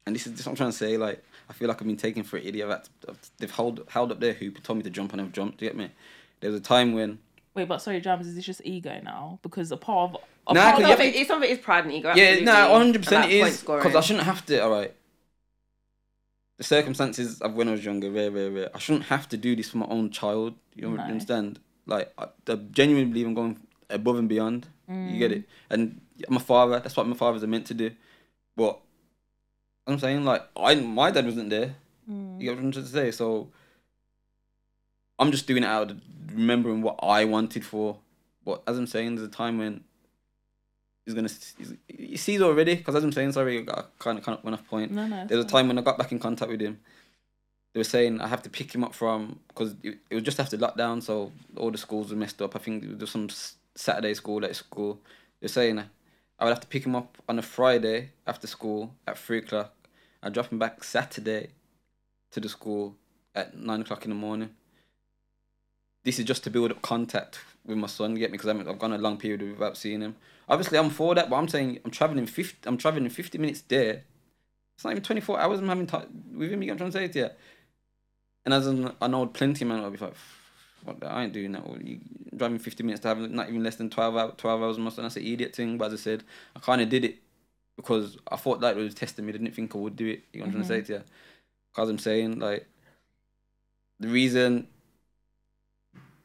and 0.08 0.16
this 0.16 0.26
is 0.26 0.34
this 0.34 0.46
what 0.46 0.54
I'm 0.54 0.56
trying 0.56 0.72
to 0.72 0.78
say. 0.78 0.98
Like, 0.98 1.24
I 1.50 1.54
feel 1.54 1.68
like 1.68 1.80
I've 1.82 1.88
been 1.88 1.98
taken 1.98 2.24
for 2.24 2.38
an 2.38 2.46
idiot. 2.48 2.68
I've 2.68 2.78
had 2.78 2.90
to- 3.02 3.30
they've 3.38 3.52
held 3.52 3.84
held 3.90 4.12
up 4.12 4.20
their 4.20 4.34
hoop 4.34 4.56
and 4.56 4.64
told 4.64 4.78
me 4.78 4.84
to 4.84 4.90
jump, 4.90 5.12
and 5.12 5.22
I've 5.22 5.32
jumped. 5.34 5.60
Do 5.60 5.66
you 5.66 5.70
get 5.72 5.78
me? 5.78 5.92
There 6.40 6.50
was 6.50 6.60
a 6.60 6.64
time 6.64 6.94
when 6.94 7.20
Wait, 7.54 7.68
but 7.68 7.82
sorry, 7.82 8.00
James, 8.00 8.28
is 8.28 8.36
this 8.36 8.46
just 8.46 8.62
ego 8.64 9.00
now? 9.04 9.40
Because 9.42 9.72
a 9.72 9.78
part 9.78 10.12
of 10.12 10.22
a 10.48 10.54
Nah, 10.54 10.62
part 10.62 10.76
'cause 10.76 10.84
of 10.84 10.90
Some 10.98 11.08
of 11.08 11.16
it, 11.16 11.28
some 11.28 11.38
of 11.38 11.44
it 11.44 11.50
is 11.52 11.60
pride 11.60 11.84
and 11.86 11.94
ego. 11.94 12.10
Yeah, 12.16 12.24
absolutely, 12.24 12.46
no, 12.46 12.72
one 12.72 12.82
hundred 12.82 12.96
and 12.96 13.04
percent 13.04 13.24
that 13.24 13.32
it 13.32 13.42
point 13.42 13.54
is 13.54 13.62
because 13.62 13.96
I 13.96 14.02
shouldn't 14.02 14.26
have 14.26 14.46
to. 14.46 14.64
All 14.64 14.70
right, 14.70 14.94
the 16.58 16.64
circumstances 16.64 17.42
of 17.42 17.56
when 17.56 17.68
I 17.68 17.72
was 17.72 17.84
younger, 17.84 18.10
very, 18.10 18.30
very, 18.30 18.50
very. 18.50 18.74
I 18.74 18.80
shouldn't 18.80 19.06
have 19.06 19.28
to 19.30 19.38
do 19.38 19.56
this 19.56 19.70
for 19.70 19.78
my 19.78 19.88
own 19.88 20.12
child. 20.12 20.56
You 20.76 20.90
No. 20.90 21.02
understand? 21.02 21.60
Like, 21.86 22.14
I, 22.18 22.28
I 22.48 22.56
genuinely 22.72 23.12
believe 23.12 23.28
I'm 23.28 23.34
going 23.34 23.60
above 23.90 24.18
and 24.18 24.30
beyond. 24.30 24.68
You 24.88 25.18
get 25.20 25.32
mm. 25.32 25.38
it? 25.38 25.44
And 25.70 26.00
I'm 26.28 26.38
a 26.38 26.40
father. 26.40 26.80
That's 26.80 26.96
what 26.96 27.08
my 27.08 27.16
fathers 27.16 27.44
are 27.44 27.48
meant 27.48 27.66
to 27.68 27.74
do. 27.74 27.92
But 28.56 28.80
I'm 29.88 30.00
saying, 30.00 30.26
like, 30.26 30.44
I 30.56 30.76
my 30.76 31.12
dad 31.12 31.26
wasn't 31.26 31.50
there. 31.50 31.76
You 32.08 32.38
get 32.40 32.50
hmm. 32.50 32.56
what 32.56 32.58
I'm 32.66 32.72
trying 32.72 32.86
to 32.86 32.92
say? 32.92 33.12
So 33.12 33.50
I'm 35.20 35.32
just 35.32 35.48
doing 35.48 35.64
it 35.64 35.68
out 35.68 35.92
of 35.92 36.02
remembering 36.34 36.82
what 36.82 37.00
I 37.02 37.26
wanted 37.26 37.66
for. 37.66 37.98
But 38.46 38.64
as 38.68 38.78
I'm 38.78 38.88
saying, 38.88 39.16
there's 39.16 39.28
a 39.28 39.32
time 39.32 39.58
when 39.58 39.84
he's 41.06 41.16
gonna. 41.16 41.30
He's, 41.58 41.74
he 41.88 42.18
sees 42.18 42.42
already 42.42 42.76
because 42.76 42.96
as 42.96 43.04
I'm 43.04 43.12
saying, 43.12 43.32
sorry, 43.32 43.60
I 43.60 43.84
kind 44.00 44.18
of 44.18 44.24
kind 44.24 44.38
of 44.38 44.44
went 44.44 44.54
off 44.56 44.68
point. 44.68 44.92
no, 44.92 45.08
no. 45.08 45.22
it's 45.22 45.30
There 45.30 45.38
was 45.38 45.46
a 45.46 45.50
time 45.50 45.68
when 45.68 45.78
I 45.78 45.82
got 45.82 45.98
back 45.98 46.12
in 46.12 46.20
contact 46.20 46.52
with 46.52 46.62
him. 46.62 46.80
They 47.74 47.80
were 47.80 47.86
saying 47.86 48.22
I 48.22 48.28
have 48.28 48.44
to 48.44 48.50
pick 48.50 48.74
him 48.74 48.84
up 48.84 48.94
from 48.94 49.40
because 49.48 49.76
it, 49.84 49.98
it 50.10 50.16
was 50.16 50.24
just 50.24 50.40
after 50.40 50.58
lockdown, 50.58 51.02
so 51.02 51.32
all 51.56 51.72
the 51.72 51.78
schools 51.78 52.12
were 52.12 52.18
messed 52.18 52.42
up. 52.42 52.56
I 52.56 52.60
think 52.60 52.84
there 52.84 52.98
was 52.98 53.12
some 53.12 53.30
Saturday 53.76 54.14
school 54.14 54.44
at 54.46 54.56
school. 54.56 55.00
They're 55.40 55.50
saying 55.50 55.80
I 56.40 56.44
would 56.44 56.52
have 56.52 56.62
to 56.62 56.68
pick 56.68 56.86
him 56.86 56.96
up 56.96 57.18
on 57.28 57.40
a 57.40 57.42
Friday 57.42 58.12
after 58.26 58.48
school 58.48 58.94
at 59.08 59.18
three 59.18 59.40
o'clock. 59.40 59.74
I 60.28 60.30
drop 60.30 60.52
him 60.52 60.60
back 60.60 60.84
Saturday 60.84 61.48
to 62.32 62.42
the 62.42 62.50
school 62.50 62.96
at 63.34 63.58
nine 63.58 63.82
o'clock 63.82 64.04
in 64.04 64.10
the 64.10 64.16
morning. 64.16 64.50
This 66.04 66.20
is 66.20 66.26
just 66.26 66.44
to 66.44 66.50
build 66.50 66.70
up 66.72 66.82
contact 66.82 67.40
with 67.66 67.78
my 67.78 67.88
son. 67.88 68.16
Get 68.16 68.30
me? 68.32 68.38
Because 68.38 68.50
I've 68.50 68.80
gone 68.80 68.92
a 68.92 68.98
long 68.98 69.18
period 69.18 69.42
without 69.42 69.78
seeing 69.78 70.02
him. 70.02 70.18
Obviously, 70.50 70.78
I'm 70.78 70.90
for 70.90 71.16
that, 71.16 71.30
but 71.30 71.38
I'm 71.38 71.48
saying 71.48 71.80
I'm 71.86 71.92
traveling 71.92 72.26
fifty. 72.26 72.58
I'm 72.68 72.78
traveling 72.78 73.10
fifty 73.10 73.38
minutes 73.38 73.62
there. 73.62 74.04
It's 74.76 74.84
not 74.84 74.92
even 74.92 75.04
twenty 75.04 75.22
four 75.22 75.40
hours. 75.40 75.60
I'm 75.60 75.70
having 75.70 75.88
time 75.88 76.08
with 76.34 76.52
him. 76.52 76.62
You 76.62 76.68
get 76.68 76.74
what 76.74 76.86
I'm 76.86 76.92
trying 76.92 77.08
to 77.08 77.14
say 77.14 77.20
you? 77.22 77.30
And 78.44 78.54
as 78.54 78.68
an, 78.68 78.92
an 79.02 79.14
old 79.14 79.34
plenty 79.34 79.64
man, 79.64 79.80
I'll 79.80 79.90
be 79.92 79.98
like, 79.98 80.14
what? 80.84 81.00
the- 81.00 81.08
I 81.08 81.24
ain't 81.24 81.34
doing 81.34 81.54
that. 81.54 81.64
You 81.82 82.00
driving 82.36 82.60
fifty 82.60 82.84
minutes 82.84 83.02
to 83.04 83.08
have 83.08 83.32
not 83.32 83.48
even 83.48 83.64
less 83.64 83.76
than 83.76 83.90
twelve 83.90 84.18
hours. 84.18 84.34
Twelve 84.36 84.62
hours 84.62 84.78
my 84.78 84.90
son. 84.90 85.06
That's 85.06 85.16
an 85.16 85.26
idiot 85.26 85.56
thing. 85.56 85.78
But 85.78 85.94
as 85.94 86.02
I 86.02 86.04
said, 86.04 86.24
I 86.54 86.60
kind 86.60 86.82
of 86.82 86.90
did 86.90 87.06
it 87.06 87.18
because 87.78 88.18
I 88.30 88.36
thought 88.36 88.60
that 88.62 88.76
was 88.76 88.94
testing 88.94 89.26
me. 89.26 89.30
I 89.30 89.38
didn't 89.38 89.54
think 89.54 89.74
I 89.74 89.78
would 89.78 89.96
do 89.96 90.08
it. 90.08 90.24
You 90.34 90.42
know 90.42 90.48
what 90.48 90.48
I'm 90.48 90.52
trying 90.52 90.64
to 90.64 90.68
say 90.68 90.82
to 90.88 90.94
you? 91.00 91.04
Because 91.72 91.90
I'm 91.90 92.00
saying 92.00 92.40
like 92.40 92.68
the 94.00 94.10
reason, 94.10 94.68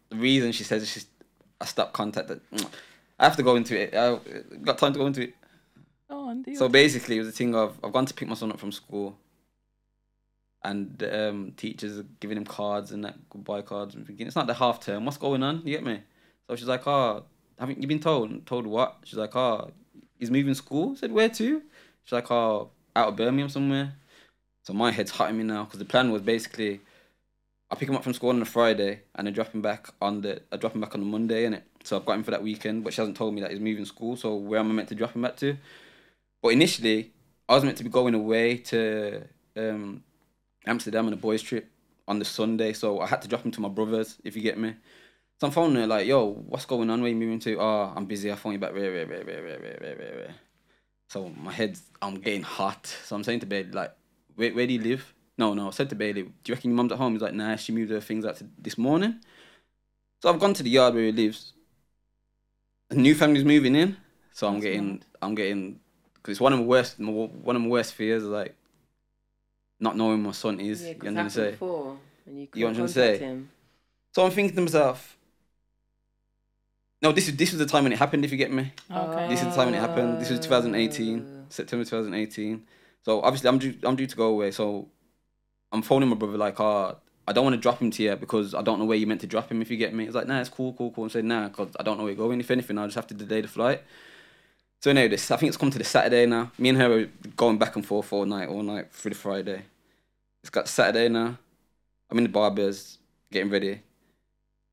the 0.09 0.17
reason 0.17 0.51
she 0.51 0.65
says 0.65 0.89
she's 0.89 1.07
I 1.61 1.65
stopped 1.65 1.93
contact. 1.93 2.29
That 2.29 2.41
I 3.21 3.25
have 3.25 3.37
to 3.37 3.43
go 3.43 3.55
into 3.55 3.79
it. 3.81 3.95
I 3.95 4.19
got 4.63 4.79
time 4.79 4.93
to 4.95 4.99
go 4.99 5.07
into 5.07 5.23
it. 5.23 5.35
Oh, 6.11 6.29
and 6.29 6.45
do 6.45 6.55
So 6.57 6.69
basically, 6.69 7.17
it 7.17 7.21
was 7.21 7.29
a 7.29 7.33
thing 7.33 7.55
of 7.55 7.79
I've 7.85 7.93
gone 7.93 8.07
to 8.07 8.15
pick 8.15 8.27
my 8.27 8.35
son 8.35 8.51
up 8.51 8.59
from 8.59 8.73
school, 8.73 9.17
and 10.65 11.03
um, 11.05 11.53
teachers 11.57 11.99
are 11.99 12.07
giving 12.19 12.37
him 12.37 12.45
cards 12.45 12.91
and 12.91 13.05
that 13.05 13.29
goodbye 13.31 13.63
cards. 13.63 13.95
And 13.95 14.07
thinking 14.07 14.27
it's 14.27 14.37
not 14.37 14.47
the 14.49 14.55
half 14.55 14.81
term. 14.81 15.05
What's 15.05 15.19
going 15.19 15.43
on? 15.43 15.59
You 15.65 15.75
get 15.75 15.85
me? 15.85 16.01
So 16.49 16.57
she's 16.57 16.67
like, 16.67 16.87
"Oh, 16.87 17.25
haven't 17.59 17.81
you 17.81 17.87
been 17.87 18.01
told? 18.01 18.45
Told 18.47 18.67
what?" 18.67 18.99
She's 19.05 19.19
like, 19.19 19.37
"Oh, 19.37 19.71
he's 20.23 20.31
moving 20.31 20.55
school." 20.55 20.93
I 20.93 20.97
said, 20.97 21.13
"Where 21.13 21.29
to?" 21.29 21.63
She's 22.05 22.13
like, 22.13 22.31
"Oh, 22.31 22.71
out 22.97 23.09
of 23.09 23.17
Birmingham 23.17 23.49
somewhere." 23.49 23.95
So 24.65 24.73
my 24.73 24.91
head's 24.93 25.11
hot 25.11 25.31
in 25.31 25.39
me 25.39 25.45
now 25.45 25.65
because 25.65 25.79
the 25.79 25.85
plan 25.85 26.13
was 26.13 26.23
basically 26.23 26.81
I 27.73 27.75
pick 27.75 27.89
him 27.89 27.97
up 27.97 28.05
from 28.05 28.13
school 28.13 28.29
on 28.29 28.43
a 28.43 28.45
Friday 28.45 29.01
and 29.15 29.27
I 29.27 29.31
drop 29.31 29.55
him 29.55 29.63
back 29.63 29.89
on 30.01 30.21
the 30.21 30.43
I 30.53 30.59
drop 30.59 30.75
him 30.75 30.83
back 30.83 30.95
on 30.95 31.01
the 31.01 31.07
Monday, 31.07 31.47
innit? 31.49 31.63
So 31.85 31.97
I've 31.97 32.05
got 32.05 32.17
him 32.17 32.23
for 32.23 32.31
that 32.31 32.43
weekend, 32.43 32.85
but 32.85 32.93
she 32.93 33.01
hasn't 33.01 33.17
told 33.17 33.35
me 33.35 33.41
that 33.41 33.51
he's 33.51 33.61
moving 33.61 33.87
school. 33.87 34.15
So 34.15 34.37
where 34.37 34.61
am 34.61 34.71
I 34.71 34.75
meant 34.75 34.89
to 34.91 34.95
drop 34.95 35.17
him 35.17 35.23
back 35.23 35.37
to? 35.39 35.57
But 36.43 36.51
initially, 36.51 37.13
I 37.49 37.55
was 37.55 37.65
meant 37.65 37.79
to 37.79 37.85
be 37.85 37.89
going 37.89 38.15
away 38.15 38.59
to 38.59 39.23
um, 39.57 40.05
Amsterdam 40.67 41.07
on 41.07 41.15
a 41.15 41.17
boys' 41.17 41.41
trip 41.41 41.67
on 42.07 42.19
the 42.19 42.25
Sunday, 42.27 42.75
so 42.75 43.01
I 43.01 43.07
had 43.07 43.23
to 43.23 43.29
drop 43.29 43.45
him 43.45 43.51
to 43.53 43.61
my 43.61 43.69
brothers, 43.69 44.19
if 44.23 44.37
you 44.37 44.43
get 44.43 44.59
me. 44.59 44.75
So 45.43 45.49
I'm 45.49 45.53
phoning 45.53 45.75
her 45.75 45.89
like, 45.89 46.07
yo, 46.07 46.35
what's 46.35 46.67
going 46.67 46.89
on? 46.89 47.01
Where 47.03 47.11
you 47.11 47.17
moving 47.17 47.41
to? 47.41 47.59
Oh, 47.61 47.93
I'm 47.97 48.05
busy. 48.05 48.31
I 48.31 48.37
phone 48.37 48.53
you 48.53 48.61
back. 48.61 48.73
Rare, 48.75 48.93
rare, 48.93 49.07
rare, 49.07 49.25
rare, 49.25 49.43
rare, 49.43 49.79
rare, 49.81 49.97
rare. 49.99 50.35
So 51.09 51.31
my 51.31 51.51
head's, 51.51 51.83
I'm 52.01 52.15
getting 52.15 52.45
hot. 52.45 52.87
So 52.87 53.17
I'm 53.17 53.25
saying 53.25 53.41
to 53.41 53.47
Bailey, 53.47 53.73
like, 53.73 53.93
where, 54.37 54.55
where 54.55 54.69
do 54.69 54.73
you 54.73 54.81
live? 54.81 55.13
No, 55.37 55.53
no. 55.53 55.67
I 55.67 55.71
said 55.73 55.89
to 55.89 55.97
Bailey, 55.97 56.23
do 56.23 56.31
you 56.47 56.55
reckon 56.55 56.71
your 56.71 56.77
mum's 56.77 56.93
at 56.93 56.99
home? 56.99 57.15
He's 57.15 57.23
like, 57.23 57.35
nah, 57.35 57.57
she 57.57 57.73
moved 57.73 57.91
her 57.91 58.01
things 58.01 58.25
out 58.25 58.37
to 58.37 58.47
this 58.57 58.79
morning. 58.79 59.17
So 60.23 60.33
I've 60.33 60.39
gone 60.39 60.55
to 60.55 60.63
the 60.63 60.71
yard 60.71 60.95
where 60.95 61.03
he 61.03 61.11
lives. 61.11 61.55
A 62.91 62.95
new 62.95 63.17
family's 63.17 63.45
moving 63.45 63.75
in. 63.75 63.97
So 64.31 64.47
I'm 64.47 64.53
That's 64.55 64.67
getting, 64.67 64.89
mad. 64.93 65.05
I'm 65.23 65.35
getting, 65.35 65.81
because 66.15 66.35
it's 66.35 66.41
one 66.41 66.53
of 66.53 66.61
my 66.61 66.67
worst, 66.67 67.01
my, 67.01 67.11
one 67.11 67.57
of 67.57 67.63
my 67.63 67.69
worst 67.69 67.95
fears, 67.95 68.23
like, 68.23 68.55
not 69.81 69.97
knowing 69.97 70.23
my 70.23 70.31
son 70.31 70.61
is. 70.61 70.85
Yeah, 70.85 70.91
you 70.91 71.09
understand 71.09 71.17
what 71.17 71.23
I'm 71.25 71.31
saying? 71.31 72.39
You, 72.39 72.49
you 72.55 72.67
understand 72.69 72.89
what 72.97 73.13
I'm 73.13 73.19
saying? 73.19 73.49
So 74.15 74.25
I'm 74.25 74.31
thinking 74.31 74.55
to 74.55 74.63
myself, 74.63 75.19
no, 77.03 77.13
this 77.13 77.29
is 77.29 77.37
this 77.37 77.51
was 77.53 77.59
the 77.59 77.67
time 77.67 77.85
when 77.85 77.93
it 77.93 77.99
happened. 77.99 78.25
If 78.25 78.31
you 78.31 78.39
get 78.39 78.53
me, 78.53 78.73
Okay. 78.91 79.29
this 79.29 79.41
is 79.43 79.49
the 79.49 79.55
time 79.55 79.67
when 79.67 79.75
it 79.75 79.81
happened. 79.81 80.21
This 80.21 80.31
was 80.31 80.39
2018, 80.41 81.47
September 81.49 81.85
2018. 81.85 82.65
So 83.05 83.21
obviously 83.23 83.49
I'm 83.49 83.59
due 83.59 83.75
I'm 83.83 83.97
due 83.97 84.07
to 84.07 84.17
go 84.17 84.29
away. 84.29 84.51
So 84.53 84.89
I'm 85.73 85.83
phoning 85.83 86.09
my 86.09 86.17
brother 86.17 86.39
like, 86.39 86.61
ah, 86.61 86.95
I 87.27 87.33
don't 87.33 87.45
want 87.45 87.55
to 87.55 87.61
drop 87.61 87.81
him 87.81 87.91
to 87.91 88.03
you 88.03 88.17
because 88.17 88.55
I 88.55 88.63
don't 88.63 88.79
know 88.79 88.85
where 88.85 88.97
you 88.97 89.07
meant 89.07 89.21
to 89.23 89.27
drop 89.27 89.51
him. 89.51 89.61
If 89.63 89.71
you 89.71 89.77
get 89.77 89.95
me, 89.95 90.05
it's 90.05 90.15
like, 90.15 90.27
nah, 90.27 90.41
it's 90.41 90.49
cool, 90.49 90.73
cool, 90.75 90.91
cool. 90.93 91.05
I'm 91.05 91.11
saying 91.11 91.27
nah, 91.27 91.49
cause 91.49 91.71
I 91.79 91.83
don't 91.83 91.97
know 91.99 92.05
where 92.05 92.13
you're 92.13 92.25
going. 92.25 92.41
If 92.41 92.51
anything, 92.51 92.79
I'll 92.79 92.87
just 92.87 92.97
have 92.97 93.07
to 93.09 93.15
delay 93.15 93.41
the 93.41 93.49
flight. 93.49 93.83
So 94.81 94.91
anyway, 94.91 95.09
this 95.09 95.31
I 95.31 95.37
think 95.37 95.49
it's 95.49 95.57
come 95.57 95.71
to 95.71 95.79
the 95.79 95.85
Saturday 95.85 96.27
now. 96.27 96.53
Me 96.59 96.69
and 96.69 96.79
her 96.79 97.01
are 97.01 97.07
going 97.37 97.59
back 97.59 97.77
and 97.77 97.85
forth 97.87 98.13
all 98.13 98.27
night, 98.27 98.49
all 98.49 98.63
night 98.63 98.93
through 98.93 99.11
the 99.11 99.17
Friday. 99.17 99.63
It's 100.43 100.51
got 100.51 100.69
Saturday 100.69 101.09
now. 101.09 101.39
I'm 102.11 102.19
in 102.19 102.25
the 102.25 102.31
barbers 102.31 102.99
getting 103.31 103.51
ready, 103.51 103.81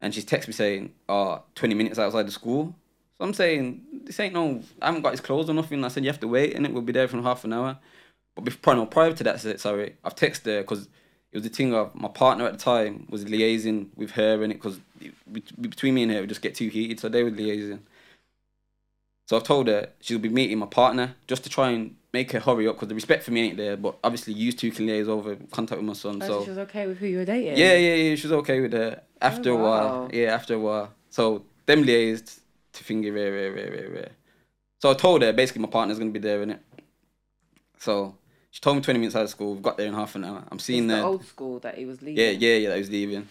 and 0.01 0.13
she's 0.13 0.25
texted 0.25 0.47
me 0.47 0.53
saying, 0.53 0.93
"Oh, 1.07 1.43
20 1.55 1.75
minutes 1.75 1.99
outside 1.99 2.27
the 2.27 2.31
school." 2.31 2.75
So 3.17 3.25
I'm 3.25 3.33
saying, 3.33 3.81
"This 4.05 4.19
ain't 4.19 4.33
no. 4.33 4.61
I 4.81 4.87
haven't 4.87 5.01
got 5.01 5.11
his 5.11 5.21
clothes 5.21 5.49
or 5.49 5.53
nothing." 5.53 5.83
I 5.83 5.89
said, 5.89 6.03
"You 6.03 6.09
have 6.09 6.19
to 6.21 6.27
wait, 6.27 6.55
and 6.55 6.65
it 6.65 6.73
will 6.73 6.81
be 6.81 6.93
there 6.93 7.07
for 7.07 7.21
half 7.21 7.43
an 7.43 7.53
hour." 7.53 7.77
But 8.35 8.45
before, 8.45 8.75
no, 8.75 8.85
prior 8.85 9.11
to 9.11 9.23
that, 9.23 9.59
sorry, 9.59 9.95
I've 10.03 10.15
texted 10.15 10.45
her 10.45 10.61
because 10.61 10.87
it 11.31 11.37
was 11.37 11.43
the 11.43 11.49
thing 11.49 11.73
of 11.73 11.93
my 11.93 12.07
partner 12.07 12.45
at 12.45 12.53
the 12.53 12.59
time 12.59 13.05
was 13.09 13.25
liaising 13.25 13.89
with 13.95 14.11
her 14.11 14.41
and 14.41 14.51
it 14.51 14.55
because 14.55 14.79
between 15.61 15.93
me 15.93 16.03
and 16.03 16.11
her, 16.11 16.17
it 16.17 16.21
would 16.21 16.29
just 16.29 16.41
get 16.41 16.55
too 16.55 16.69
heated. 16.69 16.99
So 16.99 17.09
they 17.09 17.23
were 17.23 17.31
liaising. 17.31 17.79
So 19.27 19.37
I've 19.37 19.43
told 19.43 19.67
her 19.67 19.89
she'll 20.01 20.17
be 20.17 20.29
meeting 20.29 20.57
my 20.57 20.65
partner 20.65 21.15
just 21.27 21.43
to 21.43 21.49
try 21.49 21.69
and 21.69 21.95
make 22.13 22.31
her 22.31 22.39
hurry 22.39 22.67
up 22.67 22.75
because 22.75 22.87
the 22.87 22.95
respect 22.95 23.23
for 23.23 23.31
me 23.31 23.41
ain't 23.49 23.57
there. 23.57 23.77
But 23.77 23.99
obviously, 24.03 24.33
you 24.33 24.51
two 24.51 24.71
can 24.71 24.87
liaise 24.87 25.07
over 25.07 25.35
contact 25.51 25.79
with 25.79 25.87
my 25.87 25.93
son. 25.93 26.19
Oh, 26.23 26.27
so 26.27 26.43
she 26.45 26.49
was 26.49 26.57
okay 26.59 26.87
with 26.87 26.97
who 26.97 27.05
you 27.05 27.17
were 27.17 27.25
dating. 27.25 27.57
yeah, 27.57 27.75
yeah, 27.75 27.93
yeah. 27.95 28.15
She 28.15 28.25
was 28.25 28.31
okay 28.39 28.59
with 28.59 28.71
that. 28.71 29.08
After 29.21 29.51
a 29.51 29.53
oh, 29.53 29.63
while, 29.63 30.09
yeah, 30.13 30.33
after 30.33 30.53
a 30.55 30.59
while. 30.59 30.93
So 31.09 31.43
them 31.65 31.83
liaised 31.83 32.39
to 32.73 32.83
finger 32.83 33.11
rare, 33.11 33.31
rare, 33.31 33.51
rare, 33.51 33.71
rare, 33.71 33.89
rare. 33.89 34.11
So 34.79 34.89
I 34.91 34.93
told 34.93 35.21
her 35.21 35.33
basically 35.33 35.61
my 35.61 35.69
partner's 35.69 35.99
gonna 35.99 36.11
be 36.11 36.19
there 36.19 36.41
in 36.41 36.51
it. 36.51 36.61
So 37.79 38.15
she 38.51 38.61
told 38.61 38.77
me 38.77 38.81
twenty 38.81 38.99
minutes 38.99 39.15
out 39.15 39.23
of 39.23 39.29
school. 39.29 39.53
We've 39.53 39.63
got 39.63 39.77
there 39.77 39.87
in 39.87 39.93
half 39.93 40.15
an 40.15 40.23
hour. 40.23 40.43
I'm 40.49 40.55
It's 40.57 40.65
seeing 40.65 40.87
the 40.87 40.97
her. 40.97 41.03
old 41.03 41.25
school 41.25 41.59
that 41.59 41.77
he 41.77 41.85
was 41.85 42.01
leaving. 42.01 42.23
Yeah, 42.23 42.31
yeah, 42.31 42.55
yeah. 42.55 42.69
That 42.69 42.77
was 42.77 42.89
leaving. 42.89 43.27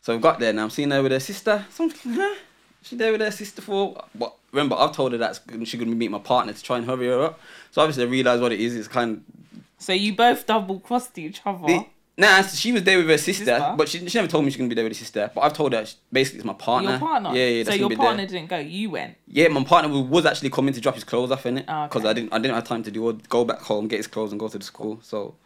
So 0.00 0.12
we've 0.12 0.22
got 0.22 0.38
there 0.38 0.52
now. 0.52 0.64
I'm 0.64 0.70
seeing 0.70 0.90
her 0.92 1.02
with 1.02 1.12
her 1.12 1.20
sister. 1.20 1.64
So 1.70 1.90
huh? 2.04 2.34
She 2.82 2.94
there 2.94 3.10
with 3.10 3.20
her 3.20 3.32
sister 3.32 3.60
for 3.62 4.00
But 4.14 4.34
Remember, 4.52 4.76
I've 4.76 4.92
told 4.92 5.12
her 5.12 5.18
that 5.18 5.40
she's 5.64 5.74
gonna 5.74 5.94
meet 5.94 6.10
my 6.10 6.18
partner 6.20 6.52
to 6.52 6.62
try 6.62 6.78
and 6.78 6.86
hurry 6.86 7.08
her 7.08 7.20
up. 7.24 7.40
So 7.72 7.82
obviously, 7.82 8.04
I 8.04 8.06
realised 8.06 8.40
what 8.40 8.52
it 8.52 8.60
is. 8.60 8.74
It's 8.76 8.88
kind 8.88 9.16
Of, 9.16 9.62
So 9.78 9.92
you 9.92 10.14
both 10.14 10.46
double 10.46 10.78
crossed 10.80 11.18
each 11.18 11.42
other. 11.44 11.66
the, 11.66 11.86
nah, 12.16 12.42
she 12.42 12.72
was 12.72 12.82
there 12.84 12.98
with 12.98 13.08
her 13.08 13.18
sister, 13.18 13.44
Sister? 13.44 13.74
but 13.76 13.88
she, 13.88 14.06
she 14.08 14.18
never 14.18 14.28
told 14.28 14.44
me 14.44 14.50
she's 14.50 14.56
gonna 14.56 14.68
be 14.68 14.74
there 14.74 14.84
with 14.84 14.92
her 14.92 14.98
sister. 14.98 15.30
But 15.34 15.40
I've 15.42 15.52
told 15.52 15.72
her 15.72 15.84
she- 15.84 15.96
basically 16.12 16.38
it's 16.38 16.46
my 16.46 16.52
partner. 16.54 16.90
Your 16.90 16.98
partner. 16.98 17.34
Yeah, 17.34 17.46
yeah. 17.46 17.64
So 17.64 17.72
your 17.74 17.90
partner 17.90 18.26
didn't 18.26 18.48
go. 18.48 18.58
You 18.58 18.90
went. 18.90 19.16
Yeah, 19.26 19.48
my 19.48 19.64
partner 19.64 20.02
was- 20.02 20.26
actually 20.26 20.50
coming 20.50 20.74
to 20.74 20.80
drop 20.80 20.94
his 20.94 21.04
clothes 21.04 21.30
off 21.30 21.46
in 21.46 21.58
it 21.58 21.64
Oh, 21.68 21.84
because 21.86 22.02
okay. 22.02 22.10
I 22.10 22.12
didn't 22.12 22.32
I 22.32 22.38
didn't 22.38 22.54
have 22.54 22.64
time 22.64 22.82
to 22.84 22.90
do 22.90 23.08
it. 23.10 23.28
Go 23.28 23.44
back 23.44 23.60
home, 23.60 23.86
get 23.88 23.98
his 23.98 24.06
clothes, 24.06 24.32
and 24.32 24.40
go 24.40 24.48
to 24.48 24.58
the 24.58 24.64
school. 24.64 24.98
So 25.02 25.36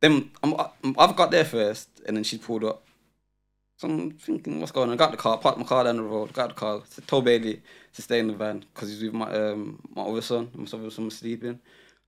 then 0.00 0.30
I'm, 0.42 0.54
I'm, 0.82 0.94
I've 0.98 1.14
got 1.16 1.30
there 1.30 1.44
first, 1.44 1.88
and 2.06 2.16
then 2.16 2.24
she 2.24 2.38
pulled 2.38 2.64
up. 2.64 2.82
So 3.78 3.88
I'm 3.88 4.10
thinking, 4.12 4.60
what's 4.60 4.72
going 4.72 4.88
on? 4.90 4.94
I 4.94 4.96
got 4.98 5.10
the 5.10 5.16
car, 5.16 5.38
parked 5.38 5.58
my 5.58 5.64
car 5.64 5.84
down 5.84 5.96
the 5.96 6.02
road, 6.02 6.32
got 6.34 6.48
the 6.50 6.54
car, 6.54 6.82
so 6.88 7.02
told 7.06 7.24
Bailey 7.24 7.62
to 7.94 8.02
stay 8.02 8.18
in 8.18 8.26
the 8.26 8.34
van 8.34 8.64
because 8.74 8.90
he's 8.90 9.02
with 9.02 9.14
my 9.14 9.30
um 9.32 9.80
my 9.94 10.02
other 10.02 10.20
son. 10.22 10.50
My 10.54 10.64
other 10.64 10.90
son 10.90 11.06
was 11.06 11.16
sleeping. 11.16 11.58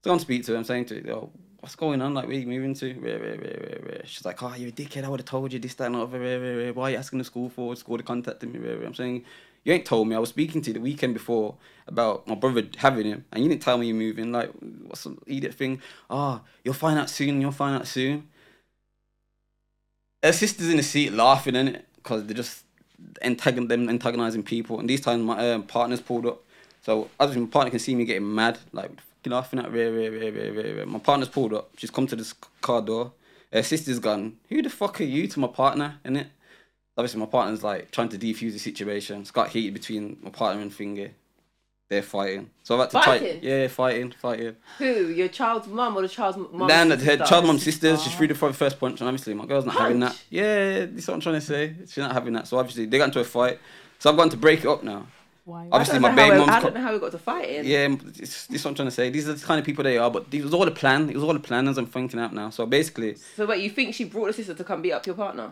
So 0.05 0.11
I'm 0.13 0.19
speak 0.19 0.45
to 0.47 0.53
him, 0.53 0.59
I'm 0.59 0.65
saying 0.65 0.87
to 0.87 0.99
him, 0.99 1.07
yo, 1.07 1.31
what's 1.63 1.77
going 1.77 2.03
on? 2.03 2.13
Like, 2.13 2.27
where 2.27 2.37
you 2.37 2.47
moving 2.47 2.75
to? 2.75 2.93
Rare, 2.95 3.21
rare, 3.21 3.39
rare, 3.39 3.59
rare, 3.61 3.81
rare. 3.85 4.03
She's 4.05 4.25
like, 4.25 4.43
oh, 4.43 4.53
you're 4.57 4.71
a 4.71 4.73
dickhead. 4.73 5.05
I 5.05 5.09
would 5.09 5.21
have 5.21 5.29
told 5.29 5.53
you 5.53 5.61
this, 5.61 5.75
that, 5.75 5.87
and 5.87 5.95
other. 5.95 6.19
Rare, 6.19 6.41
rare, 6.41 6.57
rare. 6.57 6.73
Why 6.73 6.89
are 6.89 6.91
you 6.91 6.97
asking 6.97 7.21
the 7.21 7.25
school 7.25 7.49
for? 7.49 7.77
School 7.77 7.99
to 7.99 8.03
contact 8.03 8.43
me. 8.43 8.59
Rare, 8.59 8.79
rare. 8.79 8.87
I'm 8.87 8.95
saying, 8.95 9.25
you 9.63 9.73
ain't 9.73 9.85
told 9.85 10.09
me. 10.09 10.17
I 10.17 10.19
was 10.19 10.31
speaking 10.31 10.61
to 10.63 10.71
you 10.71 10.75
the 10.75 10.81
weekend 10.81 11.15
before 11.15 11.55
about 11.87 12.27
my 12.27 12.35
brother 12.35 12.65
having 12.79 13.07
him, 13.07 13.25
and 13.31 13.45
you 13.45 13.49
didn't 13.49 13.63
tell 13.63 13.79
me 13.79 13.87
you're 13.87 13.97
moving. 13.97 14.33
Like, 14.33 14.51
what's 14.83 15.03
some 15.03 15.23
idiot 15.25 15.55
thing? 15.55 15.81
Ah, 16.11 16.41
you'll 16.65 16.75
find 16.75 16.99
out 16.99 17.09
soon. 17.09 17.41
You'll 17.41 17.53
find 17.53 17.77
out 17.77 17.87
soon. 17.87 18.29
Her 20.21 20.33
sister's 20.33 20.69
in 20.69 20.79
the 20.79 20.83
seat 20.83 21.13
laughing 21.13 21.55
in 21.55 21.69
it 21.69 21.87
because 21.95 22.27
they're 22.27 22.35
just 22.35 22.65
antagon 23.25 23.69
them 23.69 23.89
antagonizing 23.89 24.43
people. 24.43 24.81
And 24.81 24.91
these 24.91 25.01
times 25.01 25.23
my 25.23 25.53
um, 25.53 25.63
partner's 25.63 26.01
pulled 26.01 26.27
up, 26.27 26.43
so 26.83 27.09
obviously 27.21 27.43
my 27.43 27.51
partner 27.51 27.71
can 27.71 27.79
see 27.79 27.95
me 27.95 28.05
getting 28.05 28.35
mad, 28.35 28.59
like 28.73 28.91
laughing 29.31 29.59
at 29.61 29.73
rare, 29.73 29.93
rare, 29.93 30.11
rare, 30.11 30.33
rare, 30.33 30.53
rare, 30.53 30.75
rare. 30.77 30.87
My 30.87 30.99
partner's 30.99 31.29
pulled 31.29 31.55
up. 31.55 31.71
She's 31.77 31.91
come 31.91 32.07
to 32.09 32.17
this 32.17 32.35
car 32.61 32.83
door. 32.83 33.13
Her 33.53 33.63
sister's 33.63 33.99
gone. 33.99 34.37
Who 34.49 34.63
the 34.63 34.71
fuck 34.71 35.01
are 35.01 35.05
you 35.05 35.27
to 35.29 35.41
my 35.41 35.49
partner? 35.49 35.97
In 36.05 36.17
it. 36.17 36.29
Obviously, 36.97 37.21
my 37.21 37.27
partner's 37.27 37.63
like 37.63 37.91
trying 37.91 38.09
to 38.11 38.19
defuse 38.19 38.53
the 38.53 38.59
situation. 38.59 39.21
It's 39.21 39.31
got 39.31 39.49
heated 39.51 39.75
between 39.75 40.19
my 40.23 40.31
partner 40.31 40.63
and 40.63 40.73
Finger. 40.73 41.11
They're 41.89 42.03
fighting. 42.03 42.49
So 42.63 42.75
I've 42.75 42.81
had 42.81 42.91
to 42.91 43.03
Fighting? 43.11 43.41
try. 43.41 43.49
Yeah, 43.51 43.69
fighting, 43.69 44.13
fighting. 44.13 44.57
Who? 44.79 45.09
Your 45.09 45.29
child's 45.29 45.67
mum 45.69 45.95
or 45.97 46.01
the 46.03 46.09
child's 46.09 46.39
mum? 46.39 46.67
Then 46.67 46.91
her 46.91 46.99
sister? 46.99 47.25
child 47.27 47.45
mum 47.45 47.59
sisters, 47.59 48.03
she's 48.03 48.15
threw 48.15 48.29
the 48.29 48.35
fir- 48.35 48.53
first 48.55 48.81
punch, 48.81 49.01
and 49.01 49.09
obviously 49.09 49.35
my 49.35 49.45
girl's 49.45 49.67
not 49.67 49.75
having 49.75 50.01
that. 50.01 50.09
Punch? 50.13 50.25
Yeah, 50.31 50.87
that's 50.87 51.07
what 51.09 51.15
I'm 51.15 51.21
trying 51.21 51.35
to 51.35 51.41
say. 51.43 51.75
She's 51.81 51.99
not 51.99 52.13
having 52.13 52.33
that. 52.33 52.47
So 52.49 52.59
obviously 52.59 52.87
they 52.87 52.97
got 52.97 53.05
into 53.09 53.21
a 53.21 53.25
fight. 53.25 53.59
So 53.99 54.11
I've 54.11 54.17
gone 54.17 54.31
to 54.31 54.39
break 54.39 54.61
it 54.61 54.67
up 54.69 54.83
now. 54.83 55.07
Why? 55.45 55.65
I 55.65 55.69
Obviously 55.73 55.95
don't 55.95 56.03
my 56.03 56.09
know 56.11 56.17
baby 56.17 56.31
how 56.31 56.39
mum's. 56.39 56.51
I 56.51 56.61
don't 56.61 56.75
know 56.75 56.81
how 56.83 56.93
we 56.93 56.99
got 57.01 57.11
to 57.13 57.19
fighting. 57.19 57.65
yeah, 57.65 57.89
this, 57.89 58.47
this 58.47 58.61
is 58.61 58.65
what 58.65 58.71
I'm 58.71 58.75
trying 58.77 58.89
to 58.89 58.93
say. 58.95 59.11
These 59.11 59.29
are 59.29 59.33
the 59.35 59.45
kind 59.45 59.59
of 59.59 59.67
people 59.67 59.83
they 59.83 59.99
are, 59.99 60.11
but 60.11 60.27
it 60.31 60.43
was 60.45 60.55
all 60.55 60.67
a 60.69 60.71
plan. 60.71 61.11
It 61.11 61.15
was 61.15 61.25
all 61.25 61.35
a 61.35 61.41
plan 61.41 61.67
as 61.69 61.79
I'm 61.79 61.87
thinking 61.87 62.21
out 62.21 62.33
now. 62.33 62.51
So 62.51 62.65
basically, 62.67 63.17
So 63.37 63.47
wait, 63.47 63.63
you 63.63 63.71
think 63.71 63.95
she 63.95 64.05
brought 64.05 64.27
the 64.29 64.33
sister 64.35 64.55
to 64.55 64.65
come 64.65 64.83
beat 64.83 64.93
up 64.93 65.05
your 65.07 65.17
partner? 65.17 65.51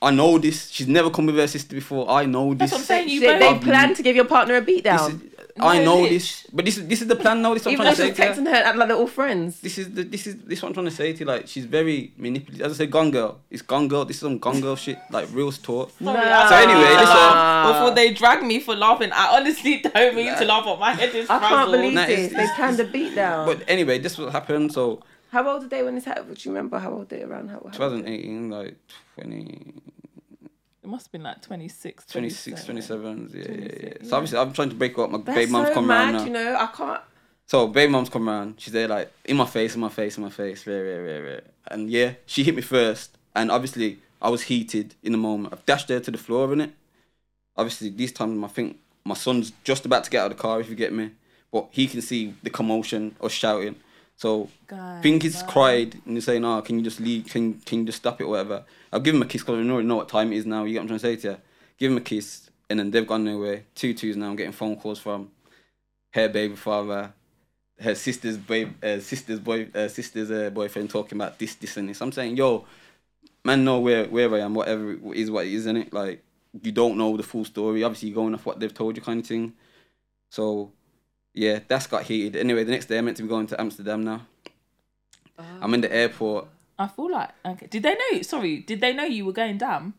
I 0.00 0.12
know 0.12 0.38
this. 0.38 0.70
She's 0.70 0.86
never 0.86 1.10
come 1.10 1.26
with 1.26 1.34
her 1.36 1.48
sister 1.48 1.74
before. 1.74 2.08
I 2.08 2.24
know 2.26 2.54
this. 2.54 2.70
That's 2.70 2.72
what 2.72 2.78
I'm 2.78 2.84
saying. 2.84 3.08
You 3.08 3.20
they, 3.20 3.38
they 3.40 3.52
both. 3.54 3.62
planned 3.62 3.96
to 3.96 4.02
give 4.04 4.14
your 4.14 4.26
partner 4.26 4.54
a 4.54 4.60
beat 4.62 4.84
This 5.58 5.64
down. 5.66 5.74
is, 5.76 5.80
I 5.80 5.84
know 5.84 5.96
bitch. 6.04 6.08
this, 6.08 6.46
but 6.52 6.64
this 6.64 6.76
is 6.78 6.86
this 6.88 7.02
is 7.02 7.08
the 7.08 7.16
plan 7.16 7.42
now. 7.42 7.52
This 7.54 7.62
is 7.62 7.66
what 7.66 7.72
I'm 7.72 7.94
trying 7.94 7.96
to 7.96 8.02
she's 8.02 8.16
say. 8.16 8.34
to 8.34 8.40
you. 8.40 8.46
texting 8.46 8.50
her 8.54 8.62
and 8.68 8.78
like 8.78 8.88
they're 8.88 8.96
all 8.96 9.06
friends. 9.06 9.60
This 9.60 9.78
is 9.78 9.92
the 9.92 10.02
this 10.04 10.26
is 10.26 10.36
this 10.36 10.58
is 10.58 10.62
what 10.62 10.68
I'm 10.70 10.74
trying 10.74 10.86
to 10.86 10.90
say 10.92 11.12
to 11.12 11.18
you. 11.20 11.26
Like 11.26 11.46
she's 11.48 11.64
very 11.66 12.12
manipulative. 12.16 12.66
As 12.66 12.72
I 12.72 12.76
said, 12.84 12.90
Gone 12.90 13.10
Girl. 13.10 13.40
It's 13.50 13.62
Gone 13.62 13.88
Girl. 13.88 14.04
This 14.04 14.16
is 14.16 14.22
some 14.22 14.38
Gone 14.38 14.60
Girl 14.60 14.76
shit. 14.76 14.98
Like 15.10 15.28
real 15.32 15.52
talk. 15.52 15.92
No. 16.00 16.12
So 16.14 16.54
anyway, 16.54 16.88
mean 16.88 17.00
listen. 17.02 17.06
laugh 17.06 17.72
Before 17.72 17.94
they 17.94 18.12
drag 18.14 18.42
me 18.44 18.60
for 18.60 18.74
laughing, 18.76 19.10
I 19.12 19.36
honestly 19.36 19.78
don't 19.82 20.14
mean 20.14 20.34
to 20.36 20.44
laugh, 20.44 20.64
but 20.64 20.78
my 20.80 20.92
head 20.94 21.14
is 21.14 21.28
I 21.28 21.38
can't 21.40 21.70
believe 21.70 21.94
Nah, 21.94 22.06
this. 22.06 22.18
it's- 22.18 22.32
They 22.32 22.42
it's- 22.44 22.56
planned 22.56 22.80
a 22.80 22.84
beat 22.84 23.14
down. 23.14 23.46
But 23.46 23.62
anyway, 23.68 23.98
this 23.98 24.16
what 24.18 24.32
happened. 24.32 24.72
So 24.72 25.00
how 25.30 25.46
old 25.48 25.64
are 25.64 25.68
they 25.68 25.82
when 25.82 25.94
this 25.94 26.04
happened? 26.04 26.36
Do 26.36 26.48
you 26.48 26.54
remember 26.54 26.78
how 26.78 26.90
old 26.92 27.08
they 27.08 27.22
around? 27.22 27.48
How, 27.48 27.60
how 27.64 27.70
2018, 27.72 28.48
like 28.50 28.76
20, 29.20 29.74
It 30.88 30.90
must 30.90 31.08
have 31.08 31.12
been 31.12 31.22
like 31.22 31.42
26, 31.42 32.06
26, 32.06 32.64
27. 32.64 33.30
Yeah, 33.34 33.42
yeah, 33.42 33.88
yeah. 34.00 34.08
So 34.08 34.16
obviously, 34.16 34.38
I'm 34.38 34.54
trying 34.54 34.70
to 34.70 34.74
break 34.74 34.98
up. 34.98 35.10
My 35.10 35.18
That's 35.18 35.36
baby 35.36 35.52
mom's 35.52 35.68
so 35.68 35.74
come 35.74 35.86
mad, 35.86 36.14
around 36.14 36.26
you 36.26 36.32
know. 36.32 36.56
I 36.58 36.66
can't. 36.74 37.02
So 37.44 37.66
baby 37.66 37.92
mom's 37.92 38.08
come 38.08 38.26
around. 38.26 38.54
She's 38.56 38.72
there 38.72 38.88
like 38.88 39.12
in 39.26 39.36
my 39.36 39.44
face, 39.44 39.74
in 39.74 39.82
my 39.82 39.90
face, 39.90 40.16
in 40.16 40.24
my 40.24 40.30
face. 40.30 40.66
Rare, 40.66 40.82
rare, 40.82 41.04
rare, 41.04 41.22
rare. 41.22 41.42
And 41.66 41.90
yeah, 41.90 42.12
she 42.24 42.42
hit 42.42 42.56
me 42.56 42.62
first. 42.62 43.18
And 43.36 43.50
obviously, 43.50 43.98
I 44.22 44.30
was 44.30 44.44
heated 44.44 44.94
in 45.02 45.12
the 45.12 45.18
moment. 45.18 45.52
I've 45.52 45.66
dashed 45.66 45.90
her 45.90 46.00
to 46.00 46.10
the 46.10 46.16
floor 46.16 46.54
in 46.54 46.62
it. 46.62 46.70
Obviously, 47.54 47.90
this 47.90 48.10
time 48.10 48.42
I 48.42 48.48
think 48.48 48.78
my 49.04 49.14
son's 49.14 49.52
just 49.64 49.84
about 49.84 50.04
to 50.04 50.10
get 50.10 50.22
out 50.22 50.30
of 50.30 50.38
the 50.38 50.42
car. 50.42 50.58
If 50.58 50.70
you 50.70 50.74
get 50.74 50.94
me, 50.94 51.10
but 51.52 51.68
he 51.70 51.86
can 51.86 52.00
see 52.00 52.32
the 52.42 52.48
commotion 52.48 53.14
or 53.20 53.28
shouting. 53.28 53.76
So 54.18 54.48
think 55.00 55.22
he's 55.22 55.36
man. 55.42 55.48
cried 55.48 55.94
and 56.04 56.16
he's 56.16 56.24
saying, 56.24 56.44
"Oh, 56.44 56.60
can 56.60 56.76
you 56.76 56.84
just 56.84 56.98
leave? 56.98 57.26
Can 57.26 57.54
can 57.60 57.80
you 57.80 57.84
just 57.86 57.98
stop 57.98 58.20
it, 58.20 58.24
or 58.24 58.30
whatever?" 58.30 58.64
I'll 58.92 58.98
give 58.98 59.14
him 59.14 59.22
a 59.22 59.26
kiss 59.26 59.42
because 59.42 59.64
I 59.64 59.70
already 59.70 59.86
know 59.86 59.94
what 59.94 60.08
time 60.08 60.32
it 60.32 60.36
is 60.36 60.44
now. 60.44 60.64
You 60.64 60.72
get 60.72 60.80
what 60.80 60.82
I'm 60.90 60.98
trying 60.98 61.14
to 61.14 61.22
say 61.22 61.28
to 61.28 61.28
you? 61.28 61.36
Give 61.78 61.92
him 61.92 61.98
a 61.98 62.00
kiss, 62.00 62.50
and 62.68 62.80
then 62.80 62.90
they've 62.90 63.06
gone 63.06 63.24
nowhere. 63.24 63.62
Two 63.76 63.94
twos 63.94 64.16
now. 64.16 64.28
I'm 64.28 64.34
getting 64.34 64.52
phone 64.52 64.74
calls 64.74 64.98
from 64.98 65.30
her 66.14 66.28
baby 66.28 66.56
father, 66.56 67.12
her 67.78 67.94
sister's 67.94 68.36
baby, 68.36 68.74
uh, 68.82 68.98
sister's 68.98 69.38
boy, 69.38 69.68
uh, 69.72 69.86
sister's 69.86 70.32
uh, 70.32 70.50
boyfriend 70.50 70.90
talking 70.90 71.16
about 71.16 71.38
this, 71.38 71.54
this, 71.54 71.76
and 71.76 71.88
this. 71.88 72.00
I'm 72.00 72.10
saying, 72.10 72.36
yo, 72.36 72.66
man, 73.44 73.64
know 73.64 73.78
where 73.78 74.04
where 74.06 74.34
I 74.34 74.40
am. 74.40 74.52
Whatever 74.52 74.94
it 74.94 75.00
is, 75.14 75.30
what 75.30 75.46
it 75.46 75.52
is, 75.52 75.60
isn't 75.60 75.76
it? 75.76 75.92
Like 75.92 76.24
you 76.60 76.72
don't 76.72 76.98
know 76.98 77.16
the 77.16 77.22
full 77.22 77.44
story. 77.44 77.84
Obviously, 77.84 78.08
you're 78.08 78.16
going 78.16 78.34
off 78.34 78.46
what 78.46 78.58
they've 78.58 78.74
told 78.74 78.96
you, 78.96 79.02
kind 79.02 79.20
of 79.20 79.26
thing. 79.28 79.52
So 80.30 80.72
yeah, 81.38 81.60
that's 81.68 81.86
got 81.86 82.02
heated. 82.02 82.34
Anyway, 82.36 82.64
the 82.64 82.72
next 82.72 82.86
day 82.86 82.98
I'm 82.98 83.04
meant 83.04 83.16
to 83.18 83.22
be 83.22 83.28
going 83.28 83.46
to 83.46 83.60
Amsterdam 83.60 84.04
now. 84.04 84.26
I'm 85.62 85.72
in 85.72 85.80
the 85.82 85.88
oh. 85.88 85.94
airport. 85.94 86.48
I 86.78 86.88
feel 86.88 87.10
like 87.12 87.30
okay. 87.44 87.66
Did 87.66 87.84
they 87.84 87.94
know? 87.94 88.22
Sorry, 88.22 88.58
did 88.58 88.80
they 88.80 88.92
know 88.92 89.04
you 89.04 89.24
were 89.24 89.32
going 89.32 89.56
down? 89.56 89.94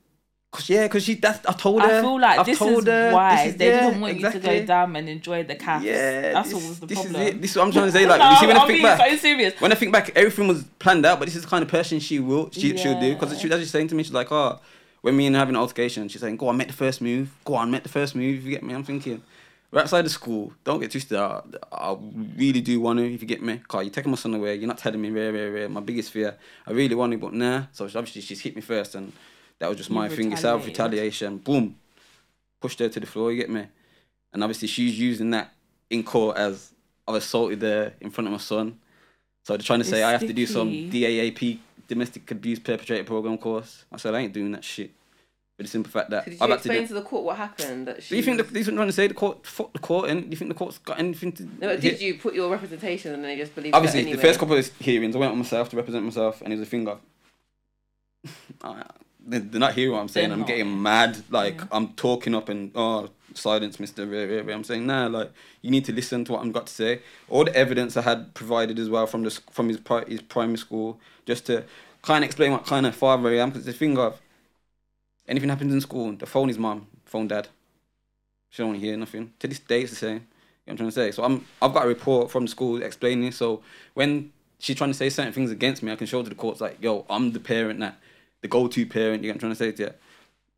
Cause 0.51 0.67
yeah, 0.67 0.87
cause 0.87 1.03
she 1.03 1.13
that's 1.13 1.45
I 1.45 1.53
told 1.53 1.81
her. 1.81 1.99
I 1.99 2.01
feel 2.01 2.19
like 2.19 2.39
I've 2.39 2.45
this 2.45 2.57
told 2.57 2.79
is 2.79 2.85
her, 2.85 3.13
why 3.13 3.35
this 3.45 3.53
is- 3.53 3.59
they 3.59 3.67
yeah, 3.67 3.85
didn't 3.85 4.01
want 4.01 4.19
you 4.19 4.31
to 4.31 4.39
go 4.39 4.65
down 4.65 4.95
and 4.95 5.07
enjoy 5.07 5.43
the 5.43 5.55
cast. 5.55 5.85
Yeah, 5.85 6.33
that's 6.33 6.49
this, 6.49 6.55
what 6.55 6.69
was 6.69 6.79
the 6.79 6.87
this 6.87 6.99
problem. 7.01 7.21
is 7.21 7.27
it. 7.29 7.41
This 7.41 7.51
is 7.51 7.57
what 7.57 7.65
I'm 7.65 7.71
trying 7.71 7.85
to 7.85 7.91
say. 7.91 8.05
Like 8.11 8.19
No, 8.19 8.31
you 8.31 8.37
see, 8.37 8.47
when 8.47 8.57
I 8.57 8.61
I'm 8.61 8.67
think 8.67 8.83
back, 8.83 9.09
so 9.09 9.15
serious. 9.17 9.61
when 9.61 9.71
I 9.71 9.75
think 9.75 9.93
back, 9.93 10.11
everything 10.15 10.47
was 10.47 10.63
planned 10.79 11.05
out. 11.05 11.19
But 11.19 11.25
this 11.25 11.35
is 11.35 11.43
the 11.43 11.47
kind 11.47 11.61
of 11.63 11.69
person 11.69 11.99
she 11.99 12.19
will, 12.19 12.49
she 12.51 12.75
she'll 12.75 12.99
do. 12.99 13.13
Because 13.13 13.31
Yeah. 13.31 13.39
she 13.39 13.47
was 13.47 13.53
actually 13.55 13.65
saying 13.67 13.89
to 13.89 13.95
me, 13.95 14.03
she's 14.03 14.11
like, 14.11 14.31
oh, 14.31 14.59
when 15.01 15.15
me 15.15 15.27
and 15.27 15.35
her 15.35 15.39
having 15.39 15.55
an 15.55 15.61
altercation, 15.61 16.09
she's 16.09 16.21
saying, 16.21 16.37
go 16.37 16.47
on, 16.49 16.57
make 16.57 16.67
the 16.67 16.73
first 16.73 16.99
move. 16.99 17.29
Go 17.45 17.53
on, 17.55 17.69
make 17.69 17.83
the 17.83 17.89
first 17.89 18.15
move. 18.15 18.43
You 18.43 18.49
get 18.49 18.63
me? 18.63 18.73
I'm 18.73 18.83
thinking. 18.83 19.21
We're 19.71 19.81
outside 19.81 20.03
the 20.03 20.09
school. 20.09 20.53
Don't 20.63 20.79
get 20.79 20.91
twisted. 20.91 21.17
I, 21.17 21.41
I 21.71 21.95
really 22.35 22.61
do 22.61 22.79
want 22.81 22.97
to, 22.99 23.13
if 23.13 23.21
you 23.21 23.27
get 23.27 23.43
me. 23.43 23.61
Car, 23.67 23.83
you're 23.83 23.91
taking 23.91 24.11
my 24.11 24.17
son 24.17 24.33
away. 24.33 24.55
You're 24.55 24.67
not 24.67 24.79
telling 24.79 24.99
me, 24.99 25.11
rare, 25.11 25.31
rare, 25.31 25.51
rare. 25.51 25.69
My 25.69 25.81
biggest 25.81 26.11
fear. 26.11 26.37
I 26.65 26.71
really 26.71 26.95
want 26.95 27.13
it, 27.13 27.19
but 27.19 27.33
nah. 27.33 27.65
So 27.71 27.85
obviously 27.85 28.21
she's 28.21 28.41
hit 28.41 28.55
me 28.55 28.61
first, 28.61 28.95
and 28.95 29.13
that 29.59 29.67
was 29.67 29.77
just 29.77 29.91
my 29.91 30.09
thing. 30.09 30.35
Self 30.35 30.65
retaliation. 30.65 31.37
Boom. 31.37 31.75
Pushed 32.61 32.79
her 32.79 32.89
to 32.89 32.99
the 32.99 33.05
floor. 33.05 33.31
You 33.31 33.37
get 33.37 33.49
me? 33.49 33.67
And 34.33 34.43
obviously 34.43 34.67
she's 34.67 34.99
using 34.99 35.29
that 35.31 35.53
in 35.89 36.03
court 36.03 36.37
as 36.37 36.71
I've 37.07 37.15
assaulted 37.15 37.61
her 37.61 37.93
in 38.01 38.09
front 38.09 38.27
of 38.27 38.31
my 38.31 38.39
son. 38.39 38.79
So 39.43 39.53
they're 39.53 39.63
trying 39.63 39.79
to 39.79 39.85
say 39.85 39.99
It's 39.99 40.05
I 40.05 40.11
have 40.11 40.21
to 40.21 40.33
do 40.33 40.45
some. 40.45 40.69
DAAP 40.69 41.59
domestic 41.89 42.29
abuse 42.31 42.59
perpetrator 42.59 43.03
program 43.03 43.37
course. 43.37 43.83
I 43.91 43.97
said 43.97 44.13
I 44.13 44.19
ain't 44.19 44.33
doing 44.33 44.51
that 44.51 44.63
shit. 44.63 44.91
For 45.59 45.63
the 45.63 45.69
simple 45.69 45.91
fact 45.91 46.09
that 46.11 46.23
So 46.23 46.31
did 46.31 46.41
I've 46.41 46.47
you 46.49 46.53
to 46.53 46.53
explain 46.55 46.81
do. 46.83 46.87
to 46.87 46.93
the 46.93 47.01
court 47.01 47.23
what 47.25 47.35
happened? 47.35 47.87
That 47.89 48.01
she 48.01 48.11
Do 48.11 48.15
you 48.15 48.23
think 48.23 48.37
the, 48.37 48.43
these 48.43 48.69
are 48.69 48.71
trying 48.71 48.87
to 48.87 48.93
say 48.93 49.07
the 49.07 49.13
court 49.13 49.45
fuck 49.45 49.73
the 49.73 49.79
court 49.79 50.09
and 50.09 50.23
do 50.23 50.29
you 50.29 50.37
think 50.37 50.47
the 50.47 50.55
court's 50.55 50.77
got 50.77 50.97
anything 50.97 51.33
to 51.33 51.43
No, 51.43 51.49
but 51.59 51.83
Yeah. 51.83 51.91
did 51.91 51.99
you 51.99 52.13
put 52.15 52.33
your 52.33 52.49
representation 52.49 53.13
and 53.13 53.21
then 53.21 53.31
they 53.35 53.37
just 53.37 53.53
believed 53.53 53.75
Obviously, 53.75 53.99
it 53.99 54.03
anyway? 54.03 54.15
the 54.15 54.21
first 54.21 54.39
couple 54.39 54.55
of 54.55 54.65
hearings, 54.79 55.17
I 55.17 55.19
went 55.19 55.33
on 55.33 55.37
myself 55.37 55.67
to 55.71 55.75
represent 55.75 56.05
myself, 56.05 56.41
and 56.41 56.53
it 56.53 56.57
was 56.57 56.65
a 56.65 56.71
thing 56.71 56.87
of, 56.87 56.99
uh, 58.63 58.83
they're 59.27 59.41
they're 59.41 59.59
not 59.59 59.73
hearing 59.73 59.91
what 59.93 59.99
I'm 59.99 60.07
saying. 60.07 60.29
They're 60.29 60.33
I'm 60.35 60.39
not. 60.39 60.47
getting 60.47 60.81
mad, 60.81 61.23
like 61.29 61.55
Yeah. 61.55 61.65
I'm 61.73 61.89
talking 61.89 62.33
up 62.35 62.47
and 62.47 62.71
oh, 62.75 63.09
silence, 63.33 63.81
Mister. 63.81 64.03
I'm 64.03 64.63
saying 64.63 64.87
nah, 64.87 65.07
like 65.07 65.31
you 65.61 65.71
need 65.71 65.83
to 65.85 65.91
listen 65.91 66.23
to 66.25 66.31
what 66.31 66.41
I'm 66.41 66.53
got 66.53 66.67
to 66.67 66.73
say. 66.73 67.01
All 67.27 67.43
the 67.43 67.55
evidence 67.55 67.97
I 67.97 68.01
had 68.03 68.33
provided 68.33 68.79
as 68.79 68.89
well 68.89 69.07
from 69.07 69.23
the 69.23 69.31
from 69.51 69.67
his 69.67 69.77
pri- 69.77 70.05
his 70.05 70.21
primary 70.21 70.57
school, 70.57 70.99
just 71.25 71.45
to 71.47 71.65
kind 72.01 72.23
of 72.23 72.29
explain 72.29 72.53
what 72.53 72.65
kind 72.65 72.85
of 72.85 72.95
father 72.95 73.27
I 73.29 73.39
am. 73.39 73.49
Because 73.49 73.65
the 73.65 73.73
thing 73.73 73.97
of, 73.97 74.19
anything 75.29 75.49
happens 75.49 75.73
in 75.73 75.79
school, 75.79 76.11
the 76.13 76.25
phone 76.25 76.49
is 76.49 76.57
mom, 76.57 76.87
phone 77.05 77.27
dad. 77.27 77.47
She 78.49 78.63
don't 78.63 78.75
hear 78.75 78.97
nothing. 78.97 79.31
To 79.39 79.47
this 79.47 79.59
day, 79.59 79.81
it's 79.81 79.91
the 79.91 79.97
same. 79.97 80.09
You 80.09 80.15
know 80.15 80.23
what 80.65 80.71
I'm 80.71 80.77
trying 80.77 80.89
to 80.89 80.95
say? 80.95 81.11
So 81.11 81.23
I'm, 81.23 81.45
I've 81.61 81.73
got 81.73 81.85
a 81.85 81.87
report 81.87 82.31
from 82.31 82.45
the 82.45 82.51
school 82.51 82.81
explaining. 82.81 83.31
So 83.31 83.61
when 83.93 84.31
she's 84.57 84.75
trying 84.75 84.89
to 84.89 84.97
say 84.97 85.09
certain 85.09 85.33
things 85.33 85.51
against 85.51 85.83
me, 85.83 85.91
I 85.91 85.95
can 85.95 86.07
show 86.07 86.23
to 86.23 86.29
the 86.29 86.35
courts 86.35 86.59
like, 86.59 86.81
yo, 86.81 87.05
I'm 87.09 87.31
the 87.31 87.39
parent 87.39 87.79
that, 87.79 87.99
the 88.41 88.47
go-to 88.47 88.85
parent. 88.85 89.23
You 89.23 89.29
know 89.29 89.33
what 89.33 89.35
I'm 89.35 89.39
trying 89.39 89.51
to 89.51 89.55
say 89.55 89.71
to 89.71 89.83
you? 89.83 89.93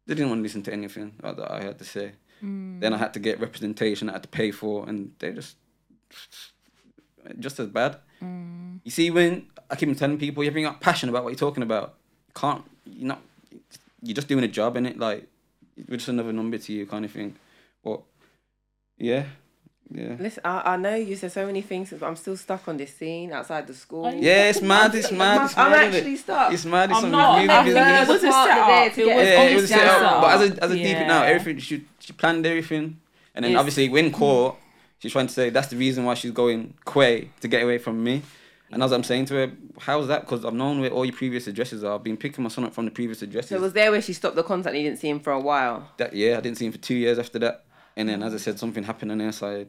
They 0.08 0.16
didn't 0.16 0.30
want 0.30 0.40
to 0.40 0.44
listen 0.44 0.64
to 0.64 0.74
anything 0.74 1.14
that 1.22 1.52
I 1.52 1.64
had 1.64 1.78
to 1.80 1.86
say. 1.86 2.14
Mm. 2.44 2.80
Then 2.80 2.94
I 2.94 2.98
had 2.98 3.14
to 3.14 3.20
get 3.20 3.40
representation. 3.40 4.10
I 4.10 4.14
had 4.14 4.24
to 4.24 4.30
pay 4.30 4.52
for, 4.52 4.88
and 4.88 5.12
they 5.20 5.32
just, 5.32 5.56
just 7.40 7.60
as 7.60 7.68
bad. 7.68 7.98
Mm. 8.22 8.80
You 8.84 8.92
see, 8.92 9.12
when 9.12 9.48
I 9.70 9.76
keep 9.76 9.96
telling 9.98 10.18
people, 10.18 10.44
you're 10.44 10.54
not 10.62 10.82
passionate 10.82 11.12
about 11.12 11.24
what 11.24 11.30
you're 11.30 11.38
talking 11.38 11.64
about. 11.64 11.96
You 12.28 12.34
can't. 12.36 12.64
You're 12.86 13.08
not. 13.10 13.22
You're 14.02 14.16
just 14.16 14.28
doing 14.28 14.44
a 14.44 14.48
job 14.48 14.78
in 14.78 14.86
it. 14.86 14.98
Like 14.98 15.28
we're 15.88 15.98
just 15.98 16.10
another 16.10 16.34
number 16.34 16.58
to 16.58 16.74
you, 16.74 16.86
kind 16.86 17.06
of 17.06 17.12
thing. 17.12 17.36
But 17.84 18.02
yeah, 18.98 19.26
yeah. 19.90 20.16
Listen, 20.20 20.42
I, 20.46 20.74
I 20.74 20.78
know 20.78 20.96
you 20.96 21.16
said 21.16 21.32
so 21.32 21.46
many 21.46 21.62
things, 21.62 21.92
but 21.92 22.06
I'm 22.06 22.16
still 22.16 22.38
stuck 22.38 22.68
on 22.68 22.78
this 22.78 22.96
scene 22.96 23.32
outside 23.32 23.68
the 23.68 23.74
school. 23.74 24.12
Yeah, 24.14 24.50
it's 24.50 24.62
mad. 24.62 24.94
It's 24.96 25.08
I'm- 25.08 25.18
mad. 25.18 25.46
It's 25.46 25.58
I'm 25.58 25.72
mad. 25.72 25.92
innit? 25.92 25.98
actually 25.98 26.16
stuck. 26.18 26.54
It's 26.54 26.66
mad. 26.66 26.92
It's 26.92 27.04
I'm 27.04 27.12
not. 27.12 27.38
movie 27.42 27.50
I 27.52 27.64
think 27.64 27.76
think 27.76 27.88
it 27.88 28.08
was 28.08 28.24
a 28.24 28.32
setup. 28.32 28.68
there 28.68 28.86
It 28.86 29.16
was 29.16 29.28
yeah, 29.28 29.42
it 29.44 29.56
was 29.56 29.64
a 29.64 29.68
setup. 29.68 30.22
But 30.22 30.42
as 30.42 30.52
a 30.52 30.64
as 30.64 30.72
a 30.72 30.76
deep 30.76 30.98
now, 31.08 31.24
everything 31.24 31.60
she 31.60 31.86
she 32.00 32.14
planned 32.14 32.46
everything, 32.46 33.00
and 33.36 33.44
then 33.46 33.52
It's- 33.52 33.60
obviously 33.60 33.90
when 33.90 34.12
court, 34.12 34.56
she's 35.00 35.12
trying 35.12 35.28
to 35.28 35.34
say 35.34 35.50
that's 35.50 35.68
the 35.68 35.78
reason 35.78 36.06
why 36.06 36.14
she's 36.16 36.32
going 36.32 36.74
Quay 36.92 37.30
to 37.42 37.48
get 37.48 37.62
away 37.64 37.78
from 37.78 38.04
me. 38.04 38.22
And 38.72 38.82
as 38.82 38.92
I'm 38.92 39.04
saying 39.04 39.26
to 39.26 39.34
her, 39.36 39.52
how's 39.80 40.08
that? 40.08 40.22
Because 40.22 40.46
I've 40.46 40.54
known 40.54 40.80
where 40.80 40.90
all 40.90 41.04
your 41.06 41.16
previous 41.16 41.48
addresses 41.48 41.84
are. 41.84 41.96
I've 41.96 42.04
been 42.04 42.18
picking 42.18 42.44
my 42.44 42.50
son 42.50 42.64
up 42.64 42.74
from 42.74 42.86
the 42.86 42.92
previous 42.92 43.22
addresses. 43.22 43.50
So 43.50 43.58
it 43.58 43.62
was 43.62 43.74
there 43.74 43.92
where 43.92 44.02
she 44.02 44.14
stopped 44.14 44.36
the 44.36 44.44
contact 44.44 44.74
and 44.76 44.84
you 44.84 44.90
didn't 44.90 45.00
see 45.02 45.10
him 45.10 45.20
for 45.20 45.34
a 45.34 45.40
while. 45.40 45.90
that 45.98 46.14
yeah, 46.14 46.38
I 46.38 46.42
didn't 46.42 46.58
see 46.58 46.66
him 46.66 46.72
for 46.72 46.78
two 46.78 46.96
years 46.96 47.20
after 47.20 47.38
that. 47.40 47.66
And 47.98 48.08
then, 48.08 48.24
as 48.24 48.34
I 48.34 48.38
said, 48.38 48.58
something 48.58 48.84
happened 48.84 49.12
on 49.12 49.18
their 49.18 49.34
side. 49.34 49.68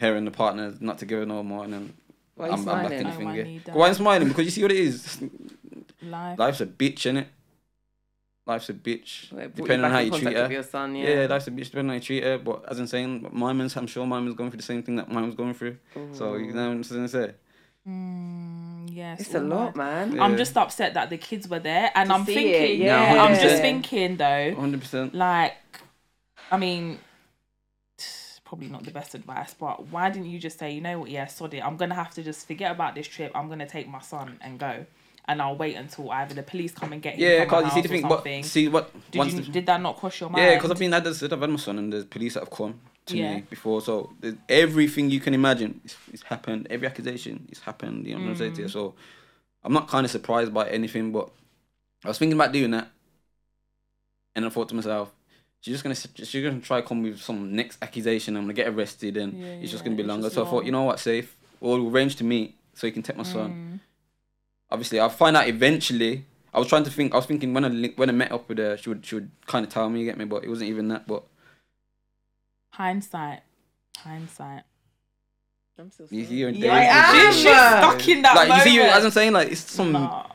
Her 0.00 0.14
and 0.16 0.26
the 0.26 0.30
partner 0.30 0.74
not 0.80 0.98
together 0.98 1.26
no 1.26 1.42
more, 1.42 1.64
and 1.64 1.72
then 1.72 1.94
Why 2.36 2.48
I'm, 2.48 2.54
I'm 2.54 2.64
back 2.64 2.92
in 2.92 2.98
smiling? 2.98 3.04
the 3.06 3.10
Oh, 3.10 3.16
thing. 3.18 3.28
I 3.28 3.36
Yeah. 3.36 3.42
need 3.44 3.64
that. 3.64 3.76
Why 3.76 3.88
I'm 3.88 3.94
smiling? 3.94 4.28
Because 4.28 4.44
you 4.44 4.50
see 4.50 4.62
what 4.62 4.72
it 4.72 4.78
is. 4.78 5.20
Life. 6.02 6.38
Life's 6.38 6.60
a 6.60 6.66
bitch, 6.66 7.10
innit? 7.12 7.26
Life's 8.46 8.68
a 8.68 8.74
bitch. 8.74 9.32
Well, 9.32 9.48
Depending 9.54 9.84
on 9.84 9.90
how 9.90 10.00
you 10.00 10.10
treat 10.10 10.36
her. 10.36 10.52
your 10.52 10.62
son, 10.62 10.94
yeah. 10.96 11.22
Yeah. 11.22 11.26
life's 11.26 11.46
a 11.46 11.50
bitch 11.50 11.64
depending 11.64 11.86
on 11.86 11.88
how 11.90 11.94
you 11.94 12.00
treat 12.00 12.22
her. 12.24 12.38
But 12.38 12.64
as 12.68 12.78
I'm 12.78 12.86
saying, 12.86 13.26
mine 13.32 13.58
was, 13.58 13.74
I'm 13.76 13.86
sure 13.86 14.06
mine 14.06 14.24
was 14.26 14.34
going 14.34 14.50
through 14.50 14.58
the 14.58 14.62
same 14.64 14.82
thing 14.82 14.96
that 14.96 15.10
mine 15.10 15.24
was 15.26 15.34
going 15.34 15.54
through. 15.54 15.78
So 16.12 16.34
you 16.36 16.52
know 16.52 16.68
what 16.68 16.74
I'm 16.76 16.82
trying 16.82 17.02
to 17.02 17.08
say? 17.08 17.34
Mm, 17.88 18.88
yes. 18.92 19.20
It's 19.20 19.34
a 19.34 19.40
lot, 19.40 19.76
mad. 19.76 20.06
man. 20.08 20.16
Yeah. 20.16 20.24
I'm 20.24 20.36
just 20.36 20.56
upset 20.56 20.94
that 20.94 21.10
the 21.10 21.18
kids 21.18 21.48
were 21.48 21.58
there, 21.58 21.90
and 21.94 22.08
To 22.08 22.14
I'm 22.14 22.24
see 22.26 22.34
thinking, 22.34 22.80
yeah, 22.86 23.14
yeah. 23.14 23.22
I'm 23.22 23.34
just 23.34 23.56
Yeah. 23.56 23.60
thinking 23.60 24.16
though, 24.16 24.50
100. 24.52 24.80
percent 24.80 25.14
like, 25.14 25.54
I 26.50 26.56
mean, 26.56 26.98
probably 28.44 28.68
not 28.68 28.84
the 28.84 28.90
best 28.90 29.14
advice, 29.14 29.54
but 29.54 29.86
why 29.88 30.08
didn't 30.10 30.30
you 30.30 30.38
just 30.38 30.58
say, 30.58 30.70
you 30.72 30.80
know 30.80 31.00
what, 31.00 31.10
yeah, 31.10 31.26
sod 31.26 31.52
it, 31.54 31.64
I'm 31.64 31.76
gonna 31.76 31.94
have 31.94 32.10
to 32.14 32.22
just 32.22 32.46
forget 32.46 32.70
about 32.72 32.94
this 32.94 33.06
trip. 33.06 33.32
I'm 33.34 33.48
gonna 33.48 33.66
take 33.68 33.86
my 33.88 34.00
son 34.00 34.38
and 34.40 34.58
go, 34.58 34.86
and 35.26 35.42
I'll 35.42 35.56
wait 35.56 35.76
until 35.76 36.10
either 36.10 36.34
the 36.34 36.42
police 36.42 36.72
come 36.72 36.94
and 36.94 37.02
get 37.02 37.16
him. 37.16 37.20
Yeah, 37.20 37.44
from 37.44 37.50
my 37.50 37.60
because 37.62 37.76
you 37.76 37.82
see 37.82 38.00
the 38.00 38.08
house 38.08 38.22
thing. 38.22 38.40
But 38.42 38.48
see 38.48 38.68
what 38.68 39.10
did 39.10 39.18
once 39.18 39.34
you 39.34 39.40
the- 39.42 39.52
did 39.52 39.66
that 39.66 39.80
not 39.82 39.98
cross 39.98 40.18
your 40.20 40.30
mind? 40.30 40.42
Yeah, 40.42 40.54
because 40.54 40.70
I've 40.70 40.78
been 40.78 40.92
had 40.92 41.04
this, 41.04 41.22
I've 41.22 41.38
had 41.38 41.50
my 41.50 41.56
son 41.56 41.78
and 41.78 41.92
there's 41.92 42.04
police 42.06 42.32
that 42.34 42.40
have 42.40 42.50
come 42.50 42.80
to 43.06 43.16
Yeah. 43.16 43.36
me 43.36 43.40
before. 43.50 43.82
So 43.82 44.12
everything 44.48 45.10
you 45.10 45.20
can 45.20 45.34
imagine 45.34 45.80
is 46.12 46.22
happened. 46.22 46.66
Every 46.70 46.86
accusation 46.86 47.46
is 47.50 47.60
happened. 47.60 48.06
You 48.06 48.14
know 48.16 48.22
what 48.22 48.30
I'm 48.30 48.36
saying 48.36 48.52
Mm. 48.54 48.70
So 48.70 48.94
I'm 49.62 49.72
not 49.72 49.88
kind 49.88 50.04
of 50.04 50.10
surprised 50.10 50.52
by 50.54 50.68
anything, 50.68 51.12
but 51.12 51.30
I 52.04 52.08
was 52.08 52.18
thinking 52.18 52.38
about 52.38 52.52
doing 52.52 52.70
that, 52.72 52.90
and 54.34 54.44
I 54.44 54.48
thought 54.48 54.68
to 54.70 54.74
myself, 54.74 55.12
she's 55.60 55.74
just 55.74 55.84
gonna 55.84 55.94
she's 56.26 56.42
gonna 56.44 56.60
try 56.60 56.80
to 56.80 56.86
come 56.86 57.02
with 57.02 57.20
some 57.20 57.54
next 57.54 57.78
accusation. 57.82 58.36
I'm 58.36 58.44
gonna 58.44 58.52
get 58.54 58.68
arrested, 58.68 59.16
and 59.16 59.32
Yeah, 59.40 59.46
it's 59.62 59.70
just 59.70 59.84
gonna 59.84 59.96
be 59.96 60.02
longer. 60.02 60.30
So 60.30 60.44
I 60.46 60.50
thought, 60.50 60.64
you 60.64 60.72
know 60.72 60.82
what, 60.82 61.00
safe. 61.00 61.36
We'll 61.60 61.88
arrange 61.88 62.16
to 62.16 62.24
meet 62.24 62.56
so 62.74 62.86
you 62.86 62.92
can 62.92 63.02
take 63.02 63.16
my 63.16 63.22
son 63.22 63.50
Mm. 63.50 63.80
obviously 64.70 64.98
I'll 64.98 65.08
find 65.08 65.36
out 65.36 65.46
eventually. 65.48 66.24
I 66.52 66.58
was 66.58 66.68
trying 66.68 66.84
to 66.84 66.90
think. 66.90 67.12
I 67.14 67.16
was 67.16 67.26
thinking 67.26 67.52
when 67.54 67.64
I 67.64 67.88
when 67.96 68.08
I 68.08 68.12
met 68.12 68.32
up 68.32 68.48
with 68.48 68.58
her, 68.58 68.76
she 68.76 68.88
would 68.88 69.04
she 69.06 69.14
would 69.16 69.30
kind 69.46 69.64
of 69.64 69.72
tell 69.72 69.88
me, 69.88 70.00
you 70.00 70.06
get 70.06 70.18
me, 70.18 70.24
but 70.24 70.44
it 70.44 70.48
wasn't 70.48 70.70
even 70.70 70.88
that. 70.88 71.06
But 71.06 71.24
Hindsight, 72.76 73.40
hindsight. 73.98 74.62
I'm 75.78 75.90
still 75.90 76.06
you 76.10 76.24
sorry. 76.24 76.36
hear 76.36 76.48
Yeah, 76.50 76.72
I 76.74 76.80
am. 76.82 77.32
She's, 77.32 77.42
she's 77.42 77.50
stuck 77.52 78.08
in 78.08 78.22
that 78.22 78.36
like 78.36 78.48
you 78.64 78.70
see, 78.70 78.78
moment. 78.78 78.96
as 78.96 79.04
I'm 79.04 79.10
saying, 79.10 79.32
like 79.32 79.50
it's 79.52 79.60
some 79.60 79.92
Nah. 79.92 80.26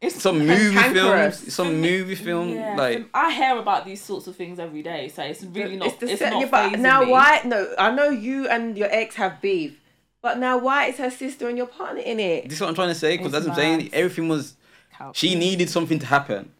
It's 0.00 0.22
some 0.22 0.38
movie 0.38 0.74
cantankerous. 0.76 0.92
films, 1.38 1.42
it's 1.48 1.56
some 1.56 1.80
movie 1.80 2.14
film, 2.14 2.50
Yeah, 2.50 2.76
like 2.76 3.08
I 3.12 3.32
hear 3.32 3.58
about 3.58 3.84
these 3.84 4.00
sorts 4.00 4.28
of 4.28 4.36
things 4.36 4.60
every 4.60 4.80
day, 4.82 5.08
so 5.08 5.22
it's 5.24 5.42
really 5.42 5.76
not. 5.76 5.88
It's 5.88 6.02
It's, 6.04 6.18
set- 6.20 6.32
not 6.32 6.40
yeah, 6.42 6.48
but 6.70 6.78
now 6.78 7.00
me. 7.02 7.10
why? 7.10 7.40
No, 7.44 7.74
I 7.76 7.90
know 7.92 8.08
you 8.10 8.46
and 8.48 8.78
your 8.78 8.86
ex 8.92 9.16
have 9.16 9.40
beef, 9.40 9.80
but 10.22 10.38
now 10.38 10.56
why 10.58 10.86
is 10.86 10.98
her 10.98 11.10
sister 11.10 11.48
and 11.48 11.58
your 11.58 11.66
partner 11.66 12.00
in 12.00 12.20
it? 12.20 12.44
this 12.44 12.54
is 12.54 12.60
what 12.60 12.68
I'm 12.68 12.76
trying 12.76 12.88
to 12.90 12.94
say. 12.94 13.16
Because 13.16 13.34
as 13.34 13.48
I'm 13.48 13.54
saying, 13.56 13.90
everything 13.92 14.28
was 14.28 14.54
Couch. 14.92 15.16
she 15.16 15.34
needed 15.34 15.68
something 15.68 15.98
to 15.98 16.06
happen, 16.06 16.52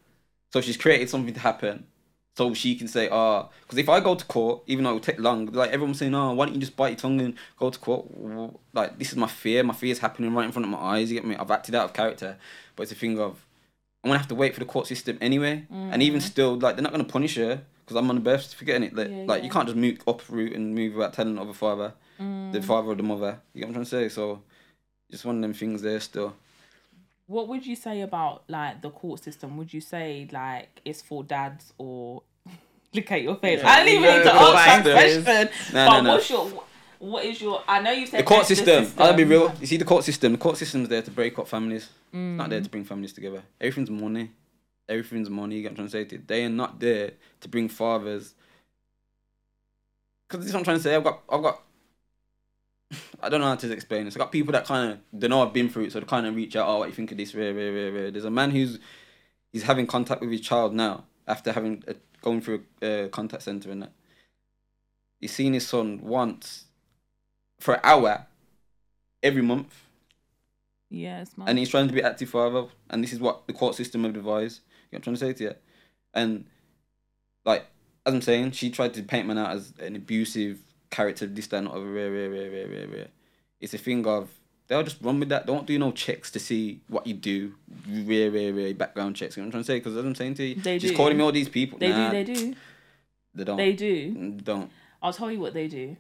so 0.53 0.61
she's 0.61 0.77
created 0.77 1.09
something 1.09 1.35
to 1.35 1.41
happen. 1.41 1.87
So 2.39 2.55
she 2.55 2.77
can 2.77 2.87
say, 2.87 3.09
ah, 3.09 3.49
because 3.63 3.79
if 3.79 3.89
I 3.89 3.99
go 3.99 4.15
to 4.15 4.25
court, 4.25 4.63
even 4.69 4.85
though 4.85 4.91
it 4.91 4.93
will 4.93 5.01
take 5.01 5.19
long, 5.19 5.47
like 5.47 5.73
everyone's 5.73 5.99
saying, 5.99 6.15
oh, 6.15 6.35
why 6.35 6.47
don't 6.47 6.55
you 6.55 6.61
just 6.61 6.77
bite 6.77 6.91
your 6.91 6.97
tongue 6.97 7.21
and 7.21 7.35
go 7.59 7.69
to 7.69 7.79
court? 7.81 8.07
Like 8.73 8.97
this 8.97 9.11
is 9.11 9.17
my 9.17 9.27
fear. 9.27 9.65
My 9.65 9.75
fear 9.75 9.91
is 9.91 9.99
happening 9.99 10.33
right 10.33 10.47
in 10.47 10.53
front 10.53 10.65
of 10.65 10.71
my 10.71 10.79
eyes. 10.79 11.11
You 11.11 11.17
get 11.19 11.27
me? 11.27 11.35
I've 11.35 11.51
acted 11.51 11.75
out 11.75 11.87
of 11.87 11.93
character, 11.95 12.37
but 12.77 12.85
it's 12.85 12.93
a 12.93 12.95
thing 12.95 13.19
of 13.19 13.45
I'm 14.05 14.11
gonna 14.11 14.19
have 14.19 14.29
to 14.29 14.37
wait 14.37 14.55
for 14.55 14.61
the 14.61 14.67
court 14.67 14.87
system 14.87 15.19
anyway. 15.21 15.67
And 15.69 16.01
even 16.01 16.21
still, 16.21 16.57
like 16.57 16.77
they're 16.77 16.83
not 16.85 16.93
gonna 16.93 17.03
punish 17.03 17.35
her 17.35 17.63
because 17.85 17.97
I'm 17.97 18.09
on 18.09 18.15
the 18.15 18.23
birth 18.23 18.43
certificate 18.45 18.85
it. 18.85 18.95
Like, 18.95 19.09
Yeah, 19.11 19.25
like 19.27 19.43
you 19.43 19.51
can't 19.51 19.67
just 19.67 19.77
move 19.77 19.99
uproot 20.07 20.53
and 20.55 20.77
move 20.77 20.95
without 20.95 21.15
telling 21.15 21.35
the 21.35 21.43
other 21.43 21.53
father, 21.53 21.95
Mm. 22.21 22.53
the 22.53 22.63
father 22.63 22.91
or 22.91 22.95
the 22.95 23.03
mother. 23.03 23.41
You 23.53 23.63
get 23.63 23.69
what 23.69 23.71
I'm 23.71 23.85
trying 23.85 23.85
to 23.87 23.91
say? 23.91 24.15
So 24.15 24.43
just 25.11 25.25
one 25.25 25.35
of 25.37 25.43
them 25.43 25.55
things 25.55 25.83
there 25.83 25.99
still. 25.99 26.37
What 27.27 27.49
would 27.49 27.67
you 27.67 27.77
say 27.77 28.01
about 28.01 28.45
like 28.49 28.81
the 28.81 28.91
court 28.91 29.23
system? 29.23 29.57
Would 29.59 29.75
you 29.75 29.81
say 29.81 30.29
like 30.33 30.81
it's 30.85 31.03
for 31.03 31.23
dads 31.25 31.75
or 31.77 32.23
look 32.95 33.11
at 33.13 33.23
your 33.23 33.37
face? 33.37 33.61
Yeah. 33.63 33.69
I 33.69 33.85
didn't 33.85 33.99
even 34.03 34.03
No, 34.11 34.17
need 34.17 34.25
to 34.25 34.35
ask 34.35 34.85
that 34.85 34.93
question. 34.93 35.25
No, 35.75 35.87
but 35.87 35.93
no, 35.97 36.01
no. 36.03 36.11
what's 36.15 36.31
your 36.31 36.47
what 36.99 37.25
is 37.25 37.41
your? 37.41 37.63
I 37.69 37.81
know 37.81 37.93
you 37.93 38.07
said 38.07 38.21
The 38.21 38.25
court 38.25 38.41
justice 38.49 38.59
system, 38.59 38.93
I'll 38.99 39.15
be 39.15 39.25
real. 39.25 39.55
You 39.61 39.67
see, 39.67 39.77
the 39.77 39.85
court 39.85 40.05
system. 40.05 40.33
The 40.33 40.39
court 40.39 40.57
system's 40.57 40.89
there 40.89 41.03
to 41.03 41.11
break 41.11 41.39
up 41.39 41.47
families. 41.49 41.85
It's 41.85 41.93
not 42.15 42.47
Mm. 42.47 42.51
there 42.51 42.61
to 42.61 42.69
bring 42.69 42.85
families 42.85 43.13
together. 43.13 43.43
Everything's 43.61 43.91
money. 43.91 44.33
Everything's 44.89 45.31
money. 45.31 45.57
You 45.57 45.63
get 45.63 45.73
what 45.73 45.81
I'm 45.81 45.89
trying 45.91 46.07
to 46.07 46.11
say? 46.17 46.21
They 46.27 46.45
are 46.45 46.49
not 46.49 46.81
there 46.81 47.13
to 47.41 47.49
bring 47.49 47.69
fathers. 47.69 48.35
Because 50.29 50.45
this 50.45 50.49
is 50.49 50.55
what 50.55 50.61
I'm 50.61 50.65
trying 50.65 50.77
to 50.79 50.83
say. 50.83 50.95
I've 50.97 51.05
got, 51.05 51.21
I've 51.31 51.43
got 51.43 51.63
I 53.23 53.29
don't 53.29 53.41
know 53.41 53.47
how 53.49 53.55
to 53.55 53.73
explain 53.73 54.05
this. 54.07 54.17
I 54.17 54.19
got 54.19 54.33
people 54.33 54.53
that 54.53 54.65
kind 54.67 54.93
of 54.93 54.99
they 55.13 55.29
know 55.29 55.43
I've 55.47 55.53
been 55.53 55.69
through 55.69 55.85
it, 55.85 55.93
so 55.93 56.01
they 56.01 56.07
kind 56.07 56.27
of 56.27 56.35
reach 56.35 56.57
out. 56.57 56.69
Oh, 56.69 56.79
what 56.79 56.89
you 56.89 56.95
think 56.95 57.13
of 57.13 57.19
this? 57.19 57.35
Rare, 57.35 57.55
rare, 57.55 57.73
rare, 57.73 57.93
rare. 57.93 58.11
There's 58.11 58.25
a 58.25 58.31
man 58.31 58.51
who's 58.51 58.79
he's 59.53 59.63
having 59.65 59.87
contact 59.87 60.21
with 60.21 60.31
his 60.31 60.41
child 60.41 60.75
now 60.75 61.05
after 61.27 61.53
having 61.53 61.83
uh, 61.87 61.93
going 62.21 62.41
through 62.41 62.65
a 62.83 63.05
uh, 63.05 63.09
contact 63.09 63.43
center 63.43 63.71
and 63.71 63.83
that. 63.83 63.93
He's 65.21 65.33
seen 65.35 65.53
his 65.53 65.67
son 65.67 66.01
once 66.03 66.67
for 67.59 67.75
an 67.75 67.81
hour 67.83 68.27
every 69.23 69.43
month, 69.43 69.75
Yeah, 70.91 71.23
it's 71.23 71.37
mad. 71.37 71.49
and 71.49 71.59
he's 71.59 71.69
trying 71.71 71.89
to 71.89 71.95
be 71.95 72.03
active 72.03 72.31
father. 72.31 72.67
And 72.89 73.03
this 73.03 73.13
is 73.13 73.19
what 73.19 73.47
the 73.49 73.53
court 73.53 73.75
system 73.75 74.05
have 74.05 74.15
advised. 74.15 74.61
You 74.91 74.97
know 74.97 74.99
what 74.99 74.99
I'm 74.99 75.03
trying 75.03 75.15
to 75.15 75.21
say 75.21 75.33
to 75.33 75.45
you? 75.45 75.55
And 76.15 76.45
like 77.45 77.67
as 78.07 78.15
I'm 78.15 78.23
saying, 78.23 78.53
she 78.53 78.71
tried 78.71 78.95
to 78.95 79.03
paint 79.03 79.27
man 79.27 79.39
out 79.39 79.51
as 79.51 79.73
an 79.81 79.97
abusive 79.97 80.61
character, 80.91 81.27
this, 81.27 81.49
that, 81.49 81.63
not 81.65 81.75
other, 81.75 81.91
rare, 81.91 82.11
rare, 82.11 82.31
rare, 82.31 82.51
rare, 82.51 82.69
rare, 82.69 82.89
rare. 82.89 83.09
It's 83.61 83.75
a 83.75 83.79
thing 83.79 84.07
of 84.07 84.31
they'll 84.69 84.83
just 84.83 84.99
run 85.03 85.19
with 85.19 85.29
that. 85.31 85.47
Don't 85.47 85.67
do 85.67 85.79
no 85.79 85.91
checks 85.93 86.31
to 86.33 86.39
see 86.39 86.81
what 86.89 87.07
you 87.07 87.15
do, 87.15 87.55
rare, 87.89 88.31
rare, 88.31 88.53
rare 88.53 88.75
background 88.75 89.17
checks. 89.17 89.37
You 89.37 89.43
know 89.43 89.47
what 89.49 89.49
I'm 89.49 89.53
trying 89.53 89.63
to 89.65 89.67
say? 89.67 89.79
Because 89.79 89.97
as 89.97 90.05
I'm 90.05 90.15
saying 90.15 90.35
to 90.35 90.45
you, 90.45 90.55
They 90.57 90.79
she's 90.79 90.91
do. 90.91 90.97
calling 90.97 91.17
me 91.17 91.25
all 91.25 91.33
these 91.33 91.49
people. 91.49 91.79
they 91.79 91.89
nah, 91.91 92.11
do, 92.11 92.17
they 92.25 92.25
do, 92.35 92.55
They 93.35 93.45
don't. 93.45 93.57
they 93.57 93.73
do. 93.73 94.31
Don't. 94.43 94.71
I'll 95.03 95.13
tell 95.13 95.31
you 95.31 95.41
what 95.41 95.55
they 95.55 95.69
do. 95.69 95.97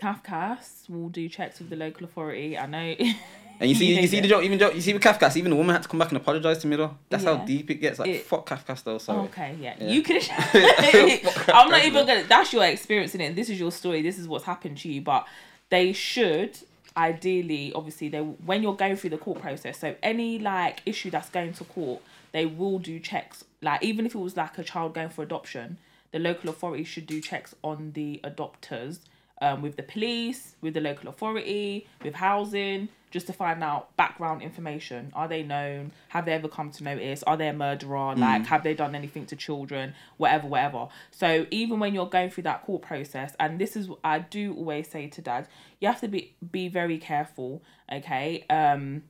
Cafcass 0.00 0.88
will 0.90 1.08
do 1.08 1.28
checks 1.28 1.58
with 1.60 1.70
the 1.70 1.76
local 1.76 2.04
authority. 2.04 2.58
I 2.58 2.66
know. 2.66 2.94
And 3.60 3.70
you 3.70 3.76
see, 3.76 3.86
you 3.94 3.94
hate 4.00 4.10
see 4.10 4.18
it. 4.18 4.22
the 4.22 4.26
joke, 4.28 4.42
even 4.42 4.58
joke, 4.58 4.74
you 4.74 4.80
see 4.80 4.92
with 4.92 5.00
Cafcass, 5.00 5.36
even 5.36 5.50
the 5.50 5.56
woman 5.56 5.74
had 5.76 5.82
to 5.84 5.88
come 5.88 6.00
back 6.00 6.08
and 6.08 6.16
apologize 6.16 6.58
to 6.58 6.66
me 6.66 6.74
though. 6.74 6.98
That's 7.08 7.22
how 7.22 7.36
deep 7.36 7.70
it 7.70 7.76
gets. 7.76 8.00
Like 8.00 8.10
It- 8.10 8.22
fuck 8.24 8.48
Cafcass 8.48 8.82
though. 8.82 8.98
Sorry. 8.98 9.20
Okay, 9.28 9.56
yeah. 9.60 9.76
Yeah. 9.78 9.90
You 9.90 10.02
can. 10.02 10.20
I'm 11.54 11.70
not 11.70 11.84
even 11.84 12.04
gonna. 12.04 12.24
That's 12.24 12.52
your 12.52 12.64
experience 12.64 13.14
in 13.14 13.20
it. 13.20 13.36
This 13.36 13.48
is 13.48 13.60
your 13.60 13.70
story. 13.70 14.02
This 14.02 14.18
is 14.18 14.26
what's 14.26 14.44
happened 14.44 14.78
to 14.78 14.88
you. 14.92 15.02
But 15.02 15.28
they 15.70 15.92
should 15.92 16.58
ideally, 16.96 17.72
obviously, 17.74 18.08
they 18.08 18.20
when 18.20 18.62
you're 18.62 18.76
going 18.76 18.96
through 18.96 19.10
the 19.10 19.18
court 19.18 19.40
process. 19.40 19.78
So 19.78 19.96
any 20.02 20.38
like 20.38 20.82
issue 20.86 21.10
that's 21.10 21.30
going 21.30 21.52
to 21.54 21.64
court, 21.64 22.02
they 22.32 22.46
will 22.46 22.78
do 22.78 22.98
checks. 22.98 23.44
Like 23.62 23.82
even 23.82 24.06
if 24.06 24.14
it 24.14 24.18
was 24.18 24.36
like 24.36 24.58
a 24.58 24.64
child 24.64 24.94
going 24.94 25.08
for 25.08 25.22
adoption, 25.22 25.78
the 26.12 26.18
local 26.18 26.50
authority 26.50 26.84
should 26.84 27.06
do 27.06 27.20
checks 27.20 27.54
on 27.62 27.92
the 27.92 28.20
adopters. 28.22 29.00
Um, 29.42 29.62
with 29.62 29.76
the 29.76 29.82
police, 29.82 30.54
with 30.60 30.74
the 30.74 30.80
local 30.80 31.08
authority, 31.08 31.86
with 32.02 32.14
housing, 32.14 32.88
just 33.14 33.28
to 33.28 33.32
find 33.32 33.62
out 33.62 33.96
background 33.96 34.42
information. 34.42 35.12
Are 35.14 35.28
they 35.28 35.44
known? 35.44 35.92
Have 36.08 36.24
they 36.24 36.32
ever 36.32 36.48
come 36.48 36.72
to 36.72 36.82
notice? 36.82 37.22
Are 37.22 37.36
they 37.36 37.46
a 37.46 37.52
murderer? 37.52 38.16
Like, 38.16 38.46
have 38.46 38.64
they 38.64 38.74
done 38.74 38.96
anything 38.96 39.24
to 39.26 39.36
children? 39.36 39.94
Whatever, 40.16 40.48
whatever. 40.48 40.88
So 41.12 41.46
even 41.52 41.78
when 41.78 41.94
you're 41.94 42.08
going 42.08 42.30
through 42.30 42.42
that 42.44 42.64
court 42.64 42.82
process, 42.82 43.36
and 43.38 43.60
this 43.60 43.76
is 43.76 43.88
what 43.88 44.00
I 44.02 44.18
do 44.18 44.52
always 44.54 44.88
say 44.88 45.06
to 45.06 45.22
dads, 45.22 45.48
you 45.80 45.86
have 45.86 46.00
to 46.00 46.08
be 46.08 46.34
be 46.50 46.66
very 46.66 46.98
careful. 46.98 47.62
Okay. 47.92 48.44
Um, 48.50 49.04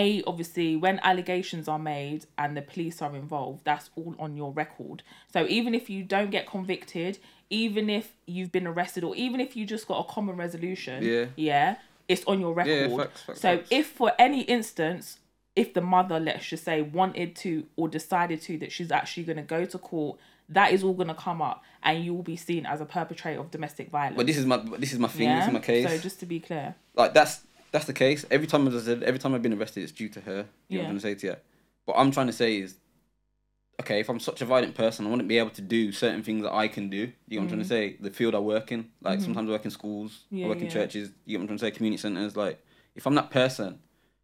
a 0.00 0.22
obviously 0.30 0.68
when 0.84 0.96
allegations 1.10 1.66
are 1.68 1.78
made 1.94 2.20
and 2.42 2.50
the 2.58 2.62
police 2.72 2.96
are 3.04 3.14
involved 3.24 3.60
that's 3.64 3.86
all 3.98 4.14
on 4.24 4.30
your 4.40 4.50
record 4.62 4.98
so 5.34 5.38
even 5.58 5.74
if 5.80 5.84
you 5.94 6.00
don't 6.16 6.30
get 6.30 6.44
convicted 6.46 7.18
even 7.50 7.84
if 7.90 8.06
you've 8.34 8.52
been 8.58 8.66
arrested 8.72 9.02
or 9.08 9.14
even 9.16 9.38
if 9.46 9.50
you 9.56 9.62
just 9.74 9.84
got 9.90 9.98
a 10.04 10.06
common 10.16 10.36
resolution 10.36 10.96
Yeah. 11.04 11.26
yeah 11.36 11.76
it's 12.12 12.24
on 12.26 12.40
your 12.44 12.52
Yeah, 12.64 12.74
record 12.86 13.00
facts, 13.02 13.22
facts, 13.26 13.40
so 13.40 13.50
facts. 13.58 13.68
if 13.80 13.86
for 14.00 14.10
any 14.18 14.42
instance 14.42 15.04
if 15.62 15.68
the 15.74 15.82
mother 15.82 16.18
let's 16.28 16.46
just 16.52 16.64
say 16.64 16.76
wanted 17.00 17.36
to 17.36 17.50
or 17.76 17.86
decided 17.88 18.40
to 18.42 18.52
that 18.58 18.70
she's 18.72 18.90
actually 18.90 19.24
going 19.24 19.36
to 19.36 19.42
go 19.56 19.64
to 19.66 19.78
court 19.78 20.18
that 20.48 20.72
is 20.72 20.82
all 20.84 20.94
going 21.00 21.08
to 21.08 21.14
come 21.28 21.40
up 21.50 21.62
and 21.82 22.04
you 22.04 22.12
will 22.14 22.22
be 22.22 22.36
seen 22.36 22.64
as 22.66 22.80
a 22.80 22.84
perpetrator 22.84 23.40
of 23.40 23.50
domestic 23.50 23.90
violence 23.90 24.16
But 24.16 24.26
this 24.26 24.36
is 24.36 24.46
my 24.46 24.56
this 24.78 24.92
is 24.94 24.98
my 24.98 25.08
thing. 25.08 25.28
yeah 25.28 25.38
This 25.40 25.46
is 25.48 25.52
my 25.52 25.60
case. 25.60 25.86
so 25.88 25.98
just 25.98 26.18
to 26.20 26.26
be 26.26 26.40
clear 26.40 26.74
like 26.94 27.12
that's 27.18 27.34
that's 27.72 27.86
the 27.86 27.92
case. 27.92 28.24
Every 28.30 28.46
time 28.46 28.68
I 28.68 28.78
said, 28.80 29.02
every 29.02 29.18
time 29.18 29.34
I've 29.34 29.42
been 29.42 29.52
arrested, 29.58 29.82
it's 29.82 29.92
due 29.92 30.08
to 30.10 30.20
her. 30.20 30.46
You 30.68 30.78
know 30.78 30.82
Yeah. 30.82 30.88
what 30.88 30.90
I'm 30.94 31.00
trying 31.00 31.00
to 31.00 31.00
say 31.00 31.14
to 31.14 31.26
you. 31.26 31.36
What 31.86 31.96
I'm 31.98 32.10
trying 32.12 32.26
to 32.28 32.32
say 32.32 32.58
is, 32.58 32.76
okay, 33.80 34.00
if 34.00 34.08
I'm 34.08 34.20
such 34.20 34.40
a 34.42 34.44
violent 34.44 34.74
person, 34.74 35.06
I 35.06 35.10
wouldn't 35.10 35.28
be 35.28 35.38
able 35.38 35.50
to 35.50 35.62
do 35.62 35.90
certain 35.92 36.22
things 36.22 36.42
that 36.44 36.52
I 36.52 36.68
can 36.68 36.88
do. 36.90 36.96
You 36.96 37.06
know 37.06 37.36
what 37.38 37.42
I'm 37.42 37.48
trying 37.48 37.60
to 37.62 37.68
say? 37.68 37.96
The 38.00 38.10
field 38.10 38.34
I 38.34 38.38
work 38.38 38.70
in, 38.72 38.88
like 39.00 39.20
sometimes 39.20 39.48
I 39.48 39.52
work 39.52 39.64
in 39.64 39.70
schools, 39.70 40.20
Mm-hmm. 40.26 40.36
Yeah, 40.36 40.44
I 40.46 40.48
work 40.48 40.58
in 40.58 40.64
yeah. 40.66 40.70
churches. 40.70 41.10
You 41.24 41.38
know 41.38 41.40
what 41.40 41.50
I'm 41.50 41.58
trying 41.58 41.58
to 41.58 41.64
say? 41.66 41.70
Community 41.78 42.00
centers. 42.00 42.36
Like, 42.36 42.62
if 42.94 43.06
I'm 43.06 43.14
that 43.16 43.30
person, 43.30 43.80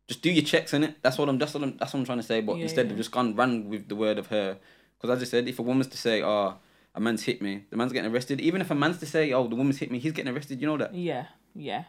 just 0.07 0.23
do 0.23 0.31
your 0.31 0.45
checks 0.45 0.73
in 0.75 0.85
it. 0.85 0.97
That's 1.03 1.19
what 1.19 1.29
I'm. 1.29 1.39
That's 1.39 1.55
what 1.55 1.63
I'm. 1.63 1.77
That's 1.77 1.93
what 1.93 2.01
I'm 2.01 2.07
trying 2.07 2.19
to 2.19 2.25
say. 2.25 2.41
But 2.41 2.57
Yeah, 2.57 2.63
instead, 2.65 2.85
yeah. 2.87 2.89
they've 2.91 2.99
just 2.99 3.11
gone 3.11 3.35
ran 3.35 3.69
with 3.69 3.89
the 3.89 3.97
word 3.97 4.19
of 4.19 4.29
her. 4.29 4.59
Because 5.01 5.17
as 5.17 5.23
I 5.23 5.31
said, 5.31 5.49
if 5.49 5.59
a 5.59 5.63
woman's 5.63 5.87
to 5.89 5.99
say, 5.99 6.23
"Oh, 6.23 6.55
a 6.95 7.01
man's 7.01 7.25
hit 7.25 7.43
me," 7.43 7.65
the 7.71 7.77
man's 7.77 7.93
getting 7.93 8.11
arrested. 8.13 8.41
Even 8.41 8.61
if 8.61 8.71
a 8.71 8.75
man's 8.75 8.99
to 8.99 9.07
say, 9.07 9.33
"Oh, 9.33 9.47
the 9.49 9.55
woman's 9.57 9.79
hit 9.79 9.91
me," 9.91 9.99
he's 9.99 10.13
getting 10.13 10.33
arrested. 10.33 10.61
You 10.61 10.67
know 10.69 10.77
that? 10.79 10.95
yeah 10.95 11.27
yeah 11.55 11.85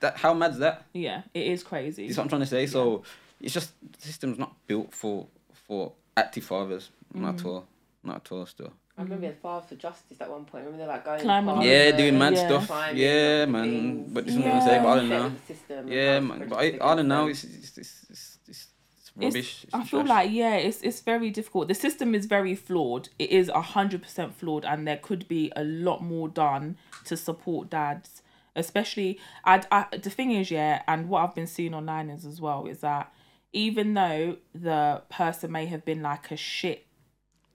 That 0.00 0.16
how 0.16 0.32
mad's 0.34 0.58
that? 0.58 0.84
yeah 0.92 1.22
it 1.34 1.46
is 1.46 1.62
crazy 1.62 2.06
That's 2.06 2.16
what 2.18 2.24
I'm 2.24 2.28
trying 2.28 2.40
to 2.42 2.46
say. 2.46 2.66
So 2.66 3.02
it's 3.40 3.52
just 3.54 3.72
the 3.92 4.00
system's 4.02 4.38
not 4.38 4.52
built 4.66 4.92
for 4.94 5.26
for 5.66 5.92
active 6.16 6.44
fathers. 6.44 6.90
Not 7.12 7.36
Mm. 7.36 7.40
at 7.40 7.46
all. 7.46 7.66
Not 8.04 8.16
at 8.16 8.32
all. 8.32 8.46
Still. 8.46 8.72
I 8.98 9.02
remember 9.02 9.20
being 9.26 9.34
filed 9.42 9.66
for 9.68 9.74
justice 9.74 10.18
at 10.22 10.30
one 10.30 10.44
point. 10.46 10.62
I 10.62 10.66
Remember 10.66 10.78
they're 10.78 10.94
like 10.94 11.04
going 11.04 11.20
Climbing 11.20 11.60
Yeah, 11.62 11.90
doing 11.90 12.18
mad 12.18 12.32
Yeah. 12.34 12.46
stuff. 12.46 12.66
climbing 12.66 12.96
Yeah, 13.02 13.40
up 13.42 13.48
man. 13.50 13.64
things. 13.64 14.10
But 14.14 14.24
this 14.26 14.34
is 14.34 14.40
what 14.40 14.46
I'm 14.52 14.58
gonna 14.58 14.70
say. 14.70 14.78
But 14.82 14.88
I 14.88 14.94
don't 14.96 15.08
know. 15.10 15.32
system 15.46 15.88
Yeah, 15.88 16.20
man. 16.20 16.48
But 16.48 16.56
I, 16.56 16.66
I 16.80 16.94
don't 16.94 17.08
know. 17.08 17.26
It's 17.26 17.44
it's 17.44 17.54
it's, 17.56 17.78
it's, 17.78 18.04
it's, 18.08 18.38
it's 18.48 18.68
It's- 18.98 19.12
rubbish. 19.16 19.64
It's 19.64 19.74
I 19.74 19.84
feel 19.84 20.00
trash. 20.00 20.08
like 20.08 20.30
yeah, 20.32 20.54
it's 20.56 20.80
it's 20.82 21.00
very 21.00 21.30
difficult. 21.30 21.68
The 21.68 21.74
system 21.74 22.14
is 22.14 22.24
very 22.26 22.54
flawed. 22.54 23.10
It 23.18 23.30
is 23.30 23.50
hundred 23.50 24.00
percent 24.02 24.34
flawed, 24.34 24.64
and 24.64 24.86
there 24.88 24.96
could 25.08 25.28
be 25.28 25.52
a 25.54 25.64
lot 25.64 26.02
more 26.02 26.28
done 26.28 26.76
to 27.04 27.16
support 27.18 27.68
dads. 27.68 28.22
Especially, 28.56 29.20
I, 29.44 29.62
I 29.70 29.86
the 29.96 30.10
thing 30.10 30.32
is 30.32 30.50
yeah, 30.50 30.82
and 30.88 31.08
what 31.08 31.22
I've 31.22 31.34
been 31.34 31.46
seeing 31.46 31.74
online 31.74 32.10
is 32.10 32.24
as 32.24 32.40
well 32.40 32.66
is 32.66 32.80
that 32.80 33.12
even 33.52 33.94
though 33.94 34.36
the 34.54 35.02
person 35.08 35.52
may 35.52 35.66
have 35.66 35.84
been 35.84 36.02
like 36.02 36.30
a 36.30 36.36
shit 36.36 36.86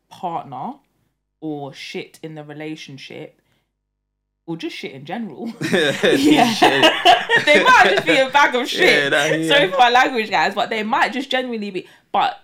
partner 0.10 0.76
or 1.42 1.74
shit 1.74 2.20
in 2.24 2.36
the 2.36 2.44
relationship, 2.44 3.42
or 4.46 4.58
just 4.58 4.76
shit 4.76 4.92
in 4.92 5.06
general. 5.06 5.48
yeah. 5.72 6.54
they 7.46 7.64
might 7.64 7.88
just 7.90 8.06
be 8.06 8.18
a 8.18 8.30
bag 8.30 8.56
of 8.56 8.68
shit. 8.68 9.12
Yeah, 9.12 9.36
yeah. 9.36 9.48
Sorry 9.48 9.72
for 9.72 9.78
my 9.78 9.90
language, 9.90 10.30
guys, 10.30 10.54
but 10.54 10.70
they 10.70 10.84
might 10.84 11.14
just 11.14 11.30
genuinely 11.30 11.72
be. 11.72 11.88
But 12.12 12.40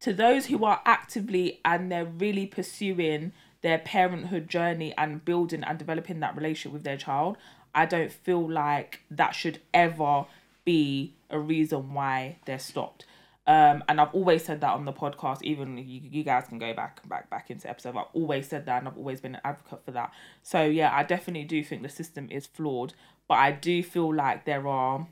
to 0.00 0.12
those 0.12 0.46
who 0.46 0.64
are 0.64 0.80
actively 0.84 1.60
and 1.64 1.90
they're 1.90 2.04
really 2.04 2.46
pursuing 2.46 3.32
their 3.62 3.78
parenthood 3.78 4.48
journey 4.48 4.94
and 4.96 5.24
building 5.24 5.64
and 5.64 5.78
developing 5.78 6.20
that 6.20 6.36
relationship 6.36 6.72
with 6.72 6.84
their 6.84 6.96
child, 6.96 7.36
I 7.76 7.86
don't 7.86 8.10
feel 8.10 8.50
like 8.50 9.02
that 9.10 9.34
should 9.34 9.60
ever 9.72 10.24
be 10.64 11.14
a 11.30 11.38
reason 11.38 11.92
why 11.92 12.38
they're 12.46 12.58
stopped. 12.58 13.04
Um, 13.46 13.84
and 13.88 14.00
I've 14.00 14.12
always 14.12 14.44
said 14.44 14.60
that 14.62 14.72
on 14.72 14.86
the 14.86 14.92
podcast. 14.92 15.42
Even 15.42 15.78
you, 15.78 16.00
you 16.02 16.24
guys 16.24 16.48
can 16.48 16.58
go 16.58 16.74
back, 16.74 17.06
back, 17.08 17.30
back 17.30 17.50
into 17.50 17.70
episode. 17.70 17.90
I've 17.90 18.06
always 18.12 18.48
said 18.48 18.66
that, 18.66 18.78
and 18.78 18.88
I've 18.88 18.96
always 18.96 19.20
been 19.20 19.36
an 19.36 19.40
advocate 19.44 19.84
for 19.84 19.92
that. 19.92 20.10
So 20.42 20.64
yeah, 20.64 20.90
I 20.92 21.04
definitely 21.04 21.44
do 21.44 21.62
think 21.62 21.82
the 21.82 21.88
system 21.88 22.28
is 22.30 22.46
flawed, 22.46 22.94
but 23.28 23.34
I 23.34 23.52
do 23.52 23.84
feel 23.84 24.12
like 24.12 24.46
there 24.46 24.66
are 24.66 25.06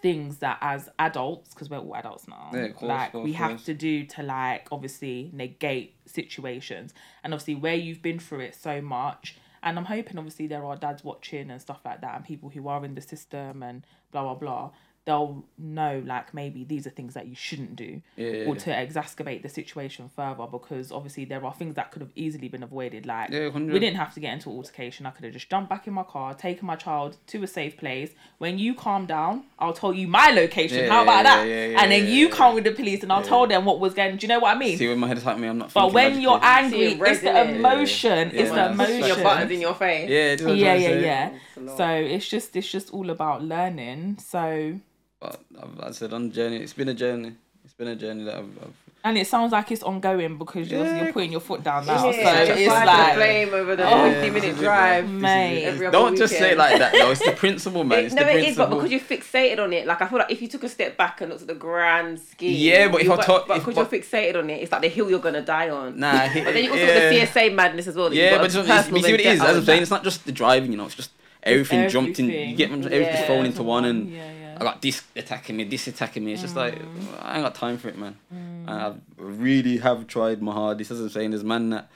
things 0.00 0.38
that 0.38 0.56
as 0.62 0.88
adults, 0.98 1.52
because 1.52 1.68
we're 1.68 1.78
all 1.78 1.94
adults 1.94 2.26
now, 2.26 2.50
Yeah, 2.54 2.68
course, 2.68 2.82
like 2.88 3.12
course, 3.12 3.24
we 3.24 3.32
of 3.32 3.36
have 3.36 3.64
to 3.64 3.74
do 3.74 4.06
to 4.06 4.22
like 4.22 4.68
obviously 4.72 5.30
negate 5.34 5.96
situations, 6.06 6.94
and 7.22 7.34
obviously 7.34 7.56
where 7.56 7.74
you've 7.74 8.00
been 8.00 8.18
through 8.18 8.40
it 8.40 8.54
so 8.54 8.80
much. 8.80 9.36
And 9.62 9.78
I'm 9.78 9.84
hoping 9.84 10.18
obviously 10.18 10.46
there 10.46 10.64
are 10.64 10.76
dads 10.76 11.04
watching 11.04 11.50
and 11.50 11.60
stuff 11.60 11.80
like 11.84 12.00
that, 12.00 12.16
and 12.16 12.24
people 12.24 12.48
who 12.48 12.68
are 12.68 12.84
in 12.84 12.94
the 12.94 13.00
system 13.00 13.62
and 13.62 13.84
blah 14.12 14.22
blah 14.22 14.34
blah. 14.34 14.70
They'll 15.10 15.44
know 15.58 15.94
like 16.14 16.32
maybe 16.40 16.60
these 16.72 16.86
are 16.88 16.90
things 16.98 17.12
that 17.14 17.26
you 17.30 17.34
shouldn't 17.46 17.74
do, 17.84 17.90
Yeah, 18.16 18.26
yeah, 18.30 18.44
or 18.48 18.54
yeah. 18.54 18.64
to 18.66 18.70
exacerbate 18.84 19.42
the 19.42 19.48
situation 19.60 20.08
further 20.14 20.46
because 20.58 20.86
obviously 20.98 21.24
there 21.32 21.44
are 21.44 21.54
things 21.60 21.74
that 21.78 21.86
could 21.90 22.02
have 22.06 22.12
easily 22.24 22.48
been 22.54 22.62
avoided. 22.62 23.02
Like 23.06 23.30
Yeah, 23.30 23.48
we 23.48 23.78
didn't 23.84 23.96
have 24.04 24.12
to 24.14 24.20
get 24.24 24.32
into 24.36 24.48
altercation. 24.58 25.06
I 25.06 25.10
could 25.14 25.24
have 25.24 25.32
just 25.32 25.48
jumped 25.50 25.68
back 25.68 25.86
in 25.88 25.94
my 26.00 26.04
car, 26.14 26.28
taken 26.34 26.64
my 26.72 26.76
child 26.86 27.10
to 27.32 27.36
a 27.42 27.46
safe 27.58 27.74
place. 27.76 28.10
When 28.38 28.54
you 28.64 28.70
calm 28.74 29.02
down, 29.06 29.34
I'll 29.58 29.72
tell 29.82 29.92
you 30.00 30.06
my 30.06 30.28
location. 30.42 30.78
Yeah, 30.84 30.90
How 30.94 31.02
about 31.02 31.24
yeah, 31.24 31.30
that? 31.36 31.48
yeah, 31.48 31.64
yeah, 31.72 31.80
and 31.82 31.90
then 31.92 32.04
yeah, 32.04 32.10
you 32.16 32.24
yeah, 32.28 32.34
come 32.38 32.54
with 32.54 32.64
the 32.64 32.74
police, 32.80 33.02
and 33.04 33.10
I'll 33.12 33.28
tell 33.32 33.44
them 33.52 33.62
what 33.64 33.80
was 33.80 33.92
going. 33.94 34.16
Do 34.18 34.24
you 34.24 34.28
know 34.32 34.40
what 34.44 34.56
I 34.56 34.58
mean? 34.64 34.76
See 34.78 34.88
when 34.92 35.00
my 35.00 35.08
head 35.08 35.18
is 35.18 35.26
like 35.26 35.38
me, 35.42 35.48
I'm 35.48 35.58
not. 35.58 35.74
but 35.74 35.92
when 35.92 36.20
you're 36.20 36.38
logically. 36.38 36.64
angry, 36.64 36.90
See, 36.94 37.10
it's 37.10 37.20
the 37.28 37.34
emotion. 37.56 38.30
Yeah, 38.32 38.40
it's 38.40 38.52
man. 38.52 38.58
the 38.60 38.66
emotion 38.84 38.98
Your 38.98 39.06
emotion. 39.06 39.22
buttons 39.24 39.50
in 39.56 39.60
your 39.60 39.74
face. 39.74 40.08
Yeah, 40.08 40.28
this 40.36 40.40
is 40.40 40.46
what 40.46 40.52
I'm 40.52 40.58
yeah, 40.58 40.74
yeah, 40.74 40.98
yeah. 41.10 41.30
It's. 41.56 41.76
So 41.80 41.86
it's 42.14 42.28
just 42.34 42.56
it's 42.56 42.70
just 42.76 42.90
all 42.96 43.08
about 43.10 43.38
learning. 43.42 44.18
So 44.34 44.78
But 45.20 45.40
I've, 45.62 45.80
I 45.80 45.90
said 45.92 46.12
on 46.12 46.28
the 46.28 46.34
journey, 46.34 46.56
it's 46.58 46.72
been 46.72 46.88
a 46.88 46.94
journey. 46.94 47.32
It's 47.64 47.74
been 47.74 47.88
a 47.88 47.96
journey 47.96 48.24
that 48.24 48.36
I've. 48.36 48.58
I've 48.62 48.72
and 49.02 49.16
it 49.16 49.26
sounds 49.26 49.52
like 49.52 49.70
it's 49.72 49.82
ongoing 49.82 50.36
because 50.36 50.70
you're, 50.70 50.84
Yeah. 50.84 51.04
you're 51.04 51.12
putting 51.14 51.32
your 51.32 51.40
foot 51.40 51.62
down 51.62 51.86
now. 51.86 52.10
Yeah, 52.10 52.40
so 52.40 52.46
just 52.48 52.60
it's 52.60 52.68
like 52.70 53.08
the 53.08 53.14
flame 53.16 53.54
over 53.54 53.74
the 53.74 53.88
Oh. 53.88 54.10
50 54.12 54.28
minute 54.28 54.42
This 54.42 54.44
is 54.52 54.58
it, 54.58 54.62
drive. 54.62 55.08
Mate. 55.08 55.64
every 55.64 55.90
Don't 55.90 56.16
just 56.18 56.34
say 56.36 56.50
it 56.52 56.58
like 56.58 56.78
that 56.78 56.92
though. 56.92 57.10
It's 57.10 57.24
the 57.24 57.32
principle, 57.32 57.82
man. 57.82 58.00
It, 58.00 58.04
It's 58.06 58.14
no, 58.14 58.24
the 58.24 58.30
it 58.30 58.36
is, 58.36 58.42
principle. 58.56 58.66
but 58.66 58.74
because 58.76 58.90
you're 58.90 59.00
fixated 59.00 59.58
on 59.58 59.72
it, 59.72 59.86
like 59.86 60.02
I 60.02 60.06
feel 60.06 60.18
like 60.18 60.30
if 60.30 60.42
you 60.42 60.48
took 60.48 60.64
a 60.64 60.68
step 60.68 60.98
back 60.98 61.22
and 61.22 61.30
looked 61.30 61.40
at 61.40 61.48
the 61.48 61.54
grand 61.54 62.20
scheme, 62.20 62.54
Yeah, 62.58 62.88
but 62.88 63.00
if 63.00 63.10
I 63.10 63.16
talk, 63.22 63.48
but 63.48 63.58
because 63.64 63.74
you're 63.76 63.86
fixated 63.86 64.36
on 64.36 64.50
it, 64.50 64.60
it's 64.62 64.70
like 64.72 64.82
the 64.82 64.88
hill 64.88 65.08
you're 65.08 65.18
gonna 65.18 65.40
die 65.40 65.70
on. 65.70 65.98
Nah, 65.98 66.28
he- 66.28 66.42
But 66.42 66.52
then 66.52 66.64
you 66.64 66.70
also 66.70 66.82
yeah. 66.84 67.00
got 67.24 67.32
the 67.34 67.40
CSA 67.40 67.54
madness 67.54 67.86
as 67.86 67.96
well. 67.96 68.12
Yeah, 68.12 68.32
got 68.32 68.36
but 68.38 68.44
it's, 68.46 68.54
it's, 68.54 68.68
personal 68.68 68.98
you 68.98 69.04
see 69.06 69.12
what 69.12 69.20
it 69.20 69.26
is. 69.26 69.40
As 69.40 69.56
I'm 69.56 69.64
saying, 69.64 69.80
it's 69.82 69.90
not 69.90 70.04
just 70.04 70.26
the 70.26 70.32
driving. 70.32 70.72
You 70.72 70.76
know, 70.76 70.84
it's 70.84 70.94
just 70.94 71.10
everything, 71.42 71.88
jumped 71.88 72.18
in. 72.20 72.26
You 72.26 72.32
Everything. 72.32 72.56
get 72.56 72.70
everything 72.70 73.00
Yeah. 73.14 73.24
thrown 73.26 73.46
into 73.46 73.62
one, 73.62 73.86
and 73.86 74.12
yeah, 74.12 74.18
yeah. 74.30 74.39
I 74.60 74.64
got 74.64 74.82
this 74.82 75.02
attacking 75.16 75.56
me, 75.56 75.64
this 75.64 75.86
attacking 75.86 76.24
me. 76.24 76.32
It's 76.34 76.42
just 76.42 76.56
like 76.56 76.74
Mm. 76.94 77.22
I 77.22 77.34
ain't 77.36 77.44
got 77.44 77.54
time 77.54 77.78
for 77.78 77.88
it, 77.88 77.96
man. 77.98 78.16
And 78.30 78.68
I 78.68 78.94
really 79.16 79.78
have 79.78 80.06
tried 80.06 80.42
my 80.42 80.52
hardest. 80.52 80.90
As 80.90 81.00
I'm 81.00 81.08
saying, 81.08 81.30
there's 81.30 81.44
man 81.44 81.70
that 81.70 81.90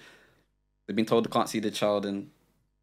they've 0.86 0.97
been 0.97 1.05
told 1.07 1.27
they 1.27 1.31
can't 1.31 1.49
see 1.49 1.61
the 1.61 1.70
child, 1.70 2.07
and 2.07 2.31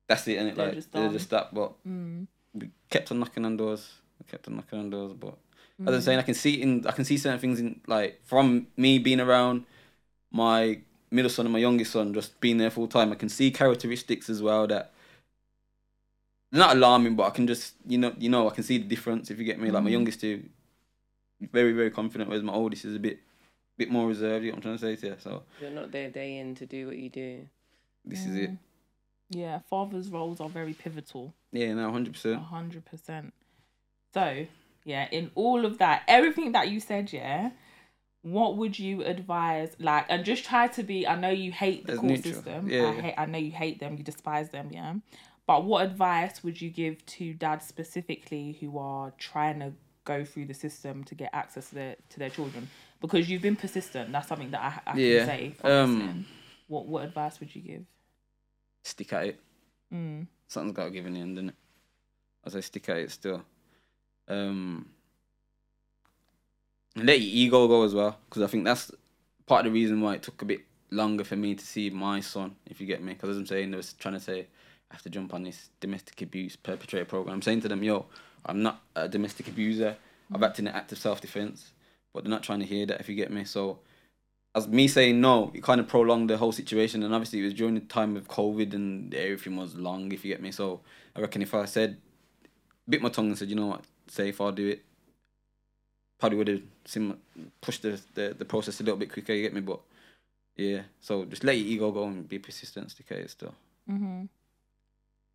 that's 0.08 0.28
it. 0.28 0.38
And 0.38 0.49
it 0.49 0.56
They're 0.56 0.66
like 0.68 0.76
just 0.76 0.91
they're 0.91 1.03
done. 1.06 1.14
just 1.14 1.30
that. 1.32 1.53
But 1.53 1.74
Mm. 1.88 2.28
we 2.53 2.70
kept 2.90 3.12
on 3.12 3.20
knocking 3.20 3.44
on 3.45 3.58
doors. 3.58 3.90
We 4.20 4.30
kept 4.30 4.48
on 4.48 4.56
knocking 4.58 4.80
on 4.80 4.90
doors. 4.91 5.14
But 5.14 5.36
as 5.82 5.94
Mm. 5.94 5.95
I'm 5.95 6.02
saying, 6.02 6.20
I 6.20 6.24
can 6.24 6.36
see 6.36 6.62
in 6.62 6.86
I 6.86 6.91
can 6.91 7.06
see 7.06 7.18
certain 7.18 7.40
things 7.40 7.60
in 7.60 7.82
like 7.88 8.22
from 8.24 8.68
me 8.78 8.99
being 8.99 9.20
around 9.20 9.66
my 10.32 10.80
middle 11.10 11.30
son 11.30 11.45
and 11.48 11.53
my 11.53 11.60
youngest 11.60 11.91
son, 11.91 12.14
just 12.14 12.40
being 12.40 12.58
there 12.58 12.70
full 12.70 12.88
time. 12.88 13.12
I 13.12 13.16
can 13.16 13.30
see 13.30 13.49
characteristics 13.52 14.30
as 14.30 14.41
well 14.44 14.68
that. 14.68 14.94
They're 16.52 16.60
Not 16.60 16.76
alarming, 16.76 17.15
but 17.15 17.23
I 17.23 17.30
can 17.32 17.48
just 17.48 17.76
you 17.88 17.98
know 17.98 18.14
you 18.18 18.30
know 18.30 18.49
I 18.49 18.53
can 18.53 18.64
see 18.64 18.78
the 18.78 18.84
difference 18.88 19.32
if 19.32 19.40
you 19.40 19.45
get 19.45 19.60
me. 19.60 19.72
Like 19.72 19.84
my 19.84 19.90
Mhm. 19.90 19.94
youngest 19.94 20.22
two, 20.22 20.44
very 21.52 21.73
very 21.73 21.91
confident, 21.91 22.30
whereas 22.30 22.44
my 22.44 22.53
oldest 22.53 22.86
is 22.86 22.95
a 22.95 22.99
bit, 22.99 23.19
bit 23.78 23.90
more 23.90 24.07
reserved. 24.07 24.44
You 24.45 24.52
know 24.52 24.56
what 24.56 24.65
I'm 24.65 24.78
trying 24.78 24.95
to 24.95 24.98
say 24.98 25.02
to 25.02 25.07
you. 25.07 25.15
So 25.19 25.44
You're 25.61 25.72
not 25.72 25.91
there 25.91 26.10
day 26.10 26.38
in 26.40 26.56
to 26.56 26.65
do 26.65 26.88
what 26.88 26.98
you 26.98 27.10
do. 27.10 27.48
this 28.06 28.26
is 28.26 28.36
it. 28.36 28.52
Mm. 28.52 28.57
Yeah, 29.34 29.60
fathers' 29.69 30.10
roles 30.10 30.41
are 30.41 30.49
very 30.49 30.73
pivotal. 30.73 31.34
Yeah, 31.53 31.73
no, 31.73 31.90
hundred 31.91 32.14
percent. 32.14 32.41
hundred 32.41 32.84
percent. 32.86 33.34
So, 34.14 34.45
yeah, 34.84 35.07
in 35.11 35.32
all 35.36 35.65
of 35.65 35.78
that, 35.78 36.03
everything 36.07 36.52
that 36.52 36.68
you 36.69 36.82
said, 36.82 37.14
yeah, 37.14 37.52
what 38.23 38.57
would 38.57 38.78
you 38.78 39.03
advise? 39.03 39.73
Like, 39.80 40.06
and 40.10 40.26
just 40.26 40.44
try 40.44 40.68
to 40.68 40.84
be. 40.84 41.07
I 41.07 41.15
know 41.15 41.30
you 41.30 41.53
hate 41.53 41.86
the 41.88 41.94
As 41.94 41.99
court 41.99 42.11
neutral. 42.11 42.34
system. 42.34 42.69
Yeah, 42.69 42.82
I 42.90 42.95
yeah. 42.95 43.02
hate. 43.02 43.14
I 43.18 43.26
know 43.26 43.38
you 43.38 43.52
hate 43.52 43.80
them. 43.80 43.95
You 43.98 44.03
despise 44.03 44.49
them. 44.49 44.69
Yeah. 44.72 44.95
But 45.47 45.65
what 45.65 45.85
advice 45.85 46.43
would 46.43 46.61
you 46.61 46.69
give 46.69 47.05
to 47.07 47.34
dads 47.34 47.68
specifically 47.68 48.57
who 48.61 48.77
are 48.77 49.11
trying 49.18 49.59
to 49.59 49.73
go 50.05 50.23
through 50.26 50.45
the 50.45 50.53
system 50.53 51.03
to 51.05 51.15
get 51.15 51.30
access 51.34 51.69
to 51.69 51.76
their 51.76 51.95
to 52.09 52.19
their 52.19 52.30
children? 52.30 52.69
Because 53.01 53.30
you've 53.30 53.41
been 53.41 53.55
persistent. 53.55 54.11
That's 54.11 54.27
something 54.27 54.51
that 54.51 54.81
I, 54.85 54.91
I 54.91 54.97
Yeah, 54.97 55.26
can 55.26 55.27
say. 55.27 55.55
Um. 55.63 56.26
What 56.68 56.85
what 56.88 57.03
advice 57.03 57.39
would 57.39 57.53
you 57.53 57.61
give? 57.61 57.84
Stick 58.84 59.11
at 59.13 59.26
it. 59.26 59.39
Mm. 59.93 60.27
Something's 60.47 60.76
got 60.76 60.85
to 60.85 60.91
give 60.91 61.05
in 61.05 61.13
the 61.13 61.19
end, 61.19 61.38
innit? 61.38 61.53
As 62.45 62.55
I 62.55 62.61
stick 62.61 62.88
at 62.89 62.97
it 62.97 63.11
still. 63.11 63.43
Um, 64.27 64.88
and 66.95 67.05
let 67.05 67.19
your 67.19 67.30
ego 67.30 67.68
go 67.68 67.84
as 67.84 67.93
well, 67.93 68.18
because 68.30 68.41
I 68.41 68.47
think 68.47 68.63
that's 68.63 68.91
part 69.45 69.65
of 69.65 69.73
the 69.73 69.80
reason 69.80 70.01
why 70.01 70.15
it 70.15 70.23
took 70.23 70.41
a 70.41 70.45
bit 70.45 70.61
longer 70.89 71.23
for 71.23 71.35
me 71.35 71.55
to 71.55 71.65
see 71.65 71.89
my 71.89 72.22
son, 72.22 72.55
if 72.65 72.80
you 72.80 72.88
get 72.88 73.03
me. 73.03 73.13
Because 73.13 73.30
as 73.31 73.38
I'm 73.38 73.45
saying, 73.45 73.72
they 73.72 73.77
was 73.77 73.93
trying 73.93 74.13
to 74.13 74.19
say, 74.19 74.47
Have 74.91 75.01
to 75.03 75.09
jump 75.09 75.34
on 75.34 75.43
this 75.43 75.69
domestic 75.80 76.22
abuse 76.22 76.55
perpetrator 76.55 77.05
program. 77.05 77.35
I'm 77.35 77.41
saying 77.41 77.61
to 77.61 77.68
them, 77.68 77.84
yo, 77.84 78.05
I'm 78.45 78.61
not 78.61 78.81
a 78.95 79.07
domestic 79.07 79.47
abuser. 79.47 79.95
I've 80.34 80.43
acted 80.43 80.65
in 80.65 80.72
active 80.73 80.97
self 80.97 81.22
defense, 81.22 81.72
but 82.13 82.23
they're 82.23 82.31
not 82.31 82.43
trying 82.43 82.59
to 82.59 82.65
hear 82.65 82.85
that, 82.85 82.99
if 82.99 83.09
you 83.09 83.15
get 83.15 83.31
me. 83.31 83.43
So, 83.43 83.80
as 84.53 84.68
me 84.68 84.88
saying 84.88 85.22
no, 85.22 85.51
it 85.53 85.63
kind 85.63 85.80
of 85.80 85.88
prolonged 85.88 86.30
the 86.30 86.38
whole 86.38 86.51
situation. 86.51 87.03
And 87.03 87.13
obviously, 87.13 87.39
it 87.39 87.43
was 87.43 87.53
during 87.53 87.76
the 87.76 87.81
time 87.81 88.18
of 88.18 88.27
COVID 88.27 88.73
and 88.73 89.13
everything 89.13 89.55
was 89.55 89.76
long, 89.76 90.11
if 90.11 90.26
you 90.26 90.31
get 90.34 90.41
me. 90.41 90.51
So, 90.51 90.81
I 91.15 91.22
reckon 91.22 91.41
if 91.41 91.53
I 91.53 91.65
said, 91.65 91.97
bit 92.88 93.01
my 93.01 93.09
tongue 93.09 93.27
and 93.27 93.38
said, 93.38 93.49
you 93.49 93.55
know 93.55 93.68
what, 93.68 93.84
safe, 94.07 94.39
I'll 94.41 94.51
do 94.51 94.68
it, 94.68 94.84
probably 96.19 96.38
would 96.38 96.47
have 96.47 96.61
sim- 96.85 97.18
pushed 97.61 97.81
the, 97.81 97.99
the, 98.13 98.35
the 98.38 98.45
process 98.45 98.80
a 98.80 98.84
little 98.84 98.97
bit 98.97 99.11
quicker, 99.11 99.34
you 99.34 99.43
get 99.43 99.53
me? 99.53 99.61
But 99.61 99.80
yeah, 100.55 100.81
so 100.99 101.26
just 101.26 101.43
let 101.43 101.57
your 101.57 101.68
ego 101.68 101.91
go 101.91 102.05
and 102.05 102.27
be 102.27 102.39
persistent, 102.39 102.91
stick 102.91 103.11
at 103.11 103.18
it 103.18 103.30
still. 103.31 103.55
Mm-hmm. 103.89 104.26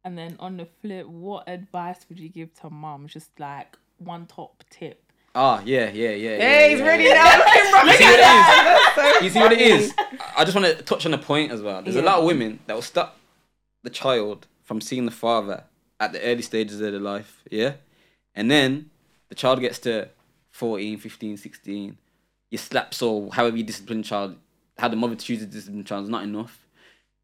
And 0.06 0.16
then 0.16 0.36
on 0.38 0.56
the 0.56 0.66
flip, 0.80 1.08
what 1.08 1.48
advice 1.48 2.06
would 2.08 2.20
you 2.20 2.28
give 2.28 2.54
to 2.60 2.70
mums? 2.70 3.12
Just 3.12 3.40
like 3.40 3.76
one 3.98 4.26
top 4.26 4.62
tip. 4.70 5.02
Ah, 5.34 5.60
yeah, 5.64 5.90
yeah, 5.90 6.10
yeah. 6.10 6.36
Hey, 6.36 6.38
yeah, 6.38 6.68
he's 6.68 6.78
yeah, 6.78 6.86
ready 6.86 7.04
yeah. 7.04 7.14
now. 7.14 7.84
Look 7.84 7.92
You 7.92 7.98
see 7.98 8.04
what 8.04 8.20
his 8.20 8.28
it 8.28 8.70
is? 8.78 8.94
so 8.94 9.24
You 9.24 9.30
see 9.30 9.40
what 9.40 9.52
it 9.52 9.58
funny. 9.58 9.70
is? 9.72 9.94
I 10.36 10.44
just 10.44 10.54
want 10.54 10.66
to 10.68 10.82
touch 10.84 11.06
on 11.06 11.12
a 11.12 11.18
point 11.18 11.50
as 11.50 11.60
well. 11.60 11.82
There's 11.82 11.96
a 11.96 12.02
lot 12.02 12.18
of 12.20 12.24
women 12.24 12.60
that 12.66 12.74
will 12.74 12.82
stop 12.82 13.18
the 13.82 13.90
child 13.90 14.46
from 14.62 14.80
seeing 14.80 15.06
the 15.06 15.10
father 15.10 15.64
at 15.98 16.12
the 16.12 16.22
early 16.22 16.42
stages 16.42 16.80
of 16.80 16.92
their 16.92 17.00
life, 17.00 17.42
yeah? 17.50 17.72
And 18.32 18.48
then 18.48 18.90
the 19.28 19.34
child 19.34 19.58
gets 19.58 19.80
to 19.80 20.08
14, 20.52 20.98
15, 20.98 21.36
16. 21.36 21.98
You 22.52 22.58
slap 22.58 22.94
so 22.94 23.28
however 23.30 23.56
you 23.56 23.64
discipline 23.64 24.02
the 24.02 24.08
child, 24.08 24.36
how 24.78 24.86
the 24.86 24.94
mother 24.94 25.16
chooses 25.16 25.46
to 25.46 25.52
discipline 25.52 25.78
the 25.78 25.84
child 25.88 26.04
is 26.04 26.10
not 26.10 26.22
enough. 26.22 26.64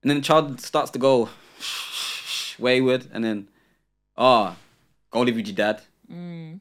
And 0.02 0.10
then 0.10 0.16
the 0.16 0.24
child 0.24 0.60
starts 0.60 0.90
to 0.90 0.98
go 0.98 1.28
wayward 2.58 3.06
and 3.12 3.24
then, 3.24 3.48
ah, 4.16 4.56
go 5.10 5.20
live 5.20 5.36
with 5.36 5.46
your 5.46 5.56
dad. 5.56 5.82
Mm. 6.10 6.60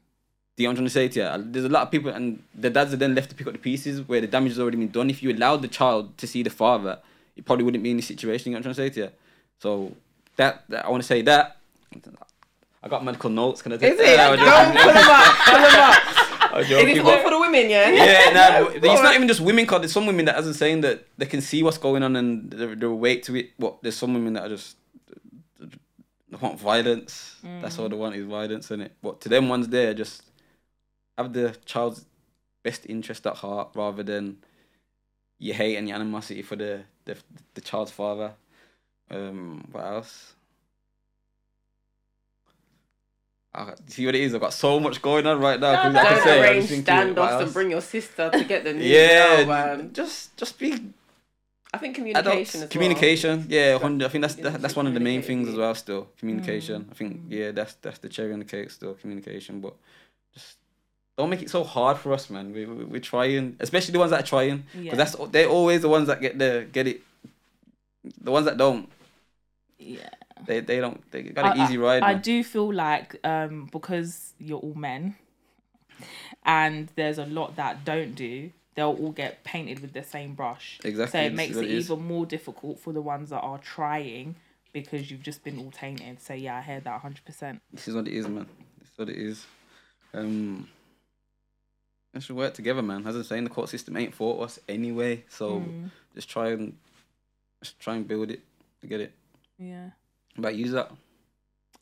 Do 0.54 0.62
you 0.62 0.68
know 0.68 0.70
what 0.70 0.70
I'm 0.72 0.76
trying 0.76 0.86
to 0.86 0.90
say 0.90 1.08
to 1.08 1.20
you? 1.20 1.44
There's 1.50 1.64
a 1.64 1.70
lot 1.70 1.82
of 1.82 1.90
people, 1.90 2.10
and 2.10 2.42
the 2.54 2.68
dads 2.68 2.92
are 2.92 2.96
then 2.96 3.14
left 3.14 3.30
to 3.30 3.36
pick 3.36 3.46
up 3.46 3.54
the 3.54 3.58
pieces 3.58 4.06
where 4.06 4.20
the 4.20 4.26
damage 4.26 4.52
has 4.52 4.60
already 4.60 4.76
been 4.76 4.90
done. 4.90 5.08
If 5.08 5.22
you 5.22 5.32
allowed 5.32 5.62
the 5.62 5.68
child 5.68 6.18
to 6.18 6.26
see 6.26 6.42
the 6.42 6.50
father, 6.50 6.98
it 7.36 7.46
probably 7.46 7.64
wouldn't 7.64 7.82
be 7.82 7.90
in 7.90 7.96
this 7.96 8.06
situation. 8.06 8.52
You 8.52 8.56
know 8.56 8.60
what 8.60 8.66
I'm 8.66 8.74
trying 8.74 8.90
to 8.90 8.94
say 8.94 9.00
to 9.00 9.06
you? 9.06 9.12
So 9.60 9.96
that, 10.36 10.64
that 10.68 10.84
I 10.84 10.90
want 10.90 11.02
to 11.02 11.06
say 11.06 11.22
that. 11.22 11.56
I 12.82 12.88
got 12.88 13.04
medical 13.04 13.30
notes. 13.30 13.62
Can 13.62 13.72
I 13.72 13.76
take 13.76 13.94
Is 13.94 14.00
it? 14.00 14.16
Go 14.16 14.36
joking. 14.36 14.82
pull 14.82 14.90
him 14.90 15.08
up. 15.08 15.36
Pull 15.46 15.56
him 15.56 15.80
up. 15.80 16.02
I 16.52 16.58
was 16.58 16.70
Is 16.70 16.84
this 16.84 16.98
all 16.98 17.18
for 17.22 17.30
the 17.30 17.40
women, 17.40 17.70
yeah? 17.70 17.88
yeah, 17.88 18.60
nah, 18.60 18.68
it's 18.74 19.02
not 19.02 19.14
even 19.14 19.26
just 19.26 19.40
women. 19.40 19.64
Cause 19.64 19.80
there's 19.80 19.92
some 19.92 20.04
women 20.04 20.26
that 20.26 20.38
isn't 20.40 20.54
saying 20.54 20.82
that 20.82 21.06
they 21.16 21.24
can 21.24 21.40
see 21.40 21.62
what's 21.62 21.78
going 21.78 22.02
on 22.02 22.14
and 22.14 22.50
they're, 22.50 22.74
they're 22.74 22.88
awake 22.90 23.22
to 23.24 23.36
it. 23.36 23.50
But 23.58 23.82
there's 23.82 23.96
some 23.96 24.12
women 24.12 24.34
that 24.34 24.44
are 24.44 24.48
just 24.50 24.76
they 26.32 26.38
want 26.38 26.58
violence. 26.58 27.36
That's 27.60 27.78
all 27.78 27.88
they 27.88 27.96
want 27.96 28.16
is 28.16 28.26
violence, 28.26 28.70
is 28.70 28.80
it? 28.80 28.92
But 29.02 29.20
to 29.22 29.28
them 29.28 29.48
ones 29.48 29.68
there, 29.68 29.94
just 29.94 30.22
have 31.18 31.32
the 31.32 31.56
child's 31.64 32.06
best 32.62 32.86
interest 32.86 33.26
at 33.26 33.36
heart 33.36 33.70
rather 33.74 34.02
than 34.02 34.38
your 35.38 35.54
hate 35.56 35.76
and 35.76 35.88
your 35.88 35.96
animosity 35.96 36.42
for 36.42 36.56
the 36.56 36.82
the, 37.04 37.16
the 37.54 37.60
child's 37.60 37.90
father. 37.90 38.32
Um, 39.10 39.68
what 39.72 39.84
else? 39.84 40.34
I, 43.54 43.74
see 43.86 44.06
what 44.06 44.14
it 44.14 44.22
is. 44.22 44.34
I've 44.34 44.40
got 44.40 44.54
so 44.54 44.80
much 44.80 45.02
going 45.02 45.26
on 45.26 45.38
right 45.38 45.60
now. 45.60 45.90
No, 45.90 46.02
Don't 46.02 46.26
arrange 46.26 46.68
just 46.68 46.84
thinking, 46.84 47.14
what 47.14 47.30
standoffs 47.30 47.42
and 47.42 47.52
bring 47.52 47.70
your 47.70 47.82
sister 47.82 48.30
to 48.30 48.44
get 48.44 48.64
the 48.64 48.72
news. 48.72 48.86
Yeah, 48.86 49.44
now, 49.44 49.46
man. 49.46 49.92
just 49.92 50.34
just 50.38 50.58
be 50.58 50.92
I 51.74 51.78
think 51.78 51.96
adults. 51.98 52.52
communication 52.52 52.62
as 52.62 52.68
Communication, 52.68 53.46
yeah, 53.48 53.72
100. 53.74 54.04
I 54.04 54.08
think 54.10 54.22
that's 54.22 54.34
that, 54.36 54.60
that's 54.60 54.76
one 54.76 54.86
of 54.86 54.94
the 54.94 55.00
main 55.00 55.22
things 55.22 55.48
as 55.48 55.54
well. 55.54 55.74
Still, 55.74 56.08
communication. 56.18 56.86
I 56.90 56.92
Mm. 56.92 56.96
think 56.96 57.20
yeah, 57.28 57.50
that's 57.52 57.74
that's 57.80 57.98
the 57.98 58.08
cherry 58.10 58.32
on 58.32 58.40
the 58.40 58.44
cake. 58.44 58.70
Still, 58.70 58.94
communication, 58.94 59.60
but 59.60 59.74
just 60.34 60.56
don't 61.16 61.30
make 61.30 61.42
it 61.42 61.50
so 61.50 61.64
hard 61.64 61.96
for 61.98 62.12
us, 62.12 62.28
man. 62.30 62.52
We, 62.52 62.66
we 62.66 62.84
we're 62.84 63.00
trying, 63.00 63.56
especially 63.60 63.92
the 63.92 63.98
ones 64.00 64.10
that 64.10 64.20
are 64.24 64.26
trying, 64.26 64.64
because 64.72 64.84
Yeah. 64.84 64.94
that's 64.96 65.16
they're 65.30 65.48
always 65.48 65.80
the 65.80 65.88
ones 65.88 66.08
that 66.08 66.20
get 66.20 66.38
the 66.38 66.66
get 66.70 66.86
it. 66.86 67.00
The 68.20 68.30
ones 68.32 68.44
that 68.46 68.56
don't, 68.58 68.88
Yeah. 69.78 70.10
they 70.46 70.60
they 70.60 70.78
don't. 70.80 71.00
They 71.10 71.22
got 71.22 71.54
an 71.54 71.60
I- 71.60 71.64
easy 71.64 71.78
ride. 71.78 72.02
I 72.02 72.12
man. 72.14 72.22
do 72.22 72.44
feel 72.44 72.70
like 72.72 73.16
um 73.24 73.68
because 73.72 74.34
you're 74.38 74.58
all 74.58 74.74
men 74.74 75.14
and 76.44 76.88
there's 76.96 77.18
a 77.18 77.24
lot 77.26 77.56
that 77.56 77.84
don't 77.84 78.14
do, 78.14 78.50
they'll 78.74 78.88
all 78.98 79.12
get 79.12 79.44
painted 79.44 79.80
with 79.80 79.92
the 79.92 80.02
same 80.02 80.34
brush. 80.34 80.80
Exactly, 80.84 81.18
So 81.20 81.24
it 81.24 81.34
makes 81.34 81.56
it 81.56 81.64
it 81.64 81.70
even 81.70 82.02
more 82.06 82.26
difficult 82.26 82.78
for 82.80 82.92
the 82.92 83.02
ones 83.02 83.30
that 83.30 83.40
are 83.40 83.58
trying 83.58 84.36
because 84.72 85.10
you've 85.10 85.22
just 85.22 85.44
been 85.44 85.58
all 85.58 85.70
tainted. 85.70 86.20
So 86.20 86.34
yeah, 86.34 86.56
I 86.56 86.62
hear 86.62 86.80
that 86.80 87.00
hundred 87.00 87.24
percent. 87.24 87.60
This 87.72 87.88
is 87.88 87.94
what 87.94 88.08
it 88.08 88.14
is, 88.14 88.26
man. 88.28 88.46
This 88.78 88.88
is 88.90 88.98
what 88.98 89.08
it 89.08 89.16
is. 89.16 89.46
Um, 90.14 90.68
we 92.14 92.20
should 92.20 92.36
work 92.36 92.54
together, 92.54 92.82
man. 92.82 93.06
As 93.06 93.16
I'm 93.16 93.24
saying, 93.24 93.44
the 93.44 93.50
court 93.50 93.68
system 93.68 93.96
ain't 93.96 94.14
for 94.14 94.42
us 94.44 94.58
anyway. 94.68 95.24
So 95.28 95.60
Mm. 95.60 95.90
just 96.14 96.28
try 96.28 96.50
and 96.50 96.76
just 97.62 97.78
try 97.78 97.96
and 97.96 98.06
build 98.06 98.30
it 98.30 98.40
to 98.80 98.86
get 98.86 99.00
it. 99.00 99.12
Yeah. 99.58 99.90
But 100.36 100.54
use 100.56 100.72
that. 100.72 100.90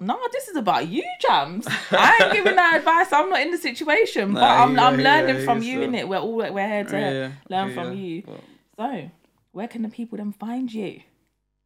No, 0.00 0.18
this 0.32 0.48
is 0.48 0.56
about 0.56 0.88
you, 0.88 1.04
Jams. 1.20 1.66
I 1.90 2.18
ain't 2.22 2.32
giving 2.38 2.56
that 2.56 2.76
advice. 2.78 3.12
I'm 3.12 3.28
not 3.30 3.40
in 3.40 3.50
the 3.50 3.58
situation, 3.58 4.32
but 4.32 4.40
Nah, 4.40 4.64
I'm 4.64 4.74
yeah, 4.74 4.86
I'm 4.86 4.96
learning 4.96 5.36
yeah, 5.36 5.44
from 5.44 5.62
you, 5.62 5.82
so- 5.82 5.88
innit? 5.90 6.08
We're 6.08 6.18
all 6.18 6.34
we're 6.36 6.68
here 6.68 6.84
to 6.84 6.98
Yeah, 6.98 7.32
learn 7.48 7.68
yeah, 7.68 7.74
from 7.74 7.94
you. 7.96 8.22
but- 8.22 8.40
So, 8.78 9.10
where 9.52 9.68
can 9.68 9.82
the 9.82 9.88
people 9.90 10.16
then 10.18 10.32
find 10.32 10.72
you? 10.72 11.02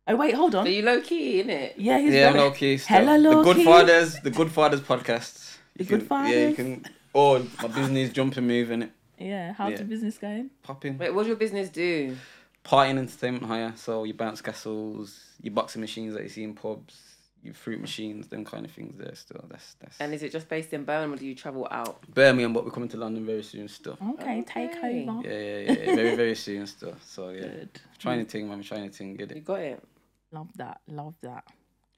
Oh 0.07 0.17
wait, 0.17 0.35
hold 0.35 0.55
on. 0.55 0.67
So 0.67 0.71
you 0.71 0.83
low 0.83 1.01
key, 1.01 1.43
innit? 1.43 1.75
Yeah, 1.77 1.99
he's 1.99 2.13
yeah, 2.13 2.31
very- 2.33 2.39
low 2.45 2.51
key. 2.51 2.77
stuff. 2.77 2.89
Hella 2.89 3.19
The 3.19 3.43
Good 3.43 3.57
key. 3.57 3.65
Fathers, 3.65 4.21
the 4.21 4.31
Good 4.31 4.51
Fathers 4.51 4.81
podcast. 4.81 5.57
The 5.77 5.85
You 5.85 5.91
Good 5.91 6.09
can- 6.09 6.31
Yeah, 6.31 6.49
you 6.49 6.55
can. 6.55 6.85
Or 7.13 7.39
my 7.63 7.69
business 7.69 8.11
jump 8.11 8.37
and 8.37 8.47
move 8.49 8.73
in 8.73 8.83
it. 8.83 8.91
Yeah, 9.19 9.53
how's 9.53 9.71
Yeah. 9.71 9.77
the 9.79 9.85
business 9.85 10.19
going? 10.19 10.51
Popping. 10.65 10.99
Wait, 10.99 11.15
what's 11.15 11.29
your 11.29 11.37
business 11.37 11.69
do? 11.69 12.17
Party 12.65 12.91
and 12.91 12.99
entertainment 12.99 13.45
hire. 13.45 13.73
So 13.77 14.03
your 14.03 14.17
bounce 14.17 14.41
castles, 14.43 15.21
your 15.41 15.55
boxing 15.55 15.81
machines 15.81 16.15
that 16.15 16.25
you 16.25 16.29
see 16.29 16.43
in 16.43 16.55
pubs, 16.55 16.97
your 16.97 17.14
fruit 17.53 17.81
machines, 17.81 18.29
them 18.29 18.45
kind 18.45 18.65
of 18.65 18.71
things 18.73 18.97
there 18.97 19.15
still. 19.15 19.45
That's 19.51 19.75
that's 19.81 20.01
And 20.01 20.15
is 20.15 20.23
it 20.23 20.33
just 20.33 20.49
based 20.49 20.73
in 20.73 20.85
Birmingham 20.85 21.13
or 21.13 21.17
do 21.17 21.27
you 21.27 21.35
travel 21.35 21.69
out? 21.71 22.01
Birmingham, 22.15 22.53
but 22.53 22.65
we're 22.65 22.71
coming 22.71 22.89
to 22.91 22.97
London 22.97 23.27
very 23.27 23.43
soon 23.43 23.69
still. 23.69 23.99
Okay, 24.21 24.43
take 24.47 24.75
over. 24.77 24.87
Yeah, 24.87 25.21
yeah, 25.25 25.59
yeah, 25.59 25.73
yeah. 25.73 25.95
very, 25.95 26.17
very 26.17 26.35
soon 26.35 26.67
still. 26.67 26.95
So 27.05 27.31
yeah. 27.31 27.43
Good. 27.43 27.81
Trying 27.99 28.25
to 28.25 28.31
thing, 28.31 28.49
man, 28.49 28.63
trying 28.63 28.89
to 28.89 28.97
thing, 28.97 29.15
get 29.17 29.31
You 29.31 29.37
it. 29.37 29.45
got 29.45 29.61
it. 29.61 29.83
Love 30.33 30.49
that. 30.57 30.81
Love 30.89 31.15
that. 31.23 31.45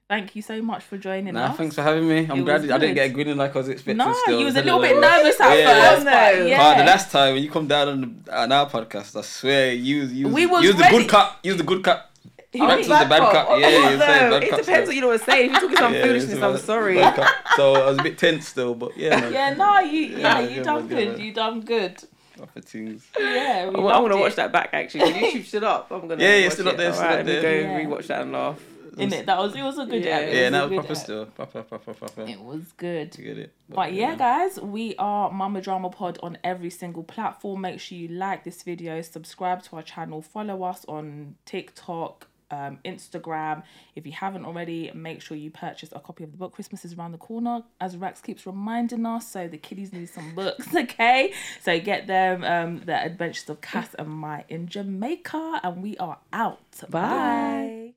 Thank 0.09 0.37
you 0.37 0.41
so 0.41 0.61
much 0.61 0.83
for 0.85 0.97
joining 0.97 1.33
Nah, 1.33 1.47
us. 1.47 1.57
thanks 1.57 1.75
for 1.75 1.81
having 1.81 2.07
me. 2.07 2.19
I'm 2.29 2.39
It 2.39 2.45
glad 2.45 2.71
I 2.71 2.77
didn't 2.77 2.95
get 2.95 3.09
a 3.09 3.13
grinning 3.13 3.35
like 3.35 3.53
I 3.53 3.57
was 3.57 3.67
expecting. 3.67 3.97
No, 3.97 4.13
still. 4.13 4.39
you 4.39 4.45
was 4.45 4.55
a 4.55 4.61
little 4.61 4.79
bit 4.79 4.97
nervous 4.97 5.37
at 5.41 5.57
Yeah. 5.59 5.65
first, 5.95 6.05
but 6.05 6.35
No. 6.39 6.45
yeah. 6.45 6.61
Ah, 6.61 6.77
the 6.77 6.83
last 6.85 7.11
time 7.11 7.33
when 7.33 7.43
you 7.43 7.51
come 7.51 7.67
down 7.67 7.87
on, 7.89 8.01
the, 8.23 8.39
on 8.41 8.51
our 8.53 8.69
podcast, 8.69 9.17
I 9.17 9.21
swear 9.23 9.73
you 9.73 10.03
you 10.05 10.29
We 10.29 10.45
was 10.45 10.63
use 10.63 10.75
the 10.77 10.83
ready. 10.83 10.97
good 10.99 11.09
cut. 11.09 11.39
Use 11.43 11.57
the 11.57 11.63
good 11.63 11.83
cut. 11.83 12.09
He 12.53 12.59
Back 12.59 12.77
was 12.77 12.87
to 12.87 12.93
the 12.93 13.05
bad 13.09 13.19
cop. 13.19 13.31
cut. 13.33 13.45
Oh, 13.49 13.57
Yeah, 13.57 13.67
you 13.91 13.97
say 13.97 13.97
bad 13.97 14.43
it 14.43 14.49
cut 14.49 14.59
depends 14.59 14.65
still. 14.67 14.85
what 14.85 14.95
you 14.95 15.01
know 15.01 15.07
what 15.09 15.19
to 15.19 15.25
say. 15.25 15.45
If 15.45 15.51
you're 15.51 15.59
talking 15.61 15.77
some 15.77 15.93
Yeah, 15.95 16.01
foolishness, 16.03 16.33
it's 16.33 16.41
I'm 16.43 16.57
sorry. 16.57 16.95
bad. 16.95 17.29
So 17.55 17.73
I 17.75 17.89
was 17.89 17.97
a 17.99 18.03
bit 18.03 18.17
tense 18.17 18.47
still, 18.47 18.73
but 18.73 18.97
yeah, 18.97 19.19
man. 19.19 19.33
Yeah, 19.33 19.53
no, 19.53 19.79
you 19.79 19.99
yeah, 20.01 20.17
Yeah, 20.17 20.39
you 20.47 20.55
good 20.55 20.63
done 20.63 20.75
man, 20.79 20.87
good 20.87 20.95
good. 20.97 21.17
man. 21.17 21.19
You 21.27 21.33
done 21.33 21.61
good. 21.61 22.03
Proper 22.37 22.61
things. 22.61 23.05
Yeah, 23.19 23.69
we 23.69 23.75
I'm, 23.79 23.87
I'm 23.87 24.01
gonna 24.03 24.17
watch 24.17 24.35
that 24.35 24.51
back 24.51 24.69
actually. 24.73 25.11
YouTube 25.11 25.45
still 25.45 25.65
up. 25.65 25.91
I'm 25.91 26.07
gonna. 26.07 26.23
Yeah, 26.23 26.35
yeah, 26.37 26.43
watch 26.45 26.53
still 26.53 26.69
up 26.69 26.77
there, 26.77 26.93
still 26.93 27.03
Alright, 27.03 27.19
up 27.21 27.25
let 27.27 27.41
there. 27.41 27.63
go 27.63 27.69
Yeah. 27.71 27.85
rewatch 27.85 28.07
that 28.07 28.21
and 28.21 28.31
laugh. 28.31 28.59
Innit? 28.95 29.25
That 29.27 29.37
was 29.37 29.55
it 29.55 29.61
was 29.61 29.77
a 29.77 29.85
good 29.85 30.03
Yeah. 30.05 30.17
app. 30.17 30.21
It 30.23 30.33
Yeah, 30.35 30.43
was 30.43 30.51
that 30.51 30.57
a 30.57 30.61
was 30.61 30.69
good 30.69 30.75
proper 30.79 30.93
app. 30.93 30.97
still. 30.97 31.25
Proper, 31.27 31.63
proper, 31.63 31.93
proper. 31.93 32.21
It 32.23 32.39
was 32.39 32.71
good. 32.77 33.11
To 33.11 33.21
get 33.21 33.37
it. 33.37 33.53
But 33.69 33.93
yeah, 33.93 34.15
guys, 34.15 34.59
we 34.59 34.95
are 34.97 35.29
Mama 35.31 35.61
Drama 35.61 35.89
Pod 35.91 36.17
on 36.23 36.37
every 36.43 36.69
single 36.71 37.03
platform. 37.03 37.61
Make 37.61 37.79
sure 37.79 37.97
you 37.97 38.07
like 38.07 38.43
this 38.43 38.63
video, 38.63 39.01
subscribe 39.01 39.61
to 39.63 39.75
our 39.75 39.83
channel, 39.83 40.21
follow 40.23 40.63
us 40.63 40.83
on 40.87 41.35
TikTok, 41.45 42.27
um, 42.51 42.79
Instagram. 42.85 43.63
If 43.95 44.05
you 44.05 44.11
haven't 44.11 44.45
already, 44.45 44.91
make 44.93 45.21
sure 45.21 45.37
you 45.37 45.51
purchase 45.51 45.89
a 45.91 45.99
copy 45.99 46.23
of 46.23 46.31
the 46.31 46.37
book. 46.37 46.53
Christmas 46.53 46.85
is 46.85 46.93
around 46.93 47.11
the 47.11 47.17
corner, 47.17 47.63
as 47.81 47.97
Rex 47.97 48.21
keeps 48.21 48.45
reminding 48.45 49.05
us. 49.05 49.29
So 49.29 49.47
the 49.47 49.57
kiddies 49.57 49.93
need 49.93 50.09
some 50.09 50.33
books, 50.35 50.67
okay? 50.75 51.33
So 51.61 51.79
get 51.79 52.07
them 52.07 52.43
um, 52.43 52.81
The 52.85 52.95
Adventures 53.03 53.49
of 53.49 53.61
Cass 53.61 53.93
and 53.95 54.09
Mai 54.09 54.45
in 54.49 54.67
Jamaica, 54.67 55.61
and 55.63 55.81
we 55.81 55.97
are 55.97 56.19
out. 56.33 56.59
Bye. 56.89 57.93